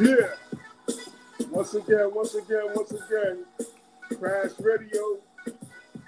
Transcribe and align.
Yeah. 0.00 0.26
Once 1.50 1.74
again, 1.74 2.10
once 2.12 2.34
again, 2.34 2.66
once 2.74 2.90
again, 2.90 3.44
Crash 4.18 4.50
Radio, 4.58 5.18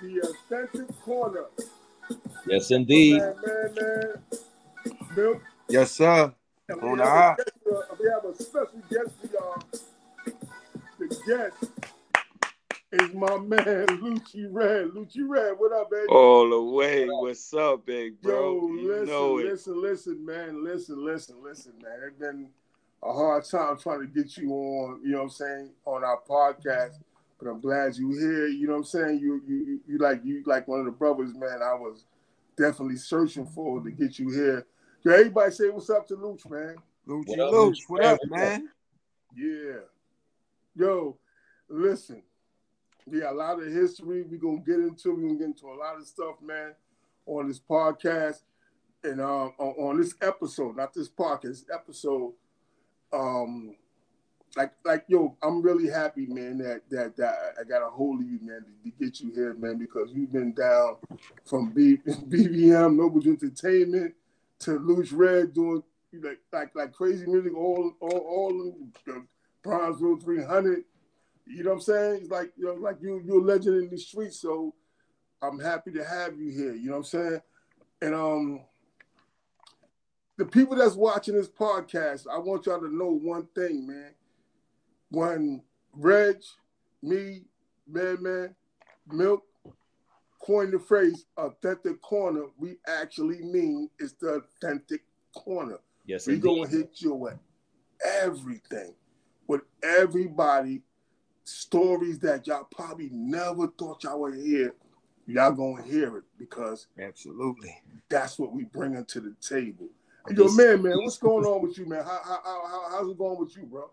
the 0.02 0.34
authentic 0.50 1.01
corner. 1.03 1.45
Yes, 2.49 2.71
indeed. 2.72 3.19
Man, 3.21 3.35
man, 3.46 3.75
man. 3.75 4.12
Milk. 5.17 5.43
Yes, 5.69 5.93
sir. 5.93 6.33
And 6.69 6.83
we, 6.83 6.96
the 6.96 7.04
have 7.04 7.38
a 7.38 7.45
guest, 7.45 7.51
uh, 7.71 7.95
we 8.01 8.11
have 8.11 8.25
a 8.25 8.35
special 8.35 8.82
guest 8.91 9.14
for 9.20 9.27
y'all. 9.32 9.62
The 10.98 11.09
guest 11.27 11.91
is 12.93 13.14
my 13.14 13.39
man, 13.39 13.87
Lucci 13.87 14.48
Red. 14.50 14.89
Lucci 14.89 15.29
Red, 15.29 15.53
what 15.59 15.73
up, 15.73 15.91
baby? 15.91 16.07
All 16.09 16.50
the 16.50 16.61
way. 16.61 17.07
What's 17.07 17.55
up, 17.55 17.87
big 17.87 18.21
bro? 18.21 18.34
Yo, 18.34 18.66
you 18.68 18.89
listen, 18.89 19.07
know 19.07 19.39
it. 19.39 19.46
listen, 19.46 19.80
listen, 19.80 20.27
man. 20.27 20.64
Listen, 20.64 21.05
listen, 21.05 21.37
listen, 21.41 21.73
man. 21.80 22.00
It's 22.05 22.18
been 22.18 22.48
a 23.02 23.12
hard 23.12 23.44
time 23.44 23.76
trying 23.78 24.00
to 24.00 24.06
get 24.06 24.36
you 24.36 24.50
on, 24.52 25.00
you 25.02 25.10
know 25.12 25.18
what 25.18 25.24
I'm 25.24 25.30
saying, 25.30 25.70
on 25.84 26.04
our 26.04 26.20
podcast. 26.28 26.95
But 27.38 27.48
I'm 27.48 27.60
glad 27.60 27.96
you 27.96 28.10
here. 28.10 28.46
You 28.46 28.66
know 28.66 28.73
what 28.74 28.78
I'm 28.78 28.84
saying? 28.84 29.18
You 29.20 29.42
you 29.46 29.56
you- 29.66 29.80
you 29.87 29.98
like 29.98 30.24
you 30.24 30.42
like 30.46 30.66
one 30.66 30.80
of 30.80 30.87
the 30.87 30.92
brothers, 30.92 31.34
man. 31.34 31.60
I 31.62 31.74
was 31.74 32.04
definitely 32.56 32.96
searching 32.96 33.46
for 33.46 33.82
to 33.82 33.90
get 33.90 34.18
you 34.18 34.30
here. 34.30 34.66
Yo, 35.04 35.12
everybody 35.12 35.51
say 35.52 35.68
what's 35.68 35.90
up 35.90 36.06
to 36.09 36.16
Luch, 36.16 36.48
man. 36.51 36.77
Lucci 37.06 37.28
What 37.28 37.40
up, 37.40 37.52
Luch, 37.52 37.70
Lucci? 37.70 37.80
what 37.88 38.04
up, 38.04 38.20
man? 38.27 38.68
Yeah. 39.37 39.80
Yo, 40.74 41.18
listen. 41.68 42.23
We 43.06 43.20
got 43.20 43.34
a 43.34 43.37
lot 43.37 43.62
of 43.62 43.68
history. 43.73 44.23
We're 44.23 44.38
gonna 44.38 44.59
get 44.66 44.76
into 44.80 45.15
we're 45.15 45.20
gonna 45.28 45.34
get 45.38 45.45
into 45.46 45.66
a 45.66 45.76
lot 45.76 45.96
of 45.96 46.06
stuff, 46.06 46.37
man, 46.42 46.74
on 47.26 47.46
this 47.48 47.60
podcast. 47.60 48.40
And 49.04 49.20
um 49.20 49.52
on, 49.59 49.74
on 49.90 50.01
this 50.01 50.15
episode, 50.23 50.76
not 50.76 50.92
this 50.95 51.09
podcast, 51.10 51.42
this 51.42 51.66
episode, 51.73 52.32
um 53.12 53.77
like 54.56 54.73
like 54.84 55.05
yo, 55.09 55.37
I'm 55.42 55.60
really 55.60 55.88
happy, 55.88 56.27
man, 56.27 56.59
that 56.59 56.82
that 56.90 57.16
that 57.16 57.54
I 57.60 57.65
got 57.65 57.87
a 57.87 57.90
hold 57.90 58.21
of 58.21 58.26
you, 58.26 58.38
man, 58.43 58.65
to, 58.65 58.90
to 58.90 58.96
get 58.99 59.21
you 59.21 59.32
here, 59.32 59.54
man, 59.54 59.79
because 59.79 60.10
you've 60.12 60.32
been 60.32 60.52
down 60.54 60.96
from 61.45 61.71
B, 61.71 61.99
BBM, 62.07 62.96
Noble 62.96 63.23
Entertainment, 63.27 64.15
to 64.60 64.78
Luch 64.78 65.10
Red 65.12 65.53
doing 65.53 65.82
like 66.22 66.41
like 66.53 66.75
like 66.75 66.93
crazy 66.93 67.27
music, 67.27 67.54
all 67.54 67.93
all 68.00 68.19
all 68.19 68.75
the 69.04 69.27
Bronzeville 69.62 70.22
300. 70.22 70.84
You 71.49 71.62
know 71.62 71.71
what 71.71 71.77
I'm 71.77 71.81
saying? 71.82 72.21
It's 72.22 72.31
like 72.31 72.53
you 72.56 72.65
know, 72.65 72.75
like 72.75 72.97
you 73.03 73.22
you're 73.25 73.41
a 73.41 73.44
legend 73.44 73.84
in 73.84 73.91
the 73.91 73.99
streets. 73.99 74.41
So 74.41 74.75
I'm 75.43 75.59
happy 75.59 75.93
to 75.93 76.04
have 76.04 76.38
you 76.38 76.50
here. 76.50 76.75
You 76.75 76.87
know 76.87 76.99
what 76.99 76.99
I'm 76.99 77.04
saying? 77.04 77.41
And 78.03 78.15
um, 78.15 78.60
the 80.37 80.44
people 80.44 80.76
that's 80.76 80.94
watching 80.94 81.34
this 81.34 81.48
podcast, 81.48 82.26
I 82.31 82.38
want 82.38 82.66
y'all 82.66 82.81
to 82.81 82.94
know 82.94 83.10
one 83.10 83.47
thing, 83.54 83.87
man. 83.87 84.12
When 85.10 85.62
Reg, 85.94 86.37
me, 87.03 87.44
Man 87.88 88.22
Man, 88.22 88.54
Milk 89.10 89.44
coined 90.41 90.72
the 90.72 90.78
phrase 90.78 91.26
"authentic 91.37 92.00
corner," 92.03 92.44
we 92.59 92.76
actually 92.87 93.43
mean 93.43 93.88
it's 93.98 94.12
the 94.15 94.43
authentic 94.62 95.03
corner. 95.34 95.78
Yes, 96.04 96.26
We 96.26 96.34
indeed. 96.34 96.47
gonna 96.47 96.69
hit 96.69 96.91
you 96.97 97.15
with 97.15 97.38
everything, 98.04 98.94
with 99.47 99.62
everybody, 99.82 100.82
stories 101.44 102.19
that 102.21 102.47
y'all 102.47 102.65
probably 102.65 103.09
never 103.12 103.69
thought 103.69 104.04
y'all 104.04 104.21
would 104.21 104.34
hear. 104.34 104.75
Y'all 105.26 105.53
gonna 105.53 105.82
hear 105.82 106.19
it 106.19 106.25
because 106.38 106.87
Absolutely. 107.00 107.81
that's 108.09 108.38
what 108.38 108.53
we 108.53 108.65
bringing 108.65 109.04
to 109.06 109.21
the 109.21 109.34
table. 109.41 109.88
Yo, 110.34 110.49
man, 110.53 110.82
man, 110.82 110.97
what's 111.03 111.19
going 111.19 111.44
on 111.44 111.62
with 111.62 111.78
you, 111.78 111.87
man? 111.87 112.03
How, 112.03 112.21
how, 112.25 112.41
how, 112.44 112.66
how- 112.66 112.91
how's 112.91 113.09
it 113.10 113.19
going 113.19 113.38
with 113.38 113.56
you, 113.56 113.65
bro? 113.65 113.91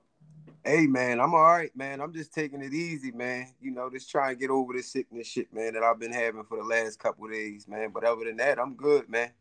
Hey 0.66 0.88
man, 0.88 1.20
I'm 1.20 1.34
all 1.34 1.44
right, 1.44 1.76
man. 1.76 2.00
I'm 2.00 2.14
just 2.14 2.34
taking 2.34 2.62
it 2.62 2.74
easy, 2.74 3.12
man. 3.12 3.54
You 3.62 3.72
know, 3.72 3.90
just 3.90 4.10
trying 4.10 4.34
to 4.36 4.40
get 4.40 4.50
over 4.50 4.72
this 4.72 4.90
sickness 4.90 5.28
shit, 5.28 5.54
man, 5.54 5.74
that 5.74 5.84
I've 5.84 6.00
been 6.00 6.14
having 6.14 6.46
for 6.46 6.58
the 6.58 6.64
last 6.64 7.00
couple 7.00 7.26
of 7.26 7.32
days, 7.32 7.68
man. 7.68 7.90
But 7.94 8.06
other 8.06 8.24
than 8.24 8.38
that, 8.38 8.60
I'm 8.60 8.76
good, 8.76 9.10
man. 9.10 9.32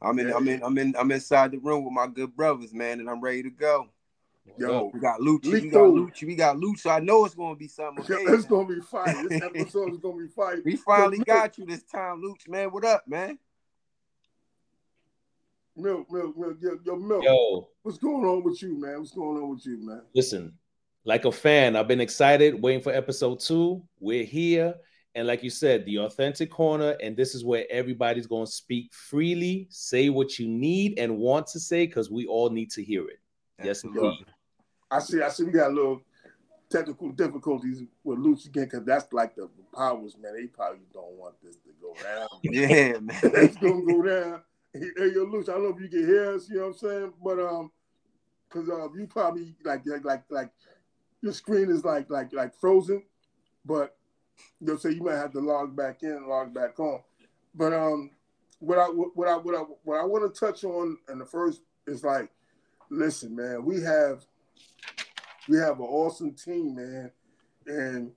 I'm 0.00 0.18
in, 0.18 0.28
Yeah. 0.28 0.36
I'm 0.36 0.48
in, 0.48 0.62
I'm 0.62 0.78
in, 0.78 0.94
I'm 0.98 1.12
inside 1.12 1.50
the 1.50 1.58
room 1.58 1.84
with 1.84 1.92
my 1.92 2.06
good 2.06 2.34
brothers, 2.34 2.72
man, 2.72 3.00
and 3.00 3.10
I'm 3.10 3.20
ready 3.20 3.42
to 3.42 3.50
go. 3.50 3.88
Yo, 4.56 4.90
We 4.92 5.00
got 5.00 5.20
Lucci, 5.20 5.52
we 5.52 5.68
got 5.68 5.80
Lucci, 5.82 6.26
we 6.26 6.34
got 6.34 6.56
Lucci. 6.56 6.78
So 6.80 6.90
I 6.90 7.00
know 7.00 7.24
it's 7.26 7.34
gonna 7.34 7.56
be 7.56 7.68
something. 7.68 8.04
Okay, 8.10 8.22
it's 8.22 8.48
man. 8.48 8.64
gonna 8.64 8.74
be 8.74 8.80
fire. 8.80 9.28
This 9.28 9.42
episode 9.42 9.92
is 9.92 9.98
gonna 9.98 10.16
be 10.22 10.28
fire. 10.28 10.60
We 10.64 10.76
finally 10.76 11.18
got 11.18 11.58
you 11.58 11.66
this 11.66 11.82
time, 11.82 12.22
Lucci, 12.22 12.48
man. 12.48 12.68
What 12.70 12.84
up, 12.84 13.06
man? 13.06 13.38
Milk, 15.76 16.10
milk, 16.10 16.36
milk, 16.36 16.56
yo, 16.60 16.78
yo, 16.84 16.96
milk. 16.96 17.24
Yo, 17.24 17.68
What's 17.82 17.98
going 17.98 18.24
on 18.24 18.44
with 18.44 18.62
you, 18.62 18.80
man? 18.80 19.00
What's 19.00 19.10
going 19.10 19.42
on 19.42 19.50
with 19.50 19.66
you, 19.66 19.84
man? 19.84 20.02
listen, 20.14 20.52
like 21.04 21.24
a 21.24 21.32
fan, 21.32 21.74
I've 21.76 21.88
been 21.88 22.00
excited 22.00 22.62
waiting 22.62 22.80
for 22.80 22.92
episode 22.92 23.40
two. 23.40 23.82
We're 23.98 24.24
here. 24.24 24.74
And 25.16 25.26
like 25.26 25.42
you 25.42 25.50
said, 25.50 25.84
the 25.84 25.98
authentic 25.98 26.50
corner, 26.50 26.96
and 27.00 27.16
this 27.16 27.34
is 27.34 27.44
where 27.44 27.64
everybody's 27.70 28.26
going 28.26 28.46
to 28.46 28.50
speak 28.50 28.92
freely, 28.92 29.68
say 29.70 30.08
what 30.08 30.38
you 30.38 30.48
need 30.48 30.98
and 30.98 31.18
want 31.18 31.46
to 31.48 31.60
say, 31.60 31.86
because 31.86 32.10
we 32.10 32.26
all 32.26 32.50
need 32.50 32.70
to 32.72 32.82
hear 32.82 33.06
it. 33.08 33.20
Yes, 33.62 33.84
indeed. 33.84 34.26
I 34.90 34.98
see. 34.98 35.22
I 35.22 35.28
see. 35.28 35.44
We 35.44 35.52
got 35.52 35.70
a 35.70 35.74
little 35.74 36.00
technical 36.70 37.10
difficulties 37.10 37.82
with 38.02 38.18
Lucy 38.18 38.48
again 38.48 38.64
because 38.64 38.84
that's 38.84 39.12
like 39.12 39.36
the 39.36 39.48
powers, 39.74 40.16
man. 40.20 40.34
They 40.34 40.46
probably 40.46 40.80
don't 40.92 41.12
want 41.16 41.34
this 41.42 41.56
to 41.56 41.70
go 41.80 41.94
down. 42.02 42.28
Yeah, 42.42 42.98
man. 42.98 43.18
it's 43.22 43.56
gonna 43.56 43.84
go 43.84 44.02
down. 44.02 44.42
Hey, 44.76 45.12
yo, 45.14 45.24
Luch, 45.26 45.48
I 45.48 45.52
don't 45.52 45.62
know 45.62 45.68
if 45.76 45.80
you 45.80 45.88
can 45.88 46.04
hear 46.04 46.34
us. 46.34 46.48
You 46.50 46.56
know 46.56 46.62
what 46.62 46.68
I'm 46.68 46.74
saying? 46.78 47.12
But 47.22 47.38
um, 47.38 47.70
because 48.48 48.68
um, 48.68 48.92
you 48.98 49.06
probably 49.06 49.54
like 49.64 49.86
like 49.86 50.04
like 50.04 50.24
like 50.30 50.50
your 51.22 51.32
screen 51.32 51.70
is 51.70 51.84
like 51.84 52.10
like 52.10 52.32
like 52.32 52.52
frozen, 52.58 53.04
but 53.64 53.96
you'll 54.60 54.78
say 54.78 54.90
you 54.90 55.04
might 55.04 55.14
have 55.14 55.30
to 55.34 55.38
log 55.38 55.76
back 55.76 56.02
in, 56.02 56.28
log 56.28 56.52
back 56.52 56.80
on. 56.80 57.00
But 57.54 57.72
um, 57.72 58.10
what 58.58 58.78
I 58.78 58.86
what 58.86 59.28
I 59.28 59.36
what 59.36 59.54
I 59.54 59.60
what 59.84 60.00
I 60.00 60.04
want 60.04 60.34
to 60.34 60.40
touch 60.40 60.64
on 60.64 60.98
and 61.06 61.20
the 61.20 61.26
first 61.26 61.62
is 61.86 62.02
like, 62.02 62.30
listen, 62.90 63.36
man, 63.36 63.64
we 63.64 63.80
have 63.80 64.24
we 65.48 65.56
have 65.56 65.78
an 65.78 65.86
awesome 65.86 66.32
team, 66.32 66.74
man, 66.74 67.12
and 67.68 68.10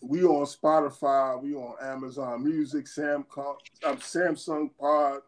we 0.00 0.24
on 0.24 0.46
Spotify, 0.46 1.40
we 1.40 1.54
on 1.54 1.76
Amazon 1.80 2.42
Music, 2.42 2.88
Sam 2.88 3.24
um, 3.36 3.98
Samsung 3.98 4.70
Pod, 4.80 5.20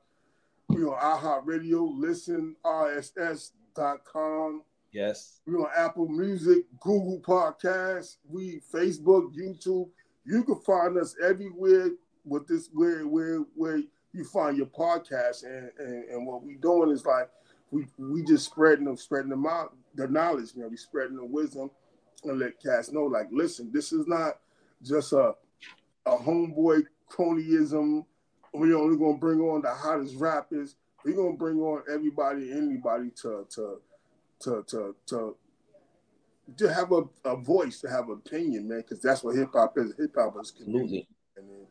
we 0.69 0.85
on 0.85 0.99
iHeartRadio, 0.99 1.99
Listen, 1.99 2.57
RSS.com. 2.65 4.63
Yes. 4.93 5.41
We 5.47 5.55
on 5.55 5.69
Apple 5.77 6.09
Music, 6.09 6.65
Google 6.81 7.21
Podcasts, 7.21 8.17
we 8.29 8.61
Facebook, 8.73 9.35
YouTube. 9.35 9.89
You 10.25 10.45
can 10.45 10.61
find 10.61 10.99
us 10.99 11.15
everywhere 11.23 11.91
with 12.25 12.47
this 12.47 12.69
where 12.73 13.07
where 13.07 13.45
where 13.55 13.83
you 14.13 14.25
find 14.25 14.57
your 14.57 14.67
podcast. 14.67 15.45
And 15.45 15.71
and, 15.79 16.05
and 16.05 16.27
what 16.27 16.43
we 16.43 16.57
doing 16.57 16.91
is 16.91 17.05
like 17.05 17.29
we 17.71 17.87
we 17.99 18.23
just 18.25 18.47
spreading 18.47 18.87
them, 18.87 18.97
spreading 18.97 19.31
them 19.31 19.47
out, 19.47 19.75
the 19.95 20.09
knowledge, 20.09 20.55
man. 20.57 20.71
We 20.71 20.77
spreading 20.77 21.17
the 21.17 21.25
wisdom 21.25 21.71
and 22.25 22.39
let 22.39 22.61
cats 22.63 22.91
know, 22.91 23.05
like, 23.05 23.29
listen, 23.31 23.71
this 23.73 23.93
is 23.93 24.07
not 24.07 24.39
just 24.83 25.13
a 25.13 25.35
a 26.07 26.17
homeboy 26.17 26.85
cronyism. 27.11 28.05
We 28.59 28.75
only 28.75 28.97
gonna 28.97 29.19
bring 29.19 29.41
on 29.41 29.63
the 29.63 29.73
hottest 29.73 30.17
rappers. 30.17 30.77
We're 31.05 31.17
gonna 31.17 31.37
bring 31.37 31.59
on 31.61 31.83
everybody, 31.93 32.53
anybody 32.53 33.11
to 33.23 33.47
to 33.51 33.81
to 34.41 34.65
to 34.69 34.97
to 35.07 35.37
to 36.57 36.73
have 36.73 36.93
a, 36.93 37.03
a 37.25 37.37
voice, 37.37 37.81
to 37.83 37.91
have 37.91 38.09
opinion, 38.09 38.69
man, 38.69 38.79
because 38.81 39.01
that's 39.01 39.23
what 39.23 39.37
hip 39.37 39.51
hop 39.53 39.77
is. 39.79 39.93
Hip 39.99 40.15
hop 40.17 40.35
is 40.41 40.51
community. 40.51 41.07
Absolutely. 41.37 41.67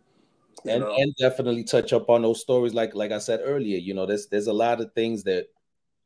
And, 0.66 0.72
and 0.72 0.82
know, 0.84 0.96
and 0.98 1.16
definitely 1.18 1.64
touch 1.64 1.94
up 1.94 2.10
on 2.10 2.24
those 2.24 2.42
stories 2.42 2.74
like 2.74 2.96
like 2.96 3.12
I 3.12 3.20
said 3.20 3.42
earlier 3.44 3.78
you 3.78 3.94
know 3.94 4.08
there's 4.08 4.26
there's 4.28 4.48
a 4.48 4.54
lot 4.54 4.82
of 4.82 4.92
things 4.94 5.24
that 5.26 5.46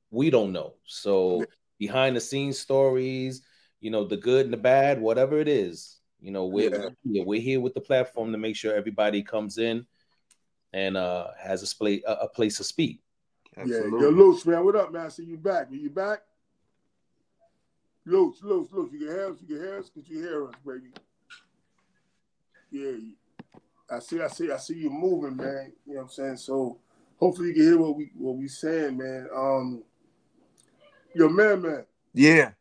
we 0.09 0.29
don't 0.29 0.51
know 0.51 0.73
so 0.85 1.39
Yeah. 1.39 1.45
behind 1.79 2.17
the 2.17 2.19
scenes 2.21 2.59
stories 2.59 3.43
you 3.79 3.91
know 3.91 4.03
the 4.03 4.17
good 4.17 4.45
and 4.45 4.53
the 4.53 4.57
bad 4.57 4.99
whatever 4.99 5.39
it 5.39 5.47
is 5.47 5.99
you 6.19 6.31
know 6.31 6.47
we're 6.47 6.93
Yeah. 7.05 7.23
we're 7.23 7.39
here 7.39 7.61
with 7.61 7.73
the 7.73 7.79
platform 7.81 8.33
to 8.33 8.37
make 8.37 8.57
sure 8.57 8.75
everybody 8.75 9.23
comes 9.23 9.57
in 9.57 9.85
and 10.73 10.97
uh 10.97 11.27
has 11.39 11.63
a, 11.63 11.67
splay, 11.67 12.01
a, 12.07 12.11
a 12.13 12.27
place 12.27 12.57
to 12.57 12.63
speak 12.63 13.01
yeah, 13.57 13.63
Absolutely. 13.63 14.01
yo, 14.01 14.11
Luch, 14.11 14.45
man, 14.45 14.65
what 14.65 14.75
up, 14.75 14.93
man? 14.93 15.05
I 15.05 15.09
see 15.09 15.25
you 15.25 15.37
back. 15.37 15.69
Are 15.69 15.75
you 15.75 15.89
back? 15.89 16.19
Luch, 18.07 18.41
Luch, 18.43 18.69
Luch, 18.69 18.91
you 18.93 18.99
can 18.99 19.07
hear 19.07 19.29
us? 19.29 19.37
You 19.41 19.47
can 19.47 19.65
hear 19.65 19.79
us? 19.79 19.89
Could 19.89 20.07
you 20.07 20.19
hear 20.19 20.47
us, 20.47 20.53
baby? 20.65 20.91
Yeah, 22.71 23.95
I 23.95 23.99
see, 23.99 24.21
I 24.21 24.27
see, 24.27 24.51
I 24.51 24.57
see 24.57 24.75
you 24.75 24.89
moving, 24.89 25.35
man. 25.35 25.73
You 25.85 25.95
know 25.95 25.99
what 25.99 26.03
I'm 26.03 26.09
saying? 26.09 26.37
So 26.37 26.79
hopefully 27.19 27.49
you 27.49 27.53
can 27.53 27.63
hear 27.63 27.77
what 27.77 27.97
we 27.97 28.11
what 28.17 28.37
we 28.37 28.47
saying, 28.47 28.97
man. 28.97 29.27
Um, 29.35 29.83
yo, 31.13 31.27
man, 31.27 31.61
man. 31.61 31.85
Yeah. 32.13 32.51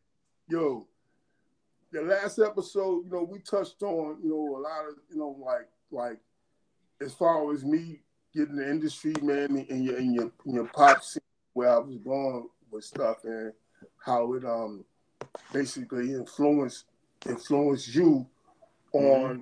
yo, 0.49 0.87
the 1.93 2.03
last 2.03 2.41
episode, 2.41 3.05
you 3.05 3.11
know, 3.13 3.23
we 3.23 3.39
touched 3.39 3.81
on, 3.83 4.19
you 4.23 4.31
know, 4.31 4.57
a 4.57 4.61
lot 4.61 4.89
of, 4.89 4.97
you 5.09 5.19
know, 5.19 5.37
like, 5.41 5.69
like, 5.93 6.19
as 7.01 7.15
far 7.15 7.53
as 7.53 7.65
me 7.65 8.01
getting 8.35 8.57
the 8.57 8.71
industry, 8.71 9.15
man, 9.23 9.67
and 9.69 9.85
your, 9.85 9.97
and 9.97 10.15
your, 10.15 10.33
your 10.45 10.67
pop 10.67 11.03
scene, 11.03 11.23
where 11.53 11.71
I 11.71 11.79
was 11.79 11.97
going 11.99 12.49
with 12.71 12.85
stuff 12.85 13.25
and 13.25 13.53
how 14.05 14.35
it, 14.35 14.45
um, 14.45 14.85
basically 15.53 16.15
influenced 16.15 16.85
influenced 17.29 17.95
you 17.95 18.27
on 18.93 19.03
mm-hmm. 19.03 19.41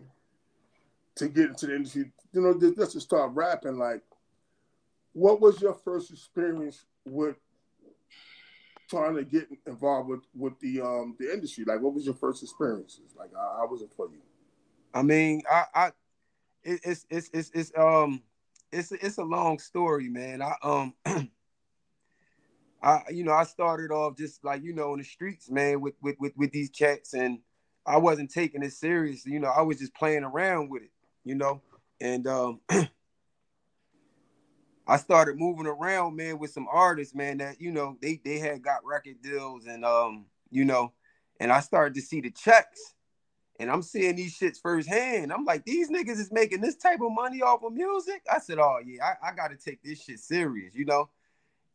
to 1.16 1.28
get 1.28 1.46
into 1.46 1.66
the 1.66 1.76
industry? 1.76 2.10
You 2.32 2.43
know, 2.43 2.58
just, 2.58 2.93
to 2.93 3.00
start 3.00 3.32
rapping. 3.34 3.78
Like, 3.78 4.02
what 5.12 5.40
was 5.40 5.60
your 5.60 5.75
first 5.75 6.10
experience 6.10 6.84
with 7.05 7.37
trying 8.88 9.16
to 9.16 9.25
get 9.25 9.49
involved 9.66 10.08
with 10.08 10.20
with 10.34 10.58
the 10.60 10.81
um 10.81 11.16
the 11.19 11.32
industry? 11.32 11.64
Like, 11.66 11.81
what 11.81 11.94
was 11.94 12.06
your 12.06 12.14
first 12.14 12.43
experiences? 12.43 13.14
Like, 13.16 13.34
how, 13.34 13.56
how 13.58 13.66
was 13.66 13.82
it 13.82 13.90
for 13.96 14.06
you? 14.06 14.20
I 14.94 15.02
mean, 15.02 15.43
I, 15.50 15.64
I, 15.75 15.90
it, 16.69 16.81
it's 16.85 17.06
it's 17.11 17.31
it's 17.32 17.50
it's 17.55 17.73
um, 17.76 18.23
it's 18.70 18.93
it's 18.93 19.19
a 19.19 19.25
long 19.25 19.59
story, 19.59 20.09
man. 20.09 20.43
I 20.43 20.55
um. 20.62 20.94
I 22.81 23.00
you 23.11 23.25
know 23.25 23.32
I 23.32 23.43
started 23.43 23.91
off 23.91 24.17
just 24.17 24.44
like 24.44 24.62
you 24.62 24.73
know 24.73 24.93
in 24.93 25.00
the 25.00 25.05
streets, 25.05 25.50
man, 25.50 25.81
with 25.81 25.94
with 26.00 26.15
with, 26.20 26.32
with 26.37 26.53
these 26.53 26.70
cats, 26.70 27.12
and 27.12 27.41
I 27.85 27.97
wasn't 27.97 28.31
taking 28.31 28.62
it 28.62 28.73
serious. 28.73 29.26
You 29.26 29.41
know, 29.41 29.49
I 29.49 29.62
was 29.62 29.79
just 29.79 29.94
playing 29.94 30.23
around 30.23 30.70
with 30.70 30.82
it, 30.82 30.93
you 31.25 31.35
know, 31.35 31.61
and 32.00 32.25
um, 32.29 32.61
I 34.87 34.97
started 34.97 35.38
moving 35.38 35.67
around, 35.67 36.15
man, 36.15 36.38
with 36.38 36.53
some 36.53 36.69
artists, 36.70 37.17
man, 37.17 37.38
that 37.38 37.61
you 37.61 37.73
know 37.73 37.97
they 38.00 38.20
they 38.25 38.38
had 38.38 38.62
got 38.62 38.85
record 38.85 39.20
deals, 39.23 39.67
and 39.67 39.85
um, 39.85 40.26
you 40.50 40.65
know, 40.65 40.93
and 41.41 41.50
I 41.50 41.59
started 41.59 41.94
to 41.94 42.00
see 42.00 42.20
the 42.20 42.31
checks, 42.31 42.94
and 43.58 43.70
I'm 43.70 43.82
seeing 43.82 44.16
these 44.16 44.38
shits 44.38 44.60
firsthand. 44.60 45.32
I'm 45.32 45.44
like, 45.44 45.64
these 45.64 45.90
niggas 45.90 46.19
is 46.19 46.32
making 46.32 46.60
this 46.60 46.76
type 46.76 47.00
of 47.00 47.12
money 47.12 47.43
off 47.43 47.62
of 47.64 47.72
music. 47.72 48.22
I 48.32 48.38
said, 48.38 48.58
oh 48.58 48.78
yeah, 48.84 49.14
I, 49.22 49.31
I 49.31 49.34
got 49.34 49.49
to 49.49 49.56
take 49.56 49.82
this 49.82 50.02
shit 50.02 50.20
serious, 50.20 50.75
you 50.75 50.84
know 50.84 51.10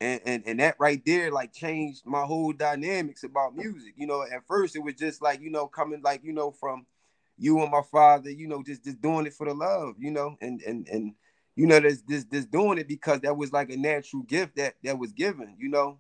and, 0.02 0.22
and 0.26 0.44
and 0.46 0.60
that 0.60 0.76
right 0.80 1.02
there 1.06 1.32
like 1.32 1.54
changed 1.54 2.06
my 2.06 2.24
whole 2.24 2.52
dynamics 2.52 3.24
about 3.24 3.56
music. 3.56 3.94
You 3.96 4.08
know, 4.08 4.24
at 4.24 4.46
first 4.48 4.76
it 4.76 4.84
was 4.84 4.96
just 4.96 5.22
like 5.22 5.40
you 5.40 5.50
know 5.50 5.68
coming 5.68 6.02
like 6.04 6.24
you 6.24 6.34
know 6.34 6.52
from 6.52 6.86
you 7.38 7.62
and 7.62 7.72
my 7.72 7.82
father, 7.92 8.30
you 8.30 8.48
know, 8.48 8.64
just 8.64 8.84
just 8.84 9.02
doing 9.02 9.26
it 9.26 9.34
for 9.34 9.48
the 9.48 9.54
love, 9.54 9.96
you 9.98 10.12
know, 10.12 10.36
and 10.42 10.62
and 10.62 10.88
and 10.90 11.14
you 11.56 11.68
know, 11.68 11.80
this 11.80 12.02
this 12.02 12.26
this 12.26 12.46
doing 12.46 12.78
it 12.78 12.88
because 12.88 13.22
that 13.22 13.38
was 13.38 13.54
like 13.54 13.70
a 13.70 13.78
natural 13.78 14.24
gift 14.24 14.58
that 14.58 14.76
that 14.84 14.98
was 14.98 15.14
given, 15.14 15.56
you 15.58 15.70
know. 15.70 16.00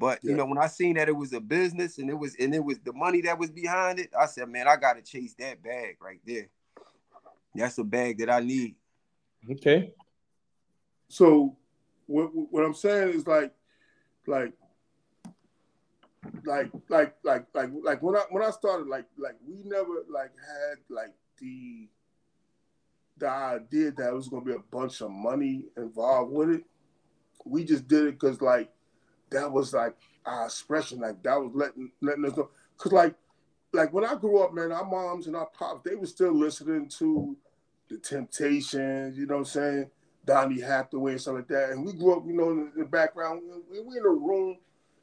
But 0.00 0.20
yeah. 0.22 0.30
you 0.30 0.36
know, 0.38 0.46
when 0.46 0.56
I 0.56 0.66
seen 0.66 0.94
that 0.94 1.10
it 1.10 1.16
was 1.16 1.34
a 1.34 1.40
business 1.40 1.98
and 1.98 2.08
it 2.08 2.18
was 2.18 2.34
and 2.36 2.54
it 2.54 2.64
was 2.64 2.78
the 2.78 2.94
money 2.94 3.20
that 3.20 3.38
was 3.38 3.50
behind 3.50 3.98
it, 3.98 4.08
I 4.18 4.24
said, 4.24 4.48
man, 4.48 4.66
I 4.66 4.76
gotta 4.76 5.02
chase 5.02 5.34
that 5.34 5.62
bag 5.62 5.98
right 6.00 6.20
there. 6.26 6.48
That's 7.54 7.76
a 7.76 7.84
bag 7.84 8.16
that 8.18 8.30
I 8.30 8.40
need. 8.40 8.76
Okay. 9.50 9.92
So 11.08 11.54
what 12.06 12.30
what 12.32 12.64
I'm 12.64 12.72
saying 12.72 13.10
is 13.10 13.26
like 13.26 13.52
like 14.26 14.54
like 16.44 16.70
like 16.88 17.16
like 17.22 17.46
like 17.52 17.70
like 17.84 18.02
when 18.02 18.16
I 18.16 18.22
when 18.30 18.42
I 18.42 18.50
started 18.52 18.86
like 18.86 19.04
like 19.18 19.36
we 19.46 19.62
never 19.64 20.04
like 20.08 20.32
had 20.32 20.78
like 20.88 21.12
the 21.38 21.90
the 23.18 23.28
idea 23.28 23.90
that 23.90 24.08
it 24.08 24.14
was 24.14 24.28
gonna 24.28 24.46
be 24.46 24.54
a 24.54 24.58
bunch 24.70 25.02
of 25.02 25.10
money 25.10 25.66
involved 25.76 26.32
with 26.32 26.48
it. 26.52 26.64
We 27.44 27.64
just 27.64 27.86
did 27.86 28.06
it 28.06 28.18
because 28.18 28.40
like 28.40 28.72
that 29.30 29.50
was 29.50 29.72
like 29.72 29.96
our 30.26 30.46
expression, 30.46 31.00
like 31.00 31.22
that 31.22 31.40
was 31.40 31.52
letting 31.54 31.90
letting 32.00 32.24
us 32.24 32.36
know. 32.36 32.50
Cause 32.76 32.92
like 32.92 33.14
like 33.72 33.92
when 33.92 34.04
I 34.04 34.14
grew 34.14 34.42
up, 34.42 34.52
man, 34.52 34.72
our 34.72 34.84
moms 34.84 35.26
and 35.26 35.36
our 35.36 35.46
pops, 35.46 35.88
they 35.88 35.94
were 35.94 36.06
still 36.06 36.32
listening 36.32 36.88
to 36.98 37.36
the 37.88 37.98
Temptations, 37.98 39.18
you 39.18 39.26
know 39.26 39.34
what 39.34 39.40
I'm 39.40 39.44
saying? 39.46 39.90
Donny 40.24 40.60
Hathaway 40.60 41.12
and 41.12 41.20
stuff 41.20 41.34
like 41.34 41.48
that. 41.48 41.70
And 41.70 41.84
we 41.84 41.92
grew 41.92 42.16
up, 42.16 42.24
you 42.26 42.34
know, 42.34 42.50
in 42.50 42.72
the 42.76 42.84
background. 42.84 43.42
We, 43.70 43.80
we 43.80 43.96
in 43.96 44.04
a 44.04 44.08
room 44.08 44.58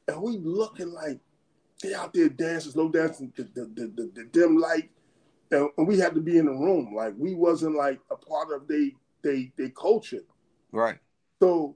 and 0.07 0.21
we 0.21 0.37
looking 0.37 0.93
like 0.93 1.19
they 1.81 1.93
out 1.93 2.13
there 2.13 2.29
dancing, 2.29 2.71
slow 2.71 2.89
dancing, 2.89 3.33
the, 3.35 3.43
the, 3.43 3.65
the, 3.65 4.11
the, 4.13 4.23
dim 4.25 4.57
light. 4.57 4.89
And, 5.51 5.69
we 5.77 5.99
had 5.99 6.15
to 6.15 6.21
be 6.21 6.37
in 6.37 6.45
the 6.45 6.51
room. 6.51 6.93
Like 6.95 7.13
we 7.17 7.33
wasn't 7.33 7.75
like 7.75 7.99
a 8.11 8.15
part 8.15 8.51
of 8.53 8.67
they 8.67 8.93
they 9.23 9.51
they 9.57 9.69
culture. 9.69 10.23
Right. 10.71 10.97
So 11.39 11.75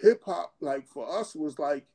hip 0.00 0.22
hop, 0.24 0.54
like 0.60 0.86
for 0.88 1.18
us, 1.18 1.34
was 1.34 1.58
like 1.58 1.86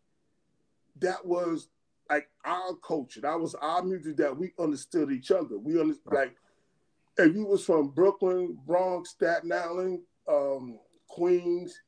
that 1.00 1.25
was 1.25 1.68
like 2.09 2.30
our 2.44 2.75
culture. 2.75 3.21
That 3.21 3.39
was 3.39 3.56
our 3.56 3.83
music 3.83 4.18
that 4.18 4.38
we 4.38 4.53
understood 4.59 5.12
each 5.12 5.31
other. 5.31 5.57
We 5.57 5.80
understood 5.80 6.13
like 6.13 6.36
if 7.18 7.36
you 7.36 7.45
was 7.45 7.65
from 7.65 7.89
Brooklyn, 7.89 8.57
Bronx, 8.65 9.12
Staten 9.12 9.51
Island, 9.51 10.00
um, 10.27 10.80
Queens, 11.07 11.81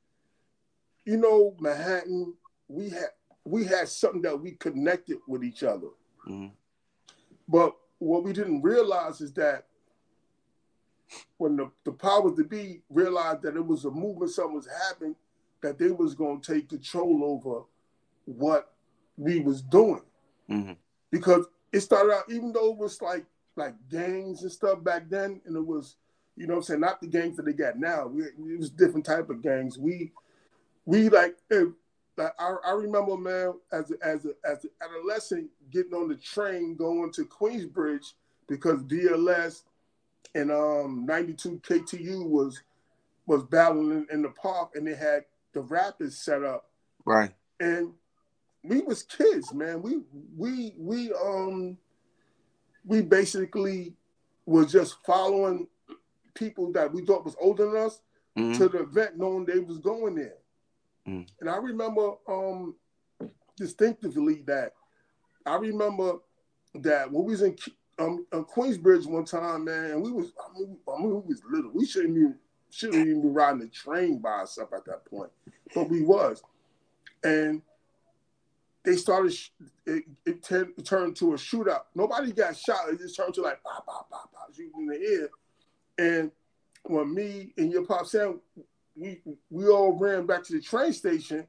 you 1.06 1.18
know, 1.18 1.56
Manhattan, 1.60 2.33
we 2.68 2.89
had 2.89 3.10
we 3.45 3.65
had 3.65 3.89
something 3.89 4.21
that 4.21 4.39
we 4.39 4.51
connected 4.51 5.18
with 5.27 5.44
each 5.44 5.63
other. 5.63 5.89
Mm-hmm. 6.27 6.48
But 7.48 7.75
what 8.00 8.24
we 8.24 8.33
didn't 8.33 8.62
realize 8.62 9.21
is 9.21 9.33
that 9.33 9.68
when 11.38 11.57
the, 11.57 11.69
the 11.83 11.92
powers 11.92 12.36
to 12.38 12.44
be 12.44 12.81
realized 12.89 13.42
that 13.44 13.56
it 13.56 13.65
was 13.65 13.86
a 13.86 13.92
movement, 13.92 14.31
something 14.31 14.56
was 14.56 14.68
happening, 14.88 15.15
that 15.63 15.80
they 15.80 15.89
was 15.89 16.13
going 16.13 16.39
to 16.39 16.54
take 16.54 16.69
control 16.69 17.24
over 17.24 17.63
what 18.25 18.74
we 19.18 19.39
was 19.39 19.62
doing. 19.62 20.04
Mm-hmm. 20.50 20.74
Because 21.12 21.45
it 21.71 21.80
started 21.80 22.13
out, 22.13 22.24
even 22.30 22.54
though 22.54 22.71
it 22.71 22.77
was 22.77 23.01
like 23.01 23.25
like 23.56 23.74
gangs 23.89 24.44
and 24.44 24.51
stuff 24.51 24.83
back 24.83 25.10
then, 25.10 25.42
and 25.45 25.56
it 25.56 25.65
was 25.65 25.95
you 26.36 26.48
know 26.48 26.56
what 26.56 26.60
I'm 26.60 26.63
saying? 26.63 26.80
Not 26.80 27.01
the 27.01 27.07
gangs 27.07 27.38
that 27.38 27.45
they 27.45 27.54
got 27.54 27.77
now. 27.77 28.07
We, 28.07 28.24
it 28.24 28.60
was 28.60 28.69
different 28.69 29.06
type 29.06 29.30
of 29.30 29.42
gangs. 29.42 29.77
We 29.77 30.12
we 30.86 31.10
like, 31.10 31.36
like 31.50 32.33
I, 32.39 32.56
I 32.65 32.71
remember 32.71 33.18
man 33.18 33.54
as 33.71 33.92
a, 33.92 34.06
as 34.06 34.25
a, 34.25 34.31
as 34.45 34.63
an 34.63 34.71
adolescent 34.81 35.50
getting 35.71 35.94
on 35.94 36.10
the 36.10 36.15
train 36.15 36.75
going 36.75 37.12
to 37.13 37.25
Queensbridge 37.25 38.13
because 38.48 38.81
BLS 38.83 39.63
and 40.36 40.51
um 40.51 41.06
92 41.07 41.62
KTU 41.63 42.27
was 42.27 42.62
was 43.25 43.44
battling 43.44 44.06
in 44.12 44.21
the 44.21 44.30
park 44.30 44.71
and 44.75 44.86
they 44.86 44.95
had 44.95 45.25
the 45.54 45.62
Rapids 45.62 46.18
set 46.18 46.44
up. 46.44 46.70
Right. 47.06 47.32
And 47.60 47.94
we 48.64 48.82
was 48.82 49.04
kids, 49.04 49.54
man. 49.54 49.82
We 49.82 50.02
we 50.38 50.74
we 50.78 51.14
um 51.14 51.78
we 52.86 53.02
basically 53.02 53.94
was 54.46 54.72
just 54.72 54.98
following 55.06 55.68
people 56.34 56.72
that 56.74 56.92
we 56.92 57.06
thought 57.06 57.26
was 57.26 57.36
older 57.40 57.66
than 57.66 57.78
us 57.78 58.02
mm-hmm. 58.38 58.58
to 58.58 58.70
the 58.70 58.80
event 58.80 59.18
knowing 59.18 59.46
they 59.46 59.60
was 59.60 59.78
going 59.78 60.16
there. 60.16 60.36
Mm. 61.08 61.28
And 61.40 61.50
I 61.50 61.58
remember 61.58 62.14
um 62.28 62.76
distinctively 63.58 64.44
that 64.48 64.74
I 65.46 65.56
remember 65.56 66.20
that 66.76 67.12
when 67.12 67.25
we 67.25 67.32
was 67.34 67.42
in 67.42 67.56
um, 68.00 68.25
Queensbridge 68.32 69.06
one 69.06 69.25
time, 69.25 69.66
man, 69.66 70.01
we 70.01 70.12
was 70.12 70.34
I 70.39 70.58
mean, 70.58 70.77
I 70.88 70.98
mean, 71.00 71.10
we 71.10 71.34
was 71.34 71.42
little. 71.50 71.72
We 71.74 71.86
shouldn't 71.86 72.18
even 72.18 72.36
shouldn't 72.74 73.08
even 73.08 73.22
be 73.22 73.27
riding 73.27 73.60
the 73.60 73.68
train 73.68 74.18
by 74.18 74.30
ourselves 74.30 74.74
at 74.74 74.86
that 74.86 75.06
point, 75.06 75.30
but 75.75 75.89
we 75.89 76.01
was, 76.01 76.42
and 77.24 77.62
they 78.84 78.96
started. 78.96 79.38
It, 79.86 80.03
it, 80.25 80.44
turned, 80.44 80.74
it 80.77 80.86
turned 80.86 81.15
to 81.18 81.34
a 81.34 81.36
shootout. 81.36 81.84
Nobody 81.94 82.32
got 82.32 82.58
shot. 82.58 82.89
It 82.89 83.00
just 83.00 83.15
turned 83.15 83.34
to 83.36 83.42
like 83.42 83.62
pop, 83.63 83.86
pop, 83.86 84.10
pop, 84.10 84.34
pop, 84.34 84.56
shooting 84.56 84.72
in 84.82 84.88
the 84.88 85.00
air. 85.00 85.30
And 85.98 86.32
when 86.84 87.13
me 87.13 87.53
and 87.58 87.72
your 87.72 87.86
pop 87.86 88.08
said 88.08 88.34
we 88.96 89.22
we 89.50 89.68
all 89.68 89.94
ran 89.94 90.25
back 90.25 90.44
to 90.46 90.53
the 90.53 90.62
train 90.62 90.94
station, 90.94 91.46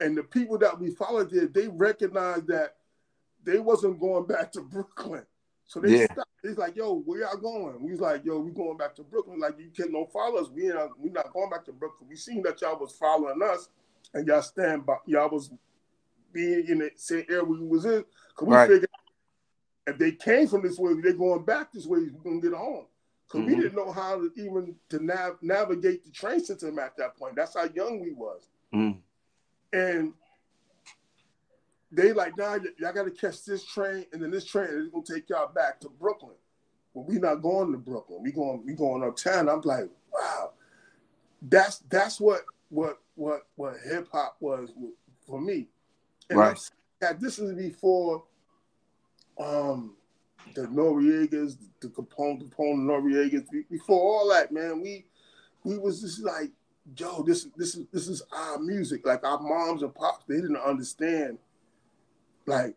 and 0.00 0.16
the 0.16 0.22
people 0.22 0.58
that 0.58 0.78
we 0.78 0.90
followed 0.90 1.30
there, 1.30 1.46
they 1.46 1.68
recognized 1.68 2.46
that 2.48 2.76
they 3.44 3.58
wasn't 3.58 4.00
going 4.00 4.26
back 4.26 4.52
to 4.52 4.60
Brooklyn. 4.60 5.26
So 5.68 5.80
they 5.80 6.00
yeah. 6.00 6.12
stopped. 6.12 6.30
He's 6.42 6.56
like, 6.56 6.76
"Yo, 6.76 7.00
where 7.00 7.20
y'all 7.20 7.36
going?" 7.36 7.82
We 7.82 7.92
was 7.92 8.00
like, 8.00 8.24
"Yo, 8.24 8.40
we 8.40 8.50
going 8.52 8.78
back 8.78 8.94
to 8.96 9.02
Brooklyn." 9.02 9.38
Like, 9.38 9.58
you 9.58 9.70
can't 9.76 9.92
don't 9.92 10.10
follow 10.10 10.40
us. 10.40 10.48
We 10.48 10.72
ain't, 10.72 10.98
we 10.98 11.10
not 11.10 11.32
going 11.32 11.50
back 11.50 11.64
to 11.66 11.72
Brooklyn. 11.72 12.08
We 12.08 12.16
seen 12.16 12.42
that 12.42 12.60
y'all 12.62 12.80
was 12.80 12.92
following 12.92 13.40
us, 13.42 13.68
and 14.14 14.26
y'all 14.26 14.42
stand 14.42 14.86
by. 14.86 14.96
Y'all 15.06 15.28
was 15.28 15.50
being 16.32 16.66
in 16.68 16.78
the 16.78 16.90
same 16.96 17.24
area 17.28 17.44
we 17.44 17.58
was 17.60 17.84
in. 17.84 18.04
Cause 18.34 18.48
we 18.48 18.54
right. 18.54 18.68
figured 18.68 18.90
if 19.86 19.98
they 19.98 20.12
came 20.12 20.48
from 20.48 20.62
this 20.62 20.78
way, 20.78 20.94
they 21.02 21.12
going 21.12 21.44
back 21.44 21.72
this 21.72 21.86
way. 21.86 22.00
We 22.00 22.10
gonna 22.24 22.40
get 22.40 22.54
home. 22.54 22.86
because 23.26 23.40
mm-hmm. 23.40 23.56
we 23.56 23.62
didn't 23.62 23.76
know 23.76 23.92
how 23.92 24.16
to 24.16 24.30
even 24.36 24.74
to 24.88 25.04
nav- 25.04 25.38
navigate 25.42 26.04
the 26.04 26.10
train 26.10 26.42
system 26.42 26.78
at 26.78 26.96
that 26.96 27.16
point. 27.16 27.36
That's 27.36 27.54
how 27.54 27.68
young 27.74 28.00
we 28.00 28.12
was. 28.12 28.48
Mm. 28.74 28.98
And 29.72 30.14
they 31.90 32.12
like, 32.12 32.36
nah, 32.36 32.58
y- 32.58 32.66
y'all 32.78 32.92
got 32.92 33.04
to 33.04 33.10
catch 33.10 33.44
this 33.44 33.64
train, 33.64 34.04
and 34.12 34.22
then 34.22 34.30
this 34.30 34.44
train 34.44 34.68
is 34.68 34.88
gonna 34.88 35.04
take 35.04 35.28
y'all 35.28 35.52
back 35.52 35.80
to 35.80 35.88
Brooklyn. 35.88 36.36
But 36.94 37.06
we 37.06 37.18
not 37.18 37.42
going 37.42 37.72
to 37.72 37.78
Brooklyn. 37.78 38.22
We 38.22 38.32
going 38.32 38.64
we 38.64 38.74
going 38.74 39.02
uptown. 39.04 39.48
I'm 39.48 39.60
like, 39.62 39.88
wow, 40.12 40.52
that's 41.42 41.78
that's 41.90 42.20
what 42.20 42.42
what 42.68 42.98
what 43.14 43.46
what 43.56 43.74
hip 43.88 44.08
hop 44.12 44.36
was 44.40 44.70
for 45.26 45.40
me. 45.40 45.68
And 46.30 46.38
right. 46.38 46.58
this 47.20 47.38
is 47.38 47.54
before 47.54 48.24
um 49.38 49.94
the 50.54 50.62
Noreagas, 50.62 51.56
the 51.80 51.88
Capone, 51.88 52.42
Capone 52.42 52.80
Noreagas. 52.80 53.46
Before 53.70 54.00
all 54.00 54.28
that, 54.30 54.52
man, 54.52 54.80
we 54.80 55.06
we 55.64 55.78
was 55.78 56.00
just 56.00 56.22
like, 56.22 56.50
yo, 56.96 57.22
this 57.22 57.46
this 57.56 57.76
is 57.76 57.86
this 57.92 58.08
is 58.08 58.22
our 58.32 58.58
music. 58.58 59.06
Like 59.06 59.24
our 59.24 59.40
moms 59.40 59.82
and 59.82 59.94
pops, 59.94 60.24
they 60.26 60.36
didn't 60.36 60.56
understand 60.56 61.38
like 62.48 62.76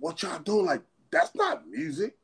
what 0.00 0.22
y'all 0.22 0.38
doing. 0.40 0.66
Like 0.66 0.82
that's 1.10 1.34
not 1.34 1.68
music. 1.68 2.16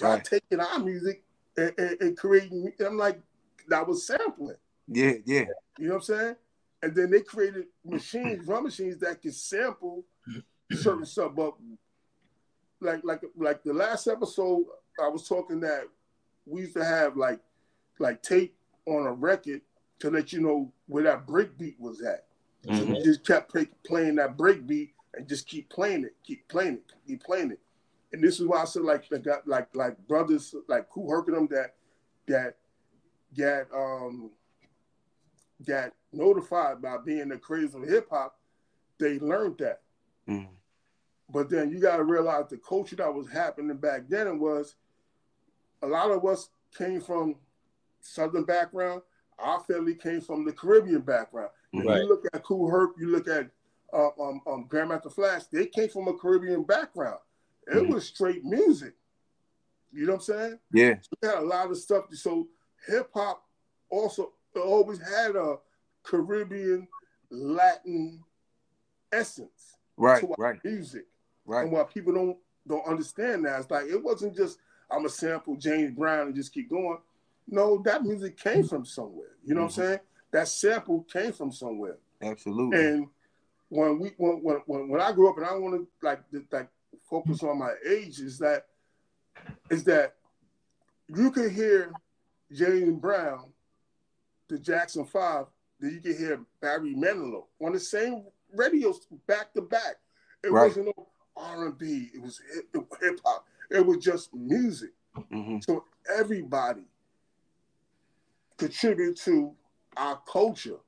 Y'all 0.00 0.10
Right. 0.12 0.24
taking 0.24 0.60
our 0.60 0.78
music 0.78 1.22
and, 1.56 1.72
and, 1.78 1.96
and 2.00 2.16
creating. 2.16 2.72
I'm 2.84 2.96
like, 2.98 3.20
that 3.68 3.86
was 3.86 4.06
sampling. 4.06 4.56
Yeah, 4.88 5.14
yeah. 5.24 5.44
You 5.78 5.88
know 5.88 5.94
what 5.94 5.96
I'm 5.96 6.02
saying? 6.02 6.36
And 6.82 6.94
then 6.94 7.10
they 7.10 7.22
created 7.22 7.64
machines, 7.84 8.44
drum 8.46 8.64
machines 8.64 8.98
that 8.98 9.20
can 9.22 9.32
sample 9.32 10.04
certain 10.72 11.04
stuff. 11.06 11.32
But 11.34 11.54
like 12.80 13.00
like 13.04 13.22
like 13.36 13.62
the 13.64 13.72
last 13.72 14.06
episode, 14.06 14.64
I 15.02 15.08
was 15.08 15.26
talking 15.28 15.60
that 15.60 15.84
we 16.44 16.62
used 16.62 16.74
to 16.74 16.84
have 16.84 17.16
like 17.16 17.40
like 17.98 18.22
tape 18.22 18.54
on 18.86 19.06
a 19.06 19.12
record 19.12 19.62
to 19.98 20.10
let 20.10 20.32
you 20.32 20.40
know 20.40 20.72
where 20.86 21.04
that 21.04 21.26
break 21.26 21.56
beat 21.58 21.80
was 21.80 22.02
at. 22.02 22.26
So 22.64 22.70
Mhm. 22.84 22.88
we 22.98 23.02
just 23.04 23.24
kept 23.26 23.50
play, 23.50 23.66
playing 23.86 24.16
that 24.16 24.36
break 24.36 24.66
beat 24.66 24.92
and 25.16 25.26
just 25.26 25.46
keep 25.48 25.68
playing 25.70 26.04
it, 26.04 26.14
keep 26.22 26.46
playing 26.48 26.74
it, 26.74 26.92
keep 27.06 27.24
playing 27.24 27.50
it. 27.50 27.60
And 28.12 28.22
this 28.22 28.38
is 28.38 28.46
why 28.46 28.62
I 28.62 28.64
said 28.64 28.82
like 28.82 29.08
got 29.24 29.48
like 29.48 29.68
like 29.74 29.96
brothers 30.06 30.54
like 30.68 30.88
Kool 30.88 31.10
Herc 31.10 31.26
them 31.26 31.48
that 31.50 31.74
that 32.28 32.56
got 33.36 33.66
um 33.74 34.30
got 35.66 35.92
notified 36.12 36.80
by 36.82 36.98
being 36.98 37.28
the 37.28 37.38
crazy 37.38 37.76
of 37.76 37.88
hip 37.88 38.08
hop, 38.10 38.38
they 38.98 39.18
learned 39.18 39.58
that. 39.58 39.82
Mhm. 40.28 40.48
But 41.28 41.48
then 41.48 41.70
you 41.70 41.80
gotta 41.80 42.04
realize 42.04 42.48
the 42.48 42.58
culture 42.58 42.96
that 42.96 43.12
was 43.12 43.28
happening 43.28 43.76
back 43.76 44.08
then 44.08 44.38
was 44.38 44.76
a 45.82 45.86
lot 45.86 46.10
of 46.10 46.24
us 46.24 46.50
came 46.76 47.00
from 47.00 47.36
southern 48.00 48.44
background. 48.44 49.02
Our 49.38 49.60
family 49.60 49.94
came 49.94 50.20
from 50.20 50.44
the 50.44 50.52
Caribbean 50.52 51.00
background. 51.00 51.50
Right. 51.74 52.00
you 52.00 52.08
look 52.08 52.24
at 52.32 52.42
Kool 52.42 52.70
Herc, 52.70 52.92
you 52.98 53.08
look 53.08 53.28
at 53.28 53.50
uh, 53.92 54.08
um, 54.20 54.40
um, 54.46 54.68
Grandmaster 54.68 55.12
Flash, 55.12 55.44
they 55.46 55.66
came 55.66 55.88
from 55.88 56.08
a 56.08 56.14
Caribbean 56.14 56.62
background. 56.64 57.20
It 57.66 57.74
Mhm. 57.82 57.88
was 57.94 58.06
straight 58.06 58.44
music. 58.44 58.94
You 59.92 60.06
know 60.06 60.12
what 60.14 60.28
I'm 60.28 60.34
saying? 60.36 60.58
Yeah, 60.72 60.98
We 61.22 61.28
had 61.28 61.38
a 61.38 61.42
lot 61.42 61.70
of 61.70 61.76
stuff. 61.78 62.12
So 62.14 62.48
hip 62.86 63.10
hop 63.14 63.44
also 63.88 64.34
always 64.54 64.98
had 64.98 65.36
a 65.36 65.58
Caribbean 66.02 66.88
Latin 67.30 68.24
essence 69.12 69.76
right, 69.96 70.24
right, 70.38 70.62
music. 70.64 71.06
right. 71.44 71.62
And 71.62 71.72
what 71.72 71.90
people 71.92 72.12
don't 72.12 72.38
don't 72.66 72.86
understand 72.86 73.44
that 73.44 73.60
it's 73.60 73.70
like 73.70 73.86
it 73.86 74.02
wasn't 74.02 74.36
just 74.36 74.58
I'm 74.90 75.04
a 75.04 75.08
sample 75.08 75.56
James 75.56 75.92
Brown 75.92 76.28
and 76.28 76.34
just 76.34 76.52
keep 76.52 76.68
going. 76.70 76.98
No, 77.48 77.78
that 77.84 78.04
music 78.04 78.36
came 78.36 78.66
from 78.66 78.84
somewhere. 78.84 79.36
You 79.44 79.54
know 79.54 79.62
what 79.62 79.78
I'm 79.78 79.84
saying? 79.84 80.00
That 80.32 80.48
sample 80.48 81.02
came 81.04 81.32
from 81.32 81.52
somewhere. 81.52 81.98
Absolutely. 82.20 82.84
And 82.84 83.08
when 83.68 83.98
we 83.98 84.12
when 84.16 84.42
when 84.42 84.56
when, 84.66 84.88
when 84.88 85.00
I 85.00 85.12
grew 85.12 85.28
up, 85.30 85.36
and 85.38 85.46
I 85.46 85.54
want 85.54 85.74
to 85.74 85.86
like 86.02 86.20
like 86.52 86.68
focus 87.08 87.42
on 87.42 87.58
my 87.58 87.72
age, 87.88 88.20
is 88.20 88.38
that 88.38 88.66
is 89.70 89.84
that 89.84 90.14
you 91.08 91.30
can 91.30 91.50
hear 91.50 91.92
James 92.52 93.00
Brown, 93.00 93.52
the 94.48 94.58
Jackson 94.58 95.04
Five, 95.04 95.46
then 95.80 95.92
you 95.92 96.00
can 96.00 96.16
hear 96.16 96.40
Barry 96.60 96.94
Manilow 96.94 97.44
on 97.60 97.72
the 97.72 97.80
same 97.80 98.24
radios 98.54 99.06
back 99.26 99.52
to 99.54 99.62
back. 99.62 99.96
It 100.42 100.50
Right. 100.52 100.68
wasn't 100.68 100.86
no 100.96 101.08
R 101.36 101.66
and 101.66 101.78
B. 101.78 102.10
It 102.14 102.22
was 102.22 102.40
hip 103.00 103.20
hop. 103.24 103.46
It 103.70 103.84
was 103.84 103.98
just 103.98 104.32
music. 104.32 104.92
Mhm. 105.16 105.62
So 105.64 105.84
everybody 106.14 106.84
contributed 108.56 109.16
to 109.16 109.54
our 109.96 110.20
culture. 110.26 110.78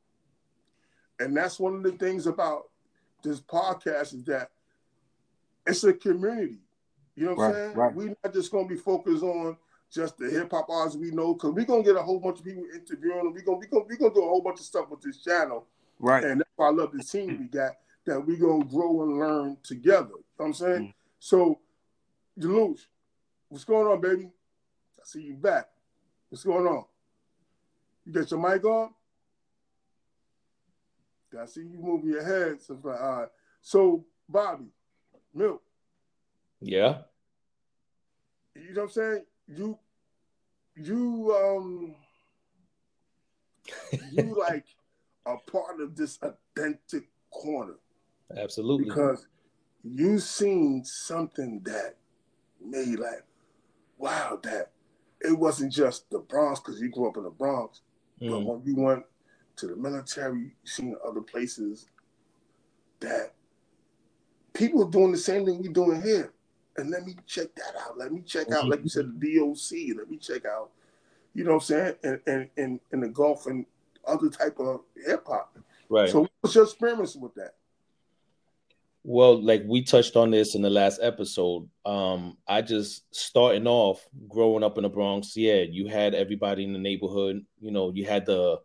And 1.21 1.37
that's 1.37 1.59
one 1.59 1.77
of 1.77 1.83
the 1.83 1.93
things 1.93 2.27
about 2.27 2.69
this 3.23 3.41
podcast 3.41 4.15
is 4.15 4.25
that 4.25 4.51
it's 5.67 5.85
a 5.85 5.93
community. 5.93 6.59
You 7.17 7.27
know 7.27 7.35
what 7.35 7.49
I'm 7.49 7.55
saying? 7.55 7.75
right. 7.75 7.95
We're 7.95 8.17
not 8.23 8.33
just 8.33 8.53
gonna 8.53 8.69
be 8.69 8.77
focused 8.77 9.23
on 9.23 9.57
just 9.93 10.19
the 10.19 10.31
hip 10.31 10.51
hop 10.51 10.69
artists 10.69 10.99
we 10.99 11.11
know, 11.11 11.35
because 11.35 11.51
we're 11.51 11.65
gonna 11.65 11.83
get 11.83 11.97
a 11.97 12.03
whole 12.03 12.21
bunch 12.21 12.39
of 12.39 12.45
people 12.45 12.65
interviewing 12.75 13.25
them. 13.25 13.33
We're 13.33 13.43
gonna 13.43 13.59
we 13.59 13.67
gonna 13.67 13.85
we 13.89 13.97
gonna 13.97 14.15
do 14.15 14.23
a 14.23 14.29
whole 14.29 14.43
bunch 14.43 14.61
of 14.61 14.67
stuff 14.67 14.89
with 14.91 15.01
this 15.01 15.19
channel. 15.19 15.67
Right. 15.99 16.23
And 16.25 16.41
that's 16.41 16.51
why 16.57 16.69
I 16.69 16.71
love 16.71 16.93
the 16.93 17.03
team 17.03 17.39
we 17.41 17.47
got 17.47 17.73
that 18.07 18.25
we're 18.25 18.37
gonna 18.37 18.65
grow 18.65 19.03
and 19.03 19.19
learn 19.19 19.57
together. 19.63 20.11
You 20.11 20.15
know 20.15 20.25
what 20.37 20.47
I'm 20.47 20.55
saying? 20.55 20.83
Mm. 20.83 20.95
So 21.19 21.59
Deluge, 22.39 22.89
what's 23.49 23.65
going 23.65 23.89
on, 23.89 24.01
baby? 24.01 24.31
I 24.99 25.05
see 25.05 25.23
you 25.23 25.35
back. 25.35 25.69
What's 26.29 26.45
going 26.45 26.67
on? 26.67 26.85
You 28.07 28.13
got 28.13 28.31
your 28.31 28.41
mic 28.41 28.65
on? 28.65 28.91
I 31.41 31.47
see 31.47 31.61
you 31.63 31.79
moving 31.81 32.11
your 32.11 32.25
head. 32.25 32.61
So, 32.63 32.79
all 32.85 32.91
right. 32.91 33.29
so 33.61 34.05
Bobby, 34.29 34.67
Milk, 35.35 35.63
Yeah. 36.61 37.03
you 38.55 38.73
know 38.75 38.83
what 38.83 38.85
I'm 38.85 38.91
saying? 38.91 39.25
You, 39.49 39.79
you, 40.77 41.35
um, 41.37 41.95
you 44.13 44.37
like 44.49 44.67
a 45.27 45.37
part 45.51 45.81
of 45.81 45.97
this 45.97 46.19
authentic 46.23 47.09
corner 47.31 47.75
Absolutely. 48.37 48.87
because 48.87 49.27
you 49.85 50.19
seen 50.19 50.85
something 50.85 51.61
that 51.65 51.97
made 52.65 52.99
like, 52.99 53.25
wow, 53.99 54.39
that 54.43 54.73
it 55.21 55.37
wasn't 55.39 55.73
just 55.73 56.09
the 56.11 56.19
Bronx 56.19 56.61
because 56.61 56.81
you 56.81 56.89
grew 56.91 57.09
up 57.09 57.17
in 57.17 57.25
the 57.25 57.31
Bronx, 57.31 57.81
but 58.21 58.29
Mm. 58.31 58.45
when 58.47 58.63
you 58.65 58.77
went 58.77 59.05
to 59.59 59.67
the 59.67 59.77
military, 59.77 60.53
seen 60.65 60.97
other 61.07 61.21
places 61.21 61.87
that 63.01 63.33
people 64.55 64.85
doing 64.87 65.13
the 65.13 65.19
same 65.19 65.45
thing 65.45 65.61
we 65.61 65.69
doing 65.69 66.03
here. 66.03 66.33
And 66.77 66.91
let 66.91 67.05
me 67.05 67.17
check 67.27 67.55
that 67.57 67.75
out. 67.81 67.99
Let 67.99 68.13
me 68.13 68.23
check 68.23 68.53
out, 68.53 68.69
like 68.69 68.83
you 68.83 68.89
said, 68.89 69.19
the 69.19 69.39
DOC. 69.39 69.97
Let 69.97 70.11
me 70.11 70.17
check 70.17 70.47
out, 70.47 70.71
you 71.35 71.43
know 71.43 71.55
what 71.55 71.57
I'm 71.57 71.61
saying, 71.63 71.95
and 72.05 72.21
and 72.27 72.49
and, 72.57 72.81
and 72.93 73.03
the 73.03 73.09
golf 73.09 73.47
and 73.47 73.67
other 74.07 74.29
type 74.29 74.59
of 74.61 74.81
hip 75.05 75.27
hop. 75.27 75.59
Right. 75.89 76.09
So 76.09 76.29
what's 76.41 76.55
your 76.55 76.65
experience 76.65 77.17
with 77.17 77.35
that? 77.35 77.55
Well, 79.03 79.43
like 79.43 79.65
we 79.67 79.83
touched 79.83 80.17
on 80.17 80.31
this 80.31 80.55
in 80.55 80.63
the 80.63 80.71
last 80.71 81.01
episode. 81.03 81.69
Um, 81.85 82.37
I 82.47 82.63
just 82.63 83.03
starting 83.15 83.67
off 83.67 84.07
growing 84.29 84.63
up 84.63 84.77
in 84.77 84.83
the 84.83 84.89
Bronx, 84.89 85.37
yeah, 85.37 85.63
you 85.63 85.87
had 85.87 86.15
everybody 86.15 86.63
in 86.63 86.73
the 86.73 86.79
neighborhood, 86.79 87.45
you 87.61 87.71
know, 87.71 87.91
you 87.91 88.05
had 88.05 88.27
the 88.27 88.59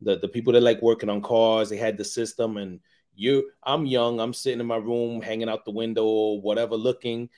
the 0.00 0.18
the 0.18 0.28
people 0.28 0.52
that 0.52 0.62
like 0.62 0.82
working 0.82 1.08
on 1.08 1.22
cars, 1.22 1.68
they 1.68 1.76
had 1.76 1.96
the 1.96 2.04
system, 2.04 2.56
and 2.56 2.80
you 3.14 3.50
I'm 3.62 3.86
young, 3.86 4.20
I'm 4.20 4.34
sitting 4.34 4.60
in 4.60 4.66
my 4.66 4.76
room, 4.76 5.22
hanging 5.22 5.48
out 5.48 5.64
the 5.64 5.70
window 5.70 6.34
whatever, 6.34 6.76
looking, 6.76 7.28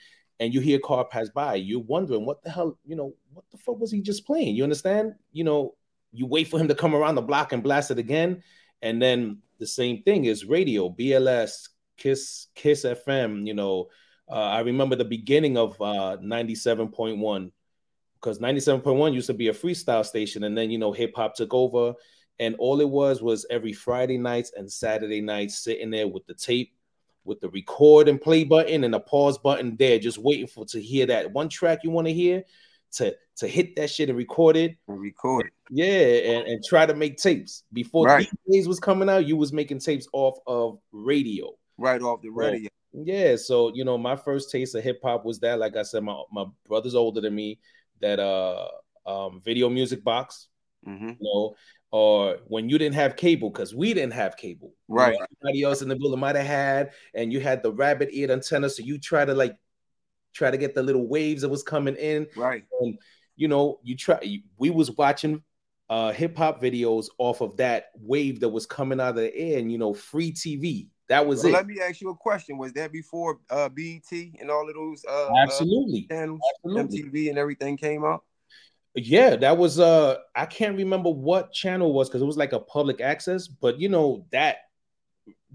and 0.41 0.55
you 0.55 0.61
hear 0.61 0.79
a 0.79 0.81
car 0.81 1.05
pass 1.05 1.29
by, 1.29 1.57
you're 1.57 1.81
wondering 1.81 2.25
what 2.25 2.43
the 2.43 2.51
hell, 2.51 2.79
you 2.85 2.97
know, 2.97 3.15
what 3.33 3.45
the 3.51 3.59
fuck 3.59 3.79
was 3.79 3.91
he 3.91 4.01
just 4.01 4.27
playing? 4.27 4.55
You 4.55 4.63
understand? 4.63 5.15
You 5.33 5.45
know, 5.45 5.75
you 6.13 6.27
wait 6.27 6.49
for 6.49 6.59
him 6.59 6.69
to 6.69 6.75
come 6.75 6.95
around 6.95 7.17
the 7.17 7.23
block 7.23 7.53
and 7.53 7.63
blast 7.63 7.91
it 7.91 7.99
again. 7.99 8.43
And 8.83 9.03
then 9.03 9.39
the 9.59 9.67
same 9.67 10.03
thing 10.03 10.25
is 10.25 10.45
radio, 10.45 10.89
BLS, 10.89 11.69
Kiss, 11.97 12.47
Kiss 12.55 12.85
FM. 12.85 13.47
You 13.47 13.55
know, 13.55 13.89
uh, 14.31 14.35
I 14.35 14.61
remember 14.61 14.97
the 14.97 15.05
beginning 15.05 15.57
of 15.57 15.81
uh, 15.81 16.17
97.1 16.23 17.51
because 18.21 18.39
97.1 18.39 19.15
used 19.15 19.29
to 19.29 19.35
be 19.35 19.49
a 19.49 19.53
freestyle 19.53 20.05
station, 20.05 20.45
and 20.45 20.57
then 20.57 20.71
you 20.71 20.79
know 20.79 20.93
hip 20.93 21.15
hop 21.15 21.35
took 21.35 21.55
over, 21.55 21.95
and 22.41 22.55
all 22.59 22.81
it 22.81 22.89
was 22.89 23.23
was 23.23 23.47
every 23.51 23.73
Friday 23.73 24.19
nights 24.19 24.53
and 24.57 24.71
Saturday 24.71 25.21
nights 25.21 25.59
sitting 25.59 25.91
there 25.91 26.09
with 26.09 26.27
the 26.27 26.35
tape, 26.35 26.73
with 27.25 27.41
the 27.41 27.49
record 27.51 28.09
and 28.09 28.21
play 28.21 28.45
button 28.45 28.85
and 28.85 28.95
the 28.95 29.01
pause 29.01 29.39
button 29.39 29.77
there, 29.77 29.99
just 29.99 30.19
waiting 30.19 30.47
for 30.47 30.65
to 30.67 30.81
hear 30.81 31.07
that 31.07 31.33
one 31.33 31.49
track 31.49 31.81
you 31.85 31.91
want 31.91 32.07
to 32.07 32.13
hear, 32.13 32.43
to 32.93 33.15
to 33.37 33.47
hit 33.47 33.77
that 33.77 33.91
shit 33.91 34.09
and 34.09 34.19
record 34.19 34.57
it. 34.57 34.77
And 34.89 35.01
record 35.01 35.47
it. 35.47 35.53
Yeah, 35.71 36.33
and, 36.33 36.49
and 36.49 36.65
try 36.65 36.87
to 36.87 36.95
make 36.95 37.19
tapes. 37.19 37.65
Before 37.73 38.07
Right. 38.07 38.27
DJs 38.49 38.67
was 38.67 38.81
coming 38.81 39.09
out, 39.09 39.27
you 39.27 39.37
was 39.37 39.53
making 39.53 39.81
tapes 39.81 40.09
off 40.13 40.39
of 40.47 40.79
radio. 40.93 41.51
Right 41.77 42.01
off 42.01 42.23
the 42.23 42.31
radio. 42.31 42.71
Yeah, 42.93 43.37
so 43.37 43.73
you 43.75 43.85
know, 43.85 43.99
my 43.99 44.17
first 44.17 44.51
taste 44.51 44.75
of 44.75 44.83
hip 44.83 45.01
hop 45.05 45.25
was 45.25 45.39
that. 45.41 45.59
Like 45.59 45.77
I 45.77 45.83
said, 45.83 46.03
my 46.03 46.23
my 46.33 46.47
brother's 46.67 46.95
older 46.95 47.21
than 47.21 47.35
me. 47.35 47.59
That 48.01 48.19
uh 48.19 48.69
um 49.07 49.41
video 49.45 49.69
music 49.69 50.03
box, 50.03 50.49
hmm 50.85 51.09
you 51.09 51.17
know, 51.21 51.55
or 51.91 52.39
when 52.47 52.69
you 52.69 52.79
didn't 52.79 52.95
have 52.97 53.17
cable, 53.17 53.51
because 53.51 53.75
we 53.75 53.95
didn't 53.95 54.13
have 54.13 54.37
cable. 54.37 54.75
You 54.89 54.95
know, 54.95 55.03
Right. 55.03 55.19
everybody 55.43 55.63
else 55.63 55.83
in 55.83 55.89
the 55.89 55.97
building 55.97 56.21
might 56.21 56.37
have 56.37 56.47
had, 56.47 56.93
and 57.15 57.33
you 57.33 57.41
had 57.41 57.63
the 57.63 57.73
rabbit 57.73 58.11
eared 58.13 58.31
antenna, 58.31 58.69
so 58.69 58.83
you 58.83 58.99
try 58.99 59.25
to 59.25 59.35
like 59.35 59.57
try 60.35 60.51
to 60.51 60.59
get 60.59 60.75
the 60.75 60.83
little 60.83 61.07
waves 61.09 61.43
that 61.43 61.49
was 61.49 61.63
coming 61.63 61.97
in 61.97 62.27
Right. 62.37 62.65
and 62.81 62.99
you 63.35 63.49
know 63.49 63.81
you 63.83 63.97
try 63.97 64.41
we 64.59 64.71
was 64.71 64.91
watching 64.91 65.43
uh 65.89 66.13
hip 66.13 66.37
hop 66.37 66.61
videos 66.61 67.07
off 67.17 67.41
of 67.41 67.57
that 67.57 67.87
wave 67.99 68.41
that 68.41 68.51
was 68.51 68.67
coming 68.67 69.01
out 69.01 69.11
of 69.11 69.17
the 69.17 69.35
air 69.35 69.59
and 69.59 69.73
you 69.73 69.79
know 69.79 69.95
free 69.95 70.31
tv 70.31 70.89
that 71.09 71.27
was 71.27 71.41
So 71.41 71.49
it 71.49 71.53
let 71.53 71.67
me 71.67 71.81
ask 71.81 72.03
you 72.03 72.11
a 72.11 72.15
question. 72.15 72.59
Was 72.59 72.75
that 72.75 72.93
before 72.93 73.41
uh, 73.49 73.71
BET 73.71 74.13
and 74.13 74.51
all 74.51 74.69
of 74.69 74.75
those 74.75 75.03
uh, 75.07 75.31
absolutely 75.43 76.07
uh, 76.11 76.15
channels, 76.15 76.41
Absolutely. 76.67 77.03
MTV 77.03 77.31
and 77.31 77.39
everything 77.39 77.79
came 77.79 78.05
out? 78.05 78.23
Yeah 79.07 79.37
that 79.37 79.57
was 79.57 79.79
uh 79.79 80.17
i 80.35 80.47
can't 80.47 80.77
remember 80.77 81.11
what 81.11 81.53
channel 81.53 81.93
was 81.93 82.09
because 82.09 82.23
it 82.23 82.27
was 82.27 82.37
like 82.37 82.53
a 82.53 82.61
public 82.61 83.01
access 83.01 83.47
but 83.47 83.79
you 83.79 83.89
know 83.89 84.27
that 84.31 84.59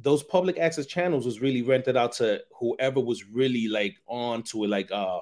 those 0.02 0.24
public 0.24 0.58
access 0.58 0.86
channels 0.86 1.26
was 1.26 1.42
really 1.42 1.62
rented 1.62 1.96
out 1.96 2.14
to 2.14 2.42
whoever 2.60 3.00
was 3.00 3.26
really 3.26 3.68
like 3.68 3.96
on 4.08 4.44
to 4.44 4.64
it, 4.64 4.70
like 4.70 4.92
uh 4.92 5.20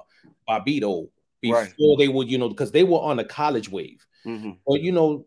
Bobbito 0.48 1.08
before 1.40 1.60
right. 1.60 1.98
they 1.98 2.08
would, 2.08 2.30
you 2.30 2.38
know, 2.38 2.48
because 2.48 2.70
they 2.70 2.84
were 2.84 3.00
on 3.00 3.18
a 3.18 3.24
college 3.24 3.68
wave. 3.68 4.06
Mm-hmm. 4.24 4.52
But 4.66 4.80
you 4.80 4.92
know, 4.92 5.26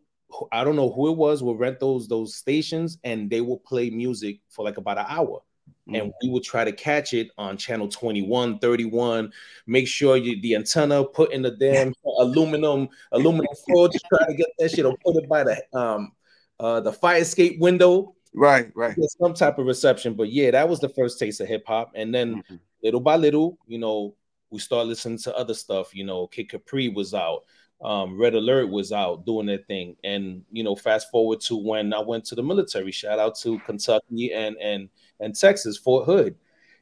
I 0.52 0.64
don't 0.64 0.76
know 0.76 0.92
who 0.92 1.10
it 1.10 1.18
was 1.18 1.44
will 1.44 1.58
rent 1.58 1.80
those 1.80 2.08
those 2.08 2.36
stations 2.36 2.98
and 3.04 3.30
they 3.30 3.42
will 3.42 3.60
play 3.60 3.90
music 3.90 4.40
for 4.50 4.66
like 4.66 4.78
about 4.78 4.98
an 4.98 5.06
hour. 5.08 5.42
Mm-hmm. 5.88 5.96
And 5.96 6.14
we 6.22 6.30
would 6.30 6.44
try 6.44 6.64
to 6.64 6.72
catch 6.72 7.14
it 7.14 7.30
on 7.38 7.58
channel 7.58 7.88
21, 7.88 8.60
31. 8.60 9.32
Make 9.68 9.88
sure 9.88 10.18
you 10.18 10.42
the 10.42 10.56
antenna 10.56 11.04
put 11.04 11.32
in 11.32 11.42
the 11.42 11.52
damn 11.52 11.94
aluminum 12.20 12.90
aluminum 13.12 13.54
foil. 13.68 13.88
Just 13.88 14.06
try 14.06 14.26
to 14.26 14.34
get 14.34 14.48
that 14.58 14.72
shit 14.72 14.86
or 14.86 14.96
put 15.06 15.16
it 15.16 15.30
by 15.30 15.44
the 15.44 15.78
um 15.78 16.12
uh 16.60 16.80
the 16.80 16.92
fire 16.92 17.22
escape 17.22 17.60
window. 17.60 18.16
Right, 18.34 18.72
right. 18.76 18.96
Get 18.96 19.12
some 19.12 19.34
type 19.34 19.60
of 19.60 19.66
reception. 19.66 20.16
But 20.16 20.30
yeah, 20.32 20.52
that 20.52 20.68
was 20.68 20.80
the 20.80 20.90
first 20.90 21.20
taste 21.20 21.40
of 21.40 21.48
hip 21.48 21.64
hop. 21.68 21.92
And 21.96 22.14
then 22.14 22.38
mm-hmm. 22.38 22.56
little 22.84 23.00
by 23.00 23.16
little, 23.16 23.58
you 23.68 23.78
know, 23.78 24.16
we 24.50 24.60
start 24.60 24.88
listening 24.88 25.20
to 25.20 25.36
other 25.36 25.54
stuff. 25.54 25.96
You 25.96 26.04
know, 26.04 26.28
Kid 26.28 26.50
Capri 26.50 26.90
was 26.90 27.14
out 27.14 27.44
um, 27.82 28.18
Red 28.18 28.36
Alert 28.36 28.70
was 28.70 28.92
out 28.92 29.26
doing 29.26 29.46
their 29.46 29.60
thing. 29.60 29.96
And 30.04 30.44
you 30.52 30.64
know, 30.64 30.76
fast 30.76 31.10
forward 31.12 31.42
to 31.42 31.56
when 31.56 31.94
I 31.94 32.00
went 32.00 32.26
to 32.26 32.36
the 32.36 32.44
military. 32.44 32.92
Shout 32.92 33.20
out 33.20 33.38
to 33.40 33.60
Kentucky 33.60 34.34
and 34.34 34.56
and 34.58 34.90
and 35.20 35.36
Texas, 35.36 35.78
Fort 35.78 36.06
Hood. 36.06 36.36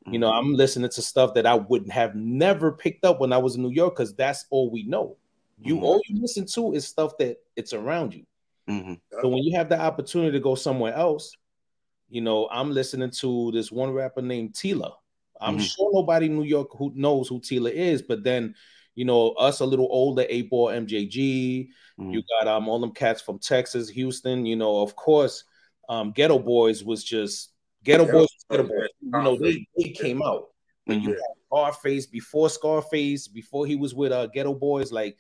You 0.06 0.20
know, 0.20 0.30
mm-hmm. 0.30 0.48
I'm 0.48 0.54
listening 0.54 0.90
to 0.90 1.02
stuff 1.02 1.34
that 1.36 1.46
I 1.46 1.56
wouldn't 1.56 1.92
have 1.92 2.14
never 2.14 2.74
picked 2.74 3.06
up 3.06 3.22
when 3.22 3.32
I 3.32 3.38
was 3.38 3.56
in 3.56 3.62
New 3.62 3.72
York 3.72 3.96
because 3.96 4.14
that's 4.14 4.46
all 4.50 4.70
we 4.70 4.84
know. 4.84 5.16
You 5.60 5.76
mm-hmm. 5.76 5.84
all 5.86 6.02
you 6.08 6.22
listen 6.22 6.46
to 6.48 6.74
is 6.74 6.86
stuff 6.86 7.18
that 7.20 7.38
it's 7.56 7.72
around 7.72 8.14
you. 8.14 8.26
Mm-hmm. 8.70 8.96
So 9.22 9.30
when 9.30 9.44
you 9.44 9.56
have 9.56 9.70
the 9.70 9.80
opportunity 9.80 10.32
to 10.34 10.40
go 10.42 10.56
somewhere 10.56 10.94
else, 10.94 11.38
you 12.10 12.20
know, 12.20 12.50
I'm 12.52 12.72
listening 12.72 13.12
to 13.12 13.52
this 13.54 13.72
one 13.72 13.92
rapper 13.92 14.22
named 14.22 14.54
Tila. 14.54 14.92
I'm 15.40 15.58
mm-hmm. 15.58 15.64
sure 15.64 15.90
nobody 15.94 16.26
in 16.26 16.36
New 16.36 16.44
York 16.44 16.70
who 16.78 16.92
knows 16.96 17.30
who 17.30 17.40
Tila 17.40 17.72
is, 17.72 18.02
but 18.02 18.24
then 18.24 18.56
you 18.96 19.06
know, 19.06 19.32
us 19.32 19.60
a 19.60 19.66
little 19.66 19.88
older, 19.90 20.26
eight 20.30 20.50
ball 20.50 20.68
MJG. 20.68 21.70
Mm. 22.00 22.14
You 22.14 22.22
got 22.40 22.48
um 22.48 22.68
all 22.68 22.80
them 22.80 22.92
cats 22.92 23.22
from 23.22 23.40
Texas, 23.40 23.90
Houston. 23.90 24.46
You 24.46 24.56
know, 24.56 24.82
of 24.82 24.96
course, 24.96 25.46
um, 25.90 26.14
Geto 26.14 26.44
Boys 26.44 26.84
was 26.84 27.04
just 27.04 27.53
Geto 27.84 28.12
Boys, 28.12 28.28
Geto 28.52 28.68
Boys. 28.68 28.90
You 29.02 29.12
know, 29.12 29.38
they, 29.38 29.68
they 29.78 29.90
came 29.90 30.22
out. 30.22 30.50
When 30.86 31.02
you 31.02 31.12
had 31.12 31.20
Scarface 31.48 32.08
before 32.08 32.50
Scarface, 32.50 33.28
before 33.28 33.66
he 33.66 33.76
was 33.76 33.96
with 33.96 34.12
uh 34.12 34.28
Geto 34.36 34.58
Boys, 34.60 34.92
like 34.92 35.18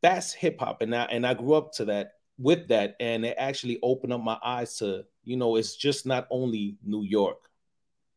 that's 0.00 0.32
hip 0.32 0.60
hop, 0.60 0.82
and 0.82 0.94
I 0.94 1.04
and 1.04 1.26
I 1.26 1.34
grew 1.34 1.54
up 1.54 1.72
to 1.74 1.84
that 1.86 2.12
with 2.38 2.68
that, 2.68 2.94
and 3.00 3.24
it 3.24 3.34
actually 3.38 3.78
opened 3.82 4.12
up 4.12 4.22
my 4.22 4.38
eyes 4.44 4.76
to 4.78 5.04
you 5.24 5.36
know 5.36 5.56
it's 5.56 5.76
just 5.76 6.06
not 6.06 6.28
only 6.30 6.76
New 6.84 7.02
York, 7.02 7.38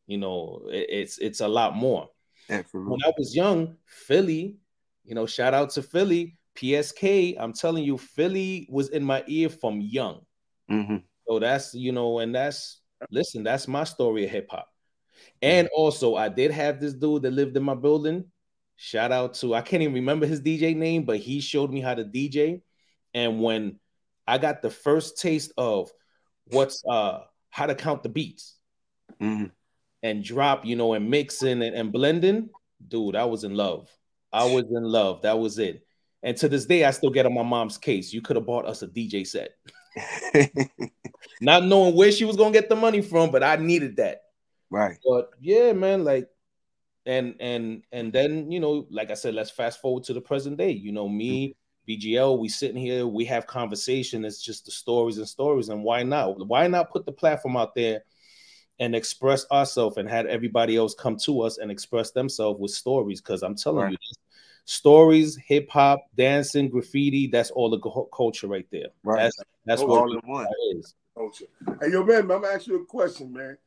you 0.07 0.17
know, 0.17 0.61
it, 0.69 0.87
it's 0.89 1.17
it's 1.17 1.41
a 1.41 1.47
lot 1.47 1.75
more. 1.75 2.09
Absolutely. 2.49 2.91
When 2.91 2.99
I 3.05 3.11
was 3.17 3.35
young, 3.35 3.77
Philly, 3.85 4.57
you 5.03 5.15
know, 5.15 5.25
shout 5.25 5.53
out 5.53 5.71
to 5.71 5.81
Philly, 5.81 6.37
PSK. 6.55 7.35
I'm 7.39 7.53
telling 7.53 7.83
you, 7.83 7.97
Philly 7.97 8.67
was 8.69 8.89
in 8.89 9.03
my 9.03 9.23
ear 9.27 9.49
from 9.49 9.81
young. 9.81 10.21
Mm-hmm. 10.69 10.97
So 11.27 11.39
that's 11.39 11.73
you 11.73 11.91
know, 11.91 12.19
and 12.19 12.35
that's 12.35 12.81
listen, 13.11 13.43
that's 13.43 13.67
my 13.67 13.83
story 13.83 14.25
of 14.25 14.31
hip 14.31 14.47
hop. 14.49 14.67
And 15.41 15.69
also, 15.75 16.15
I 16.15 16.29
did 16.29 16.51
have 16.51 16.79
this 16.79 16.93
dude 16.93 17.23
that 17.23 17.31
lived 17.31 17.55
in 17.57 17.63
my 17.63 17.75
building. 17.75 18.25
Shout 18.75 19.11
out 19.11 19.35
to 19.35 19.53
I 19.53 19.61
can't 19.61 19.83
even 19.83 19.93
remember 19.93 20.25
his 20.25 20.41
DJ 20.41 20.75
name, 20.75 21.03
but 21.03 21.17
he 21.17 21.39
showed 21.39 21.71
me 21.71 21.81
how 21.81 21.93
to 21.93 22.03
DJ. 22.03 22.61
And 23.13 23.41
when 23.41 23.79
I 24.27 24.37
got 24.37 24.61
the 24.61 24.69
first 24.69 25.19
taste 25.21 25.51
of 25.57 25.91
what's 26.47 26.83
uh 26.89 27.19
how 27.49 27.67
to 27.67 27.75
count 27.75 28.03
the 28.03 28.09
beats, 28.09 28.57
mm-hmm 29.21 29.45
and 30.03 30.23
drop, 30.23 30.65
you 30.65 30.75
know, 30.75 30.93
and 30.93 31.09
mixing 31.09 31.63
and, 31.63 31.75
and 31.75 31.91
blending, 31.91 32.49
dude, 32.87 33.15
I 33.15 33.25
was 33.25 33.45
in 33.45 33.55
love. 33.55 33.89
I 34.31 34.43
was 34.43 34.65
in 34.69 34.83
love. 34.83 35.21
That 35.21 35.39
was 35.39 35.57
it. 35.57 35.87
And 36.21 36.37
to 36.37 36.49
this 36.49 36.65
day, 36.65 36.83
I 36.83 36.91
still 36.91 37.09
get 37.09 37.25
on 37.25 37.33
my 37.33 37.43
mom's 37.43 37.77
case. 37.77 38.13
You 38.13 38.21
could 38.21 38.35
have 38.35 38.45
bought 38.45 38.65
us 38.65 38.81
a 38.81 38.87
DJ 38.87 39.25
set. 39.25 39.51
Not 41.43 41.65
knowing 41.65 41.95
where 41.95 42.11
she 42.11 42.25
was 42.25 42.37
gonna 42.37 42.51
get 42.51 42.69
the 42.69 42.75
money 42.75 43.01
from, 43.01 43.31
but 43.31 43.43
I 43.43 43.57
needed 43.57 43.97
that. 43.97 44.21
Right. 44.69 44.97
But 45.05 45.29
yeah, 45.41 45.73
man, 45.73 46.03
like, 46.03 46.29
and 47.05 47.35
and 47.39 47.83
and 47.91 48.13
then 48.13 48.51
you 48.51 48.59
know, 48.59 48.87
like 48.89 49.11
I 49.11 49.15
said, 49.15 49.35
let's 49.35 49.51
fast 49.51 49.81
forward 49.81 50.03
to 50.05 50.13
the 50.13 50.21
present 50.21 50.57
day. 50.57 50.71
You 50.71 50.91
know, 50.91 51.09
me, 51.09 51.49
mm-hmm. 51.49 51.91
BGL, 51.91 52.39
we 52.39 52.49
sitting 52.49 52.77
here, 52.77 53.05
we 53.05 53.25
have 53.25 53.45
conversation. 53.45 54.25
It's 54.25 54.41
just 54.41 54.65
the 54.65 54.71
stories 54.71 55.17
and 55.17 55.27
stories, 55.27 55.69
and 55.69 55.83
why 55.83 56.03
not? 56.03 56.47
Why 56.47 56.67
not 56.67 56.91
put 56.91 57.05
the 57.05 57.11
platform 57.11 57.57
out 57.57 57.75
there 57.75 58.03
and 58.79 58.95
express 58.95 59.45
ourselves 59.51 59.97
and 59.97 60.09
had 60.09 60.25
everybody 60.27 60.75
else 60.75 60.93
come 60.93 61.17
to 61.17 61.41
us 61.41 61.57
and 61.57 61.69
express 61.69 62.11
themselves 62.11 62.59
with 62.59 62.71
stories. 62.71 63.21
Because 63.21 63.43
I'm 63.43 63.55
telling 63.55 63.83
right. 63.85 63.91
you, 63.91 63.97
stories, 64.65 65.37
hip 65.37 65.69
hop, 65.69 66.05
dancing, 66.15 66.69
graffiti, 66.69 67.27
that's 67.27 67.51
all 67.51 67.69
the 67.69 67.79
culture 68.15 68.47
right 68.47 68.67
there. 68.71 68.87
Right. 69.03 69.23
That's, 69.23 69.37
that's 69.65 69.81
oh, 69.81 69.87
what 69.87 70.01
all 70.01 70.13
in 70.13 70.21
one. 70.25 70.47
is. 70.75 70.95
Culture. 71.15 71.45
Hey, 71.81 71.91
yo, 71.91 72.03
man, 72.03 72.21
I'm 72.21 72.27
gonna 72.27 72.47
ask 72.47 72.67
you 72.67 72.81
a 72.81 72.85
question, 72.85 73.33
man. 73.33 73.57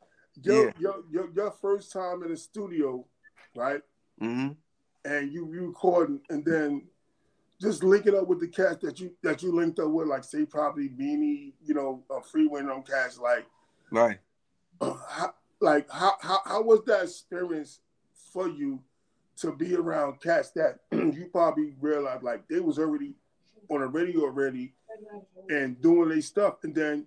Your, 0.42 0.66
yeah. 0.66 0.72
your, 0.78 0.94
your, 1.11 1.30
your 1.35 1.50
first 1.50 1.92
time 1.92 2.22
in 2.22 2.30
the 2.30 2.37
studio, 2.37 3.04
right? 3.54 3.80
Mm-hmm. 4.20 4.52
And 5.04 5.32
you, 5.32 5.52
you 5.52 5.66
recording, 5.68 6.20
and 6.30 6.44
then 6.44 6.82
just 7.61 7.82
linking 7.82 8.16
up 8.16 8.26
with 8.26 8.40
the 8.40 8.48
cats 8.48 8.78
that 8.82 9.00
you 9.00 9.12
that 9.22 9.42
you 9.42 9.54
linked 9.54 9.78
up 9.78 9.90
with, 9.90 10.09
like 10.09 10.24
say 10.24 10.44
probably 10.44 10.88
Beanie, 10.88 11.52
you 11.64 11.74
know, 11.74 12.02
a 12.11 12.20
Freeway 12.20 12.62
on 12.62 12.82
cats, 12.82 13.18
like 13.18 13.46
right 13.92 14.18
how, 14.80 15.35
like 15.61 15.90
how, 15.90 16.14
how 16.20 16.40
how 16.44 16.62
was 16.62 16.80
that 16.87 17.04
experience 17.04 17.80
for 18.32 18.48
you 18.48 18.80
to 19.37 19.52
be 19.52 19.74
around 19.74 20.20
cats 20.20 20.50
that 20.52 20.80
you 20.92 21.28
probably 21.32 21.74
realized 21.80 22.22
like 22.22 22.46
they 22.48 22.61
was 22.61 22.78
already 22.78 23.14
on 23.70 23.80
the 23.80 23.87
radio 23.87 24.22
already 24.22 24.72
and 25.48 25.80
doing 25.82 26.09
their 26.09 26.20
stuff 26.20 26.56
and 26.62 26.74
then 26.74 27.04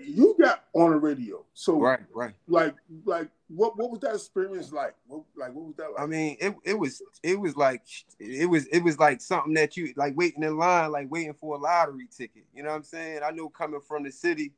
you 0.00 0.36
got 0.40 0.64
on 0.72 0.90
the 0.90 0.96
radio. 0.96 1.44
So 1.54 1.78
right 1.78 2.00
right. 2.14 2.34
like 2.48 2.74
like 3.04 3.28
what 3.48 3.76
what 3.76 3.90
was 3.90 4.00
that 4.00 4.14
experience 4.14 4.72
like? 4.72 4.94
What, 5.06 5.22
like 5.36 5.52
what 5.54 5.66
was 5.66 5.76
that 5.76 5.92
like? 5.92 6.00
I 6.00 6.06
mean 6.06 6.36
it, 6.40 6.54
it 6.64 6.78
was 6.78 7.02
it 7.22 7.38
was 7.38 7.56
like 7.56 7.82
it 8.18 8.48
was 8.48 8.66
it 8.66 8.82
was 8.82 8.98
like 8.98 9.20
something 9.20 9.54
that 9.54 9.76
you 9.76 9.92
like 9.96 10.16
waiting 10.16 10.42
in 10.42 10.56
line 10.56 10.92
like 10.92 11.10
waiting 11.10 11.34
for 11.34 11.56
a 11.56 11.58
lottery 11.58 12.08
ticket. 12.16 12.44
You 12.54 12.62
know 12.62 12.70
what 12.70 12.76
i'm 12.76 12.82
saying? 12.84 13.20
I 13.24 13.30
know 13.30 13.48
coming 13.48 13.80
from 13.80 14.04
the 14.04 14.12
city 14.12 14.52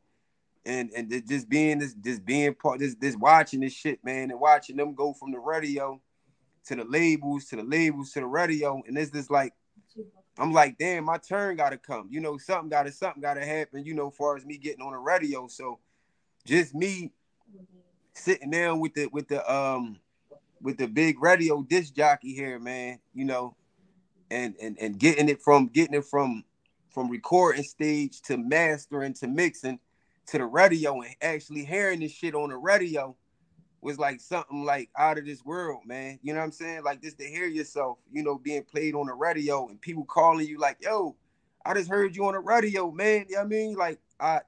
and 0.64 0.90
and 0.94 1.10
just 1.28 1.48
being 1.48 1.78
this 1.78 1.94
just 1.94 2.24
being 2.24 2.54
part 2.54 2.78
this 2.78 2.94
this 2.94 3.16
watching 3.16 3.60
this 3.60 3.72
shit 3.72 4.04
man 4.04 4.30
and 4.30 4.38
watching 4.38 4.76
them 4.76 4.94
go 4.94 5.12
from 5.12 5.32
the 5.32 5.38
radio 5.38 6.00
to 6.66 6.76
the 6.76 6.84
labels 6.84 7.46
to 7.46 7.56
the 7.56 7.62
labels 7.62 8.12
to 8.12 8.20
the 8.20 8.26
radio. 8.26 8.82
And 8.86 8.96
it's 8.96 9.10
just 9.10 9.30
like 9.30 9.52
I'm 10.38 10.52
like 10.52 10.78
damn 10.78 11.04
my 11.04 11.18
turn 11.18 11.56
gotta 11.56 11.76
come. 11.76 12.08
You 12.10 12.20
know 12.20 12.38
something 12.38 12.70
gotta 12.70 12.92
something 12.92 13.22
gotta 13.22 13.44
happen 13.44 13.84
you 13.84 13.94
know 13.94 14.10
far 14.10 14.36
as 14.36 14.44
me 14.44 14.56
getting 14.56 14.82
on 14.82 14.92
the 14.92 14.98
radio. 14.98 15.46
So 15.48 15.78
just 16.46 16.74
me 16.74 17.12
sitting 18.14 18.50
down 18.50 18.80
with 18.80 18.94
the 18.94 19.06
with 19.06 19.28
the 19.28 19.52
um 19.52 19.98
with 20.60 20.78
the 20.78 20.86
big 20.86 21.20
radio 21.22 21.62
disc 21.62 21.94
jockey 21.94 22.34
here 22.34 22.58
man 22.58 22.98
you 23.14 23.24
know 23.24 23.56
and 24.30 24.54
and 24.60 24.76
and 24.80 24.98
getting 24.98 25.28
it 25.28 25.40
from 25.40 25.66
getting 25.68 25.94
it 25.94 26.04
from 26.04 26.44
from 26.88 27.08
recording 27.08 27.62
stage 27.62 28.20
to 28.22 28.36
mastering 28.36 29.14
to 29.14 29.26
mixing 29.26 29.78
to 30.26 30.38
the 30.38 30.44
radio 30.44 31.00
and 31.00 31.14
actually 31.20 31.64
hearing 31.64 32.00
this 32.00 32.12
shit 32.12 32.34
on 32.34 32.50
the 32.50 32.56
radio 32.56 33.16
was 33.82 33.98
like 33.98 34.20
something 34.20 34.64
like 34.64 34.90
out 34.96 35.18
of 35.18 35.26
this 35.26 35.44
world, 35.44 35.80
man. 35.84 36.18
You 36.22 36.32
know 36.32 36.38
what 36.38 36.46
I'm 36.46 36.52
saying? 36.52 36.84
Like 36.84 37.02
just 37.02 37.18
to 37.18 37.24
hear 37.24 37.46
yourself, 37.46 37.98
you 38.10 38.22
know, 38.22 38.38
being 38.38 38.62
played 38.62 38.94
on 38.94 39.06
the 39.06 39.12
radio 39.12 39.68
and 39.68 39.80
people 39.80 40.04
calling 40.04 40.46
you 40.46 40.58
like, 40.58 40.78
yo, 40.80 41.16
I 41.66 41.74
just 41.74 41.90
heard 41.90 42.14
you 42.14 42.24
on 42.26 42.34
the 42.34 42.40
radio, 42.40 42.90
man. 42.92 43.26
You 43.28 43.34
know 43.34 43.40
what 43.40 43.46
I 43.46 43.48
mean? 43.48 43.74
Like 43.74 44.00
I 44.20 44.40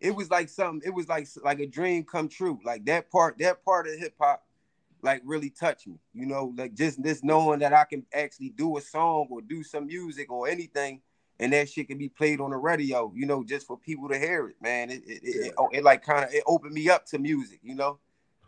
it 0.00 0.14
was 0.14 0.30
like 0.30 0.48
something, 0.48 0.86
it 0.86 0.94
was 0.94 1.08
like 1.08 1.26
like 1.42 1.58
a 1.58 1.66
dream 1.66 2.04
come 2.04 2.28
true. 2.28 2.60
Like 2.64 2.84
that 2.86 3.10
part, 3.10 3.38
that 3.40 3.64
part 3.64 3.88
of 3.88 3.98
hip 3.98 4.14
hop 4.20 4.44
like 5.02 5.20
really 5.24 5.50
touched 5.50 5.88
me. 5.88 5.98
You 6.14 6.26
know, 6.26 6.54
like 6.56 6.74
just 6.74 7.02
this 7.02 7.24
knowing 7.24 7.58
that 7.60 7.72
I 7.72 7.84
can 7.84 8.06
actually 8.14 8.50
do 8.50 8.76
a 8.76 8.80
song 8.80 9.26
or 9.30 9.40
do 9.40 9.64
some 9.64 9.86
music 9.86 10.30
or 10.30 10.48
anything 10.48 11.00
and 11.38 11.52
that 11.52 11.68
shit 11.68 11.88
can 11.88 11.98
be 11.98 12.08
played 12.08 12.40
on 12.40 12.50
the 12.50 12.56
radio, 12.56 13.12
you 13.14 13.26
know, 13.26 13.44
just 13.44 13.66
for 13.66 13.76
people 13.76 14.08
to 14.08 14.18
hear 14.18 14.48
it, 14.48 14.56
man. 14.60 14.90
It 14.90 15.02
it, 15.06 15.22
it, 15.22 15.46
it, 15.46 15.54
oh, 15.58 15.68
it 15.72 15.84
like 15.84 16.02
kind 16.02 16.24
of 16.24 16.32
it 16.32 16.42
opened 16.46 16.72
me 16.72 16.88
up 16.88 17.04
to 17.06 17.18
music, 17.18 17.60
you 17.62 17.74
know. 17.74 17.98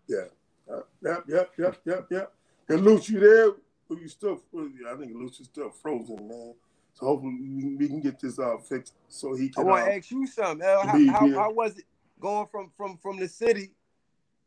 Yeah. 0.08 0.24
Uh, 0.70 0.80
yep, 1.02 1.24
yep, 1.28 1.52
yep, 1.58 1.80
yep, 1.84 2.06
yep. 2.10 2.32
And 2.68 2.82
Luce, 2.82 3.08
you 3.08 3.20
there? 3.20 3.52
Well, 3.88 3.98
you 3.98 4.08
still? 4.08 4.42
I 4.54 4.94
think 4.96 5.14
Luce 5.14 5.40
is 5.40 5.46
still 5.46 5.70
frozen, 5.70 6.28
man. 6.28 6.54
So 6.94 7.06
hopefully 7.06 7.76
we 7.78 7.86
can 7.86 8.00
get 8.00 8.18
this 8.20 8.38
uh 8.38 8.58
fixed 8.58 8.94
so 9.08 9.34
he 9.34 9.48
can. 9.48 9.62
I 9.62 9.66
want 9.66 9.86
to 9.86 9.92
uh, 9.92 9.96
ask 9.96 10.10
you 10.10 10.26
something. 10.26 10.66
how, 10.66 10.82
how, 11.12 11.32
how, 11.32 11.52
was 11.52 11.78
it 11.78 11.84
going 12.20 12.48
from 12.50 12.70
from 12.76 12.98
from 12.98 13.18
the 13.18 13.28
city 13.28 13.70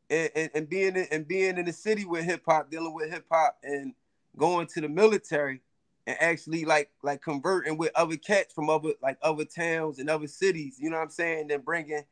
and, 0.09 0.29
and, 0.35 0.51
and 0.53 0.69
being 0.69 0.95
in, 0.95 1.07
and 1.11 1.27
being 1.27 1.57
in 1.57 1.65
the 1.65 1.73
city 1.73 2.05
with 2.05 2.25
hip 2.25 2.43
hop, 2.45 2.69
dealing 2.69 2.93
with 2.93 3.09
hip 3.09 3.25
hop, 3.31 3.57
and 3.63 3.93
going 4.37 4.67
to 4.67 4.81
the 4.81 4.89
military? 4.89 5.61
and 6.07 6.17
actually 6.19 6.65
like 6.65 6.89
like 7.03 7.21
converting 7.21 7.77
with 7.77 7.91
other 7.95 8.17
cats 8.17 8.53
from 8.53 8.69
other 8.69 8.93
like 9.01 9.17
other 9.21 9.45
towns 9.45 9.99
and 9.99 10.09
other 10.09 10.27
cities, 10.27 10.77
you 10.79 10.89
know 10.89 10.97
what 10.97 11.03
I'm 11.03 11.09
saying? 11.09 11.47
Then 11.47 11.61
bringing 11.61 12.03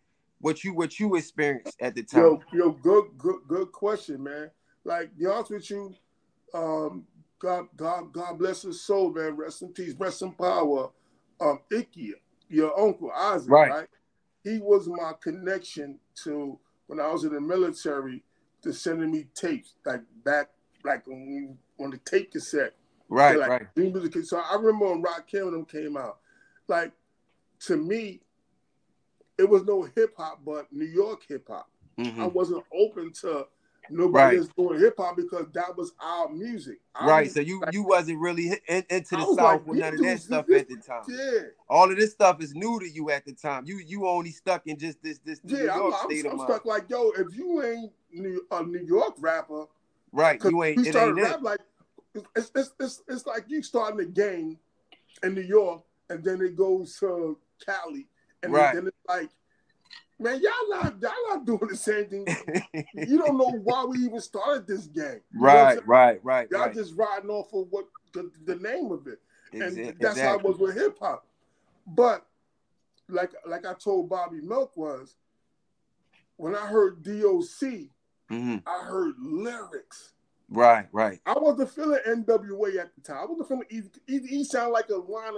what 0.42 0.64
you 0.64 0.74
what 0.74 1.00
you 1.00 1.16
experienced 1.16 1.76
at 1.82 1.96
the 1.96 2.04
time. 2.04 2.22
Yo, 2.22 2.42
yo, 2.54 2.72
good, 2.72 3.06
good, 3.18 3.40
good 3.48 3.72
question, 3.72 4.24
man. 4.24 4.50
Like, 4.84 5.18
be 5.18 5.26
honest 5.26 5.52
with 5.52 5.70
you, 5.70 5.94
um, 6.54 7.06
God, 7.40 7.68
God, 7.76 8.12
God 8.14 8.38
bless 8.40 8.62
his 8.64 8.82
soul, 8.82 9.12
man. 9.12 9.36
Rest 9.36 9.62
in 9.62 9.70
peace, 9.70 9.94
rest 9.98 10.22
in 10.22 10.32
power. 10.34 10.90
Um, 11.42 11.60
Icky, 11.72 12.14
your 12.50 12.78
uncle 12.80 13.12
Isaac, 13.12 13.50
Right. 13.50 13.72
right? 13.72 13.88
He 14.44 14.60
was 14.60 14.88
my 14.88 15.14
connection 15.22 16.00
to 16.24 16.58
when 16.88 17.00
I 17.00 17.12
was 17.12 17.24
in 17.24 17.34
the 17.34 17.42
military 17.42 18.24
to 18.64 18.74
sending 18.74 19.12
me 19.12 19.28
tapes, 19.36 19.76
like 19.86 20.02
back, 20.24 20.50
like 20.84 21.08
on, 21.08 21.58
on 21.80 21.92
the 21.92 21.98
tape 21.98 22.32
cassette. 22.32 22.74
right, 23.10 23.38
like, 23.38 23.50
right. 23.76 24.26
So 24.26 24.38
I 24.38 24.56
remember 24.56 24.88
when 24.92 25.04
Rakim 25.04 25.44
and 25.44 25.54
them 25.54 25.66
came 25.66 25.98
out. 25.98 26.20
Like 26.68 26.92
to 27.62 27.78
me, 27.78 28.22
it 29.40 29.50
was 29.50 29.64
no 29.66 29.84
hip 29.96 30.14
hop, 30.18 30.42
but 30.46 30.72
New 30.72 30.86
York 30.86 31.22
hip 31.28 31.48
hop. 31.48 31.70
I 31.98 32.02
Mhm. 32.04 32.34
wasn't 32.34 32.64
open 32.74 33.12
to 33.22 33.48
nobody 33.90 34.38
Right. 34.40 34.56
doing 34.56 34.80
hip 34.80 34.96
hop 34.98 35.16
because 35.18 35.48
that 35.54 35.76
was 35.76 35.94
our 36.00 36.30
music. 36.30 36.80
I 36.94 37.08
Right. 37.08 37.24
was 37.26 37.34
So 37.34 37.40
you 37.40 37.62
you 37.72 37.84
wasn't 37.84 38.20
really 38.20 38.48
in, 38.68 38.86
into 38.90 39.16
the 39.16 39.26
south 39.26 39.38
like, 39.38 39.66
with 39.68 39.80
none 39.80 39.94
of 39.96 40.02
that 40.02 40.20
stuff 40.22 40.46
this- 40.46 40.62
at 40.62 40.68
the 40.70 40.76
time. 40.78 41.04
yeah, 41.08 41.48
All 41.70 41.90
of 41.90 41.98
this 41.98 42.12
stuff 42.12 42.42
is 42.42 42.54
new 42.54 42.80
to 42.80 42.88
you 42.90 43.10
at 43.10 43.26
the 43.26 43.34
time. 43.34 43.66
You 43.66 43.78
you 43.80 44.06
only 44.08 44.32
stuck 44.32 44.68
in 44.68 44.78
just 44.78 45.02
this 45.02 45.18
this 45.20 45.44
New 45.44 45.58
yeah. 45.58 45.74
I'm, 45.74 45.80
York 45.80 45.96
I'm, 45.98 46.10
state 46.12 46.26
I'm 46.26 46.32
of 46.34 46.38
mind. 46.38 46.50
stuck 46.50 46.66
like 46.66 46.90
yo. 46.90 47.10
If 47.12 47.36
you 47.36 47.64
ain't 47.64 47.92
New, 48.12 48.46
a 48.52 48.64
New 48.64 48.80
York 48.86 49.16
rapper, 49.20 49.66
Right. 50.12 50.44
You 50.44 50.64
ain't 50.64 50.80
it 50.88 50.92
started 50.92 51.12
ain't 51.12 51.20
it. 51.20 51.24
rap 51.32 51.42
like 51.44 51.60
it's, 52.36 52.52
it's 52.56 52.74
it's 52.80 53.04
it's 53.08 53.26
like 53.26 53.46
you 53.48 53.62
starting 53.64 54.00
a 54.00 54.06
game 54.06 54.58
in 55.24 55.34
New 55.36 55.42
York 55.42 55.84
and 56.10 56.24
then 56.24 56.42
it 56.42 56.56
goes 56.56 56.98
to 57.00 57.38
Cali 57.66 58.08
and 58.44 58.52
Right. 58.54 58.74
then 58.74 58.89
like, 59.10 59.30
man, 60.20 60.42
y'all 60.42 60.70
not 60.70 61.02
y'all 61.02 61.12
not 61.30 61.46
doing 61.46 61.68
the 61.70 61.76
same 61.76 62.06
thing. 62.06 62.28
you 62.94 63.18
don't 63.18 63.38
know 63.38 63.60
why 63.64 63.84
we 63.86 63.98
even 64.00 64.22
started 64.22 64.68
this 64.68 64.88
game. 64.88 65.22
You 65.34 65.40
know 65.42 65.48
what 65.48 65.56
I'm 65.58 65.66
right, 65.78 65.88
right, 65.88 66.20
right, 66.24 66.48
Y'all 66.52 66.62
right. 66.62 66.74
just 66.74 66.96
riding 66.96 67.30
off 67.30 67.54
of 67.54 67.68
what 67.72 67.86
the, 68.14 68.32
the 68.46 68.56
name 68.56 68.92
of 68.92 69.08
it, 69.08 69.20
and 69.52 69.96
that's 70.00 70.20
how 70.20 70.36
it 70.36 70.44
was 70.44 70.58
with 70.58 70.76
hip 70.76 70.98
hop. 71.00 71.26
But 71.88 72.26
like 73.08 73.32
like 73.48 73.66
I 73.66 73.74
told 73.74 74.10
Bobby 74.10 74.42
Milk 74.42 74.78
was 74.78 75.16
when 76.38 76.56
I 76.56 76.68
heard 76.68 77.04
DOC, 77.04 77.90
Mhm. 78.32 78.62
I 78.66 78.84
heard 78.86 79.16
lyrics. 79.20 80.14
Right, 80.52 80.88
right. 80.92 81.20
I 81.26 81.34
wasn't 81.38 81.70
feeling 81.72 82.00
NWA 82.08 82.80
at 82.80 82.96
the 82.96 83.02
time. 83.02 83.18
I 83.18 83.26
wasn't 83.26 83.48
feeling 83.48 83.68
Eazy. 83.72 84.00
Eazy 84.08 84.46
sound 84.46 84.72
like 84.72 84.90
a 84.90 84.96
line. 84.96 85.34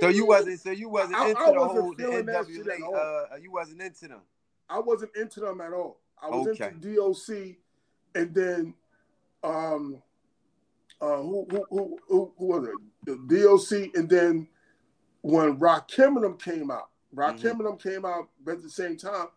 So 0.00 0.08
you 0.08 0.26
wasn't 0.26 0.60
so 0.60 0.70
you 0.70 0.88
wasn't 0.88 1.16
I- 1.16 1.30
into 1.30 1.40
I 1.40 1.46
the 1.46 1.52
wasn't 1.58 1.80
whole 1.80 1.94
the 1.94 2.02
feeling 2.04 2.26
that 2.26 2.46
shit 2.46 2.66
at 2.66 2.78
NWA. 2.78 3.32
Uh, 3.32 3.36
you 3.36 3.50
wasn't 3.52 3.80
into 3.82 4.08
them. 4.08 4.20
I 4.68 4.78
wasn't 4.80 5.16
into 5.16 5.40
them 5.40 5.60
at 5.60 5.72
all. 5.72 6.00
I 6.22 6.28
was 6.28 6.48
Okay. 6.48 6.68
into 6.68 6.94
DOC, 6.94 7.56
and 8.14 8.34
then 8.34 8.74
um, 9.42 10.02
uh, 11.00 11.16
who, 11.22 11.46
who 11.50 11.64
who 11.70 11.98
who 12.08 12.32
who 12.38 12.46
was 12.46 12.68
it? 12.68 12.74
The 13.04 13.16
DOC, 13.16 13.94
and 13.96 14.08
then 14.08 14.48
when 15.22 15.58
Rakim 15.58 16.16
and 16.16 16.24
them 16.24 16.36
came 16.36 16.70
out, 16.70 16.90
Rakim 17.14 17.40
Mhm. 17.40 17.50
and 17.52 17.66
them 17.66 17.76
came 17.78 18.04
out 18.04 18.28
at 18.46 18.62
the 18.62 18.70
same 18.70 18.96
time. 18.96 19.28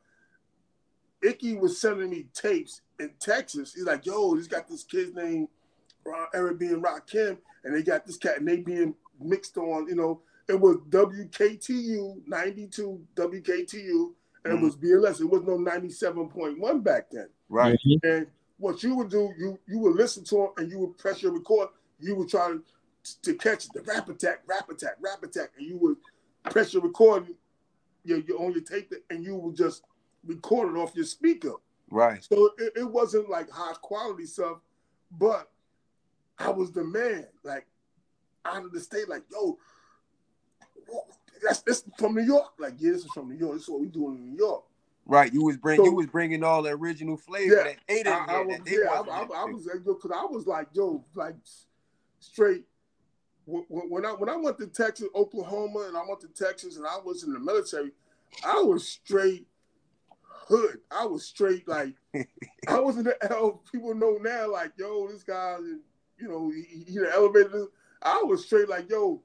Icky 1.24 1.56
was 1.56 1.80
sending 1.80 2.10
me 2.10 2.28
tapes 2.34 2.82
in 3.00 3.14
Texas. 3.20 3.74
He's 3.74 3.84
like, 3.86 4.06
"Yo, 4.06 4.34
he's 4.34 4.48
got 4.48 4.68
this 4.68 4.84
kid's 4.84 5.14
name, 5.14 5.48
Eric 6.34 6.58
being 6.58 6.82
Rakim, 6.82 7.38
and 7.64 7.76
they 7.76 7.84
got 7.84 8.06
this 8.06 8.18
cat, 8.18 8.38
and 8.40 8.48
they 8.48 8.58
being 8.58 8.96
mixed 9.24 9.58
on. 9.58 9.88
You 9.88 9.96
know, 9.96 10.22
it 10.48 10.60
was 10.60 10.78
WKTU 10.90 12.28
ninety 12.28 12.68
two 12.68 13.02
WKTU, 13.16 14.12
and 14.46 14.54
it 14.54 14.58
mm. 14.58 14.62
was 14.62 14.76
BLS. 14.76 15.22
It 15.22 15.30
was 15.30 15.44
no 15.44 15.58
ninety 15.58 15.90
seven 15.90 16.28
point 16.30 16.60
one 16.60 16.82
back 16.82 17.10
then. 17.12 17.30
Right. 17.50 17.80
Mm-hmm. 17.86 18.08
And 18.08 18.28
what 18.58 18.84
you 18.84 18.96
would 18.96 19.10
do, 19.10 19.34
you 19.38 19.60
you 19.68 19.80
would 19.80 19.96
listen 19.96 20.24
to 20.26 20.36
them, 20.36 20.50
and 20.58 20.72
you 20.72 20.80
would 20.80 20.98
press 20.98 21.22
your 21.22 21.34
record. 21.34 21.70
You 22.00 22.16
would 22.16 22.30
try 22.30 22.50
to, 22.50 23.22
to 23.22 23.34
catch 23.36 23.68
the 23.70 23.82
rap 23.82 24.10
attack, 24.10 24.42
rap 24.48 24.70
attack, 24.70 24.96
rap 25.00 25.24
attack, 25.24 25.52
and 25.58 25.68
you 25.68 25.78
would 25.78 25.98
press 26.50 26.74
your 26.74 26.84
record, 26.84 27.28
you 28.04 28.24
you 28.28 28.38
on 28.38 28.54
your 28.54 28.64
tape, 28.64 28.94
and 29.10 29.24
you 29.24 29.36
would 29.36 29.56
just 29.56 29.84
record 30.26 30.76
it 30.76 30.80
off 30.80 30.96
your 30.96 31.06
speaker. 31.06 31.54
Right. 31.90 32.24
So 32.24 32.52
it, 32.58 32.74
it 32.78 32.90
wasn't 32.90 33.30
like 33.30 33.50
high 33.50 33.74
quality 33.82 34.26
stuff, 34.26 34.60
but 35.12 35.50
I 36.40 36.50
was 36.50 36.72
the 36.72 36.84
man, 36.84 37.28
like 37.44 37.68
out 38.46 38.66
of 38.66 38.72
the 38.72 38.80
state, 38.80 39.10
like 39.10 39.24
yo, 39.32 39.58
that's 41.44 41.62
this 41.62 41.84
from 41.98 42.16
New 42.16 42.24
York. 42.24 42.54
Like 42.60 42.74
yeah, 42.80 42.92
this 42.92 43.06
is 43.06 43.12
from 43.12 43.30
New 43.30 43.38
York. 43.38 43.54
This 43.54 43.64
is 43.64 43.70
what 43.70 43.82
we 43.82 43.88
doing 43.88 44.18
in 44.18 44.32
New 44.32 44.38
York. 44.38 44.64
Right. 45.06 45.34
You 45.34 45.44
was 45.44 45.58
bring 45.58 45.78
So- 45.78 45.86
you 45.86 45.94
was 45.94 46.08
bringing 46.08 46.44
all 46.44 46.62
the 46.62 46.70
original 46.72 47.18
flavor 47.18 47.56
Yeah, 47.56 47.64
that 47.64 47.78
they 47.88 48.04
didn't 48.04 48.30
I, 48.30 48.36
I 48.36 48.42
was, 48.42 48.60
yeah, 48.68 48.90
I, 48.90 49.00
I, 49.00 49.42
I 49.42 49.46
was, 49.46 49.68
yo, 49.86 49.96
cause 49.96 50.12
I 50.16 50.26
was 50.26 50.46
like, 50.46 50.68
yo, 50.74 51.04
like 51.16 51.36
straight. 52.20 52.66
When, 53.46 53.64
when 53.68 54.06
I 54.06 54.12
when 54.12 54.30
I 54.30 54.36
went 54.36 54.60
to 54.60 54.68
Texas, 54.68 55.08
Oklahoma, 55.16 55.86
and 55.88 55.98
I 55.98 56.04
went 56.08 56.22
to 56.22 56.28
Texas, 56.28 56.78
and 56.78 56.86
I 56.86 57.00
was 57.04 57.24
in 57.24 57.34
the 57.34 57.40
military, 57.40 57.92
I 58.46 58.62
was 58.62 58.88
straight 58.88 59.48
hood. 60.48 60.80
I 60.92 61.06
was 61.06 61.26
straight 61.26 61.68
like 61.68 61.96
I 62.68 62.80
was 62.80 62.98
in 62.98 63.04
the 63.04 63.18
L. 63.32 63.64
People 63.72 63.96
know 63.96 64.18
now, 64.22 64.52
like 64.52 64.74
yo, 64.78 65.08
this 65.08 65.24
guy, 65.24 65.58
you 66.20 66.28
know, 66.28 66.52
he, 66.52 66.84
he 66.88 67.00
the 67.00 67.12
elevator. 67.12 67.66
I 68.02 68.22
was 68.24 68.46
straight 68.46 68.70
like 68.70 68.90
yo, 68.90 69.22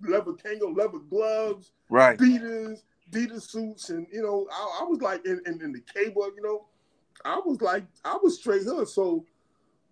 leather 0.00 0.32
Kangol, 0.32 0.76
leather 0.76 0.98
gloves, 1.10 1.72
right. 1.88 2.18
beaters, 2.18 2.84
Adidas 3.10 3.50
suits, 3.50 3.90
and 3.90 4.06
you 4.12 4.22
know, 4.22 4.46
I, 4.50 4.80
I 4.82 4.84
was 4.84 5.00
like 5.00 5.24
in, 5.26 5.40
in, 5.46 5.60
in 5.62 5.72
the 5.72 5.82
cable, 5.94 6.30
you 6.34 6.42
know, 6.42 6.66
I 7.24 7.40
was 7.44 7.60
like, 7.60 7.84
I 8.04 8.18
was 8.22 8.38
straight 8.38 8.62
hood. 8.62 8.88
So 8.88 9.24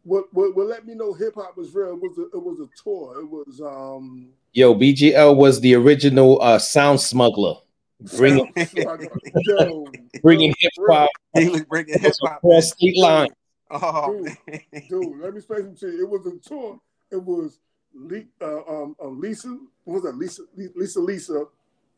what 0.05 0.25
what, 0.33 0.57
what 0.57 0.67
let 0.67 0.87
me 0.87 0.95
know 0.95 1.13
hip 1.13 1.35
hop 1.35 1.57
was 1.57 1.75
real 1.75 1.97
was 1.97 2.19
a, 2.19 2.23
it 2.37 2.43
was 2.43 2.61
a 2.61 2.69
tour. 2.83 3.21
It 3.21 3.29
was 3.31 3.61
um 3.61 4.31
Yo, 4.53 4.75
BGL 4.75 5.37
was 5.37 5.61
the 5.61 5.75
original 5.77 6.41
uh, 6.43 6.59
sound 6.59 7.01
smuggler, 7.01 7.55
bringing 8.17 8.53
yo, 8.75 9.87
bringing 10.23 10.55
hip 10.59 10.73
hop 10.89 11.11
He 11.35 11.49
was 11.49 11.63
bringing 11.63 11.99
hip 12.01 12.15
hop. 12.23 12.39
across 12.39 12.73
state 12.73 12.99
lines. 12.99 13.31
Oh 13.71 14.25
Dude, 14.25 14.89
dude, 14.89 15.21
let 15.21 15.33
me 15.33 15.39
explain 15.39 15.61
something 15.61 15.77
to 15.77 15.87
you. 15.91 16.05
It 16.05 16.11
was 16.11 16.27
a 16.27 16.37
tour. 16.49 16.81
It 17.13 17.23
was 17.23 17.61
Le- 17.95 18.25
uh, 18.41 18.63
um, 18.69 18.97
um, 19.03 19.21
Lisa, 19.21 19.49
what 19.85 19.95
was 19.95 20.03
that? 20.05 20.17
Lisa, 20.17 20.43
Lisa, 20.57 21.01
Lisa, 21.01 21.45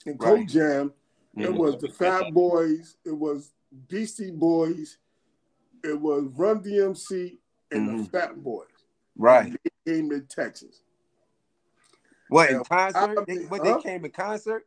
and 0.07 0.21
Right. 0.21 0.49
Jam. 0.49 0.93
It 1.37 1.49
Mhm. 1.49 1.57
was 1.57 1.81
the 1.81 1.89
Fat 1.89 2.33
Boys. 2.33 2.97
It 3.05 3.13
was 3.13 3.53
Beastie 3.89 4.31
Boys. 4.31 4.99
It 5.85 5.99
was 6.01 6.25
Run 6.35 6.63
DMC 6.63 7.39
and 7.71 7.89
the 7.89 7.93
Mhm. 7.93 8.11
Fat 8.11 8.43
Boys. 8.43 8.69
Right. 9.17 9.57
They 9.85 9.93
came 9.95 10.13
in 10.13 10.27
Texas. 10.27 10.83
What 12.29 12.51
in 12.51 12.65
concert? 12.65 13.19
I 13.19 13.25
They, 13.27 13.45
what 13.45 13.63
huh? 13.65 13.77
they 13.77 13.83
came 13.83 14.05
in 14.05 14.11
concert? 14.11 14.67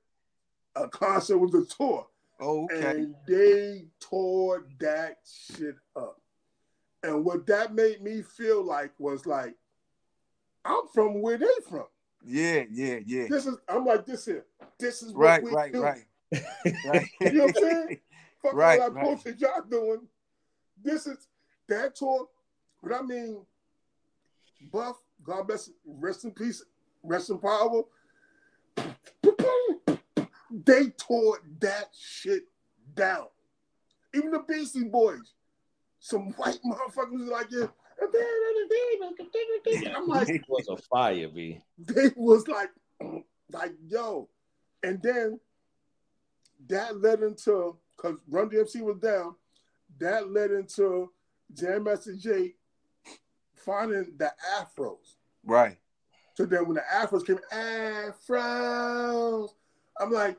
A 0.76 0.88
concert 0.90 1.38
was 1.38 1.54
a 1.56 1.66
tour, 1.66 2.08
Oh, 2.40 2.66
okay. 2.66 2.98
and 2.98 3.16
they 3.28 3.88
tore 4.00 4.68
that 4.80 5.20
shit 5.26 5.76
up. 5.96 6.22
And 7.02 7.24
what 7.24 7.46
that 7.48 7.74
made 7.74 8.02
me 8.02 8.22
feel 8.22 8.64
like 8.64 8.92
was 9.00 9.26
like, 9.26 9.56
I'm 10.66 10.88
from 10.94 11.22
where 11.22 11.38
they 11.38 11.46
from. 11.70 11.86
Yeah, 12.26 12.64
yeah, 12.72 13.00
yeah. 13.06 13.28
This 13.30 13.46
is 13.46 13.58
I'm 13.70 13.86
like 13.86 14.06
this 14.06 14.26
here. 14.26 14.46
This 14.80 15.04
is 15.04 15.14
what 15.14 15.22
Right, 15.22 15.44
we 15.44 15.52
right, 15.52 15.72
do. 15.72 15.82
right. 15.84 16.06
Right. 16.86 17.08
You 17.22 17.32
know 17.34 17.46
what 17.46 17.58
I'm 17.58 17.62
saying? 17.64 18.00
Fuck 18.42 18.54
Right, 18.54 18.80
all 18.82 18.90
that 18.90 18.96
right. 18.96 19.06
bullshit 19.06 19.40
y'all 19.40 19.62
doing. 19.70 20.02
This 20.84 21.08
is 21.08 21.28
that 21.70 21.96
tour. 21.96 22.28
But 22.84 22.94
I 22.94 23.02
mean, 23.02 23.46
Buff, 24.72 24.98
God 25.24 25.48
bless, 25.48 25.70
rest 25.86 26.26
in 26.26 26.32
peace, 26.32 26.64
rest 27.04 27.30
in 27.30 27.38
power. 27.40 27.84
They 30.66 30.88
tore 30.98 31.40
that 31.60 31.90
shit 31.98 32.44
down. 32.96 33.28
Even 34.14 34.32
the 34.32 34.40
Beastie 34.40 34.86
Boys, 34.86 35.34
some 36.00 36.32
white 36.34 36.60
motherfuckers 36.66 37.30
like, 37.30 37.48
yeah. 37.52 37.68
I'm 39.96 40.08
like, 40.08 40.30
It 40.30 40.42
was 40.48 40.68
a 40.70 40.78
fire, 40.78 41.30
B. 41.30 41.60
they 41.78 42.12
was 42.16 42.48
like, 42.48 42.70
like 43.52 43.74
yo, 43.88 44.30
and 44.84 45.02
then 45.02 45.40
that 46.68 47.02
led 47.02 47.22
into 47.22 47.78
because 47.96 48.18
Run 48.28 48.50
DMC 48.50 48.82
was 48.82 48.98
down. 48.98 49.36
That 50.00 50.32
led 50.32 50.52
into 50.52 51.12
Jam 51.54 51.84
Master 51.84 52.16
Jay 52.16 52.56
finding 53.56 54.14
the 54.18 54.32
Afros. 54.60 55.16
Right. 55.44 55.78
So 56.36 56.46
then 56.46 56.66
when 56.68 56.76
the 56.76 56.84
Afros 56.94 57.26
came, 57.26 57.40
Afros, 57.54 59.50
I'm 60.00 60.12
like, 60.12 60.38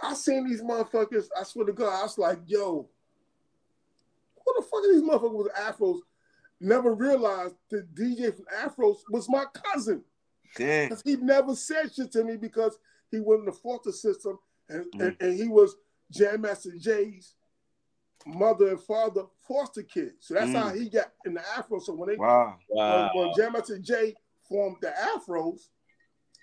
I 0.00 0.14
seen 0.14 0.48
these 0.48 0.62
motherfuckers. 0.62 1.26
I 1.38 1.42
swear 1.42 1.66
to 1.66 1.72
God, 1.72 1.98
I 1.98 2.02
was 2.02 2.18
like, 2.18 2.38
yo, 2.46 2.88
who 4.44 4.54
the 4.56 4.62
fuck 4.62 4.84
are 4.84 4.92
these 4.92 5.02
motherfuckers 5.02 5.44
with 5.44 5.52
Afros? 5.54 6.00
Never 6.62 6.94
realized 6.94 7.56
the 7.70 7.82
DJ 7.92 8.34
from 8.34 8.44
Afros 8.56 8.98
was 9.10 9.28
my 9.28 9.44
cousin. 9.52 10.04
Because 10.88 11.02
he 11.04 11.16
never 11.16 11.56
said 11.56 11.92
shit 11.92 12.12
to 12.12 12.22
me 12.24 12.36
because 12.36 12.78
he 13.10 13.18
was 13.20 13.40
in 13.40 13.46
the 13.46 13.52
foster 13.52 13.90
system 13.92 14.38
and, 14.68 14.84
Mm. 14.92 15.00
and, 15.06 15.16
and 15.20 15.34
he 15.38 15.48
was 15.48 15.74
Jam 16.10 16.42
Master 16.42 16.70
Jay's 16.78 17.34
mother 18.26 18.68
and 18.68 18.80
father 18.80 19.24
foster 19.48 19.82
kid. 19.82 20.12
So 20.20 20.34
that's 20.34 20.50
Mm. 20.50 20.62
how 20.62 20.68
he 20.68 20.88
got 20.88 21.12
in 21.24 21.34
the 21.34 21.40
Afro. 21.56 21.80
So 21.80 21.94
when 21.94 22.10
they 22.10 22.16
Wow. 22.16 22.58
Wow. 22.68 23.10
when, 23.14 23.26
when 23.26 23.34
Jam 23.34 23.52
Master 23.54 23.78
Jay 23.80 24.14
formed 24.48 24.76
the 24.80 24.90
Afros, 24.92 25.70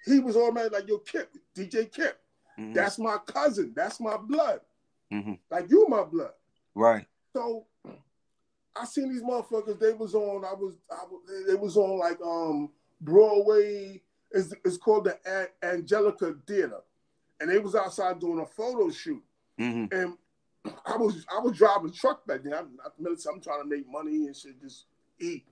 he 0.06 0.20
was 0.20 0.36
automatically 0.36 0.80
like, 0.80 0.90
yo, 0.90 0.98
Kip, 1.00 1.34
DJ 1.56 1.86
Kip. 1.86 2.20
Mhm. 2.58 2.74
That's 2.74 3.00
my 3.00 3.18
cousin. 3.20 3.74
That's 3.74 4.00
my 4.02 4.18
blood. 4.18 4.60
Mhm. 5.14 5.40
Like 5.50 5.70
you 5.70 5.88
my 5.88 6.04
blood. 6.04 6.34
Right. 6.76 7.08
So 7.34 7.68
I 8.80 8.86
seen 8.86 9.12
these 9.12 9.22
motherfuckers. 9.24 9.80
They 9.80 9.94
was 9.94 10.16
on. 10.16 10.46
I 10.46 10.54
was. 10.54 10.76
I 10.92 11.04
was. 11.10 11.46
They 11.48 11.56
was 11.56 11.78
on 11.78 11.98
like 12.00 12.20
um 12.22 12.70
Broadway. 13.02 14.02
It's, 14.32 14.54
it's 14.64 14.78
called 14.78 15.06
the 15.06 15.18
A- 15.26 15.66
Angelica 15.66 16.36
Theater, 16.48 16.82
and 17.40 17.50
they 17.50 17.58
was 17.60 17.76
outside 17.76 18.20
doing 18.20 18.40
a 18.40 18.46
photo 18.46 18.90
shoot. 18.92 19.24
hmm 19.58 19.86
And 19.92 20.18
I 20.86 20.96
was 20.98 21.26
I 21.36 21.40
was 21.40 21.58
driving 21.58 21.92
truck 21.92 22.26
back 22.28 22.44
then. 22.44 22.54
I'm, 22.54 22.78
I'm, 22.86 23.06
I'm 23.08 23.42
trying 23.42 23.64
to 23.64 23.68
make 23.68 23.90
money 23.90 24.28
and 24.28 24.36
shit, 24.36 24.62
just 24.62 24.86
eat. 25.20 25.46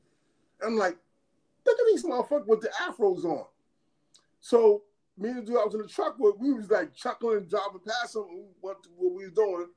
I'm 0.63 0.75
like, 0.75 0.97
look 1.65 1.77
at 1.79 1.85
these 1.91 2.05
motherfuckers 2.05 2.47
with 2.47 2.61
the 2.61 2.69
afros 2.87 3.25
on. 3.25 3.45
So 4.39 4.83
me 5.17 5.29
and 5.29 5.39
the 5.39 5.41
dude 5.41 5.57
I 5.57 5.65
was 5.65 5.73
in 5.73 5.81
the 5.81 5.87
truck 5.87 6.15
with, 6.19 6.35
we 6.37 6.53
was 6.53 6.69
like 6.69 6.93
chuckling, 6.93 7.45
driving 7.45 7.81
past 7.87 8.13
them, 8.13 8.45
what 8.61 8.77
what 8.95 9.13
we 9.13 9.25
was 9.25 9.33
doing. 9.33 9.67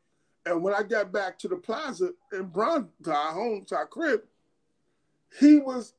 And 0.46 0.62
when 0.62 0.74
I 0.74 0.83
got 0.83 1.12
back 1.12 1.38
to 1.40 1.48
the 1.48 1.57
plaza 1.57 2.11
in 2.33 2.46
Brown 2.46 2.88
to 3.05 3.12
our 3.12 3.33
home, 3.33 3.64
to 3.66 3.76
our 3.76 3.87
crib, 3.87 4.22
he 5.38 5.59
was 5.59 5.94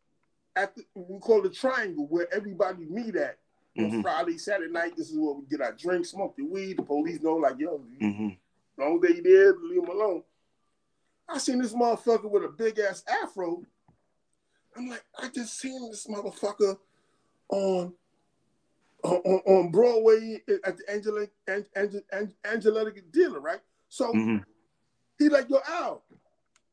at 0.56 0.76
the 0.76 0.84
we 0.96 1.20
call 1.20 1.42
the 1.42 1.50
triangle 1.50 2.08
where 2.08 2.28
everybody 2.34 2.86
meet 2.86 3.16
at. 3.16 3.38
On 3.78 3.90
Mhm. 3.90 4.02
Friday, 4.02 4.38
Saturday 4.38 4.70
night, 4.72 4.98
this 4.98 5.10
is 5.10 5.18
where 5.18 5.34
we 5.34 5.46
get 5.46 5.62
our 5.62 5.72
drink, 5.72 6.06
smoke 6.06 6.36
the 6.36 6.44
weed. 6.44 6.78
The 6.78 6.84
police 6.84 7.22
know, 7.22 7.36
like, 7.36 7.58
yo, 7.58 7.82
you 7.98 8.12
hmm 8.12 8.30
long 8.78 9.00
they 9.00 9.20
there, 9.22 9.54
leave 9.58 9.84
him 9.84 9.90
alone. 9.90 10.24
I 11.30 11.38
seen 11.38 11.60
this 11.62 11.74
motherfucker 11.74 12.30
with 12.30 12.44
a 12.44 12.50
big 12.50 12.80
ass 12.80 13.04
afro. 13.08 13.64
I'm 14.76 14.90
like, 14.90 15.04
I 15.18 15.30
just 15.30 15.58
seen 15.58 15.90
this 15.90 16.06
motherfucker 16.08 16.78
on 17.48 17.94
on, 19.04 19.16
on- 19.16 19.72
Broadway 19.72 20.44
at 20.66 20.78
the 20.78 20.84
Angelic 20.92 21.32
Ang, 21.48 21.66
Ang, 21.76 22.02
Ang, 22.12 22.34
Angelica 22.46 23.02
dealer, 23.02 23.40
right? 23.40 23.62
So 23.92 24.14
hmm 24.14 24.38
he 25.20 25.28
like, 25.30 25.50
yo, 25.50 25.60
Al. 25.68 26.02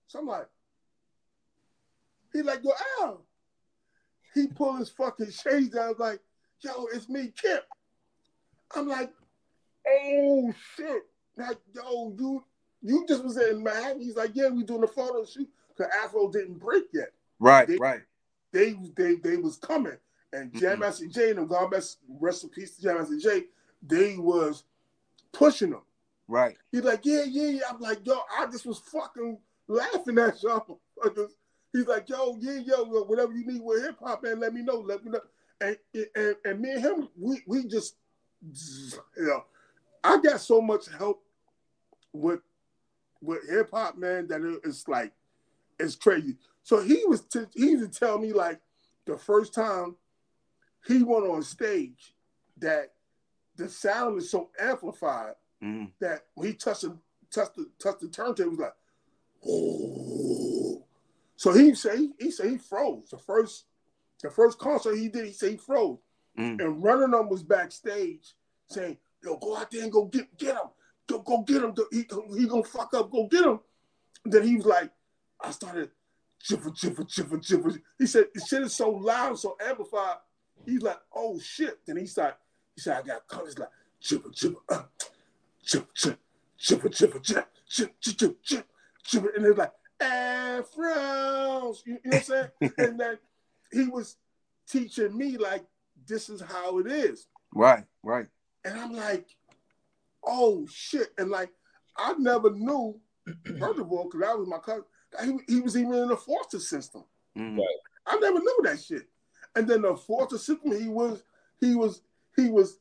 So 0.06 0.20
I'm 0.20 0.26
like, 0.26 0.46
he 2.32 2.40
like, 2.42 2.60
yo, 2.62 2.70
Al. 3.02 3.22
He 4.34 4.46
pull 4.46 4.76
his 4.76 4.88
fucking 4.88 5.30
shades 5.32 5.70
down, 5.70 5.96
like, 5.98 6.20
yo, 6.60 6.86
it's 6.94 7.08
me, 7.10 7.30
Kip. 7.36 7.66
I'm 8.74 8.88
like, 8.88 9.10
oh 9.86 10.54
shit. 10.76 11.02
Like, 11.36 11.58
yo, 11.74 12.14
you 12.18 12.44
you 12.82 13.04
just 13.08 13.24
was 13.24 13.36
in 13.36 13.62
Manhattan. 13.62 14.00
He's 14.00 14.16
like, 14.16 14.30
yeah, 14.34 14.48
we 14.48 14.62
doing 14.62 14.84
a 14.84 14.86
photo 14.88 15.24
shoot 15.26 15.48
because 15.76 15.92
Afro 16.04 16.30
didn't 16.30 16.58
break 16.60 16.84
yet. 16.94 17.12
Right. 17.40 17.66
They- 17.68 17.76
Right. 17.78 18.00
They 18.52 18.76
they 18.96 19.16
they 19.16 19.36
was 19.36 19.56
coming. 19.56 19.98
And 20.32 20.54
Jam 20.54 20.76
Mhm. 20.76 20.80
Master 20.80 21.06
Jay 21.06 21.30
and 21.30 21.38
them, 21.40 21.46
God 21.48 21.70
best 21.70 21.98
rest 22.08 22.44
in 22.44 22.50
peace 22.50 22.76
to 22.76 22.82
Jam 22.82 22.96
Master 22.98 23.18
Jay, 23.18 23.46
they 23.82 24.16
was 24.16 24.64
pushing 25.32 25.70
them. 25.70 25.82
Right. 26.28 26.56
He's 26.70 26.82
like, 26.84 27.00
yeah, 27.04 27.24
yeah, 27.26 27.48
yeah. 27.48 27.60
I'm 27.70 27.80
like, 27.80 28.06
yo, 28.06 28.20
I 28.38 28.46
just 28.46 28.66
was 28.66 28.78
fucking 28.78 29.38
laughing 29.66 30.18
at 30.18 30.42
y'all. 30.42 30.78
He's 31.72 31.86
like, 31.86 32.08
yo, 32.08 32.36
yeah, 32.40 32.58
yo, 32.64 32.84
whatever 33.04 33.32
you 33.32 33.46
need 33.46 33.62
with 33.62 33.82
hip 33.82 33.96
hop, 34.02 34.22
man, 34.22 34.40
let 34.40 34.52
me 34.54 34.62
know, 34.62 34.76
let 34.76 35.04
me 35.04 35.10
know. 35.10 35.20
And, 35.60 35.76
and 36.14 36.36
and 36.44 36.60
me 36.60 36.72
and 36.72 36.80
him, 36.82 37.08
we 37.18 37.42
we 37.46 37.64
just, 37.64 37.96
you 38.42 39.26
know, 39.26 39.44
I 40.04 40.18
got 40.20 40.40
so 40.40 40.60
much 40.60 40.86
help 40.96 41.22
with 42.12 42.40
with 43.20 43.48
hip 43.50 43.70
hop, 43.72 43.96
man, 43.98 44.28
that 44.28 44.40
it- 44.42 44.60
it's 44.64 44.86
like, 44.86 45.12
it's 45.78 45.96
crazy. 45.96 46.36
So 46.62 46.80
he 46.80 47.02
was 47.06 47.24
he 47.54 47.70
used 47.70 47.92
to 47.92 47.98
tell 47.98 48.18
me 48.18 48.32
like 48.32 48.60
the 49.06 49.16
first 49.16 49.52
time 49.54 49.96
he 50.86 51.02
went 51.02 51.26
on 51.26 51.42
stage 51.42 52.14
that 52.58 52.92
the 53.56 53.68
sound 53.68 54.18
is 54.18 54.30
so 54.30 54.50
amplified 54.58 55.34
hmm 55.60 55.84
that 56.00 56.26
when 56.34 56.48
he 56.48 56.54
touched 56.54 56.82
the 56.82 56.96
touched 57.30 57.56
the 57.56 57.70
touched 57.78 58.00
the 58.00 58.08
turntable, 58.08 58.50
he 58.50 58.56
was 58.56 58.58
like, 58.58 58.74
oh. 59.46 60.84
So 61.36 61.52
he 61.52 61.74
say 61.74 62.08
he 62.18 62.30
said 62.30 62.50
he 62.50 62.58
froze. 62.58 63.10
The 63.10 63.18
first 63.18 63.66
the 64.22 64.30
first 64.30 64.58
concert 64.58 64.96
he 64.96 65.08
did, 65.08 65.26
he 65.26 65.32
said 65.32 65.50
he 65.52 65.56
froze. 65.56 65.98
hmm 66.36 66.56
And 66.60 66.82
running 66.82 67.14
on 67.14 67.28
was 67.28 67.42
backstage 67.42 68.34
saying, 68.68 68.98
yo, 69.22 69.36
go 69.36 69.56
out 69.56 69.70
there 69.70 69.82
and 69.82 69.92
go 69.92 70.06
get 70.06 70.36
get 70.36 70.54
him. 70.54 70.70
Go, 71.06 71.20
go 71.20 71.42
get 71.42 71.62
him. 71.62 71.74
He, 71.90 72.06
he 72.36 72.46
gonna 72.46 72.62
fuck 72.64 72.92
up, 72.94 73.10
go 73.10 73.26
get 73.26 73.44
him. 73.44 73.60
And 74.24 74.32
then 74.32 74.42
he 74.42 74.56
was 74.56 74.66
like, 74.66 74.90
I 75.40 75.50
started 75.52 75.90
chiffer, 76.42 76.70
chiffer, 76.70 77.04
chiffer, 77.04 77.38
chiffer. 77.38 77.80
He 77.98 78.06
said 78.06 78.26
the 78.34 78.40
shit 78.40 78.62
is 78.62 78.74
so 78.74 78.90
loud, 78.90 79.38
so 79.38 79.56
amplified. 79.64 80.16
He's 80.66 80.82
like, 80.82 80.98
oh 81.14 81.38
shit. 81.38 81.78
Then 81.86 81.96
he 81.96 82.06
started, 82.06 82.36
he 82.74 82.80
said, 82.82 82.98
I 82.98 83.02
got 83.02 83.26
colors 83.28 83.58
like 83.58 83.70
chipper, 84.00 84.30
chipper, 84.30 84.58
uh, 84.68 84.82
chipper, 85.68 85.86
chipper, 85.94 86.18
chipper, 86.58 86.88
chipper, 86.88 87.20
chipper, 87.20 87.50
chipper, 87.68 87.92
chipper, 88.00 88.34
chipper, 88.42 88.64
chipper. 89.04 89.32
And 89.36 89.46
it's 89.46 89.58
like, 89.58 89.72
Afros. 90.00 91.78
You, 91.84 91.98
you 92.04 92.10
know 92.10 92.16
what 92.16 92.16
I'm 92.16 92.22
saying? 92.22 92.72
and 92.78 93.00
then 93.00 93.18
he 93.72 93.86
was 93.86 94.16
teaching 94.68 95.16
me 95.16 95.36
like 95.36 95.64
this 96.06 96.28
is 96.28 96.40
how 96.40 96.78
it 96.78 96.86
is. 96.86 97.26
Right. 97.54 97.84
Right. 98.02 98.26
And 98.64 98.78
I'm 98.78 98.92
like, 98.92 99.26
oh 100.24 100.66
shit. 100.72 101.08
And 101.18 101.30
like 101.30 101.50
I 101.96 102.14
never 102.18 102.50
knew, 102.50 102.98
first 103.58 103.78
of 103.78 103.92
all, 103.92 104.04
because 104.04 104.20
that 104.20 104.38
was 104.38 104.48
my 104.48 104.58
cousin, 104.58 104.84
that 105.12 105.24
he, 105.24 105.54
he 105.54 105.60
was 105.60 105.76
even 105.76 105.94
in 105.94 106.08
the 106.08 106.16
foster 106.16 106.60
system. 106.60 107.04
hmm 107.36 107.58
I 108.06 108.18
never 108.20 108.38
knew 108.38 108.60
that 108.64 108.80
shit. 108.80 109.02
And 109.54 109.68
then 109.68 109.82
the 109.82 109.94
foster 109.96 110.38
system, 110.38 110.80
he 110.80 110.88
was 110.88 111.22
he 111.60 111.74
was 111.74 112.02
he 112.36 112.48
was 112.48 112.78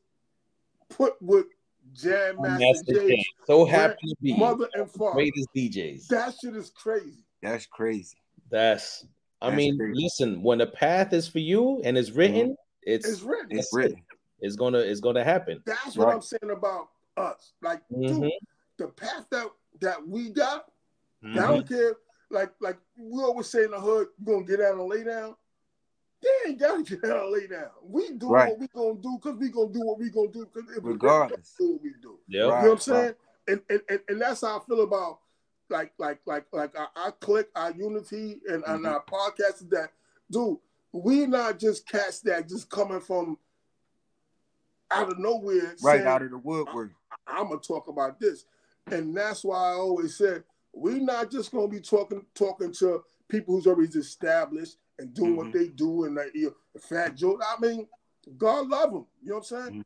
put 0.90 1.22
with 1.22 1.48
Jam 1.94 2.36
Master, 2.42 2.66
Master 2.66 2.94
Jay, 2.94 3.08
Jay. 3.16 3.26
So 3.46 3.66
happy 3.66 3.96
to 4.08 4.16
be 4.22 4.36
mother 4.38 4.68
and 4.74 4.90
father. 4.92 5.14
greatest 5.16 5.48
DJs. 5.56 6.08
That 6.08 6.36
shit 6.40 6.56
is 6.56 6.70
crazy. 6.70 7.24
That's 7.42 7.66
crazy. 7.66 8.18
That's 8.50 9.06
I 9.42 9.50
That's 9.50 9.58
mean, 9.58 9.78
crazy. 9.78 9.94
listen, 9.96 10.42
when 10.42 10.58
the 10.58 10.68
path 10.68 11.14
is 11.14 11.28
for 11.28 11.40
you 11.40 11.82
and 11.84 11.98
it's 11.98 12.12
written, 12.12 12.56
it's 12.82 13.08
It's 13.08 13.22
written. 13.22 13.58
It's 13.58 13.70
written. 13.74 14.04
it's 14.40 14.56
gonna 14.56 14.80
it's 14.80 15.00
gonna 15.00 15.24
happen. 15.24 15.62
That's 15.66 15.96
what 15.98 16.10
I'm 16.10 16.22
saying 16.22 16.52
about 16.52 16.90
us. 17.18 17.54
Like, 17.62 17.82
Mhm. 17.90 18.22
dude, 18.22 18.32
the 18.78 18.88
path 18.88 19.26
that 19.32 19.48
that 19.82 20.08
we 20.08 20.30
got, 20.30 20.72
I 21.24 21.28
Mhm. 21.28 21.48
don't 21.48 21.68
care. 21.70 21.96
Like, 22.30 22.52
like 22.60 22.78
we 22.98 23.22
always 23.24 23.48
say 23.48 23.64
in 23.64 23.72
the 23.72 23.80
hood, 23.80 24.08
you 24.20 24.26
gonna 24.26 24.44
get 24.46 24.60
out 24.60 24.74
and 24.80 24.88
lay 24.90 25.04
down. 25.04 25.36
They 26.22 26.50
ain't 26.50 26.60
gotta 26.60 26.84
get 26.84 27.04
out 27.06 27.24
and 27.26 27.32
lay 27.32 27.48
down. 27.48 27.70
We 27.84 28.12
do 28.14 28.30
Right. 28.30 28.50
what 28.50 28.60
we 28.60 28.68
gonna 28.68 28.96
do 29.02 29.20
because 29.22 29.38
we 29.40 29.50
gonna 29.50 29.72
do 29.72 29.82
what 29.86 30.00
we 30.00 30.10
gonna 30.10 30.32
do. 30.32 30.46
Cause 30.48 30.64
we 30.68 30.92
Regardless. 30.92 31.54
do 31.58 31.74
what 31.74 31.82
we 31.84 31.94
do. 32.02 32.20
Yep. 32.28 32.44
You 32.46 32.50
Right. 32.52 32.62
know 32.64 32.70
what 32.70 32.72
I'm 32.74 32.80
saying? 32.80 33.16
And, 33.48 33.62
and 33.70 33.82
and 33.90 34.00
and 34.10 34.22
that's 34.22 34.42
how 34.42 34.60
I 34.60 34.64
feel 34.66 34.82
about 34.82 35.20
like 35.70 35.94
like 35.98 36.20
like 36.26 36.46
like 36.52 36.78
our, 36.78 36.90
our 36.96 37.12
click, 37.14 37.50
our 37.56 37.72
unity, 37.72 38.42
and, 38.48 38.64
and 38.66 38.84
Mhm. 38.86 38.92
our 38.92 39.04
podcast. 39.06 39.62
Is 39.62 39.68
that 39.70 39.92
dude? 40.32 40.58
We 40.92 41.28
not 41.28 41.60
just 41.60 41.88
cats 41.88 42.22
that 42.22 42.48
just 42.50 42.70
coming 42.70 43.00
from 43.02 43.38
out 44.90 45.12
of 45.12 45.20
nowhere. 45.20 45.76
Right 45.82 45.98
saying, 45.98 46.08
out 46.08 46.22
of 46.24 46.32
the 46.32 46.38
woodwork. 46.38 46.92
I'm 47.28 47.50
gonna 47.50 47.60
talk 47.60 47.88
about 47.90 48.20
this, 48.20 48.46
and 48.88 49.16
that's 49.16 49.44
why 49.44 49.58
I 49.58 49.74
always 49.74 50.16
said 50.18 50.44
we're 50.74 51.00
not 51.00 51.30
just 51.30 51.52
gonna 51.52 51.68
be 51.68 51.80
talking 51.82 52.26
talking 52.34 52.72
to 52.74 53.04
people 53.28 53.56
who's 53.56 53.68
already 53.68 53.98
established 53.98 54.78
and 55.00 55.14
doing 55.14 55.36
what 55.36 55.48
Mhm. 55.48 55.54
they 55.54 55.68
do, 55.68 56.06
and 56.06 56.16
like 56.16 56.34
you 56.34 56.48
know, 56.48 56.80
Fat 56.82 57.16
Joe. 57.16 57.40
I 57.42 57.60
mean, 57.60 57.88
God 58.38 58.68
love 58.68 58.92
them. 58.92 59.06
You 59.22 59.30
know 59.30 59.36
what 59.38 59.52
I'm 59.52 59.66
saying? 59.70 59.80
Mhm. 59.82 59.86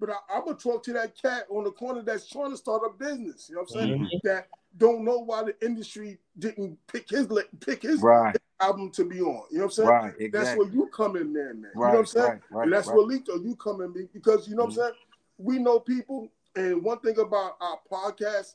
But 0.00 0.10
I, 0.10 0.16
I'm 0.30 0.44
gonna 0.44 0.56
talk 0.56 0.82
to 0.84 0.92
that 0.94 1.20
cat 1.20 1.46
on 1.50 1.64
the 1.64 1.72
corner 1.72 2.02
that's 2.02 2.28
trying 2.28 2.50
to 2.50 2.56
start 2.56 2.82
a 2.86 2.90
business. 2.90 3.48
You 3.48 3.56
know 3.56 3.62
what 3.62 3.70
I'm 3.74 3.80
saying? 3.88 4.00
Mhm. 4.00 4.20
That 4.24 4.48
don't 4.76 5.04
know 5.04 5.18
why 5.18 5.42
the 5.44 5.64
industry 5.64 6.18
didn't 6.38 6.78
pick 6.86 7.08
his 7.10 7.26
pick 7.60 7.82
his 7.82 8.00
Right. 8.00 8.36
album 8.60 8.90
to 8.92 9.04
be 9.04 9.20
on. 9.20 9.44
You 9.50 9.58
know 9.58 9.64
what 9.64 9.64
I'm 9.64 9.70
saying? 9.70 9.88
Right. 9.88 10.12
That's 10.12 10.20
Exactly. 10.20 10.64
where 10.66 10.74
you 10.74 10.86
come 10.88 11.16
in 11.16 11.32
there, 11.32 11.54
man. 11.54 11.62
Right. 11.62 11.72
You 11.74 11.80
know 11.80 11.88
what 11.90 11.98
I'm 11.98 12.06
saying? 12.06 12.26
Right. 12.28 12.42
Right. 12.50 12.62
and 12.64 12.72
that's 12.72 12.86
right. 12.88 12.96
where 12.96 13.06
Lito, 13.06 13.44
you 13.44 13.56
come 13.56 13.80
in 13.80 13.92
be- 13.92 14.08
because 14.12 14.48
you 14.48 14.54
know 14.54 14.62
what. 14.64 14.70
I'm 14.70 14.76
saying? 14.76 14.94
We 15.38 15.58
know 15.58 15.80
people, 15.80 16.30
and 16.56 16.82
one 16.84 17.00
thing 17.00 17.18
about 17.18 17.56
our 17.60 17.80
podcast 17.90 18.54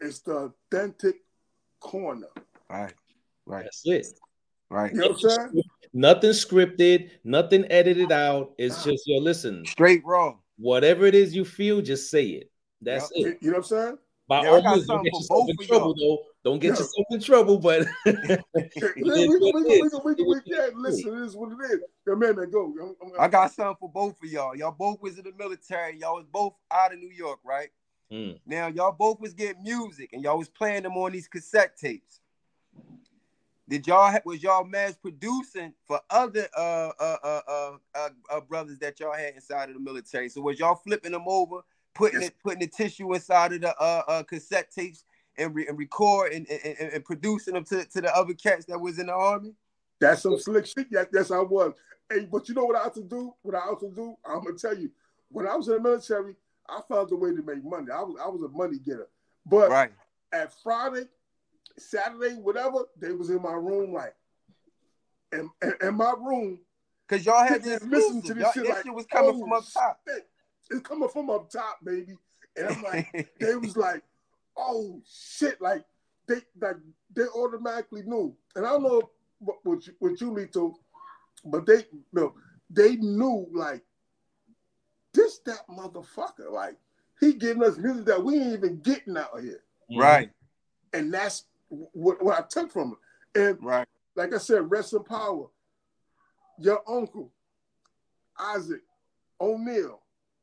is 0.00 0.20
the 0.22 0.52
authentic 0.72 1.24
corner. 1.80 2.28
Right. 2.68 2.94
Right. 3.46 3.64
That's 3.64 3.82
it 3.86 4.20
right? 4.70 4.92
You 4.92 5.00
know 5.00 5.08
what 5.08 5.24
I'm 5.24 5.30
saying? 5.30 5.62
Nothing 5.92 6.30
scripted, 6.30 7.10
nothing 7.24 7.70
edited 7.70 8.12
out. 8.12 8.52
It's 8.58 8.84
just 8.84 9.06
yo, 9.06 9.18
listen, 9.18 9.66
straight 9.66 10.02
raw. 10.04 10.34
Whatever 10.56 11.06
it 11.06 11.14
is 11.14 11.34
you 11.34 11.44
feel, 11.44 11.80
just 11.80 12.10
say 12.10 12.26
it. 12.26 12.50
That's 12.80 13.10
yep. 13.14 13.34
it. 13.34 13.38
You 13.40 13.50
know 13.50 13.58
what 13.58 13.64
I'm 13.64 13.68
saying? 13.68 13.98
By 14.28 14.44
yeah, 14.44 14.50
all 14.50 14.62
means, 14.62 14.86
don't 14.86 15.02
get 15.02 15.12
yourself 15.12 15.48
in 15.48 15.66
trouble 15.66 15.94
though. 15.94 16.18
Don't 16.44 16.58
get 16.60 16.68
yeah. 16.68 16.78
yourself 16.78 17.06
in 17.10 17.20
trouble, 17.20 17.58
but 17.58 17.80
listen, 18.06 18.38
it 18.46 18.94
is 21.24 21.36
what 21.36 21.52
it 21.52 21.72
is. 21.72 21.80
Come 22.06 22.22
in 22.22 22.36
man. 22.36 22.50
go. 22.50 22.72
I 22.78 22.82
I'm, 22.82 22.94
I'm, 23.02 23.12
I 23.20 23.28
got 23.28 23.52
something 23.52 23.76
for 23.80 23.90
both 23.90 24.22
of 24.22 24.30
y'all. 24.30 24.54
Y'all 24.56 24.70
both 24.70 25.02
was 25.02 25.18
in 25.18 25.24
the 25.24 25.32
military. 25.36 25.98
Y'all 25.98 26.14
was 26.14 26.26
both 26.30 26.54
out 26.70 26.92
of 26.92 27.00
New 27.00 27.10
York, 27.10 27.40
right? 27.44 27.70
Mm. 28.12 28.38
Now 28.46 28.68
y'all 28.68 28.92
both 28.92 29.20
was 29.20 29.34
getting 29.34 29.64
music 29.64 30.10
and 30.12 30.22
y'all 30.22 30.38
was 30.38 30.48
playing 30.48 30.84
them 30.84 30.96
on 30.96 31.10
these 31.10 31.26
cassette 31.26 31.76
tapes. 31.76 32.20
Did 33.70 33.86
y'all 33.86 34.12
was 34.24 34.42
y'all 34.42 34.64
mass 34.64 34.96
producing 34.96 35.72
for 35.86 36.00
other 36.10 36.48
uh 36.58 36.90
uh, 36.98 37.16
uh 37.22 37.40
uh 37.46 37.70
uh, 37.94 38.08
uh, 38.28 38.40
brothers 38.40 38.80
that 38.80 38.98
y'all 38.98 39.14
had 39.14 39.34
inside 39.34 39.68
of 39.68 39.76
the 39.76 39.80
military? 39.80 40.28
So 40.28 40.40
was 40.40 40.58
y'all 40.58 40.74
flipping 40.74 41.12
them 41.12 41.22
over, 41.28 41.60
putting 41.94 42.20
yes. 42.20 42.30
it 42.30 42.36
putting 42.42 42.58
the 42.58 42.66
tissue 42.66 43.14
inside 43.14 43.52
of 43.52 43.60
the 43.60 43.80
uh, 43.80 44.02
uh 44.08 44.22
cassette 44.24 44.72
tapes 44.72 45.04
and, 45.38 45.54
re- 45.54 45.68
and 45.68 45.78
record 45.78 46.32
and, 46.32 46.48
and, 46.50 46.92
and, 46.94 47.04
producing 47.04 47.54
them 47.54 47.62
to, 47.66 47.84
to 47.84 48.00
the 48.00 48.12
other 48.14 48.34
cats 48.34 48.64
that 48.66 48.80
was 48.80 48.98
in 48.98 49.06
the 49.06 49.12
army? 49.12 49.54
That's 50.00 50.22
some 50.22 50.36
slick 50.36 50.66
shit. 50.66 50.88
Yes, 50.90 51.06
yes, 51.12 51.30
I 51.30 51.38
was. 51.38 51.74
Hey, 52.12 52.26
but 52.30 52.48
you 52.48 52.56
know 52.56 52.64
what 52.64 52.74
I 52.74 52.82
have 52.82 52.94
to 52.94 53.04
do? 53.04 53.32
What 53.42 53.54
I 53.54 53.66
have 53.66 53.78
to 53.78 53.90
do? 53.94 54.16
I'm 54.24 54.42
gonna 54.42 54.58
tell 54.58 54.76
you. 54.76 54.90
When 55.28 55.46
I 55.46 55.54
was 55.54 55.68
in 55.68 55.74
the 55.74 55.80
military, 55.80 56.34
I 56.68 56.80
found 56.88 57.12
a 57.12 57.16
way 57.16 57.30
to 57.36 57.42
make 57.42 57.62
money. 57.62 57.86
I 57.94 58.02
was 58.02 58.16
I 58.20 58.26
was 58.26 58.42
a 58.42 58.48
money 58.48 58.80
getter. 58.84 59.06
But 59.46 59.70
right. 59.70 59.92
at 60.32 60.52
Friday, 60.60 61.04
Saturday, 61.80 62.34
whatever, 62.34 62.84
they 63.00 63.12
was 63.12 63.30
in 63.30 63.42
my 63.42 63.52
room 63.52 63.92
like 63.92 64.14
in, 65.32 65.50
in, 65.62 65.74
in 65.82 65.94
my 65.94 66.14
room. 66.18 66.60
Cause 67.08 67.26
y'all 67.26 67.44
had 67.44 67.64
this 67.64 67.82
listen 67.82 68.22
to 68.22 68.34
this 68.34 68.52
shit 68.52 68.68
like 68.68 68.84
shit 68.84 68.94
was 68.94 69.06
coming 69.06 69.34
oh, 69.34 69.40
from 69.40 69.52
up 69.52 69.64
oh, 69.66 69.80
top. 69.80 70.00
Shit. 70.06 70.28
It's 70.70 70.80
coming 70.80 71.08
from 71.08 71.30
up 71.30 71.50
top, 71.50 71.78
baby. 71.84 72.16
And 72.56 72.68
I'm 72.68 72.82
like, 72.82 73.32
they 73.40 73.56
was 73.56 73.76
like, 73.76 74.02
oh 74.56 75.00
shit, 75.08 75.60
like 75.60 75.84
they 76.28 76.36
like 76.60 76.76
they 77.14 77.24
automatically 77.24 78.02
knew. 78.02 78.34
And 78.54 78.64
I 78.64 78.70
don't 78.70 78.84
know 78.84 79.10
what 79.40 79.56
what 79.64 79.86
you, 79.86 79.94
what 79.98 80.20
you 80.20 80.30
Lito, 80.30 80.74
but 81.44 81.66
they 81.66 81.84
no, 82.12 82.34
they 82.68 82.96
knew 82.96 83.48
like 83.52 83.82
this 85.12 85.40
that 85.46 85.66
motherfucker. 85.68 86.50
Like 86.52 86.76
he 87.20 87.34
getting 87.34 87.64
us 87.64 87.76
music 87.76 88.06
that 88.06 88.22
we 88.22 88.36
ain't 88.36 88.52
even 88.52 88.80
getting 88.80 89.16
out 89.16 89.40
here. 89.40 89.62
Right. 89.90 90.30
And 90.92 91.12
that's 91.12 91.44
what, 91.70 92.22
what 92.22 92.38
I 92.38 92.42
took 92.48 92.70
from 92.70 92.96
it. 93.34 93.40
And 93.40 93.58
right. 93.62 93.86
like 94.16 94.34
I 94.34 94.38
said, 94.38 94.70
rest 94.70 94.92
in 94.92 95.04
power. 95.04 95.46
Your 96.58 96.82
uncle, 96.86 97.32
Isaac 98.38 98.82
O'Neill, 99.40 100.00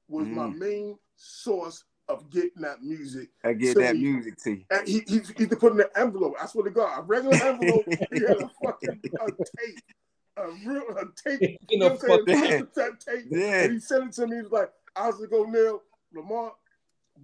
was 0.07 0.25
mm. 0.25 0.33
my 0.33 0.47
main 0.47 0.97
source 1.15 1.83
of 2.09 2.29
getting 2.31 2.61
that 2.61 2.81
music. 2.81 3.29
I 3.43 3.53
get 3.53 3.75
so 3.75 3.81
that 3.81 3.95
he, 3.95 4.03
music 4.03 4.37
to 4.43 4.51
you. 4.51 4.63
And 4.71 4.87
he, 4.87 5.03
he, 5.05 5.21
he 5.37 5.45
put 5.45 5.73
in 5.73 5.81
an 5.81 5.87
envelope. 5.95 6.35
I 6.41 6.47
swear 6.47 6.63
to 6.63 6.71
God, 6.71 6.99
a 6.99 7.01
regular 7.03 7.35
envelope. 7.43 7.85
he 7.87 8.21
had 8.21 8.41
a 8.41 8.49
fucking 8.63 9.01
a 9.19 9.31
tape 9.31 9.79
a 10.37 10.49
real 10.65 10.83
a 10.97 11.29
tape. 11.29 11.59
You 11.69 11.79
know, 11.79 11.89
what 11.89 12.21
I'm 12.21 12.27
saying? 12.27 12.67
That 12.75 12.99
tape. 13.05 13.25
Yeah. 13.29 13.63
And 13.63 13.73
he 13.73 13.79
sent 13.79 14.05
it 14.05 14.11
to 14.13 14.27
me. 14.27 14.37
He 14.37 14.41
was 14.43 14.51
like, 14.51 14.71
I 14.95 15.07
was 15.07 15.25
go 15.27 15.43
Neil 15.43 15.81
Lamar. 16.13 16.53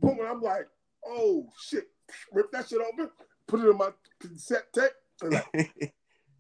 Boom, 0.02 0.20
and 0.20 0.28
I'm 0.28 0.42
like, 0.42 0.68
oh 1.06 1.48
shit, 1.60 1.88
rip 2.32 2.52
that 2.52 2.68
shit 2.68 2.82
open, 2.82 3.10
put 3.48 3.62
it 3.62 3.70
in 3.70 3.78
my 3.78 3.90
cassette 4.20 4.72
tape. 4.74 4.92
And, 5.22 5.34
like, 5.34 5.46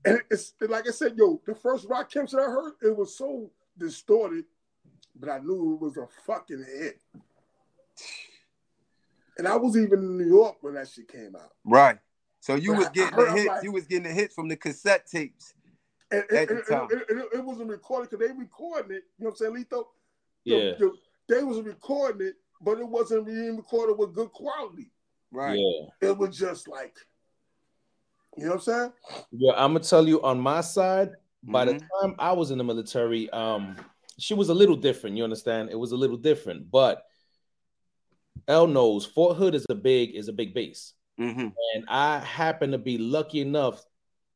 and 0.05 0.21
it's 0.29 0.53
and 0.61 0.69
like 0.69 0.87
I 0.87 0.91
said, 0.91 1.13
yo, 1.17 1.41
the 1.45 1.55
first 1.55 1.87
Rakim 1.87 2.29
shit 2.29 2.39
I 2.39 2.43
heard, 2.43 2.73
it 2.81 2.95
was 2.95 3.17
so 3.17 3.51
distorted, 3.77 4.45
but 5.15 5.29
I 5.29 5.39
knew 5.39 5.75
it 5.75 5.81
was 5.83 5.97
a 5.97 6.07
fucking 6.25 6.65
hit. 6.65 6.99
And 9.37 9.47
I 9.47 9.55
was 9.55 9.77
even 9.77 9.99
in 9.99 10.17
New 10.17 10.27
York 10.27 10.57
when 10.61 10.75
that 10.75 10.87
shit 10.87 11.07
came 11.07 11.35
out. 11.35 11.51
Right. 11.63 11.97
So 12.39 12.55
you 12.55 12.73
but 12.73 12.79
was 12.79 12.89
getting 12.89 13.17
the 13.17 13.31
hits. 13.31 13.47
Like, 13.47 13.63
you 13.63 13.71
was 13.71 13.87
getting 13.87 14.03
the 14.03 14.13
hits 14.13 14.35
from 14.35 14.47
the 14.47 14.55
cassette 14.55 15.07
tapes. 15.07 15.53
And, 16.11 16.23
and, 16.29 16.49
and, 16.49 16.61
and 16.69 17.23
it, 17.33 17.43
wasn't 17.43 17.69
recorded 17.69 18.11
because 18.11 18.27
they 18.27 18.33
recorded 18.37 18.91
it. 18.91 19.03
You 19.17 19.25
know 19.25 19.31
what 19.31 19.41
I'm 19.41 19.55
saying, 19.55 19.65
Lito? 19.65 19.85
Yeah. 20.43 20.73
The, 20.77 20.77
the, 20.77 20.93
they 21.35 21.43
was 21.43 21.61
recording 21.61 22.27
it, 22.27 22.35
but 22.61 22.79
it 22.79 22.87
wasn't 22.87 23.25
being 23.25 23.57
recorded 23.57 23.97
with 23.97 24.13
good 24.13 24.31
quality. 24.31 24.91
Right. 25.33 25.57
Yeah. 25.57 26.09
It 26.09 26.17
was 26.17 26.37
just 26.37 26.67
like, 26.67 26.95
you 28.37 28.45
know 28.45 28.51
what 28.51 28.55
I'm 28.55 28.61
saying? 28.61 28.93
Yeah, 29.31 29.53
I'm 29.53 29.73
gonna 29.73 29.83
tell 29.83 30.07
you 30.07 30.21
on 30.21 30.39
my 30.39 30.61
side. 30.61 31.09
By 31.45 31.65
mm-hmm. 31.65 31.79
the 31.79 31.85
time 32.01 32.15
I 32.19 32.31
was 32.31 32.51
in 32.51 32.57
the 32.57 32.63
military, 32.63 33.29
um, 33.31 33.75
she 34.17 34.33
was 34.33 34.49
a 34.49 34.53
little 34.53 34.77
different. 34.77 35.17
You 35.17 35.23
understand? 35.23 35.69
It 35.71 35.75
was 35.75 35.91
a 35.91 35.97
little 35.97 36.15
different, 36.17 36.71
but 36.71 37.03
L 38.47 38.67
knows 38.67 39.05
Fort 39.05 39.37
Hood 39.37 39.55
is 39.55 39.65
a 39.69 39.75
big 39.75 40.15
is 40.15 40.29
a 40.29 40.33
big 40.33 40.53
base, 40.53 40.93
mm-hmm. 41.19 41.47
and 41.75 41.85
I 41.89 42.19
happen 42.19 42.71
to 42.71 42.77
be 42.77 42.97
lucky 42.97 43.41
enough 43.41 43.83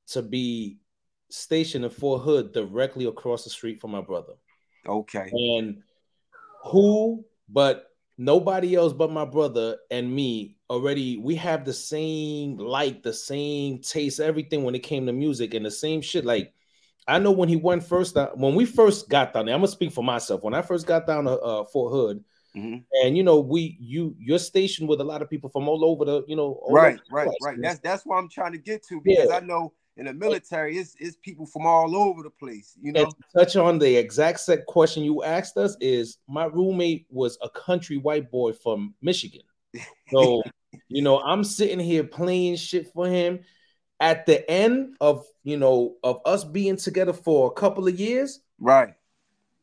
to 0.07 0.21
be 0.21 0.79
stationed 1.29 1.85
in 1.85 1.91
Fort 1.91 2.23
Hood 2.23 2.53
directly 2.53 3.05
across 3.05 3.43
the 3.43 3.49
street 3.49 3.79
from 3.79 3.91
my 3.91 4.01
brother. 4.01 4.33
Okay. 4.87 5.29
And 5.31 5.83
who 6.65 7.25
but 7.49 7.91
nobody 8.17 8.75
else 8.75 8.93
but 8.93 9.11
my 9.11 9.25
brother 9.25 9.77
and 9.91 10.13
me 10.13 10.55
already 10.69 11.17
we 11.17 11.35
have 11.35 11.63
the 11.63 11.73
same 11.73 12.57
like 12.57 13.03
the 13.03 13.13
same 13.13 13.79
taste 13.79 14.19
everything 14.19 14.63
when 14.63 14.75
it 14.75 14.83
came 14.83 15.05
to 15.05 15.13
music 15.13 15.53
and 15.53 15.65
the 15.65 15.71
same 15.71 16.01
shit 16.01 16.25
like 16.25 16.53
I 17.09 17.19
know 17.19 17.31
when 17.31 17.47
he 17.47 17.55
went 17.55 17.83
first 17.83 18.17
uh, 18.17 18.31
when 18.33 18.55
we 18.55 18.65
first 18.65 19.07
got 19.07 19.33
down 19.33 19.45
there 19.45 19.55
I'm 19.55 19.61
gonna 19.61 19.71
speak 19.71 19.91
for 19.91 20.03
myself 20.03 20.43
when 20.43 20.53
I 20.53 20.61
first 20.61 20.87
got 20.87 21.05
down 21.05 21.25
to 21.25 21.39
uh, 21.39 21.63
Fort 21.65 21.93
Hood 21.93 22.23
mm-hmm. 22.55 22.77
and 23.03 23.15
you 23.15 23.23
know 23.23 23.39
we 23.39 23.77
you 23.79 24.15
you're 24.19 24.39
stationed 24.39 24.89
with 24.89 24.99
a 24.99 25.05
lot 25.05 25.21
of 25.21 25.29
people 25.29 25.49
from 25.49 25.69
all 25.69 25.85
over 25.85 26.03
the 26.03 26.23
you 26.27 26.35
know 26.35 26.59
right 26.69 26.99
right 27.11 27.29
right 27.43 27.57
that's 27.61 27.79
that's 27.79 28.05
what 28.05 28.17
I'm 28.17 28.29
trying 28.29 28.51
to 28.53 28.57
get 28.57 28.83
to 28.87 28.99
because 29.03 29.27
yeah. 29.29 29.35
I 29.35 29.39
know 29.41 29.73
in 29.97 30.05
the 30.05 30.13
military, 30.13 30.77
it's, 30.77 30.95
it's 30.99 31.17
people 31.17 31.45
from 31.45 31.65
all 31.65 31.95
over 31.95 32.21
the 32.23 32.29
place. 32.29 32.77
You 32.79 32.91
know, 32.91 33.03
and 33.03 33.13
touch 33.35 33.55
on 33.55 33.79
the 33.79 33.95
exact 33.95 34.39
set 34.39 34.65
question 34.67 35.03
you 35.03 35.23
asked 35.23 35.57
us 35.57 35.75
is 35.81 36.19
my 36.27 36.45
roommate 36.45 37.07
was 37.09 37.37
a 37.41 37.49
country 37.49 37.97
white 37.97 38.31
boy 38.31 38.53
from 38.53 38.93
Michigan. 39.01 39.41
So, 40.09 40.41
you 40.87 41.01
know, 41.01 41.19
I'm 41.19 41.43
sitting 41.43 41.81
here 41.81 42.05
playing 42.05 42.55
shit 42.55 42.93
for 42.93 43.09
him. 43.09 43.41
At 43.99 44.25
the 44.25 44.49
end 44.49 44.95
of 45.01 45.25
you 45.43 45.57
know 45.57 45.95
of 46.01 46.21
us 46.25 46.45
being 46.45 46.77
together 46.77 47.11
for 47.11 47.47
a 47.47 47.51
couple 47.51 47.87
of 47.87 47.99
years, 47.99 48.39
right? 48.57 48.93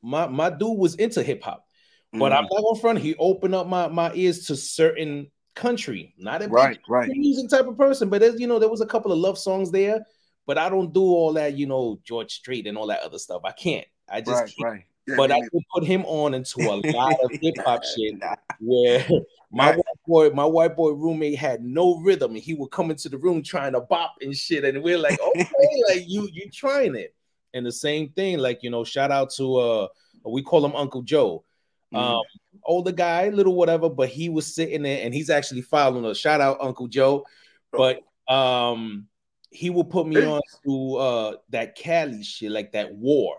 My 0.02 0.26
my 0.26 0.50
dude 0.50 0.76
was 0.76 0.96
into 0.96 1.22
hip 1.22 1.42
hop, 1.42 1.66
mm. 2.14 2.18
but 2.18 2.32
I'm 2.32 2.46
not 2.50 2.62
gonna 2.62 2.80
front. 2.80 2.98
He 2.98 3.14
opened 3.16 3.54
up 3.54 3.66
my 3.68 3.88
my 3.88 4.12
ears 4.12 4.46
to 4.48 4.56
certain 4.56 5.30
country, 5.54 6.14
not 6.18 6.42
a 6.42 6.48
right, 6.48 6.78
right 6.88 7.08
music 7.08 7.48
type 7.48 7.66
of 7.66 7.78
person, 7.78 8.10
but 8.10 8.20
there's 8.20 8.38
you 8.38 8.46
know 8.46 8.58
there 8.58 8.68
was 8.68 8.82
a 8.82 8.86
couple 8.86 9.12
of 9.12 9.18
love 9.18 9.38
songs 9.38 9.70
there 9.70 10.04
but 10.46 10.58
I 10.58 10.68
don't 10.68 10.92
do 10.92 11.02
all 11.02 11.32
that, 11.34 11.56
you 11.56 11.66
know, 11.66 12.00
George 12.04 12.32
Strait 12.32 12.66
and 12.66 12.76
all 12.76 12.88
that 12.88 13.02
other 13.02 13.18
stuff. 13.18 13.42
I 13.44 13.52
can't. 13.52 13.86
I 14.08 14.20
just 14.20 14.42
right, 14.42 14.54
can't. 14.58 14.72
Right. 14.72 14.84
Yeah, 15.06 15.16
but 15.16 15.30
I 15.30 15.40
could 15.40 15.62
put 15.74 15.84
him 15.84 16.04
on 16.06 16.32
into 16.32 16.60
a 16.62 16.80
lot 16.92 17.16
of 17.22 17.30
hip 17.42 17.56
hop 17.58 17.82
shit 17.84 18.14
where 18.58 19.06
my 19.52 19.70
right. 19.70 19.76
white 19.76 19.84
boy, 20.06 20.30
my 20.30 20.44
white 20.46 20.76
boy 20.76 20.90
roommate 20.90 21.36
had 21.36 21.62
no 21.62 22.00
rhythm, 22.00 22.32
and 22.32 22.42
he 22.42 22.54
would 22.54 22.70
come 22.70 22.90
into 22.90 23.10
the 23.10 23.18
room 23.18 23.42
trying 23.42 23.72
to 23.72 23.80
bop 23.80 24.14
and 24.22 24.34
shit, 24.34 24.64
and 24.64 24.82
we're 24.82 24.98
like, 24.98 25.18
okay, 25.36 25.48
like 25.88 26.04
you 26.06 26.28
you 26.32 26.50
trying 26.50 26.94
it, 26.94 27.14
and 27.52 27.66
the 27.66 27.72
same 27.72 28.10
thing, 28.10 28.38
like 28.38 28.62
you 28.62 28.70
know, 28.70 28.82
shout 28.82 29.10
out 29.10 29.30
to 29.34 29.56
uh, 29.56 29.88
we 30.24 30.42
call 30.42 30.64
him 30.64 30.74
Uncle 30.74 31.02
Joe, 31.02 31.44
mm-hmm. 31.92 32.02
um, 32.02 32.22
older 32.64 32.92
guy, 32.92 33.28
little 33.28 33.54
whatever, 33.54 33.90
but 33.90 34.08
he 34.08 34.30
was 34.30 34.54
sitting 34.54 34.84
there, 34.84 35.04
and 35.04 35.12
he's 35.12 35.28
actually 35.28 35.62
following 35.62 36.06
us. 36.06 36.16
Shout 36.16 36.40
out 36.40 36.62
Uncle 36.62 36.88
Joe, 36.88 37.26
but 37.72 38.00
um 38.26 39.06
he 39.54 39.70
will 39.70 39.84
put 39.84 40.06
me 40.06 40.24
on 40.24 40.40
to 40.66 40.96
uh 40.96 41.36
that 41.50 41.76
Cali 41.76 42.22
shit, 42.22 42.50
like 42.50 42.72
that 42.72 42.92
war. 42.92 43.36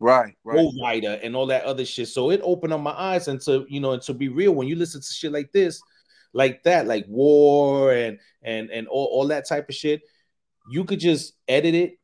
Right, 0.00 0.34
right. 0.44 0.56
War 0.56 0.72
Rider 0.82 1.18
and 1.22 1.36
all 1.36 1.46
that 1.46 1.64
other 1.64 1.84
shit. 1.84 2.08
So 2.08 2.30
it 2.30 2.40
opened 2.42 2.72
up 2.72 2.80
my 2.80 2.92
eyes 2.92 3.28
and 3.28 3.40
to 3.42 3.66
you 3.68 3.80
know, 3.80 3.92
and 3.92 4.02
to 4.02 4.14
be 4.14 4.28
real, 4.28 4.54
when 4.54 4.68
you 4.68 4.76
listen 4.76 5.00
to 5.00 5.06
shit 5.06 5.32
like 5.32 5.52
this, 5.52 5.80
like 6.32 6.62
that, 6.62 6.86
like 6.86 7.04
war 7.08 7.92
and 7.92 8.18
and 8.42 8.70
and 8.70 8.88
all, 8.88 9.06
all 9.06 9.26
that 9.28 9.46
type 9.48 9.68
of 9.68 9.74
shit, 9.74 10.02
you 10.70 10.84
could 10.84 11.00
just 11.00 11.34
edit 11.48 11.74
it 11.74 11.98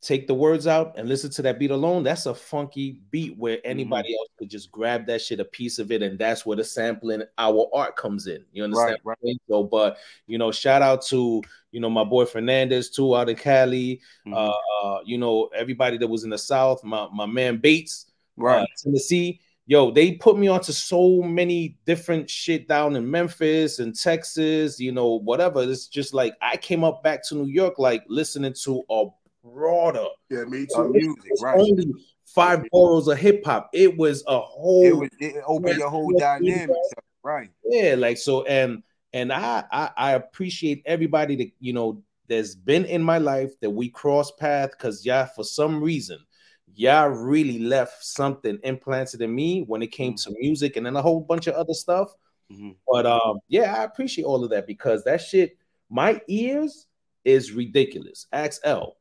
take 0.00 0.28
the 0.28 0.34
words 0.34 0.66
out 0.66 0.96
and 0.96 1.08
listen 1.08 1.30
to 1.30 1.42
that 1.42 1.58
beat 1.58 1.70
alone, 1.70 2.04
that's 2.04 2.26
a 2.26 2.34
funky 2.34 3.00
beat 3.10 3.36
where 3.36 3.58
anybody 3.64 4.10
mm-hmm. 4.10 4.20
else 4.20 4.28
could 4.38 4.50
just 4.50 4.70
grab 4.70 5.06
that 5.06 5.20
shit, 5.20 5.40
a 5.40 5.44
piece 5.44 5.78
of 5.78 5.90
it, 5.90 6.02
and 6.02 6.18
that's 6.18 6.46
where 6.46 6.56
the 6.56 6.64
sampling 6.64 7.22
our 7.36 7.68
art 7.74 7.96
comes 7.96 8.26
in. 8.26 8.44
You 8.52 8.64
understand? 8.64 8.98
Right, 9.04 9.16
right. 9.22 9.36
So, 9.48 9.64
but 9.64 9.98
you 10.26 10.38
know, 10.38 10.52
shout 10.52 10.82
out 10.82 11.02
to 11.06 11.42
you 11.72 11.80
know 11.80 11.90
my 11.90 12.04
boy 12.04 12.26
Fernandez 12.26 12.90
too 12.90 13.16
out 13.16 13.28
of 13.28 13.38
Cali. 13.38 14.00
Mm-hmm. 14.26 14.34
Uh, 14.34 14.52
uh, 14.84 15.00
you 15.04 15.18
know, 15.18 15.48
everybody 15.54 15.98
that 15.98 16.06
was 16.08 16.24
in 16.24 16.30
the 16.30 16.38
South, 16.38 16.84
my 16.84 17.08
my 17.12 17.26
man 17.26 17.56
Bates, 17.56 18.06
right, 18.36 18.62
uh, 18.62 18.66
Tennessee. 18.82 19.40
Yo, 19.66 19.90
they 19.90 20.12
put 20.12 20.38
me 20.38 20.48
onto 20.48 20.72
so 20.72 21.20
many 21.20 21.76
different 21.84 22.30
shit 22.30 22.66
down 22.68 22.96
in 22.96 23.10
Memphis 23.10 23.80
and 23.80 23.94
Texas, 23.94 24.80
you 24.80 24.92
know, 24.92 25.18
whatever. 25.18 25.62
It's 25.62 25.88
just 25.88 26.14
like 26.14 26.34
I 26.40 26.56
came 26.56 26.82
up 26.82 27.02
back 27.02 27.22
to 27.28 27.34
New 27.34 27.48
York, 27.48 27.78
like 27.78 28.02
listening 28.08 28.54
to 28.62 28.82
a 28.88 29.04
broader. 29.44 30.06
Yeah, 30.30 30.44
me 30.44 30.66
too. 30.74 30.90
music, 30.92 31.32
right. 31.42 31.58
Only 31.58 31.92
five 32.26 32.64
boroughs 32.70 33.08
of 33.08 33.18
hip 33.18 33.44
hop. 33.44 33.70
It 33.72 33.96
was 33.96 34.22
a 34.26 34.38
whole. 34.38 34.84
It, 34.84 34.96
was, 34.96 35.08
it 35.20 35.42
opened 35.46 35.78
your 35.78 35.90
whole 35.90 36.12
dynamic, 36.18 36.76
right? 37.22 37.50
Yeah, 37.64 37.94
like 37.96 38.18
so, 38.18 38.44
and 38.44 38.82
and 39.12 39.32
I, 39.32 39.64
I 39.72 39.90
I 39.96 40.12
appreciate 40.12 40.82
everybody 40.86 41.36
that 41.36 41.50
you 41.60 41.72
know 41.72 42.02
that's 42.28 42.54
been 42.54 42.84
in 42.84 43.02
my 43.02 43.18
life 43.18 43.58
that 43.60 43.70
we 43.70 43.88
cross 43.88 44.30
path 44.32 44.70
because 44.72 45.04
yeah, 45.04 45.24
for 45.24 45.44
some 45.44 45.82
reason, 45.82 46.18
y'all 46.74 47.08
really 47.08 47.58
left 47.58 48.04
something 48.04 48.58
implanted 48.62 49.22
in 49.22 49.34
me 49.34 49.62
when 49.62 49.82
it 49.82 49.92
came 49.92 50.14
mm. 50.14 50.24
to 50.24 50.34
music 50.38 50.76
and 50.76 50.86
then 50.86 50.96
a 50.96 51.02
whole 51.02 51.20
bunch 51.20 51.46
of 51.46 51.54
other 51.54 51.74
stuff. 51.74 52.12
Mm-hmm. 52.52 52.70
But 52.90 53.06
um, 53.06 53.40
yeah, 53.48 53.74
I 53.74 53.84
appreciate 53.84 54.24
all 54.24 54.44
of 54.44 54.50
that 54.50 54.66
because 54.66 55.04
that 55.04 55.20
shit, 55.20 55.56
my 55.90 56.20
ears 56.28 56.86
is 57.24 57.52
ridiculous. 57.52 58.26
XL. 58.34 58.96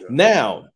Yeah. 0.00 0.06
Now 0.10 0.68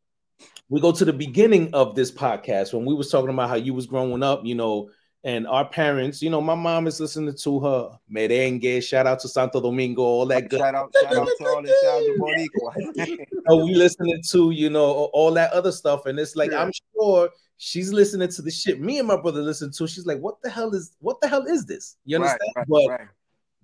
we 0.68 0.80
go 0.80 0.92
to 0.92 1.04
the 1.04 1.12
beginning 1.12 1.74
of 1.74 1.94
this 1.94 2.12
podcast 2.12 2.72
when 2.72 2.84
we 2.84 2.94
was 2.94 3.10
talking 3.10 3.30
about 3.30 3.48
how 3.48 3.56
you 3.56 3.74
was 3.74 3.86
growing 3.86 4.22
up, 4.22 4.44
you 4.44 4.54
know, 4.54 4.90
and 5.22 5.46
our 5.46 5.68
parents, 5.68 6.22
you 6.22 6.30
know, 6.30 6.40
my 6.40 6.54
mom 6.54 6.86
is 6.86 6.98
listening 6.98 7.34
to 7.42 7.60
her 7.60 7.90
merengue. 8.10 8.82
Shout 8.82 9.06
out 9.06 9.20
to 9.20 9.28
Santo 9.28 9.60
Domingo, 9.60 10.02
all 10.02 10.26
that 10.26 10.48
good. 10.48 10.60
Shout 10.60 10.74
out, 10.74 10.94
shout 11.02 11.16
out 11.16 11.28
to 11.38 11.44
all 11.46 11.62
the 11.62 11.68
shout 11.82 11.94
out 11.94 13.56
to 13.56 13.64
we 13.64 13.74
listening 13.74 14.22
to, 14.30 14.50
you 14.50 14.70
know, 14.70 15.10
all 15.12 15.32
that 15.32 15.52
other 15.52 15.72
stuff, 15.72 16.06
and 16.06 16.18
it's 16.18 16.36
like 16.36 16.52
yeah. 16.52 16.62
I'm 16.62 16.72
sure 16.94 17.28
she's 17.58 17.92
listening 17.92 18.28
to 18.28 18.42
the 18.42 18.50
shit 18.50 18.80
me 18.80 18.98
and 18.98 19.06
my 19.06 19.20
brother 19.20 19.42
listen 19.42 19.70
to. 19.72 19.86
She's 19.86 20.06
like, 20.06 20.18
"What 20.20 20.40
the 20.42 20.48
hell 20.48 20.74
is 20.74 20.96
what 21.00 21.20
the 21.20 21.28
hell 21.28 21.44
is 21.46 21.66
this?" 21.66 21.96
You 22.06 22.16
understand? 22.16 22.40
Right, 22.56 22.66
right, 22.68 22.68
but 22.68 22.88
right. 22.88 23.08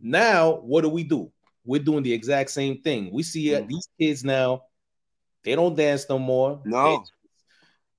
now, 0.01 0.57
what 0.57 0.83
do 0.83 0.91
we 0.91 1.05
do? 1.05 1.33
We're 1.65 1.83
doing 1.83 2.03
the 2.03 2.13
exact 2.13 2.51
same 2.51 2.83
thing. 2.83 3.11
We 3.13 3.23
see 3.23 3.47
mm. 3.47 3.67
these 3.67 3.89
kids 3.99 4.25
now; 4.25 4.63
they 5.47 5.55
don't 5.55 5.75
dance 5.75 6.05
no 6.11 6.19
more. 6.19 6.61
No, 6.67 7.05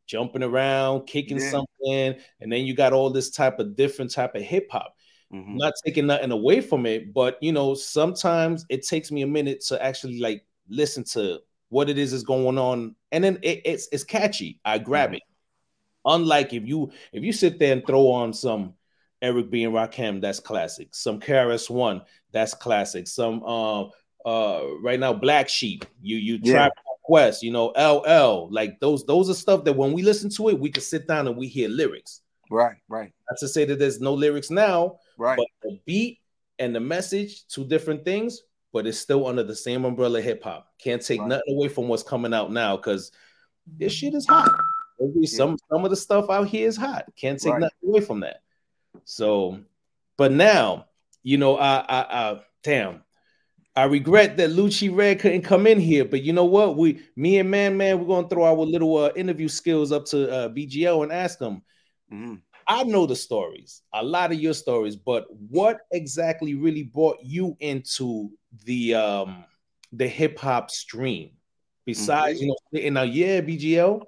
jumping 0.08 0.44
around, 0.44 1.06
kicking 1.06 1.40
yeah. 1.40 1.52
something, 1.52 2.16
and 2.40 2.52
then 2.52 2.66
you 2.66 2.74
got 2.74 2.94
all 2.94 3.10
this 3.10 3.30
type 3.30 3.60
of 3.60 3.76
different 3.76 4.12
type 4.12 4.36
of 4.36 4.42
hip 4.42 4.68
hop. 4.72 4.96
Mm-hmm. 5.34 5.58
Not 5.58 5.74
taking 5.86 6.08
nothing 6.08 6.32
away 6.32 6.62
from 6.62 6.86
it, 6.86 7.14
but 7.14 7.38
you 7.42 7.52
know, 7.52 7.74
sometimes 7.74 8.66
it 8.70 8.88
takes 8.88 9.12
me 9.12 9.22
a 9.24 9.28
minute 9.28 9.62
to 9.68 9.84
actually 9.84 10.20
like 10.20 10.46
listen 10.70 11.04
to 11.06 11.40
what 11.70 11.90
it 11.90 11.98
is 11.98 12.14
is 12.14 12.24
going 12.24 12.58
on, 12.58 12.96
and 13.12 13.24
then 13.24 13.40
it, 13.44 13.62
it's 13.66 13.90
it's 13.92 14.06
catchy. 14.06 14.60
I 14.64 14.78
grab 14.78 15.10
mm-hmm. 15.10 15.16
it. 15.16 15.24
Unlike 16.06 16.54
if 16.54 16.66
you 16.66 16.92
if 17.12 17.24
you 17.24 17.34
sit 17.34 17.60
there 17.60 17.74
and 17.74 17.86
throw 17.86 18.10
on 18.12 18.34
some 18.34 18.76
Eric 19.22 19.52
B 19.52 19.66
and 19.66 19.74
Rakim, 19.74 20.22
that's 20.22 20.40
classic. 20.40 20.96
Some 20.96 21.20
KRS 21.20 21.70
One, 21.70 22.04
that's 22.32 22.54
classic. 22.54 23.08
Some 23.08 23.44
uh 23.44 23.88
uh 24.26 24.62
right 24.82 25.00
now 25.00 25.12
Black 25.12 25.50
Sheep, 25.50 25.84
you 26.02 26.16
you 26.16 26.40
yeah. 26.42 26.54
trap 26.54 26.72
Quest, 27.08 27.42
you 27.42 27.52
know, 27.52 27.68
LL, 27.68 28.54
like 28.54 28.82
those, 28.82 29.06
those 29.06 29.30
are 29.30 29.34
stuff 29.34 29.64
that 29.64 29.72
when 29.72 29.94
we 29.94 30.02
listen 30.02 30.30
to 30.32 30.50
it, 30.50 30.60
we 30.60 30.70
can 30.70 30.84
sit 30.84 31.08
down 31.08 31.26
and 31.26 31.38
we 31.38 31.48
hear 31.48 31.70
lyrics. 31.70 32.20
Right, 32.52 32.76
right. 32.90 33.14
Not 33.32 33.40
to 33.40 33.48
say 33.48 33.64
that 33.64 33.80
there's 33.80 34.02
no 34.02 34.14
lyrics 34.14 34.52
now, 34.52 35.00
right? 35.18 35.38
But 35.38 35.48
the 35.64 35.80
beat 35.86 36.20
and 36.60 36.76
the 36.76 36.82
message, 36.82 37.48
two 37.48 37.64
different 37.66 38.04
things, 38.04 38.42
but 38.74 38.86
it's 38.86 39.00
still 39.00 39.26
under 39.26 39.44
the 39.44 39.56
same 39.56 39.86
umbrella 39.86 40.20
hip 40.20 40.44
hop. 40.44 40.68
Can't 40.84 41.02
take 41.02 41.22
right. 41.22 41.30
nothing 41.30 41.56
away 41.56 41.70
from 41.70 41.88
what's 41.88 42.04
coming 42.04 42.34
out 42.34 42.52
now 42.52 42.76
because 42.76 43.14
this 43.66 43.94
shit 43.94 44.14
is 44.14 44.28
hot. 44.28 44.52
Maybe 45.00 45.22
yeah. 45.22 45.38
some 45.38 45.58
some 45.72 45.86
of 45.86 45.92
the 45.92 45.96
stuff 45.96 46.30
out 46.30 46.50
here 46.50 46.68
is 46.68 46.76
hot. 46.76 47.06
Can't 47.16 47.40
take 47.40 47.54
right. 47.54 47.62
nothing 47.62 47.90
away 47.90 48.02
from 48.02 48.20
that. 48.20 48.42
So, 49.06 49.60
but 50.18 50.34
now, 50.34 50.88
you 51.24 51.38
know, 51.38 51.58
I 51.58 51.78
I, 51.88 52.32
I 52.32 52.42
damn, 52.64 53.04
I 53.78 53.84
regret 53.84 54.38
that 54.38 54.50
Lucci 54.50 54.94
Red 54.94 55.20
couldn't 55.20 55.44
come 55.44 55.68
in 55.68 55.80
here, 55.80 56.04
but 56.04 56.24
you 56.24 56.34
know 56.34 56.46
what? 56.46 56.78
We, 56.78 57.00
me 57.16 57.38
and 57.38 57.52
Man 57.52 57.78
Man, 57.78 58.00
we're 58.00 58.08
gonna 58.08 58.28
throw 58.28 58.46
our 58.46 58.66
little 58.66 58.98
uh, 58.98 59.12
interview 59.16 59.48
skills 59.48 59.92
up 59.92 60.06
to 60.06 60.32
uh, 60.32 60.50
BGO 60.50 61.04
and 61.04 61.12
ask 61.12 61.38
them. 61.38 61.62
Mm-hmm. 62.12 62.36
I 62.68 62.84
know 62.86 63.06
the 63.06 63.16
stories, 63.16 63.84
a 63.94 64.04
lot 64.04 64.32
of 64.32 64.40
your 64.40 64.56
stories, 64.56 64.96
but 64.96 65.28
what 65.32 65.82
exactly 65.92 66.56
really 66.56 66.84
brought 66.84 67.18
you 67.22 67.56
into 67.60 68.32
the 68.66 68.96
um 68.96 69.46
the 69.92 70.08
hip 70.08 70.40
hop 70.40 70.72
stream? 70.72 71.34
Besides, 71.86 72.40
mm-hmm. 72.42 72.48
you 72.78 72.82
know, 72.82 72.88
in 72.88 72.98
a 72.98 73.06
year, 73.06 73.44
BGO, 73.44 74.02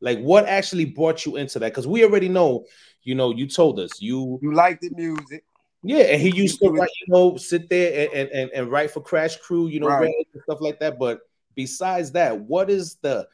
like 0.00 0.20
what 0.20 0.46
actually 0.46 0.84
brought 0.84 1.26
you 1.26 1.34
into 1.34 1.58
that? 1.58 1.72
Because 1.72 1.88
we 1.88 2.04
already 2.04 2.28
know, 2.28 2.66
you 3.02 3.16
know, 3.16 3.34
you 3.34 3.48
told 3.48 3.80
us 3.80 4.00
you 4.00 4.38
you 4.42 4.54
like 4.54 4.80
the 4.80 4.90
music. 4.94 5.42
Yeah, 5.82 6.04
and 6.04 6.20
he 6.20 6.34
used 6.34 6.60
to 6.60 6.70
write, 6.70 6.90
you 7.00 7.12
know, 7.14 7.36
sit 7.36 7.68
there 7.68 8.08
and, 8.12 8.28
and, 8.30 8.50
and 8.50 8.70
write 8.70 8.90
for 8.90 9.00
Crash 9.00 9.36
Crew, 9.36 9.68
you 9.68 9.80
know, 9.80 9.86
right. 9.86 10.12
and 10.34 10.42
stuff 10.42 10.60
like 10.60 10.80
that. 10.80 10.98
But 10.98 11.20
besides 11.54 12.12
that, 12.12 12.38
what 12.40 12.68
is 12.68 12.96
the 13.02 13.28